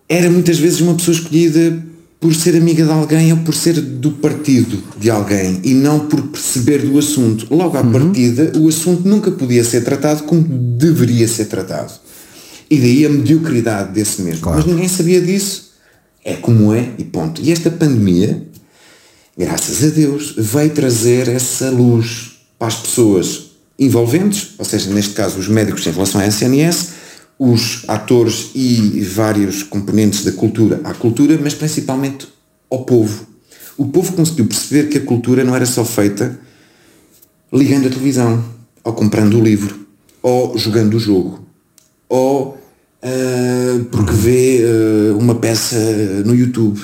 era 0.08 0.30
muitas 0.30 0.58
vezes 0.58 0.80
uma 0.80 0.94
pessoa 0.94 1.14
escolhida 1.14 1.82
por 2.22 2.32
ser 2.34 2.56
amiga 2.56 2.84
de 2.84 2.90
alguém 2.90 3.32
ou 3.32 3.38
por 3.38 3.52
ser 3.52 3.80
do 3.80 4.12
partido 4.12 4.80
de 4.96 5.10
alguém 5.10 5.60
e 5.64 5.74
não 5.74 6.06
por 6.06 6.22
perceber 6.28 6.78
do 6.78 6.96
assunto. 6.96 7.52
Logo 7.52 7.76
à 7.76 7.80
uhum. 7.80 7.90
partida, 7.90 8.52
o 8.56 8.68
assunto 8.68 9.08
nunca 9.08 9.32
podia 9.32 9.64
ser 9.64 9.82
tratado 9.82 10.22
como 10.22 10.44
deveria 10.78 11.26
ser 11.26 11.46
tratado. 11.46 11.92
E 12.70 12.78
daí 12.78 13.04
a 13.04 13.08
mediocridade 13.08 13.92
desse 13.92 14.22
mesmo. 14.22 14.42
Claro. 14.42 14.58
Mas 14.58 14.66
ninguém 14.66 14.88
sabia 14.88 15.20
disso. 15.20 15.71
É 16.24 16.34
como 16.34 16.72
é 16.72 16.92
e 16.98 17.04
ponto. 17.04 17.40
E 17.42 17.50
esta 17.50 17.70
pandemia 17.70 18.50
graças 19.36 19.82
a 19.82 19.88
Deus, 19.88 20.34
veio 20.36 20.70
trazer 20.70 21.28
essa 21.28 21.70
luz 21.70 22.32
para 22.58 22.68
as 22.68 22.76
pessoas 22.76 23.52
envolventes, 23.78 24.50
ou 24.58 24.64
seja, 24.64 24.92
neste 24.92 25.14
caso 25.14 25.38
os 25.38 25.48
médicos 25.48 25.86
em 25.86 25.90
relação 25.90 26.20
à 26.20 26.26
SNS, 26.26 26.90
os 27.38 27.84
atores 27.88 28.50
e 28.54 29.00
vários 29.00 29.62
componentes 29.62 30.24
da 30.24 30.32
cultura 30.32 30.80
à 30.84 30.94
cultura, 30.94 31.38
mas 31.42 31.54
principalmente 31.54 32.28
ao 32.70 32.84
povo. 32.84 33.26
O 33.76 33.86
povo 33.86 34.12
conseguiu 34.12 34.46
perceber 34.46 34.88
que 34.88 34.98
a 34.98 35.00
cultura 35.00 35.42
não 35.42 35.56
era 35.56 35.66
só 35.66 35.84
feita 35.84 36.38
ligando 37.52 37.86
a 37.86 37.90
televisão, 37.90 38.44
ou 38.84 38.92
comprando 38.92 39.38
o 39.38 39.42
livro, 39.42 39.86
ou 40.22 40.56
jogando 40.56 40.94
o 40.94 41.00
jogo, 41.00 41.44
ou 42.08 42.61
uh, 43.02 43.84
porque 43.86 44.12
vê 44.12 44.64
uh, 44.64 45.18
uma 45.18 45.34
peça 45.34 45.76
no 46.24 46.34
YouTube 46.34 46.80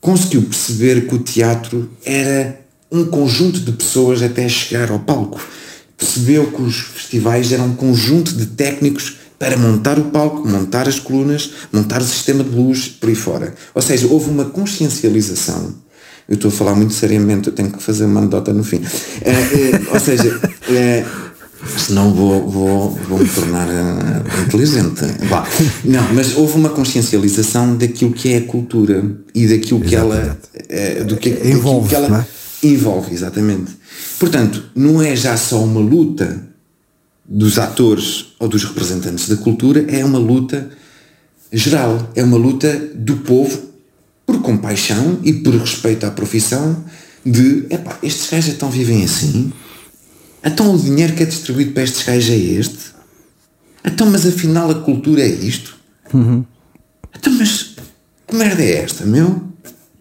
conseguiu 0.00 0.42
perceber 0.42 1.06
que 1.06 1.14
o 1.14 1.18
teatro 1.18 1.90
era 2.04 2.60
um 2.90 3.04
conjunto 3.04 3.60
de 3.60 3.72
pessoas 3.72 4.22
até 4.22 4.48
chegar 4.48 4.90
ao 4.90 5.00
palco. 5.00 5.40
Percebeu 5.96 6.50
que 6.50 6.62
os 6.62 6.78
festivais 6.78 7.52
eram 7.52 7.66
um 7.66 7.74
conjunto 7.74 8.32
de 8.34 8.46
técnicos 8.46 9.16
para 9.38 9.56
montar 9.56 9.98
o 9.98 10.06
palco, 10.06 10.48
montar 10.48 10.88
as 10.88 10.98
colunas, 10.98 11.50
montar 11.72 12.00
o 12.00 12.04
sistema 12.04 12.42
de 12.42 12.50
luz 12.50 12.88
por 12.88 13.08
aí 13.08 13.14
fora. 13.14 13.54
Ou 13.74 13.82
seja, 13.82 14.06
houve 14.06 14.30
uma 14.30 14.46
consciencialização 14.46 15.74
Eu 16.28 16.34
estou 16.34 16.48
a 16.48 16.52
falar 16.52 16.74
muito 16.74 16.94
seriamente, 16.94 17.48
eu 17.48 17.54
tenho 17.54 17.70
que 17.70 17.82
fazer 17.82 18.04
uma 18.04 18.20
anedota 18.20 18.52
no 18.52 18.64
fim. 18.64 18.80
É, 19.22 19.92
ou 19.92 20.00
seja, 20.00 20.40
é, 20.70 21.04
senão 21.76 22.12
vou, 22.12 22.48
vou, 22.48 22.90
vou 22.90 23.18
me 23.18 23.28
tornar 23.28 23.68
uh, 23.68 24.42
inteligente. 24.46 25.04
Bah, 25.28 25.46
não, 25.84 26.14
mas 26.14 26.36
houve 26.36 26.54
uma 26.54 26.68
consciencialização 26.68 27.76
daquilo 27.76 28.12
que 28.12 28.32
é 28.32 28.38
a 28.38 28.42
cultura 28.42 29.04
e 29.34 29.46
daquilo 29.46 29.80
que 29.80 29.94
ela. 29.94 30.38
É, 30.68 31.04
do 31.04 31.16
que, 31.16 31.30
envolve, 31.44 31.88
que 31.88 31.94
ela 31.94 32.26
é? 32.62 32.66
envolve, 32.66 33.12
exatamente. 33.12 33.72
Portanto, 34.18 34.64
não 34.74 35.02
é 35.02 35.14
já 35.16 35.36
só 35.36 35.62
uma 35.62 35.80
luta 35.80 36.46
dos 37.28 37.58
atores 37.58 38.26
ou 38.38 38.48
dos 38.48 38.64
representantes 38.64 39.28
da 39.28 39.36
cultura, 39.36 39.84
é 39.88 40.04
uma 40.04 40.18
luta 40.18 40.70
geral, 41.52 42.10
é 42.14 42.22
uma 42.22 42.36
luta 42.36 42.74
do 42.94 43.18
povo 43.18 43.68
por 44.26 44.40
compaixão 44.40 45.18
e 45.22 45.32
por 45.32 45.54
respeito 45.54 46.04
à 46.06 46.10
profissão 46.10 46.84
de, 47.24 47.66
epá, 47.70 47.98
estes 48.02 48.30
gajos 48.30 48.54
então 48.54 48.70
vivem 48.70 49.04
assim, 49.04 49.52
então 50.44 50.74
o 50.74 50.78
dinheiro 50.78 51.14
que 51.14 51.22
é 51.22 51.26
distribuído 51.26 51.72
para 51.72 51.82
estes 51.82 52.04
gajos 52.04 52.30
é 52.30 52.36
este, 52.36 52.78
então 53.84 54.10
mas 54.10 54.26
afinal 54.26 54.70
a 54.70 54.74
cultura 54.76 55.22
é 55.22 55.28
isto, 55.28 55.76
uhum. 56.12 56.44
então 57.14 57.32
mas 57.34 57.74
que 58.26 58.36
merda 58.36 58.62
é 58.62 58.82
esta, 58.82 59.04
meu? 59.04 59.48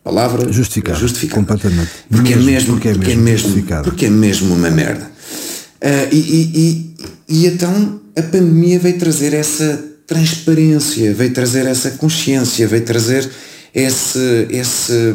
Palavra 0.03 0.51
justificada, 0.51 0.97
justificada. 0.97 1.41
completamente. 1.41 1.91
Porque, 2.09 2.35
mesmo, 2.35 2.49
é 2.49 2.51
mesmo, 2.53 2.73
porque, 2.73 2.87
é 2.87 2.93
mesmo, 2.93 2.99
porque, 2.99 3.11
é 3.11 3.15
mesmo, 3.15 3.83
porque 3.83 4.05
é 4.05 4.09
mesmo 4.09 4.55
uma 4.55 4.69
merda. 4.69 5.05
Uh, 5.05 6.13
e, 6.13 6.17
e, 6.17 6.95
e, 7.29 7.43
e 7.43 7.47
então 7.47 7.99
a 8.17 8.21
pandemia 8.23 8.79
veio 8.79 8.97
trazer 8.97 9.33
essa 9.33 9.83
transparência, 10.07 11.13
veio 11.13 11.33
trazer 11.33 11.65
essa 11.65 11.91
consciência, 11.91 12.67
veio 12.67 12.83
trazer 12.83 13.29
esse, 13.75 14.47
esse, 14.49 15.13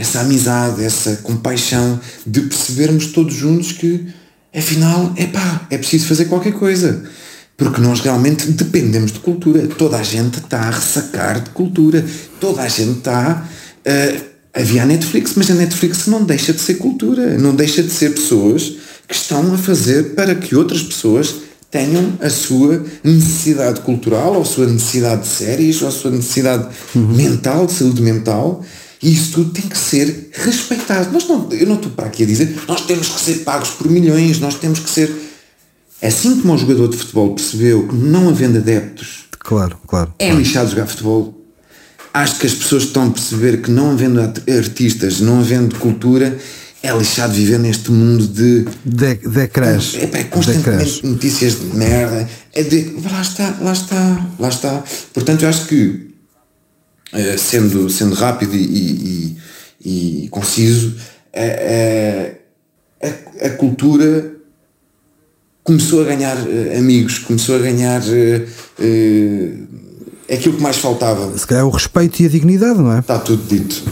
essa 0.00 0.20
amizade, 0.20 0.82
essa 0.82 1.16
compaixão 1.16 2.00
de 2.26 2.40
percebermos 2.42 3.06
todos 3.06 3.34
juntos 3.34 3.72
que 3.72 4.06
afinal, 4.54 5.12
epá, 5.16 5.66
é 5.70 5.78
preciso 5.78 6.06
fazer 6.06 6.24
qualquer 6.26 6.52
coisa. 6.52 7.04
Porque 7.56 7.80
nós 7.80 8.00
realmente 8.00 8.50
dependemos 8.52 9.12
de 9.12 9.18
cultura. 9.18 9.66
Toda 9.66 9.98
a 9.98 10.02
gente 10.02 10.38
está 10.38 10.60
a 10.60 10.70
ressacar 10.70 11.42
de 11.42 11.50
cultura. 11.50 12.04
Toda 12.40 12.62
a 12.62 12.68
gente 12.68 12.98
está. 12.98 13.46
Uh, 13.80 14.24
havia 14.54 14.82
a 14.82 14.86
Netflix, 14.86 15.34
mas 15.36 15.50
a 15.50 15.54
Netflix 15.54 16.06
não 16.06 16.24
deixa 16.24 16.54
de 16.54 16.60
ser 16.60 16.74
cultura. 16.74 17.36
Não 17.36 17.54
deixa 17.54 17.82
de 17.82 17.90
ser 17.90 18.14
pessoas 18.14 18.72
que 19.06 19.14
estão 19.14 19.52
a 19.52 19.58
fazer 19.58 20.14
para 20.14 20.34
que 20.34 20.56
outras 20.56 20.82
pessoas 20.82 21.34
tenham 21.70 22.14
a 22.20 22.30
sua 22.30 22.82
necessidade 23.04 23.80
cultural, 23.80 24.34
ou 24.34 24.42
a 24.42 24.44
sua 24.44 24.66
necessidade 24.66 25.22
de 25.22 25.28
séries, 25.28 25.82
ou 25.82 25.88
a 25.88 25.92
sua 25.92 26.10
necessidade 26.10 26.66
uhum. 26.94 27.14
mental, 27.14 27.66
de 27.66 27.72
saúde 27.72 28.02
mental, 28.02 28.64
e 29.02 29.12
isso 29.12 29.32
tudo 29.32 29.50
tem 29.50 29.68
que 29.68 29.78
ser 29.78 30.30
respeitado. 30.32 31.12
Nós 31.12 31.26
não, 31.26 31.50
eu 31.52 31.66
não 31.66 31.76
estou 31.76 31.90
para 31.90 32.06
aqui 32.06 32.22
a 32.22 32.26
dizer 32.26 32.54
nós 32.68 32.82
temos 32.82 33.08
que 33.08 33.20
ser 33.20 33.34
pagos 33.40 33.70
por 33.70 33.90
milhões, 33.90 34.38
nós 34.38 34.54
temos 34.54 34.78
que 34.80 34.90
ser. 34.90 35.10
Assim 36.02 36.40
como 36.40 36.54
o 36.54 36.58
jogador 36.58 36.88
de 36.88 36.96
futebol 36.96 37.34
percebeu 37.34 37.86
que 37.86 37.94
não 37.94 38.30
havendo 38.30 38.56
adeptos 38.56 39.20
claro, 39.40 39.78
claro, 39.86 40.14
é 40.18 40.26
claro. 40.26 40.40
lixado 40.40 40.70
jogar 40.70 40.86
futebol, 40.86 41.34
acho 42.14 42.38
que 42.38 42.46
as 42.46 42.54
pessoas 42.54 42.84
estão 42.84 43.08
a 43.08 43.10
perceber 43.10 43.60
que 43.60 43.70
não 43.70 43.90
havendo 43.90 44.20
artistas, 44.20 45.20
não 45.20 45.40
havendo 45.40 45.74
cultura, 45.76 46.38
é 46.82 46.92
lixado 46.96 47.32
viver 47.34 47.58
neste 47.58 47.90
mundo 47.90 48.26
de. 48.26 48.64
De, 48.84 49.14
de 49.16 49.48
crash. 49.48 49.96
É, 49.96 50.20
é 50.20 50.24
constantemente 50.24 51.02
de 51.02 51.08
notícias 51.08 51.58
de 51.58 51.76
merda. 51.76 52.28
É 52.54 52.62
de. 52.62 52.96
Lá 53.10 53.20
está, 53.20 53.56
lá 53.60 53.72
está, 53.72 54.26
lá 54.38 54.48
está. 54.48 54.84
Portanto, 55.12 55.42
eu 55.42 55.48
acho 55.48 55.66
que, 55.66 56.09
eh, 57.12 57.36
sendo, 57.36 57.88
sendo 57.90 58.14
rápido 58.14 58.54
e, 58.54 59.36
e, 59.84 60.24
e 60.24 60.28
conciso, 60.30 60.96
a, 61.34 63.06
a, 63.06 63.46
a, 63.46 63.50
cultura 63.50 64.36
começou 65.64 66.02
a 66.02 66.04
ganhar 66.04 66.36
eh, 66.48 66.78
amigos, 66.78 67.18
começou 67.18 67.56
a 67.56 67.58
ganhar. 67.58 68.02
Uh, 68.02 69.80
aquilo 70.32 70.56
que 70.56 70.62
mais 70.62 70.76
faltava. 70.76 71.36
Se 71.36 71.46
calhar 71.46 71.66
o 71.66 71.70
respeito 71.70 72.20
e 72.20 72.26
a 72.26 72.28
dignidade, 72.28 72.78
não 72.78 72.92
é? 72.92 73.00
Está 73.00 73.18
tudo 73.18 73.42
dito. 73.48 73.82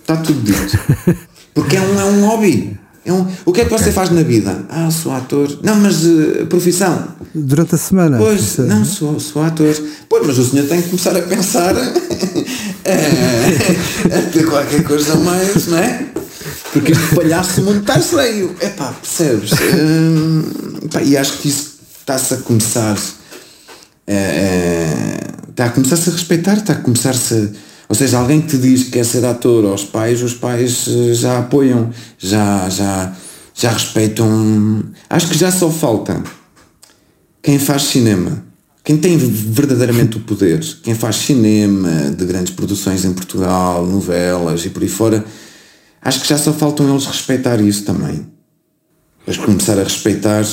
Está 0.00 0.16
tudo 0.16 0.40
dito. 0.42 0.78
Porque 1.54 1.76
é 1.76 1.80
um, 1.80 2.00
é 2.00 2.04
um 2.04 2.26
hobby. 2.26 2.78
É 3.04 3.12
um, 3.12 3.26
o 3.44 3.52
que 3.52 3.62
é 3.62 3.64
que 3.64 3.70
você 3.70 3.90
faz 3.90 4.10
na 4.10 4.22
vida? 4.22 4.64
Ah, 4.68 4.88
sou 4.90 5.10
ator. 5.12 5.58
Não, 5.62 5.74
mas 5.74 6.04
uh, 6.04 6.46
profissão? 6.48 7.08
Durante 7.34 7.74
a 7.74 7.78
semana? 7.78 8.16
Pois, 8.18 8.58
é- 8.60 8.62
não, 8.62 8.84
sou, 8.84 9.18
sou 9.18 9.42
ator. 9.42 9.74
Pois, 10.08 10.24
mas 10.26 10.38
o 10.38 10.44
senhor 10.44 10.68
tem 10.68 10.80
que 10.80 10.88
começar 10.90 11.16
a 11.16 11.22
pensar 11.22 11.74
a 12.86 14.30
ter 14.32 14.46
qualquer 14.46 14.84
coisa 14.84 15.16
mais, 15.16 15.66
não 15.66 15.78
é? 15.78 16.06
Porque 16.72 16.92
este 16.92 17.12
palhaço 17.14 17.62
mundo 17.62 17.80
está 17.80 18.00
cheio. 18.00 18.54
É 18.60 18.68
pá, 18.68 18.92
percebes? 18.92 19.50
Uh, 19.52 20.88
pá, 20.88 21.02
e 21.02 21.16
acho 21.16 21.38
que 21.38 21.48
isso 21.48 21.72
está-se 22.00 22.34
a 22.34 22.36
começar. 22.38 22.96
Uh, 22.96 25.50
está 25.50 25.66
a 25.66 25.70
começar-se 25.70 26.08
a 26.08 26.12
respeitar, 26.12 26.58
está 26.58 26.72
a 26.74 26.76
começar-se 26.76 27.34
a 27.34 27.48
ou 27.92 27.94
seja, 27.94 28.18
alguém 28.18 28.40
que 28.40 28.46
te 28.46 28.56
diz 28.56 28.84
que 28.84 28.92
quer 28.92 29.04
ser 29.04 29.22
ator 29.22 29.66
aos 29.66 29.84
pais, 29.84 30.22
os 30.22 30.32
pais 30.32 30.86
eh, 30.88 31.12
já 31.12 31.40
apoiam, 31.40 31.90
já, 32.18 32.66
já, 32.70 33.14
já 33.54 33.70
respeitam. 33.70 34.82
Acho 35.10 35.28
que 35.28 35.36
já 35.36 35.52
só 35.52 35.70
falta 35.70 36.22
quem 37.42 37.58
faz 37.58 37.82
cinema. 37.82 38.46
Quem 38.82 38.96
tem 38.96 39.18
verdadeiramente 39.18 40.16
o 40.16 40.20
poder, 40.20 40.60
quem 40.82 40.94
faz 40.94 41.16
cinema 41.16 42.10
de 42.16 42.24
grandes 42.24 42.54
produções 42.54 43.04
em 43.04 43.12
Portugal, 43.12 43.84
novelas 43.84 44.64
e 44.64 44.70
por 44.70 44.82
aí 44.82 44.88
fora, 44.88 45.22
acho 46.00 46.22
que 46.22 46.28
já 46.28 46.38
só 46.38 46.50
faltam 46.54 46.88
eles 46.88 47.04
respeitar 47.04 47.60
isso 47.60 47.84
também. 47.84 48.26
Mas 49.26 49.36
começar 49.36 49.78
a 49.78 49.84
respeitar 49.84 50.46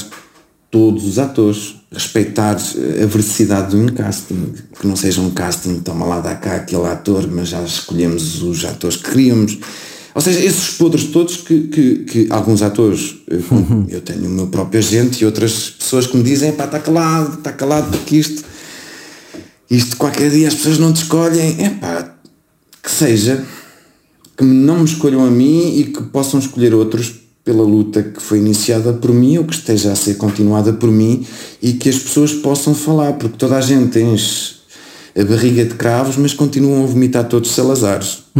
todos 0.71 1.05
os 1.05 1.17
atores, 1.17 1.75
respeitar 1.91 2.55
a 2.55 3.05
veracidade 3.05 3.71
de 3.71 3.77
um 3.77 3.87
casting, 3.87 4.53
que 4.79 4.87
não 4.87 4.95
seja 4.95 5.21
um 5.21 5.31
casting, 5.31 5.79
toma 5.79 6.05
lá, 6.05 6.19
dá 6.19 6.35
cá 6.35 6.57
aquele 6.57 6.85
ator, 6.85 7.27
mas 7.27 7.49
já 7.49 7.63
escolhemos 7.63 8.41
os 8.43 8.63
atores 8.65 8.97
que 8.97 9.09
queríamos. 9.09 9.57
Ou 10.13 10.21
seja, 10.21 10.39
esses 10.39 10.69
podres 10.71 11.05
todos 11.05 11.37
que, 11.37 11.67
que, 11.67 11.95
que 11.99 12.27
alguns 12.29 12.61
atores, 12.61 13.15
uhum. 13.51 13.85
eu 13.89 14.01
tenho 14.01 14.25
o 14.25 14.29
meu 14.29 14.47
próprio 14.47 14.79
agente 14.79 15.23
e 15.23 15.25
outras 15.25 15.71
pessoas 15.71 16.05
que 16.05 16.17
me 16.17 16.23
dizem, 16.23 16.51
pá, 16.51 16.65
está 16.65 16.79
calado, 16.79 17.39
está 17.39 17.51
calado 17.51 17.89
porque 17.89 18.17
isto, 18.17 18.43
isto 19.69 19.97
qualquer 19.97 20.29
dia 20.29 20.47
as 20.47 20.55
pessoas 20.55 20.77
não 20.77 20.93
te 20.93 21.03
escolhem, 21.03 21.63
é 21.63 21.69
pá, 21.69 22.15
que 22.83 22.91
seja, 22.91 23.43
que 24.37 24.43
não 24.43 24.79
me 24.79 24.85
escolham 24.85 25.25
a 25.25 25.31
mim 25.31 25.79
e 25.79 25.85
que 25.85 26.03
possam 26.03 26.39
escolher 26.39 26.73
outros 26.73 27.18
pela 27.43 27.63
luta 27.63 28.03
que 28.03 28.21
foi 28.21 28.37
iniciada 28.37 28.93
por 28.93 29.11
mim 29.11 29.37
ou 29.37 29.45
que 29.45 29.55
esteja 29.55 29.91
a 29.91 29.95
ser 29.95 30.15
continuada 30.15 30.73
por 30.73 30.91
mim 30.91 31.25
e 31.61 31.73
que 31.73 31.89
as 31.89 31.97
pessoas 31.97 32.33
possam 32.33 32.75
falar, 32.75 33.13
porque 33.13 33.37
toda 33.37 33.57
a 33.57 33.61
gente 33.61 33.99
enche 33.99 34.58
a 35.19 35.25
barriga 35.25 35.65
de 35.65 35.73
cravos, 35.73 36.15
mas 36.15 36.33
continuam 36.33 36.83
a 36.83 36.87
vomitar 36.87 37.25
todos 37.25 37.51
Salazares. 37.51 38.19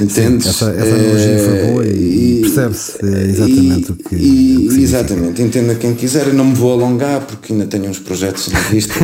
Entendes? 0.00 0.44
Sim, 0.44 0.50
essa, 0.50 0.70
essa 0.70 0.94
analogia 0.94 1.38
foi 1.38 1.66
boa 1.66 1.84
e, 1.86 2.38
e 2.38 2.40
percebe-se 2.42 2.98
exatamente 3.28 3.88
e, 3.88 3.92
o 3.92 3.96
que. 3.96 4.16
E, 4.16 4.68
o 4.68 4.74
que 4.74 4.82
exatamente, 4.82 5.42
entenda 5.42 5.74
quem 5.74 5.94
quiser. 5.94 6.28
Eu 6.28 6.34
não 6.34 6.44
me 6.44 6.54
vou 6.54 6.72
alongar 6.72 7.22
porque 7.22 7.52
ainda 7.52 7.66
tenho 7.66 7.88
uns 7.88 7.98
projetos 7.98 8.46
na 8.48 8.60
vista. 8.60 8.94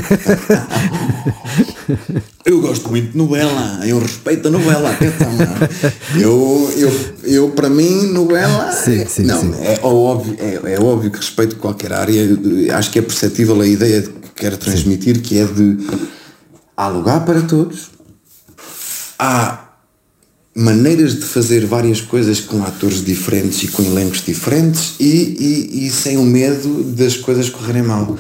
eu 2.45 2.61
gosto 2.61 2.91
muito 2.91 3.13
de 3.13 3.19
novela, 3.19 3.81
eu 3.87 3.99
respeito 3.99 4.49
a 4.49 4.51
novela. 4.51 4.91
Atenção, 4.91 5.31
eu, 6.21 6.71
eu, 6.77 6.93
eu, 7.25 7.49
para 7.51 7.71
mim, 7.71 8.13
novela. 8.13 8.73
Sim, 8.77 9.07
sim, 9.07 9.25
não, 9.25 9.41
sim. 9.41 9.55
É, 9.63 9.81
óbvio, 9.83 10.37
é, 10.39 10.75
é 10.75 10.81
óbvio 10.81 11.11
que 11.11 11.17
respeito 11.17 11.57
qualquer 11.57 11.93
área. 11.93 12.23
Acho 12.75 12.91
que 12.91 12.99
é 12.99 13.03
perceptível 13.03 13.61
a 13.61 13.67
ideia 13.67 14.03
que 14.03 14.26
quero 14.37 14.57
transmitir, 14.57 15.23
que 15.23 15.39
é 15.39 15.45
de 15.45 15.79
há 16.77 16.89
lugar 16.89 17.25
para 17.25 17.43
todos 17.43 17.97
há 19.19 19.67
maneiras 20.55 21.17
de 21.17 21.23
fazer 21.23 21.67
várias 21.67 22.01
coisas 22.01 22.41
com 22.41 22.63
atores 22.63 23.05
diferentes 23.05 23.63
e 23.63 23.69
com 23.69 23.83
elencos 23.83 24.23
diferentes 24.25 24.95
e, 24.99 25.05
e, 25.05 25.87
e 25.87 25.91
sem 25.91 26.17
o 26.17 26.25
medo 26.25 26.83
das 26.83 27.17
coisas 27.17 27.51
correrem 27.51 27.83
mal. 27.83 28.17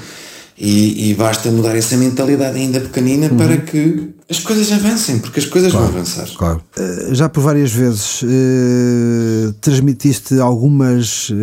E, 0.58 1.10
e, 1.10 1.14
basta 1.14 1.50
mudar 1.50 1.76
essa 1.76 1.96
mentalidade 1.98 2.58
ainda 2.58 2.80
pequenina 2.80 3.28
uhum. 3.28 3.36
para 3.36 3.58
que 3.58 4.08
as 4.28 4.40
coisas 4.40 4.72
avancem, 4.72 5.20
porque 5.20 5.38
as 5.38 5.46
coisas 5.46 5.70
claro, 5.70 5.86
vão 5.86 5.96
avançar. 5.96 6.26
Claro. 6.36 6.60
Uh, 6.76 7.14
já 7.14 7.28
por 7.28 7.42
várias 7.42 7.72
vezes 7.72 8.22
uh, 8.22 9.52
transmitiste 9.60 10.40
algumas 10.40 11.30
uh, 11.30 11.34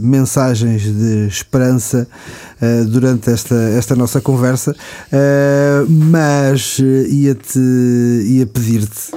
mensagens 0.00 0.82
de 0.82 1.26
esperança 1.26 2.06
durante 2.88 3.30
esta, 3.30 3.54
esta 3.54 3.96
nossa 3.96 4.20
conversa, 4.20 4.76
mas 5.88 6.78
ia-te 6.78 7.58
ia 7.58 8.46
pedir-te 8.46 9.12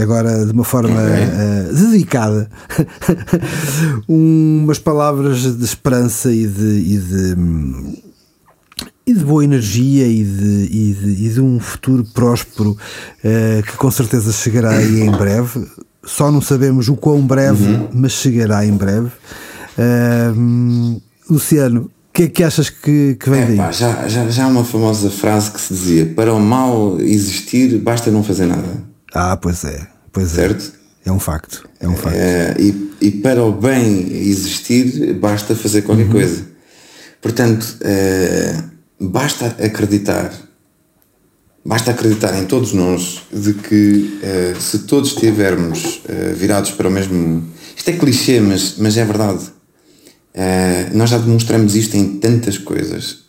agora 0.00 0.46
de 0.46 0.52
uma 0.52 0.64
forma 0.64 0.98
dedicada 1.70 2.48
umas 4.08 4.78
palavras 4.78 5.42
de 5.58 5.62
esperança 5.62 6.32
e 6.32 6.46
de, 6.46 6.94
e 6.94 6.96
de 6.96 8.04
e 9.06 9.12
de 9.12 9.24
boa 9.24 9.44
energia 9.44 10.06
e 10.06 10.24
de, 10.24 10.68
e 10.70 10.94
de, 10.94 11.26
e 11.26 11.28
de 11.28 11.40
um 11.40 11.60
futuro 11.60 12.04
próspero 12.14 12.70
uh, 12.70 13.62
que 13.62 13.76
com 13.76 13.90
certeza 13.90 14.32
chegará 14.32 14.70
aí 14.70 15.02
em 15.02 15.10
breve. 15.10 15.66
Só 16.02 16.30
não 16.30 16.40
sabemos 16.40 16.88
o 16.88 16.96
quão 16.96 17.26
breve, 17.26 17.64
uhum. 17.64 17.88
mas 17.92 18.12
chegará 18.12 18.64
em 18.64 18.72
breve. 18.72 19.10
Uh, 19.78 21.00
Luciano, 21.28 21.82
o 21.82 21.90
que 22.12 22.24
é 22.24 22.28
que 22.28 22.44
achas 22.44 22.70
que, 22.70 23.16
que 23.18 23.30
vem 23.30 23.42
é, 23.42 23.46
daí? 23.46 23.56
Pá, 23.56 23.72
já, 23.72 24.08
já, 24.08 24.28
já 24.28 24.44
há 24.44 24.48
uma 24.48 24.64
famosa 24.64 25.10
frase 25.10 25.50
que 25.50 25.60
se 25.60 25.74
dizia: 25.74 26.06
para 26.06 26.32
o 26.32 26.40
mal 26.40 27.00
existir, 27.00 27.78
basta 27.78 28.10
não 28.10 28.22
fazer 28.22 28.46
nada. 28.46 28.84
Ah, 29.12 29.36
pois 29.36 29.64
é. 29.64 29.86
Pois 30.12 30.32
é. 30.32 30.48
certo? 30.48 30.72
É. 31.04 31.10
é 31.10 31.12
um 31.12 31.20
facto. 31.20 31.68
É 31.80 31.88
um 31.88 31.96
facto. 31.96 32.16
É, 32.16 32.54
e, 32.58 32.90
e 33.00 33.10
para 33.10 33.42
o 33.42 33.52
bem 33.52 34.12
existir, 34.28 35.14
basta 35.14 35.54
fazer 35.54 35.82
qualquer 35.82 36.06
uhum. 36.06 36.12
coisa. 36.12 36.44
Portanto, 37.20 37.78
é, 37.80 38.62
basta 39.08 39.46
acreditar, 39.64 40.32
basta 41.64 41.90
acreditar 41.90 42.38
em 42.40 42.46
todos 42.46 42.72
nós 42.72 43.22
de 43.32 43.54
que 43.54 44.20
uh, 44.22 44.60
se 44.60 44.80
todos 44.80 45.10
estivermos 45.10 46.02
uh, 46.04 46.34
virados 46.34 46.70
para 46.72 46.88
o 46.88 46.90
mesmo. 46.90 47.44
Isto 47.76 47.90
é 47.90 47.92
clichê, 47.94 48.40
mas, 48.40 48.76
mas 48.78 48.96
é 48.96 49.04
verdade. 49.04 49.44
Uh, 50.34 50.96
nós 50.96 51.10
já 51.10 51.18
demonstramos 51.18 51.76
isto 51.76 51.96
em 51.96 52.18
tantas 52.18 52.58
coisas 52.58 53.24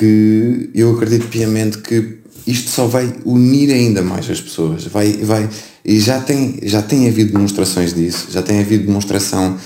que 0.00 0.68
eu 0.74 0.96
acredito 0.96 1.28
piamente 1.28 1.78
que 1.78 2.18
isto 2.44 2.70
só 2.70 2.86
vai 2.86 3.14
unir 3.24 3.72
ainda 3.72 4.02
mais 4.02 4.28
as 4.28 4.40
pessoas. 4.40 4.84
Vai, 4.86 5.12
vai, 5.12 5.48
e 5.84 6.00
já 6.00 6.20
tem, 6.20 6.58
já 6.62 6.82
tem 6.82 7.08
havido 7.08 7.32
demonstrações 7.32 7.94
disso, 7.94 8.28
já 8.30 8.42
tem 8.42 8.60
havido 8.60 8.86
demonstração 8.86 9.56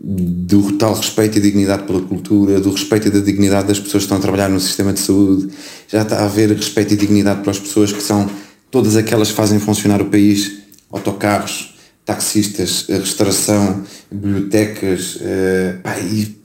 do 0.00 0.72
tal 0.72 0.94
respeito 0.94 1.38
e 1.38 1.40
dignidade 1.40 1.84
pela 1.84 2.00
cultura, 2.00 2.60
do 2.60 2.70
respeito 2.70 3.08
e 3.08 3.10
da 3.10 3.20
dignidade 3.20 3.68
das 3.68 3.78
pessoas 3.78 4.02
que 4.02 4.06
estão 4.06 4.18
a 4.18 4.20
trabalhar 4.20 4.48
no 4.48 4.58
sistema 4.58 4.92
de 4.92 5.00
saúde, 5.00 5.48
já 5.86 6.02
está 6.02 6.18
a 6.18 6.24
haver 6.24 6.50
respeito 6.50 6.94
e 6.94 6.96
dignidade 6.96 7.40
para 7.42 7.52
as 7.52 7.58
pessoas 7.58 7.92
que 7.92 8.02
são 8.02 8.28
todas 8.70 8.96
aquelas 8.96 9.28
que 9.28 9.34
fazem 9.34 9.60
funcionar 9.60 10.02
o 10.02 10.06
país, 10.06 10.58
autocarros, 10.90 11.74
taxistas, 12.04 12.86
restauração, 12.88 13.84
bibliotecas, 14.10 15.16
uh, 15.16 15.80
pá, 15.82 15.98
e, 16.00 16.36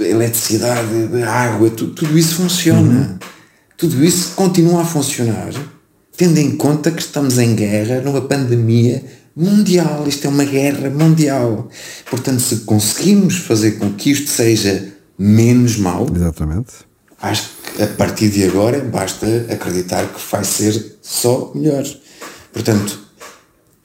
eletricidade, 0.00 1.22
água, 1.22 1.70
tudo, 1.70 1.94
tudo 1.94 2.18
isso 2.18 2.34
funciona. 2.34 2.80
Uhum. 2.82 3.18
Tudo 3.76 4.04
isso 4.04 4.32
continua 4.34 4.82
a 4.82 4.84
funcionar, 4.84 5.52
tendo 6.16 6.38
em 6.38 6.56
conta 6.56 6.90
que 6.90 7.00
estamos 7.00 7.38
em 7.38 7.54
guerra, 7.54 8.00
numa 8.00 8.22
pandemia 8.22 9.04
mundial, 9.36 10.04
isto 10.08 10.26
é 10.26 10.30
uma 10.30 10.44
guerra 10.44 10.88
mundial. 10.88 11.68
Portanto, 12.10 12.40
se 12.40 12.56
conseguimos 12.60 13.36
fazer 13.36 13.72
com 13.72 13.92
que 13.92 14.10
isto 14.10 14.30
seja 14.30 14.94
menos 15.18 15.76
mal, 15.76 16.06
Exatamente. 16.14 16.72
acho 17.20 17.50
que 17.76 17.82
a 17.82 17.86
partir 17.86 18.30
de 18.30 18.44
agora 18.44 18.80
basta 18.80 19.26
acreditar 19.50 20.06
que 20.06 20.20
vai 20.30 20.44
ser 20.44 20.96
só 21.02 21.52
melhor. 21.54 21.84
Portanto, 22.52 23.05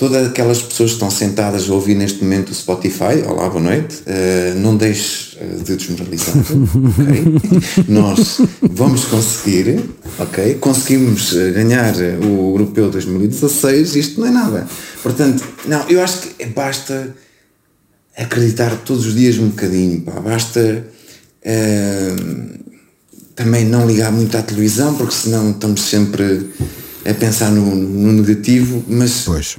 todas 0.01 0.25
aquelas 0.25 0.59
pessoas 0.63 0.89
que 0.89 0.95
estão 0.95 1.11
sentadas 1.11 1.69
a 1.69 1.73
ouvir 1.75 1.93
neste 1.93 2.23
momento 2.23 2.49
o 2.49 2.55
Spotify, 2.55 3.21
olá, 3.23 3.47
boa 3.47 3.61
noite, 3.61 3.97
uh, 3.97 4.59
não 4.59 4.75
deixe 4.75 5.37
uh, 5.37 5.63
de 5.63 5.75
desmoralizar, 5.75 6.33
ok? 6.41 7.85
Nós 7.87 8.41
vamos 8.63 9.05
conseguir, 9.05 9.79
ok? 10.17 10.55
Conseguimos 10.55 11.35
eh, 11.35 11.51
ganhar 11.51 11.93
o 12.25 12.53
Europeu 12.53 12.89
2016, 12.89 13.95
isto 13.95 14.21
não 14.21 14.27
é 14.27 14.31
nada. 14.31 14.67
Portanto, 15.03 15.43
não, 15.67 15.87
eu 15.87 16.01
acho 16.01 16.29
que 16.29 16.45
basta 16.47 17.15
acreditar 18.17 18.75
todos 18.77 19.05
os 19.05 19.13
dias 19.13 19.37
um 19.37 19.49
bocadinho, 19.49 20.01
pá, 20.01 20.19
basta 20.19 20.83
uh, 21.45 22.59
também 23.35 23.65
não 23.65 23.85
ligar 23.85 24.11
muito 24.11 24.35
à 24.35 24.41
televisão, 24.41 24.95
porque 24.95 25.13
senão 25.13 25.51
estamos 25.51 25.81
sempre 25.81 26.49
a 27.05 27.13
pensar 27.13 27.51
no, 27.51 27.75
no 27.75 28.13
negativo, 28.13 28.83
mas... 28.87 29.25
Pois 29.25 29.57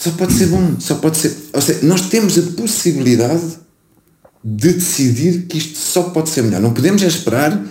só 0.00 0.10
pode 0.12 0.32
ser 0.32 0.46
bom, 0.46 0.80
só 0.80 0.94
pode 0.94 1.18
ser. 1.18 1.36
Ou 1.52 1.60
seja, 1.60 1.80
nós 1.82 2.08
temos 2.08 2.38
a 2.38 2.42
possibilidade 2.52 3.58
de 4.42 4.72
decidir 4.72 5.42
que 5.42 5.58
isto 5.58 5.76
só 5.76 6.04
pode 6.04 6.30
ser 6.30 6.42
melhor. 6.42 6.58
Não 6.62 6.72
podemos 6.72 7.02
esperar 7.02 7.62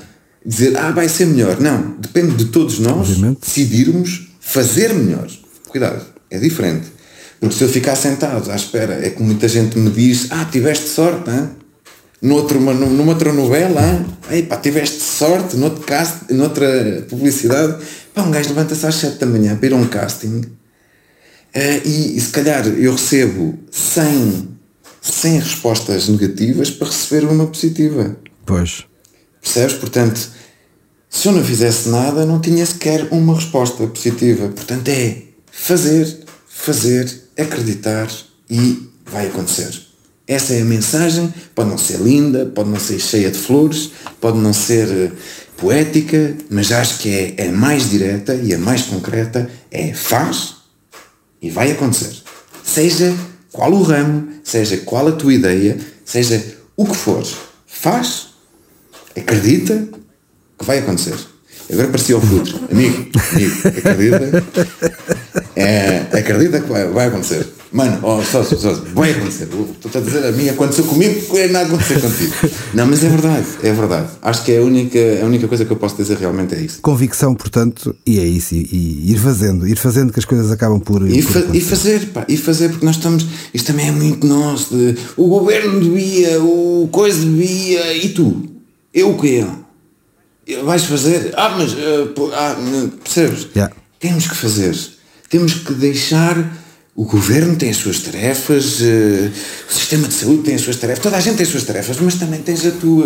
dizer, 0.46 0.78
ah, 0.78 0.92
vai 0.92 1.10
ser 1.10 1.26
melhor. 1.26 1.60
Não, 1.60 1.96
depende 2.00 2.36
de 2.36 2.46
todos 2.52 2.78
nós 2.78 3.10
Obviamente. 3.10 3.40
decidirmos 3.42 4.30
fazer 4.40 4.94
melhor. 4.94 5.28
Cuidado, 5.70 6.06
é 6.30 6.38
diferente. 6.38 6.88
Porque 7.40 7.56
se 7.56 7.64
eu 7.64 7.70
ficar 7.70 7.96
sentado 7.96 8.52
à 8.52 8.56
espera, 8.56 9.04
é 9.04 9.10
como 9.10 9.30
muita 9.30 9.48
gente 9.48 9.80
me 9.80 9.90
diz, 9.90 10.28
ah, 10.30 10.46
tiveste 10.46 10.88
sorte, 10.88 11.32
hein? 11.32 11.50
Noutro, 12.22 12.60
numa 12.60 13.14
outra 13.14 13.34
novela, 13.34 14.06
Ei, 14.30 14.44
pá, 14.44 14.58
tiveste 14.58 15.02
sorte, 15.02 15.58
noutro 15.58 15.82
cast, 15.84 16.32
noutra 16.32 17.08
publicidade. 17.10 17.84
Pá, 18.14 18.22
um 18.22 18.30
gajo 18.30 18.50
levanta-se 18.50 18.86
às 18.86 18.94
7 18.96 19.18
da 19.18 19.26
manhã 19.26 19.56
para 19.56 19.68
ir 19.68 19.74
a 19.74 19.78
um 19.78 19.88
casting 19.88 20.59
Uh, 21.56 21.88
e, 21.88 22.18
e, 22.18 22.22
se 22.22 22.30
calhar 22.30 22.68
eu 22.68 22.92
recebo 22.92 23.58
100, 23.72 24.50
100 25.02 25.40
respostas 25.40 26.08
negativas 26.08 26.70
para 26.70 26.88
receber 26.88 27.26
uma 27.26 27.48
positiva. 27.48 28.16
Pois. 28.46 28.86
Percebes? 29.42 29.74
Portanto, 29.76 30.30
se 31.10 31.28
eu 31.28 31.32
não 31.32 31.44
fizesse 31.44 31.90
nada, 31.90 32.26
não 32.26 32.40
tinha 32.40 32.66
sequer 32.66 33.08
uma 33.12 33.34
resposta 33.36 33.88
positiva. 33.88 34.50
Portanto, 34.50 34.90
é 34.90 35.24
fazer, 35.52 36.20
fazer, 36.48 37.12
acreditar 37.36 38.08
e 38.50 38.88
vai 39.06 39.28
acontecer. 39.28 39.90
Essa 40.28 40.54
é 40.54 40.62
a 40.62 40.66
mensagem. 40.66 41.34
Pode 41.56 41.70
não 41.70 41.78
ser 41.78 41.98
linda, 41.98 42.46
pode 42.46 42.70
não 42.70 42.80
ser 42.80 43.00
cheia 43.00 43.32
de 43.32 43.40
flores, 43.40 43.90
pode 44.22 44.38
não 44.38 44.54
ser 44.54 44.88
eh, 44.88 45.12
poética, 45.58 46.36
mas 46.52 46.72
acho 46.72 47.00
que 47.00 47.10
é, 47.10 47.34
é 47.48 47.52
mais 47.52 47.90
direta 47.90 48.36
e 48.36 48.54
a 48.54 48.60
mais 48.60 48.84
concreta. 48.84 49.50
É 49.72 49.92
faz, 49.92 50.58
e 51.42 51.50
vai 51.50 51.72
acontecer. 51.72 52.24
Seja 52.64 53.16
qual 53.52 53.72
o 53.72 53.82
ramo, 53.82 54.30
seja 54.44 54.78
qual 54.78 55.08
a 55.08 55.12
tua 55.12 55.34
ideia, 55.34 55.78
seja 56.06 56.44
o 56.76 56.86
que 56.86 56.96
for, 56.96 57.26
faz, 57.66 58.30
acredita 59.16 59.88
que 60.58 60.66
vai 60.66 60.80
acontecer. 60.80 61.18
Agora 61.72 61.88
parecia 61.88 62.18
o 62.18 62.22
futuro. 62.22 62.68
Amigo, 62.72 63.10
amigo, 63.32 63.68
acredita, 63.68 64.44
é, 65.56 65.98
acredita 66.18 66.62
que 66.62 66.68
vai, 66.68 66.88
vai 66.88 67.08
acontecer. 67.08 67.48
Mano, 67.72 68.00
oh, 68.02 68.24
sócio, 68.24 68.58
sócio, 68.58 68.84
vai 68.96 69.12
acontecer. 69.12 69.44
Estou 69.44 70.02
a 70.02 70.04
dizer 70.04 70.26
a 70.26 70.32
mim, 70.32 70.50
aconteceu 70.50 70.84
comigo, 70.86 71.38
é 71.38 71.48
nada 71.50 71.68
acontecer 71.68 72.02
contigo. 72.02 72.34
Não, 72.74 72.88
mas 72.88 73.04
é 73.04 73.10
verdade, 73.10 73.46
é 73.62 73.72
verdade. 73.72 74.08
Acho 74.24 74.44
que 74.44 74.54
é 74.54 74.58
a 74.58 74.64
única, 74.64 75.00
a 75.22 75.26
única 75.26 75.48
coisa 75.48 75.64
que 75.64 75.72
eu 75.72 75.78
posso 75.78 75.96
dizer 75.96 76.18
realmente 76.18 76.56
é 76.56 76.62
isso. 76.62 76.82
Convicção, 76.82 77.36
portanto, 77.36 77.96
e 78.08 78.20
é 78.20 78.26
isso, 78.26 78.56
e, 78.56 78.68
e 78.72 79.12
ir 79.12 79.20
fazendo, 79.20 79.68
ir 79.68 79.78
fazendo 79.78 80.12
que 80.12 80.18
as 80.18 80.26
coisas 80.26 80.52
acabam 80.52 80.80
por. 80.80 81.08
E, 81.08 81.22
por 81.22 81.32
fa 81.32 81.46
e 81.54 81.62
fazer, 81.62 82.08
pá, 82.08 82.26
e 82.28 82.38
fazer, 82.38 82.70
porque 82.70 82.86
nós 82.86 82.96
estamos. 82.96 83.28
Isto 83.54 83.68
também 83.68 83.88
é 83.88 83.92
muito 83.92 84.26
nosso. 84.26 84.76
De, 84.76 84.98
o 85.16 85.28
governo 85.28 85.80
devia, 85.80 86.42
o 86.42 86.90
coisa 86.92 87.24
devia, 87.24 87.94
e 87.94 88.10
tu? 88.10 88.46
Eu 88.92 89.12
o 89.12 89.18
quê? 89.20 89.46
Vais 90.64 90.84
fazer? 90.86 91.34
Ah, 91.38 91.50
mas. 91.56 91.74
Uh, 91.74 92.32
ah, 92.34 92.56
percebes? 93.04 93.48
Yeah. 93.56 93.76
Temos 94.00 94.28
que 94.28 94.36
fazer. 94.36 94.76
Temos 95.30 95.54
que 95.54 95.74
deixar 95.74 96.36
o 97.00 97.06
governo 97.06 97.56
tem 97.56 97.70
as 97.70 97.78
suas 97.78 98.00
tarefas, 98.00 98.82
uh, 98.82 99.32
o 99.70 99.74
sistema 99.74 100.06
de 100.06 100.14
saúde 100.14 100.44
tem 100.44 100.56
as 100.56 100.60
suas 100.60 100.76
tarefas, 100.76 101.02
toda 101.02 101.16
a 101.16 101.22
gente 101.22 101.38
tem 101.38 101.46
as 101.46 101.50
suas 101.50 101.64
tarefas, 101.64 101.98
mas 102.02 102.16
também 102.16 102.42
tens 102.42 102.66
a 102.66 102.72
tua, 102.72 103.06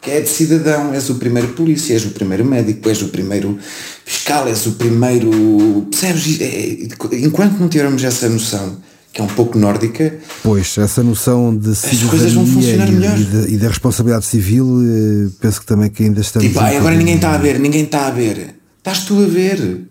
que 0.00 0.08
é 0.08 0.20
de 0.20 0.28
cidadão. 0.28 0.94
És 0.94 1.10
o 1.10 1.16
primeiro 1.16 1.48
polícia, 1.48 1.94
és 1.94 2.04
o 2.04 2.10
primeiro 2.10 2.44
médico, 2.44 2.88
és 2.88 3.02
o 3.02 3.08
primeiro 3.08 3.58
fiscal, 4.04 4.46
és 4.46 4.64
o 4.66 4.74
primeiro. 4.74 5.84
Percebes? 5.90 6.40
É, 6.40 6.86
enquanto 7.16 7.58
não 7.58 7.68
tivermos 7.68 8.04
essa 8.04 8.28
noção, 8.28 8.76
que 9.12 9.20
é 9.20 9.24
um 9.24 9.34
pouco 9.34 9.58
nórdica. 9.58 10.16
Pois, 10.40 10.78
essa 10.78 11.02
noção 11.02 11.56
de 11.56 11.74
cidadania 11.74 13.16
e, 13.16 13.20
e, 13.20 13.24
de, 13.24 13.54
e, 13.54 13.56
da 13.56 13.66
responsabilidade 13.66 14.26
civil, 14.26 14.78
eh, 14.80 15.30
penso 15.40 15.58
que 15.58 15.66
também 15.66 15.90
que 15.90 16.04
ainda 16.04 16.20
estamos. 16.20 16.46
Tipo, 16.46 16.60
ah, 16.60 16.68
agora 16.68 16.94
ninguém 16.94 17.16
está 17.16 17.34
a 17.34 17.38
ver, 17.38 17.58
ninguém 17.58 17.82
está 17.82 18.06
a 18.06 18.10
ver. 18.12 18.54
Estás 18.78 19.00
tu 19.00 19.20
a 19.20 19.26
ver. 19.26 19.88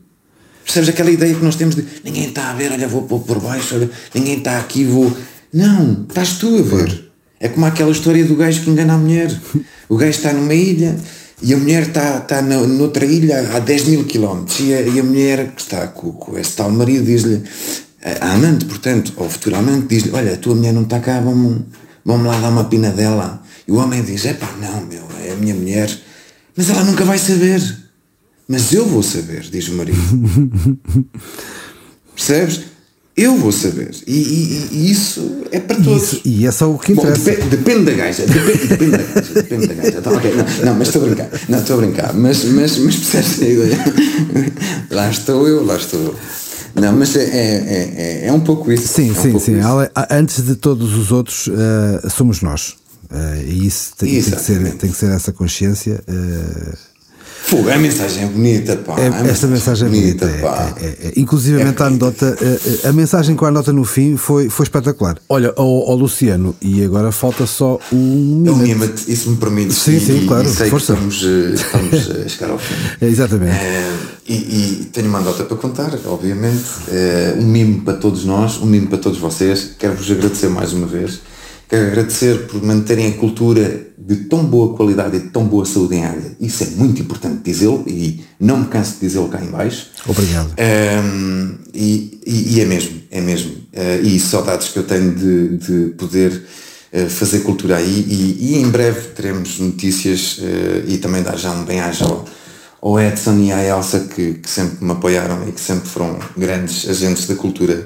Percebes 0.64 0.90
aquela 0.90 1.12
ideia 1.12 1.36
que 1.36 1.44
nós 1.44 1.56
temos 1.56 1.76
de 1.76 1.86
ninguém 2.04 2.30
está 2.30 2.52
a 2.52 2.54
ver, 2.54 2.72
olha, 2.72 2.88
vou 2.88 3.04
pôr 3.04 3.20
por 3.20 3.40
baixo, 3.40 3.76
olha, 3.76 3.90
ninguém 4.14 4.38
está 4.38 4.58
aqui, 4.58 4.86
vou. 4.86 5.16
Não, 5.54 6.06
estás 6.08 6.38
tu 6.38 6.58
a 6.58 6.62
ver. 6.62 7.12
É 7.40 7.50
como 7.50 7.66
aquela 7.66 7.92
história 7.92 8.24
do 8.24 8.36
gajo 8.36 8.62
que 8.64 8.70
engana 8.70 8.94
a 8.94 8.98
mulher. 8.98 9.30
O 9.90 9.98
gajo 9.98 10.12
está 10.12 10.32
numa 10.32 10.54
ilha 10.54 10.96
e 11.42 11.54
a 11.54 11.58
mulher 11.58 11.84
está, 11.84 12.20
está 12.20 12.42
noutra 12.42 13.06
ilha 13.06 13.56
a 13.56 13.60
10 13.60 13.88
mil 13.90 14.06
quilómetros 14.06 14.62
e 14.62 14.72
e 14.72 15.00
a 15.00 15.04
mulher 15.04 15.52
que 15.52 15.62
está 15.62 15.88
com, 15.88 16.14
com 16.14 16.40
esse 16.40 16.54
tal 16.54 16.72
marido 16.72 17.06
diz-lhe, 17.06 17.44
a 18.02 18.32
amante, 18.32 18.66
portanto, 18.66 19.14
ou 19.18 19.30
futura 19.30 19.58
amante, 19.58 19.88
diz-lhe, 19.88 20.12
olha, 20.14 20.34
a 20.34 20.38
tua 20.38 20.56
mulher 20.56 20.74
não 20.74 20.84
está 20.84 21.00
cá, 21.00 21.20
vamos, 21.20 21.64
vamos 22.06 22.26
lá 22.26 22.40
dar 22.40 22.50
uma 22.50 22.64
pina 22.64 22.92
dela. 22.92 23.44
E 23.68 23.72
o 23.72 23.76
homem 23.76 24.02
diz, 24.04 24.26
é 24.26 24.34
pá, 24.34 24.50
não, 24.62 24.86
meu, 24.86 25.04
é 25.26 25.34
a 25.34 25.36
minha 25.36 25.54
mulher. 25.54 25.90
Mas 26.56 26.70
ela 26.70 26.84
nunca 26.84 27.04
vai 27.04 27.18
saber. 27.18 27.62
Mas 28.48 28.74
eu 28.74 28.86
vou 28.86 29.04
saber, 29.04 29.42
diz 29.42 29.68
o 29.70 29.74
marido. 29.74 30.00
Percebes? 32.16 32.74
Eu 33.16 33.38
vou 33.38 33.52
saber. 33.52 33.92
E, 34.08 34.12
e, 34.12 34.68
e 34.72 34.92
isso 34.92 35.44
é 35.52 35.60
para 35.60 35.76
todos. 35.76 36.14
Isso, 36.14 36.22
e 36.26 36.48
é 36.48 36.52
só 36.52 36.72
o 36.72 36.80
que 36.80 36.94
interessa. 36.94 37.20
Bom, 37.20 37.26
depende, 37.26 37.58
depende, 37.58 37.86
da 37.86 37.92
gaja. 37.92 38.26
Depende, 38.26 38.68
depende 38.68 38.92
da 38.92 38.98
gaja. 38.98 39.34
Depende 39.34 39.68
da 39.68 39.74
gaja. 39.76 39.98
Então, 40.00 40.16
okay, 40.16 40.32
não, 40.34 40.66
não, 40.66 40.76
mas 40.76 40.88
estou 40.88 41.04
a 41.04 41.06
brincar. 41.06 41.30
Não, 41.48 41.60
estou 41.60 41.76
a 41.76 41.80
brincar. 41.80 42.14
Mas, 42.14 42.44
mas, 42.46 42.78
mas 42.78 42.96
percebes 42.96 43.42
a 43.42 43.46
ideia? 43.46 43.80
Lá 44.90 45.12
estou 45.12 45.48
eu, 45.48 45.64
lá 45.64 45.76
estou 45.76 46.00
eu. 46.02 46.16
Não, 46.76 46.92
mas 46.94 47.16
é, 47.16 47.24
é, 47.24 48.24
é, 48.24 48.28
é 48.28 48.34
um 48.34 48.40
pouco 48.40 48.72
isso. 48.72 48.88
Sim, 48.88 49.10
é 49.10 49.12
um 49.12 49.16
sim, 49.16 49.40
sim. 49.40 49.60
Isso. 49.60 49.68
Antes 50.10 50.44
de 50.44 50.56
todos 50.56 50.94
os 50.96 51.12
outros, 51.12 51.48
uh, 51.48 52.10
somos 52.10 52.42
nós. 52.42 52.76
Uh, 53.12 53.44
e 53.46 53.68
isso 53.68 53.94
tem, 53.96 54.10
tem, 54.10 54.32
que 54.32 54.42
ser, 54.42 54.74
tem 54.74 54.90
que 54.90 54.98
ser 54.98 55.12
essa 55.12 55.32
consciência. 55.32 56.04
Uh, 56.08 56.93
Fogo, 57.54 57.70
a 57.70 57.78
mensagem 57.78 58.24
é 58.24 58.26
bonita, 58.26 58.76
pá. 58.78 58.96
É, 59.00 59.30
esta 59.30 59.46
mensagem 59.46 59.88
é 59.88 59.92
bonita. 59.92 60.26
bonita 60.26 60.42
pá. 60.42 60.74
É, 60.82 60.86
é, 60.86 60.88
é. 60.88 61.14
Inclusivamente 61.16 61.84
a 61.84 61.86
anedota, 61.86 62.36
a, 62.84 62.90
a, 62.90 62.92
mensagem 62.92 63.36
com 63.36 63.46
a 63.46 63.52
nota 63.52 63.72
no 63.72 63.84
fim 63.84 64.18
foi, 64.18 64.50
foi 64.50 64.64
espetacular. 64.64 65.18
Olha, 65.30 65.54
ao, 65.56 65.68
ao 65.68 65.96
Luciano, 65.96 66.56
e 66.60 66.84
agora 66.84 67.12
falta 67.12 67.46
só 67.46 67.80
um. 67.92 68.44
Eu 68.44 68.56
me 68.56 68.74
isso 69.08 69.30
me 69.30 69.38
permite. 69.38 69.72
Sim, 69.72 70.00
sim, 70.00 70.26
claro. 70.26 70.48
E 70.48 70.52
sei 70.52 70.70
força. 70.72 70.96
que 70.96 71.08
estamos, 71.08 71.24
eh, 71.24 71.54
estamos 71.54 72.10
a 72.10 72.28
chegar 72.28 72.50
ao 72.50 72.58
fim. 72.58 72.74
É, 73.00 73.06
exatamente. 73.08 73.56
É, 73.56 73.94
e, 74.28 74.34
e, 74.34 74.90
tenho 74.92 75.10
uma 75.10 75.22
nota 75.22 75.44
para 75.44 75.58
contar, 75.58 75.94
obviamente. 76.08 76.64
É, 76.92 77.36
um 77.38 77.46
mimo 77.46 77.82
para 77.82 77.94
todos 77.94 78.26
nós, 78.26 78.58
um 78.58 78.66
mimo 78.66 78.88
para 78.88 78.98
todos 78.98 79.20
vocês. 79.20 79.76
Quero-vos 79.78 80.10
agradecer 80.10 80.50
mais 80.50 80.74
uma 80.74 80.88
vez 80.88 81.20
Quero 81.70 81.88
agradecer 81.88 82.48
por 82.48 82.62
manterem 82.64 83.08
a 83.08 83.18
cultura 83.18 83.88
de 83.98 84.16
tão 84.26 84.44
boa 84.46 84.76
qualidade 84.76 85.18
e 85.18 85.20
de 85.20 85.30
tão 85.30 85.46
boa 85.46 85.66
saúde 85.66 85.96
em 85.96 86.04
área. 86.04 86.36
Isso 86.40 86.64
é 86.64 86.68
muito 86.68 87.02
importante 87.02 87.42
dizê-lo 87.44 87.84
e 87.88 88.24
não 88.40 88.58
me 88.58 88.68
canso 88.68 88.96
de 88.96 89.00
dizê-lo 89.02 89.30
cá 89.30 89.42
em 89.42 89.48
baixo. 89.48 89.88
Obrigado. 90.06 90.54
Um, 90.60 91.56
e, 91.74 92.20
e, 92.26 92.56
e, 92.56 92.62
é 92.62 92.66
mesmo, 92.66 93.02
é 93.10 93.22
mesmo. 93.22 93.52
Uh, 93.52 94.04
e 94.04 94.20
saudades 94.20 94.70
que 94.70 94.78
eu 94.78 94.84
tenho 94.84 95.16
de, 95.16 95.58
de 95.58 95.94
poder 95.94 96.44
uh, 96.94 97.10
fazer 97.10 97.40
cultura 97.40 97.78
aí 97.78 98.06
e, 98.08 98.54
e, 98.54 98.56
em 98.58 98.70
breve 98.70 99.10
teremos 99.10 99.58
notícias 99.60 100.38
uh, 100.40 100.84
e 100.88 100.98
também 100.98 101.24
dar 101.24 101.38
já 101.38 101.52
um 101.52 101.64
bem-aja 101.64 102.06
ao, 102.06 102.26
ao 102.82 103.00
Edson 103.00 103.38
e 103.40 103.52
à 103.52 103.64
Elsa 103.64 104.02
que, 104.02 104.34
que 104.36 104.50
sempre 104.50 104.84
me 104.84 104.92
apoiaram 104.92 105.48
e 105.48 105.52
que 105.52 105.62
sempre 105.62 105.88
foram 105.88 106.20
grandes 106.38 106.90
agentes 106.90 107.26
da 107.26 107.36
cultura 107.36 107.86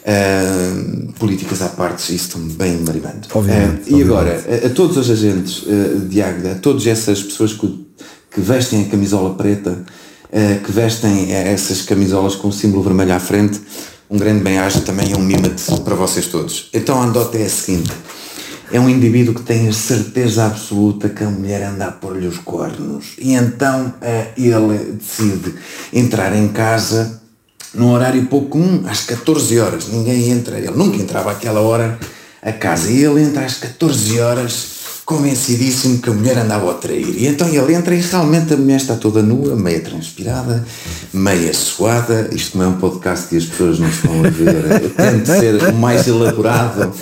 Uh, 0.00 1.12
políticas 1.18 1.60
à 1.60 1.68
parte, 1.68 2.14
isso 2.14 2.38
estou 2.38 2.40
bem 2.56 2.78
maribando. 2.78 3.28
Obviamente, 3.34 3.92
uh, 3.92 3.98
e 3.98 4.02
agora, 4.02 4.42
a, 4.48 4.66
a, 4.66 4.70
todos 4.70 4.96
os 4.96 5.10
agentes 5.10 5.62
uh, 5.64 6.06
de 6.08 6.22
Águeda, 6.22 6.52
a 6.52 6.54
todas 6.54 6.86
essas 6.86 7.22
pessoas 7.22 7.52
que, 7.52 7.86
que, 8.30 8.40
vestem 8.40 8.82
a 8.82 8.88
camisola 8.88 9.34
preta, 9.34 9.84
que 10.64 10.70
vestem 10.70 11.32
essas 11.32 11.82
camisolas 11.82 12.36
com 12.36 12.48
o 12.48 12.52
símbolo 12.52 12.84
vermelho 12.84 13.12
à 13.12 13.18
frente, 13.18 13.60
um 14.08 14.16
grande 14.16 14.44
bem-aja 14.44 14.80
também 14.80 15.12
é 15.12 15.16
um 15.16 15.22
mimate 15.22 15.80
para 15.84 15.96
vocês 15.96 16.28
todos. 16.28 16.70
Então 16.72 17.00
a 17.00 17.04
andota 17.04 17.36
é 17.36 17.46
a 17.46 17.48
seguinte. 17.48 17.90
É 18.72 18.78
um 18.78 18.88
indivíduo 18.88 19.34
que 19.34 19.42
tem 19.42 19.68
a 19.68 19.72
certeza 19.72 20.46
absoluta 20.46 21.08
que 21.08 21.24
a 21.24 21.28
mulher 21.28 21.64
anda 21.64 21.86
a 21.86 21.92
pôr-lhe 21.92 22.28
os 22.28 22.38
cornos. 22.38 23.16
E 23.18 23.34
então 23.34 23.92
ele 24.36 24.92
decide 24.92 25.54
entrar 25.92 26.34
em 26.34 26.46
casa 26.48 27.19
num 27.74 27.90
horário 27.90 28.24
pouco 28.26 28.48
comum, 28.48 28.82
às 28.86 29.00
14 29.00 29.58
horas. 29.58 29.88
Ninguém 29.88 30.30
entra, 30.30 30.58
ele 30.58 30.70
nunca 30.70 30.96
entrava 30.96 31.32
àquela 31.32 31.60
hora 31.60 31.98
a 32.42 32.52
casa. 32.52 32.90
E 32.90 33.04
ele 33.04 33.22
entra 33.22 33.44
às 33.44 33.54
14 33.54 34.20
horas 34.20 34.80
convencidíssimo 35.10 35.98
que 35.98 36.08
a 36.08 36.12
mulher 36.12 36.38
andava 36.38 36.70
a 36.70 36.74
trair. 36.74 37.16
E 37.16 37.26
então 37.26 37.48
ele 37.48 37.74
entra 37.74 37.92
e 37.96 38.00
realmente 38.00 38.54
a 38.54 38.56
mulher 38.56 38.76
está 38.76 38.94
toda 38.94 39.20
nua, 39.20 39.56
meia 39.56 39.80
transpirada, 39.80 40.64
meia 41.12 41.52
suada. 41.52 42.30
Isto 42.32 42.56
não 42.56 42.66
é 42.66 42.68
um 42.68 42.76
podcast 42.78 43.34
e 43.34 43.38
as 43.38 43.44
pessoas 43.44 43.80
não 43.80 43.88
estão 43.88 44.24
a 44.24 44.30
ver. 44.30 44.90
Tento 44.96 45.26
ser 45.26 45.68
o 45.68 45.74
mais 45.74 46.06
elaborado 46.06 46.92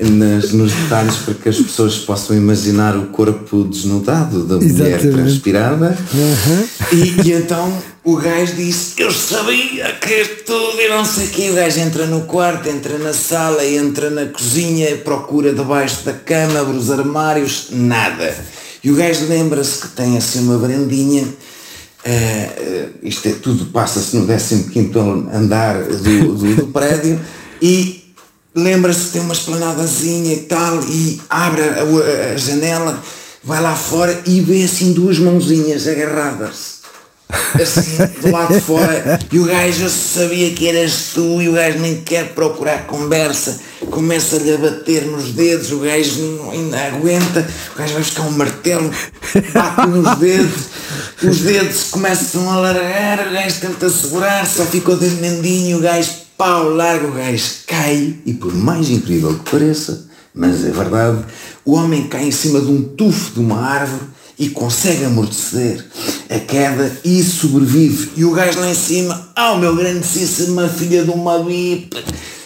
nas, 0.00 0.50
nos 0.52 0.72
detalhes 0.72 1.16
para 1.16 1.34
que 1.34 1.48
as 1.50 1.58
pessoas 1.58 1.98
possam 1.98 2.34
imaginar 2.34 2.96
o 2.96 3.08
corpo 3.08 3.64
desnudado 3.64 4.44
da 4.44 4.56
mulher 4.56 4.94
Exatamente. 4.94 5.14
transpirada. 5.14 5.98
Uhum. 6.14 6.68
E, 6.90 7.28
e, 7.28 7.32
então 7.34 7.70
o 8.10 8.16
gajo 8.16 8.54
disse: 8.54 8.94
Eu 8.96 9.12
sabia 9.12 9.92
que 10.00 10.24
tudo 10.46 10.80
e 10.80 10.88
não 10.88 11.04
sei 11.04 11.26
o 11.26 11.28
que. 11.28 11.50
O 11.50 11.54
gajo 11.54 11.78
entra 11.78 12.06
no 12.06 12.22
quarto, 12.22 12.66
entra 12.66 12.96
na 12.96 13.12
sala, 13.12 13.62
entra 13.66 14.08
na 14.08 14.26
cozinha, 14.26 14.96
procura 14.98 15.52
debaixo 15.52 16.04
da 16.06 16.14
cama, 16.14 16.60
abre 16.60 16.78
os 16.78 16.90
armários, 16.90 17.66
nada. 17.70 18.34
E 18.82 18.90
o 18.90 18.94
gajo 18.94 19.26
lembra-se 19.26 19.82
que 19.82 19.88
tem 19.88 20.16
assim 20.16 20.40
uma 20.40 20.56
brandinha. 20.56 21.24
Uh, 21.24 22.90
isto 23.02 23.28
é 23.28 23.32
tudo, 23.32 23.66
passa-se 23.66 24.16
no 24.16 24.26
15 24.26 24.98
andar 25.34 25.82
do, 25.82 26.34
do, 26.34 26.54
do 26.54 26.66
prédio 26.72 27.20
e 27.60 28.14
lembra-se 28.54 29.06
que 29.06 29.12
tem 29.12 29.20
uma 29.20 29.34
esplanadazinha 29.34 30.32
e 30.32 30.40
tal 30.42 30.80
e 30.84 31.20
abre 31.28 31.60
a, 31.62 32.32
a 32.32 32.36
janela, 32.36 33.02
vai 33.44 33.60
lá 33.60 33.74
fora 33.74 34.22
e 34.24 34.40
vê 34.40 34.62
assim 34.62 34.92
duas 34.92 35.18
mãozinhas 35.18 35.86
agarradas 35.86 36.77
assim, 37.28 37.96
do 38.22 38.30
lado 38.30 38.54
de 38.54 38.60
fora, 38.60 39.18
e 39.30 39.38
o 39.38 39.44
gajo 39.44 39.88
sabia 39.88 40.50
que 40.52 40.66
eras 40.66 41.10
tu, 41.14 41.42
e 41.42 41.48
o 41.48 41.52
gajo 41.52 41.78
nem 41.78 42.00
quer 42.00 42.32
procurar 42.34 42.86
conversa, 42.86 43.60
começa-lhe 43.90 44.54
a 44.54 44.56
bater 44.56 45.04
nos 45.04 45.32
dedos, 45.32 45.70
o 45.72 45.80
gajo 45.80 46.50
ainda 46.50 46.78
aguenta, 46.86 47.46
o 47.74 47.78
gajo 47.78 47.92
vai 47.94 48.02
buscar 48.02 48.22
um 48.22 48.30
martelo, 48.30 48.90
bate 49.52 49.86
nos 49.88 50.18
dedos, 50.18 50.62
os 51.22 51.38
dedos 51.40 51.84
começam 51.90 52.50
a 52.50 52.56
largar, 52.56 53.28
o 53.28 53.32
gajo 53.32 53.60
tenta 53.60 53.90
segurar, 53.90 54.46
só 54.46 54.64
ficou 54.64 54.96
de 54.96 55.06
mendinho, 55.16 55.78
o 55.78 55.80
gajo 55.80 56.10
pau, 56.36 56.70
larga, 56.70 57.06
o 57.06 57.12
gajo 57.12 57.44
cai, 57.66 58.16
e 58.24 58.32
por 58.32 58.54
mais 58.54 58.88
incrível 58.88 59.38
que 59.38 59.50
pareça, 59.50 60.06
mas 60.34 60.64
é 60.64 60.70
verdade, 60.70 61.24
o 61.64 61.74
homem 61.74 62.06
cai 62.06 62.24
em 62.24 62.30
cima 62.30 62.60
de 62.60 62.70
um 62.70 62.82
tufo 62.82 63.32
de 63.32 63.40
uma 63.40 63.60
árvore 63.60 64.17
e 64.38 64.48
consegue 64.50 65.04
amortecer 65.04 65.84
a 66.30 66.38
queda 66.38 66.96
e 67.04 67.22
sobrevive. 67.22 68.12
E 68.16 68.24
o 68.24 68.30
gajo 68.30 68.60
lá 68.60 68.70
em 68.70 68.74
cima, 68.74 69.30
ah, 69.34 69.52
oh, 69.52 69.58
meu 69.58 69.74
grandíssima 69.74 70.68
filha 70.68 71.02
de 71.02 71.10
uma 71.10 71.40
bipe, 71.40 72.04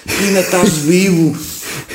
ainda 0.09 0.41
estás 0.41 0.71
vivo. 0.79 1.37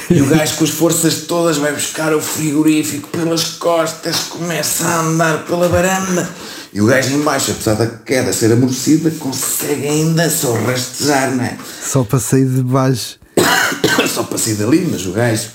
E 0.10 0.22
o 0.22 0.28
gajo 0.28 0.56
com 0.58 0.64
as 0.64 0.70
forças 0.70 1.16
todas 1.28 1.58
vai 1.58 1.74
buscar 1.74 2.14
o 2.14 2.22
frigorífico 2.22 3.10
pelas 3.10 3.44
costas, 3.44 4.20
começa 4.30 4.86
a 4.86 5.02
andar 5.02 5.46
pela 5.46 5.68
varanda. 5.68 6.30
E 6.72 6.80
o 6.80 6.86
gajo 6.86 7.16
embaixo, 7.16 7.52
apesar 7.52 7.74
da 7.74 7.88
queda 7.88 8.32
ser 8.32 8.52
amortecida, 8.52 9.10
consegue 9.12 9.88
ainda 9.88 10.30
só 10.30 10.54
rastejar, 10.54 11.36
não 11.36 11.44
é? 11.44 11.58
Só 11.84 12.04
passei 12.04 12.46
de 12.46 12.62
baixo. 12.62 13.18
só 14.14 14.24
passei 14.24 14.54
dali, 14.54 14.88
mas 14.90 15.06
o 15.06 15.12
gajo 15.12 15.48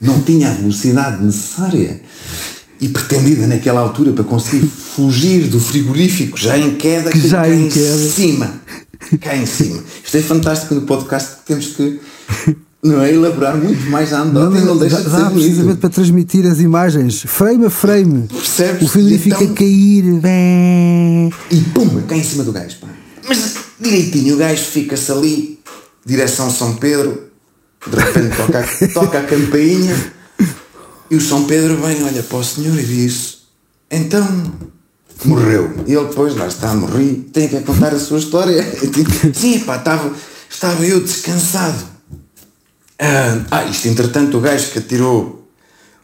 não 0.00 0.22
tinha 0.22 0.50
a 0.50 0.54
velocidade 0.54 1.22
necessária 1.22 2.00
e 2.80 2.88
pretendida 2.88 3.46
naquela 3.46 3.80
altura 3.80 4.12
para 4.12 4.24
conseguir 4.24 4.66
fugir 4.66 5.48
do 5.48 5.60
frigorífico 5.60 6.38
já 6.38 6.56
em 6.56 6.76
queda, 6.76 7.10
que 7.10 7.28
já 7.28 7.48
em, 7.48 7.68
queda. 7.68 7.96
cima. 7.98 8.60
Cá 9.20 9.36
em 9.36 9.46
cima. 9.46 9.82
Isto 10.04 10.16
é 10.16 10.22
fantástico 10.22 10.74
no 10.74 10.82
podcast 10.82 11.36
que 11.36 11.46
temos 11.46 11.66
que 11.68 12.00
não 12.82 13.02
é, 13.02 13.12
elaborar 13.12 13.56
muito 13.56 13.90
mais 13.90 14.12
a 14.12 14.22
andota 14.22 14.58
não, 14.58 14.66
não, 14.66 14.78
deixa 14.78 15.02
dá, 15.02 15.02
de 15.02 15.24
ser 15.24 15.30
precisamente 15.30 15.78
para 15.78 15.90
transmitir 15.90 16.46
as 16.46 16.60
imagens, 16.60 17.22
frame 17.26 17.66
a 17.66 17.70
frame. 17.70 18.26
Percebes? 18.28 18.82
O 18.82 18.88
frigorífico 18.88 19.42
então, 19.42 19.52
a 19.52 19.56
cair. 19.56 20.04
E 21.50 21.60
pum, 21.74 22.00
cá 22.08 22.16
em 22.16 22.24
cima 22.24 22.44
do 22.44 22.52
gajo. 22.52 22.78
Pá. 22.80 22.88
Mas 23.28 23.56
direitinho, 23.78 24.34
o 24.34 24.38
gajo 24.38 24.64
fica-se 24.64 25.12
ali, 25.12 25.58
direção 26.06 26.50
São 26.50 26.76
Pedro, 26.76 27.24
de 27.86 27.96
repente 27.96 28.36
toca, 28.36 28.68
toca 28.94 29.18
a 29.18 29.22
campainha 29.24 30.19
e 31.10 31.16
o 31.16 31.20
São 31.20 31.44
Pedro 31.44 31.76
vem, 31.78 32.04
olha 32.04 32.22
para 32.22 32.38
o 32.38 32.44
senhor 32.44 32.78
e 32.78 32.84
diz: 32.84 33.38
Então, 33.90 34.52
morreu. 35.24 35.74
E 35.86 35.92
ele 35.92 36.06
depois, 36.06 36.36
lá 36.36 36.46
está, 36.46 36.72
morri, 36.72 37.28
tem 37.32 37.48
que 37.48 37.60
contar 37.62 37.92
a 37.92 37.98
sua 37.98 38.18
história. 38.18 38.64
Sim, 39.34 39.60
pá, 39.60 39.76
estava, 39.76 40.14
estava 40.48 40.86
eu 40.86 41.00
descansado. 41.00 41.84
Ah, 42.96 43.44
ah, 43.50 43.64
isto 43.64 43.88
entretanto 43.88 44.38
o 44.38 44.40
gajo 44.40 44.70
que 44.70 44.78
atirou 44.78 45.48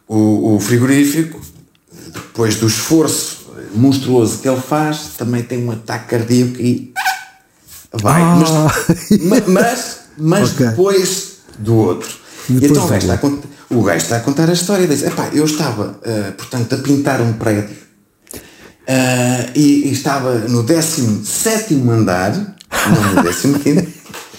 o, 0.07 0.55
o 0.55 0.59
frigorífico, 0.59 1.39
depois 2.13 2.55
do 2.55 2.67
esforço 2.67 3.47
monstruoso 3.73 4.39
que 4.39 4.49
ele 4.49 4.59
faz, 4.59 5.11
também 5.17 5.43
tem 5.43 5.63
um 5.63 5.71
ataque 5.71 6.09
cardíaco 6.09 6.59
e 6.59 6.93
vai. 7.93 8.21
Ah. 8.21 8.37
Mas, 9.21 9.47
mas, 9.47 9.99
mas 10.17 10.51
okay. 10.55 10.67
depois 10.67 11.37
do 11.57 11.75
outro. 11.75 12.09
Depois 12.49 12.71
então 12.71 12.85
o 12.85 12.87
gajo 12.89 13.01
está 13.01 13.13
a 13.13 13.17
contar 13.17 13.56
o 13.69 13.83
gajo 13.83 14.03
está 14.03 14.17
a 14.17 14.19
contar 14.21 14.49
a 14.49 14.53
história 14.53 14.83
e 14.83 14.87
diz: 14.87 15.03
eu 15.33 15.45
estava, 15.45 15.99
uh, 16.05 16.31
portanto, 16.33 16.75
a 16.75 16.77
pintar 16.77 17.21
um 17.21 17.33
prédio 17.33 17.75
uh, 18.87 19.51
e, 19.55 19.87
e, 19.87 19.91
estava 19.91 20.35
no 20.39 20.63
17 20.63 21.75
andar, 21.89 22.33
não 22.35 23.23
no 23.23 23.59
15, 23.59 23.87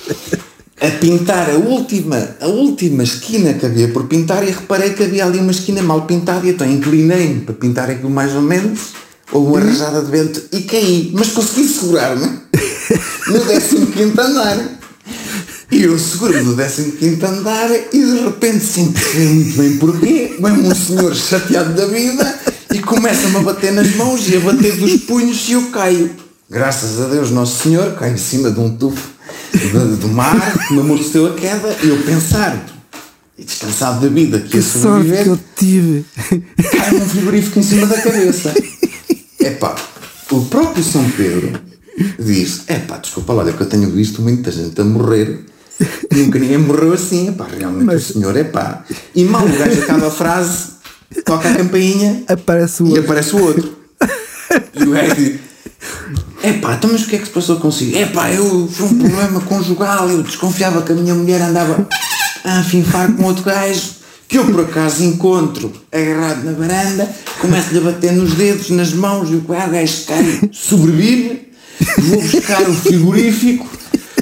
a 0.80 0.90
pintar 1.00 1.50
a 1.50 1.54
última, 1.54 2.36
a 2.40 2.46
última 2.46 3.02
esquina 3.02 3.52
que 3.54 3.66
havia 3.66 3.88
por 3.88 4.06
pintar 4.06 4.42
e 4.46 4.50
reparei 4.50 4.94
que 4.94 5.02
havia 5.02 5.26
ali 5.26 5.38
uma 5.38 5.52
esquina 5.52 5.82
mal 5.82 6.02
pintada 6.02 6.46
e 6.46 6.50
então 6.50 6.66
inclinei-me 6.66 7.40
para 7.40 7.54
pintar 7.54 7.90
aquilo 7.90 8.10
mais 8.10 8.34
ou 8.34 8.42
menos, 8.42 8.92
ou 9.32 9.46
uma 9.46 9.60
rajada 9.60 10.00
de 10.02 10.10
vento 10.10 10.42
e 10.52 10.62
caí, 10.62 11.12
mas 11.14 11.32
consegui 11.32 11.68
segurar-me 11.68 12.26
no 13.26 13.40
15 13.40 14.20
andar. 14.20 14.77
E 15.70 15.82
eu 15.82 15.98
seguro 15.98 16.42
no 16.44 16.56
15 16.56 17.24
andar 17.26 17.70
e 17.70 17.98
de 17.98 18.20
repente, 18.24 18.64
sem 18.64 18.90
perceber 18.90 19.26
muito 19.26 19.58
bem 19.58 19.76
porquê, 19.76 20.36
vem 20.40 20.52
um 20.52 20.74
senhor 20.74 21.14
chateado 21.14 21.74
da 21.74 21.86
vida 21.86 22.38
e 22.72 22.78
começa-me 22.78 23.36
a 23.36 23.40
bater 23.40 23.72
nas 23.72 23.94
mãos 23.94 24.26
e 24.28 24.36
a 24.36 24.40
bater 24.40 24.76
dos 24.76 24.96
punhos 25.02 25.46
e 25.48 25.52
eu 25.52 25.70
caio. 25.70 26.10
Graças 26.48 26.98
a 26.98 27.08
Deus, 27.08 27.30
Nosso 27.30 27.62
Senhor, 27.62 27.94
caio 27.96 28.14
em 28.14 28.18
cima 28.18 28.50
de 28.50 28.58
um 28.58 28.74
tufo 28.74 29.10
do 30.00 30.08
mar 30.08 30.40
que 30.66 30.72
me 30.72 30.80
amorteceu 30.80 31.26
a 31.26 31.34
queda 31.34 31.76
e 31.82 31.88
eu 31.88 32.02
pensar 32.02 32.64
e 33.36 33.44
descansado 33.44 34.00
da 34.00 34.08
vida 34.08 34.40
que, 34.40 34.48
que 34.48 34.56
ia 34.56 34.62
sobreviver, 34.62 35.24
que 35.24 35.28
eu 35.28 35.40
tive. 35.54 36.04
cai 36.78 36.94
um 36.94 37.08
frigorífico 37.08 37.58
em 37.58 37.62
cima 37.62 37.86
da 37.86 38.00
cabeça. 38.00 38.54
Epá, 39.38 39.76
o 40.30 40.44
próprio 40.46 40.82
São 40.82 41.08
Pedro 41.10 41.60
diz: 42.18 42.62
Epá, 42.68 42.96
desculpa 42.96 43.34
lá, 43.34 43.48
é 43.48 43.52
que 43.52 43.60
eu 43.60 43.68
tenho 43.68 43.90
visto 43.90 44.22
muita 44.22 44.50
gente 44.50 44.80
a 44.80 44.84
morrer 44.84 45.44
Nunca 46.12 46.38
ninguém 46.38 46.58
morreu 46.58 46.92
assim, 46.92 47.32
pá, 47.32 47.46
realmente 47.56 47.84
Mas... 47.84 48.10
o 48.10 48.12
senhor 48.14 48.36
é 48.36 48.44
pá. 48.44 48.84
E 49.14 49.24
mal 49.24 49.44
o 49.44 49.58
gajo 49.58 49.82
acaba 49.82 50.08
a 50.08 50.10
frase, 50.10 50.70
toca 51.24 51.48
a 51.48 51.54
campainha 51.54 52.24
aparece 52.28 52.82
o 52.82 52.96
e 52.96 52.98
aparece 52.98 53.34
o 53.34 53.42
outro. 53.42 53.76
e 54.74 54.82
o 54.82 54.90
gajo 54.90 55.14
diz: 55.14 55.40
É 56.42 56.52
pá, 56.54 56.74
então 56.74 56.90
mas 56.92 57.02
o 57.02 57.06
que 57.06 57.16
é 57.16 57.18
que 57.18 57.26
se 57.26 57.32
passou 57.32 57.56
consigo? 57.56 57.96
É 57.96 58.06
pá, 58.06 58.30
eu 58.30 58.68
foi 58.68 58.86
um 58.86 58.98
problema 58.98 59.40
conjugal, 59.42 60.10
eu 60.10 60.22
desconfiava 60.22 60.82
que 60.82 60.92
a 60.92 60.94
minha 60.94 61.14
mulher 61.14 61.40
andava 61.40 61.86
a 62.44 62.58
afinfar 62.58 63.12
com 63.12 63.24
outro 63.24 63.44
gajo 63.44 63.98
que 64.28 64.36
eu 64.36 64.44
por 64.44 64.60
acaso 64.60 65.02
encontro 65.02 65.72
agarrado 65.90 66.44
na 66.44 66.52
varanda, 66.52 67.10
começo-lhe 67.40 67.78
a 67.78 67.80
bater 67.80 68.12
nos 68.12 68.34
dedos, 68.34 68.68
nas 68.68 68.92
mãos, 68.92 69.30
e 69.30 69.36
o 69.36 69.40
gajo 69.40 70.04
cai, 70.06 70.50
sobrevive, 70.52 71.48
vou 71.96 72.20
buscar 72.20 72.60
o 72.68 72.74
frigorífico 72.74 73.77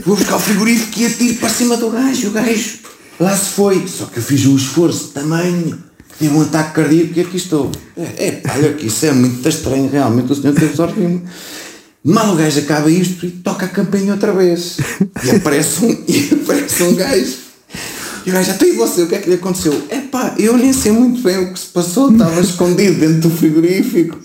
vou 0.07 0.17
buscar 0.17 0.37
o 0.37 0.41
frigorífico 0.41 1.01
e 1.01 1.07
atiro 1.07 1.35
para 1.35 1.49
cima 1.49 1.77
do 1.77 1.91
gajo. 1.91 2.29
O 2.29 2.31
gajo 2.31 2.79
lá 3.19 3.37
se 3.37 3.51
foi. 3.51 3.87
Só 3.87 4.07
que 4.07 4.19
eu 4.19 4.23
fiz 4.23 4.47
um 4.47 4.57
esforço 4.57 5.09
tamanho. 5.09 5.79
Tive 6.19 6.35
um 6.35 6.43
ataque 6.43 6.75
cardíaco 6.75 7.13
e 7.15 7.21
aqui 7.21 7.37
estou. 7.37 7.71
É, 7.97 8.03
é 8.03 8.43
olha 8.55 8.73
que 8.73 8.87
isso 8.87 9.05
é 9.05 9.13
muito 9.13 9.47
estranho, 9.47 9.91
realmente. 9.91 10.33
O 10.33 10.35
senhor 10.35 10.55
teve 10.55 10.75
sorte. 10.75 10.95
Mal 12.03 12.33
o 12.33 12.37
gajo 12.37 12.61
acaba 12.61 12.89
isto 12.89 13.27
e 13.27 13.31
toca 13.31 13.67
a 13.67 13.69
campainha 13.69 14.13
outra 14.13 14.33
vez. 14.33 14.79
E 15.25 15.31
aparece 15.31 15.85
um, 15.85 15.91
e 16.07 16.31
aparece 16.33 16.83
um 16.85 16.95
gajo. 16.95 17.47
E 18.25 18.31
o 18.31 18.33
gajo, 18.33 18.51
até 18.51 18.67
e 18.67 18.73
você, 18.73 19.03
o 19.03 19.07
que 19.09 19.15
é 19.15 19.19
que 19.19 19.29
lhe 19.29 19.35
aconteceu? 19.35 19.83
É 19.89 19.99
pá, 19.99 20.35
eu 20.39 20.57
nem 20.57 20.73
sei 20.73 20.93
muito 20.93 21.21
bem 21.23 21.39
o 21.39 21.53
que 21.53 21.59
se 21.59 21.67
passou, 21.67 22.11
estava 22.11 22.41
escondido 22.41 22.99
dentro 22.99 23.29
do 23.29 23.31
frigorífico. 23.31 24.19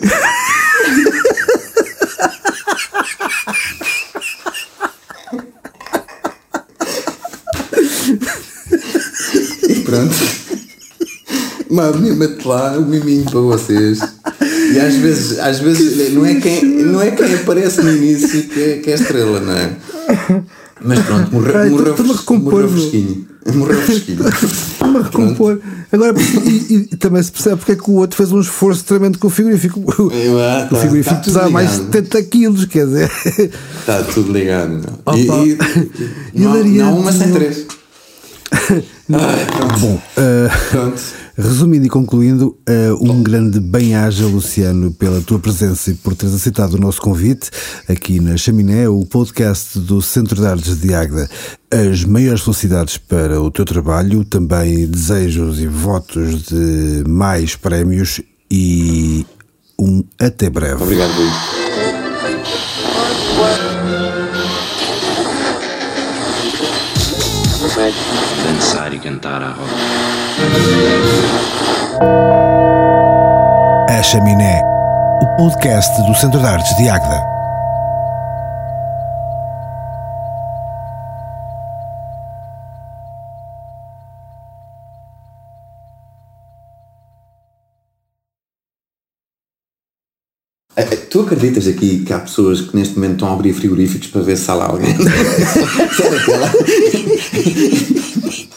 Pronto. 9.92 10.16
Mas 11.70 11.96
mete 11.96 12.46
lá 12.46 12.78
o 12.78 12.86
miminho 12.86 13.26
para 13.26 13.40
vocês. 13.40 14.00
E 14.74 14.80
às 14.80 14.96
vezes, 14.96 15.40
às 15.40 15.60
vezes 15.60 16.14
não, 16.14 16.26
é 16.26 16.36
quem, 16.36 16.64
não 16.66 17.02
é 17.02 17.12
quem 17.12 17.34
aparece 17.36 17.82
no 17.82 17.92
início 17.96 18.44
que 18.44 18.62
é, 18.62 18.78
que 18.78 18.92
é 18.92 18.96
estrela, 18.96 19.40
não 19.40 19.54
é? 19.54 19.72
Mas 20.84 21.00
pronto, 21.06 21.32
morreu, 21.32 21.58
Ai, 21.58 21.70
morreu, 21.70 21.96
morreu 22.40 22.70
fresquinho. 22.70 23.28
Morreu 23.54 23.82
fresquinho. 23.82 24.20
Estou-me 24.28 24.98
a 24.98 25.02
recompor. 25.04 25.60
Agora, 25.92 26.14
e, 26.20 26.88
e, 26.92 26.98
também 26.98 27.22
se 27.22 27.32
percebe 27.32 27.58
porque 27.58 27.74
é 27.74 27.76
que 27.76 27.90
o 27.90 27.96
outro 27.96 28.18
fez 28.18 28.32
um 28.32 28.42
esforço 28.42 28.84
tremendo 28.84 29.20
com 29.20 29.28
o 29.28 29.30
frigorífico. 29.30 29.80
O, 29.80 30.40
ah, 30.40 30.68
tá, 30.68 30.76
o 30.76 30.80
frigorífico 30.80 31.16
tá 31.16 31.22
pesava 31.22 31.50
mais 31.50 31.70
de 31.72 31.78
70 31.78 32.24
quilos, 32.24 32.66
quer 32.66 32.86
dizer. 32.86 33.12
Está 33.80 34.04
tudo 34.04 34.32
ligado. 34.32 34.72
Não? 34.72 34.94
Opa. 35.06 35.46
E, 35.46 35.52
e, 35.52 35.58
e, 36.34 36.42
não, 36.42 36.64
não 36.64 37.00
uma 37.00 37.12
sem 37.12 37.32
três. 37.32 37.66
Ah, 39.14 39.78
Bom, 39.80 39.96
uh, 39.96 40.94
resumindo 41.38 41.86
e 41.86 41.90
concluindo, 41.90 42.58
uh, 42.70 43.12
um 43.12 43.22
grande 43.22 43.60
bem-aja, 43.60 44.26
Luciano, 44.26 44.92
pela 44.92 45.20
tua 45.22 45.38
presença 45.40 45.92
e 45.92 45.96
por 45.96 46.16
teres 46.16 46.36
aceitado 46.36 46.76
o 46.76 46.80
nosso 46.80 47.02
convite 47.02 47.50
aqui 47.90 48.20
na 48.22 48.38
Chaminé, 48.38 48.88
o 48.88 49.06
podcast 49.06 49.78
do 49.80 50.02
Centro 50.02 50.40
de 50.40 50.48
Artes 50.48 50.80
de 50.80 50.94
Águeda. 50.94 51.30
As 51.70 52.06
maiores 52.06 52.42
felicidades 52.42 52.98
para 52.98 53.42
o 53.42 53.52
teu 53.52 53.66
trabalho, 53.66 54.24
também 54.24 54.86
desejos 54.88 55.60
e 55.60 55.68
votos 55.68 56.44
de 56.44 57.04
mais 57.08 57.56
prémios 57.56 58.22
e 58.50 59.26
um 59.80 60.04
até 60.20 60.50
breve. 60.50 60.84
Obrigado, 60.84 61.12
Luís. 61.16 61.62
Dançar 68.44 68.94
e 68.94 69.00
cantar 69.00 69.42
a 69.42 69.52
roda. 69.52 69.72
A 73.90 74.04
Chaminé, 74.04 74.62
o 75.22 75.38
podcast 75.38 76.02
do 76.04 76.14
Centro 76.16 76.42
de 76.42 76.48
Artes 76.48 76.76
de 76.76 76.90
Águeda. 76.90 77.24
Eh, 90.76 90.88
eh, 90.92 90.96
tu 91.10 91.22
acreditas 91.22 91.68
aqui 91.68 92.00
que 92.00 92.12
há 92.12 92.20
pessoas 92.20 92.60
que 92.62 92.76
neste 92.76 92.96
momento 92.96 93.14
estão 93.14 93.30
a 93.30 93.34
abrir 93.34 93.54
frigoríficos 93.54 94.08
para 94.08 94.22
ver 94.22 94.38
se 94.38 94.52
há 94.52 94.56
lá 94.56 94.66
alguém? 94.66 94.94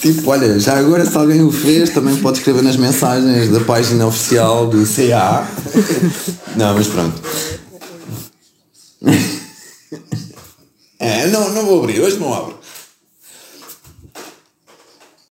Tipo, 0.00 0.30
olha, 0.30 0.60
já 0.60 0.78
agora 0.78 1.04
se 1.04 1.16
alguém 1.16 1.42
o 1.42 1.50
fez, 1.50 1.90
também 1.90 2.16
pode 2.16 2.38
escrever 2.38 2.62
nas 2.62 2.76
mensagens 2.76 3.50
da 3.50 3.60
página 3.60 4.06
oficial 4.06 4.68
do 4.68 4.86
CA. 4.86 5.46
Não, 6.56 6.74
mas 6.74 6.86
pronto. 6.86 7.20
É, 11.00 11.26
não, 11.28 11.50
não 11.50 11.64
vou 11.64 11.78
abrir, 11.78 12.00
hoje 12.00 12.18
não 12.18 12.34
abro. 12.34 12.57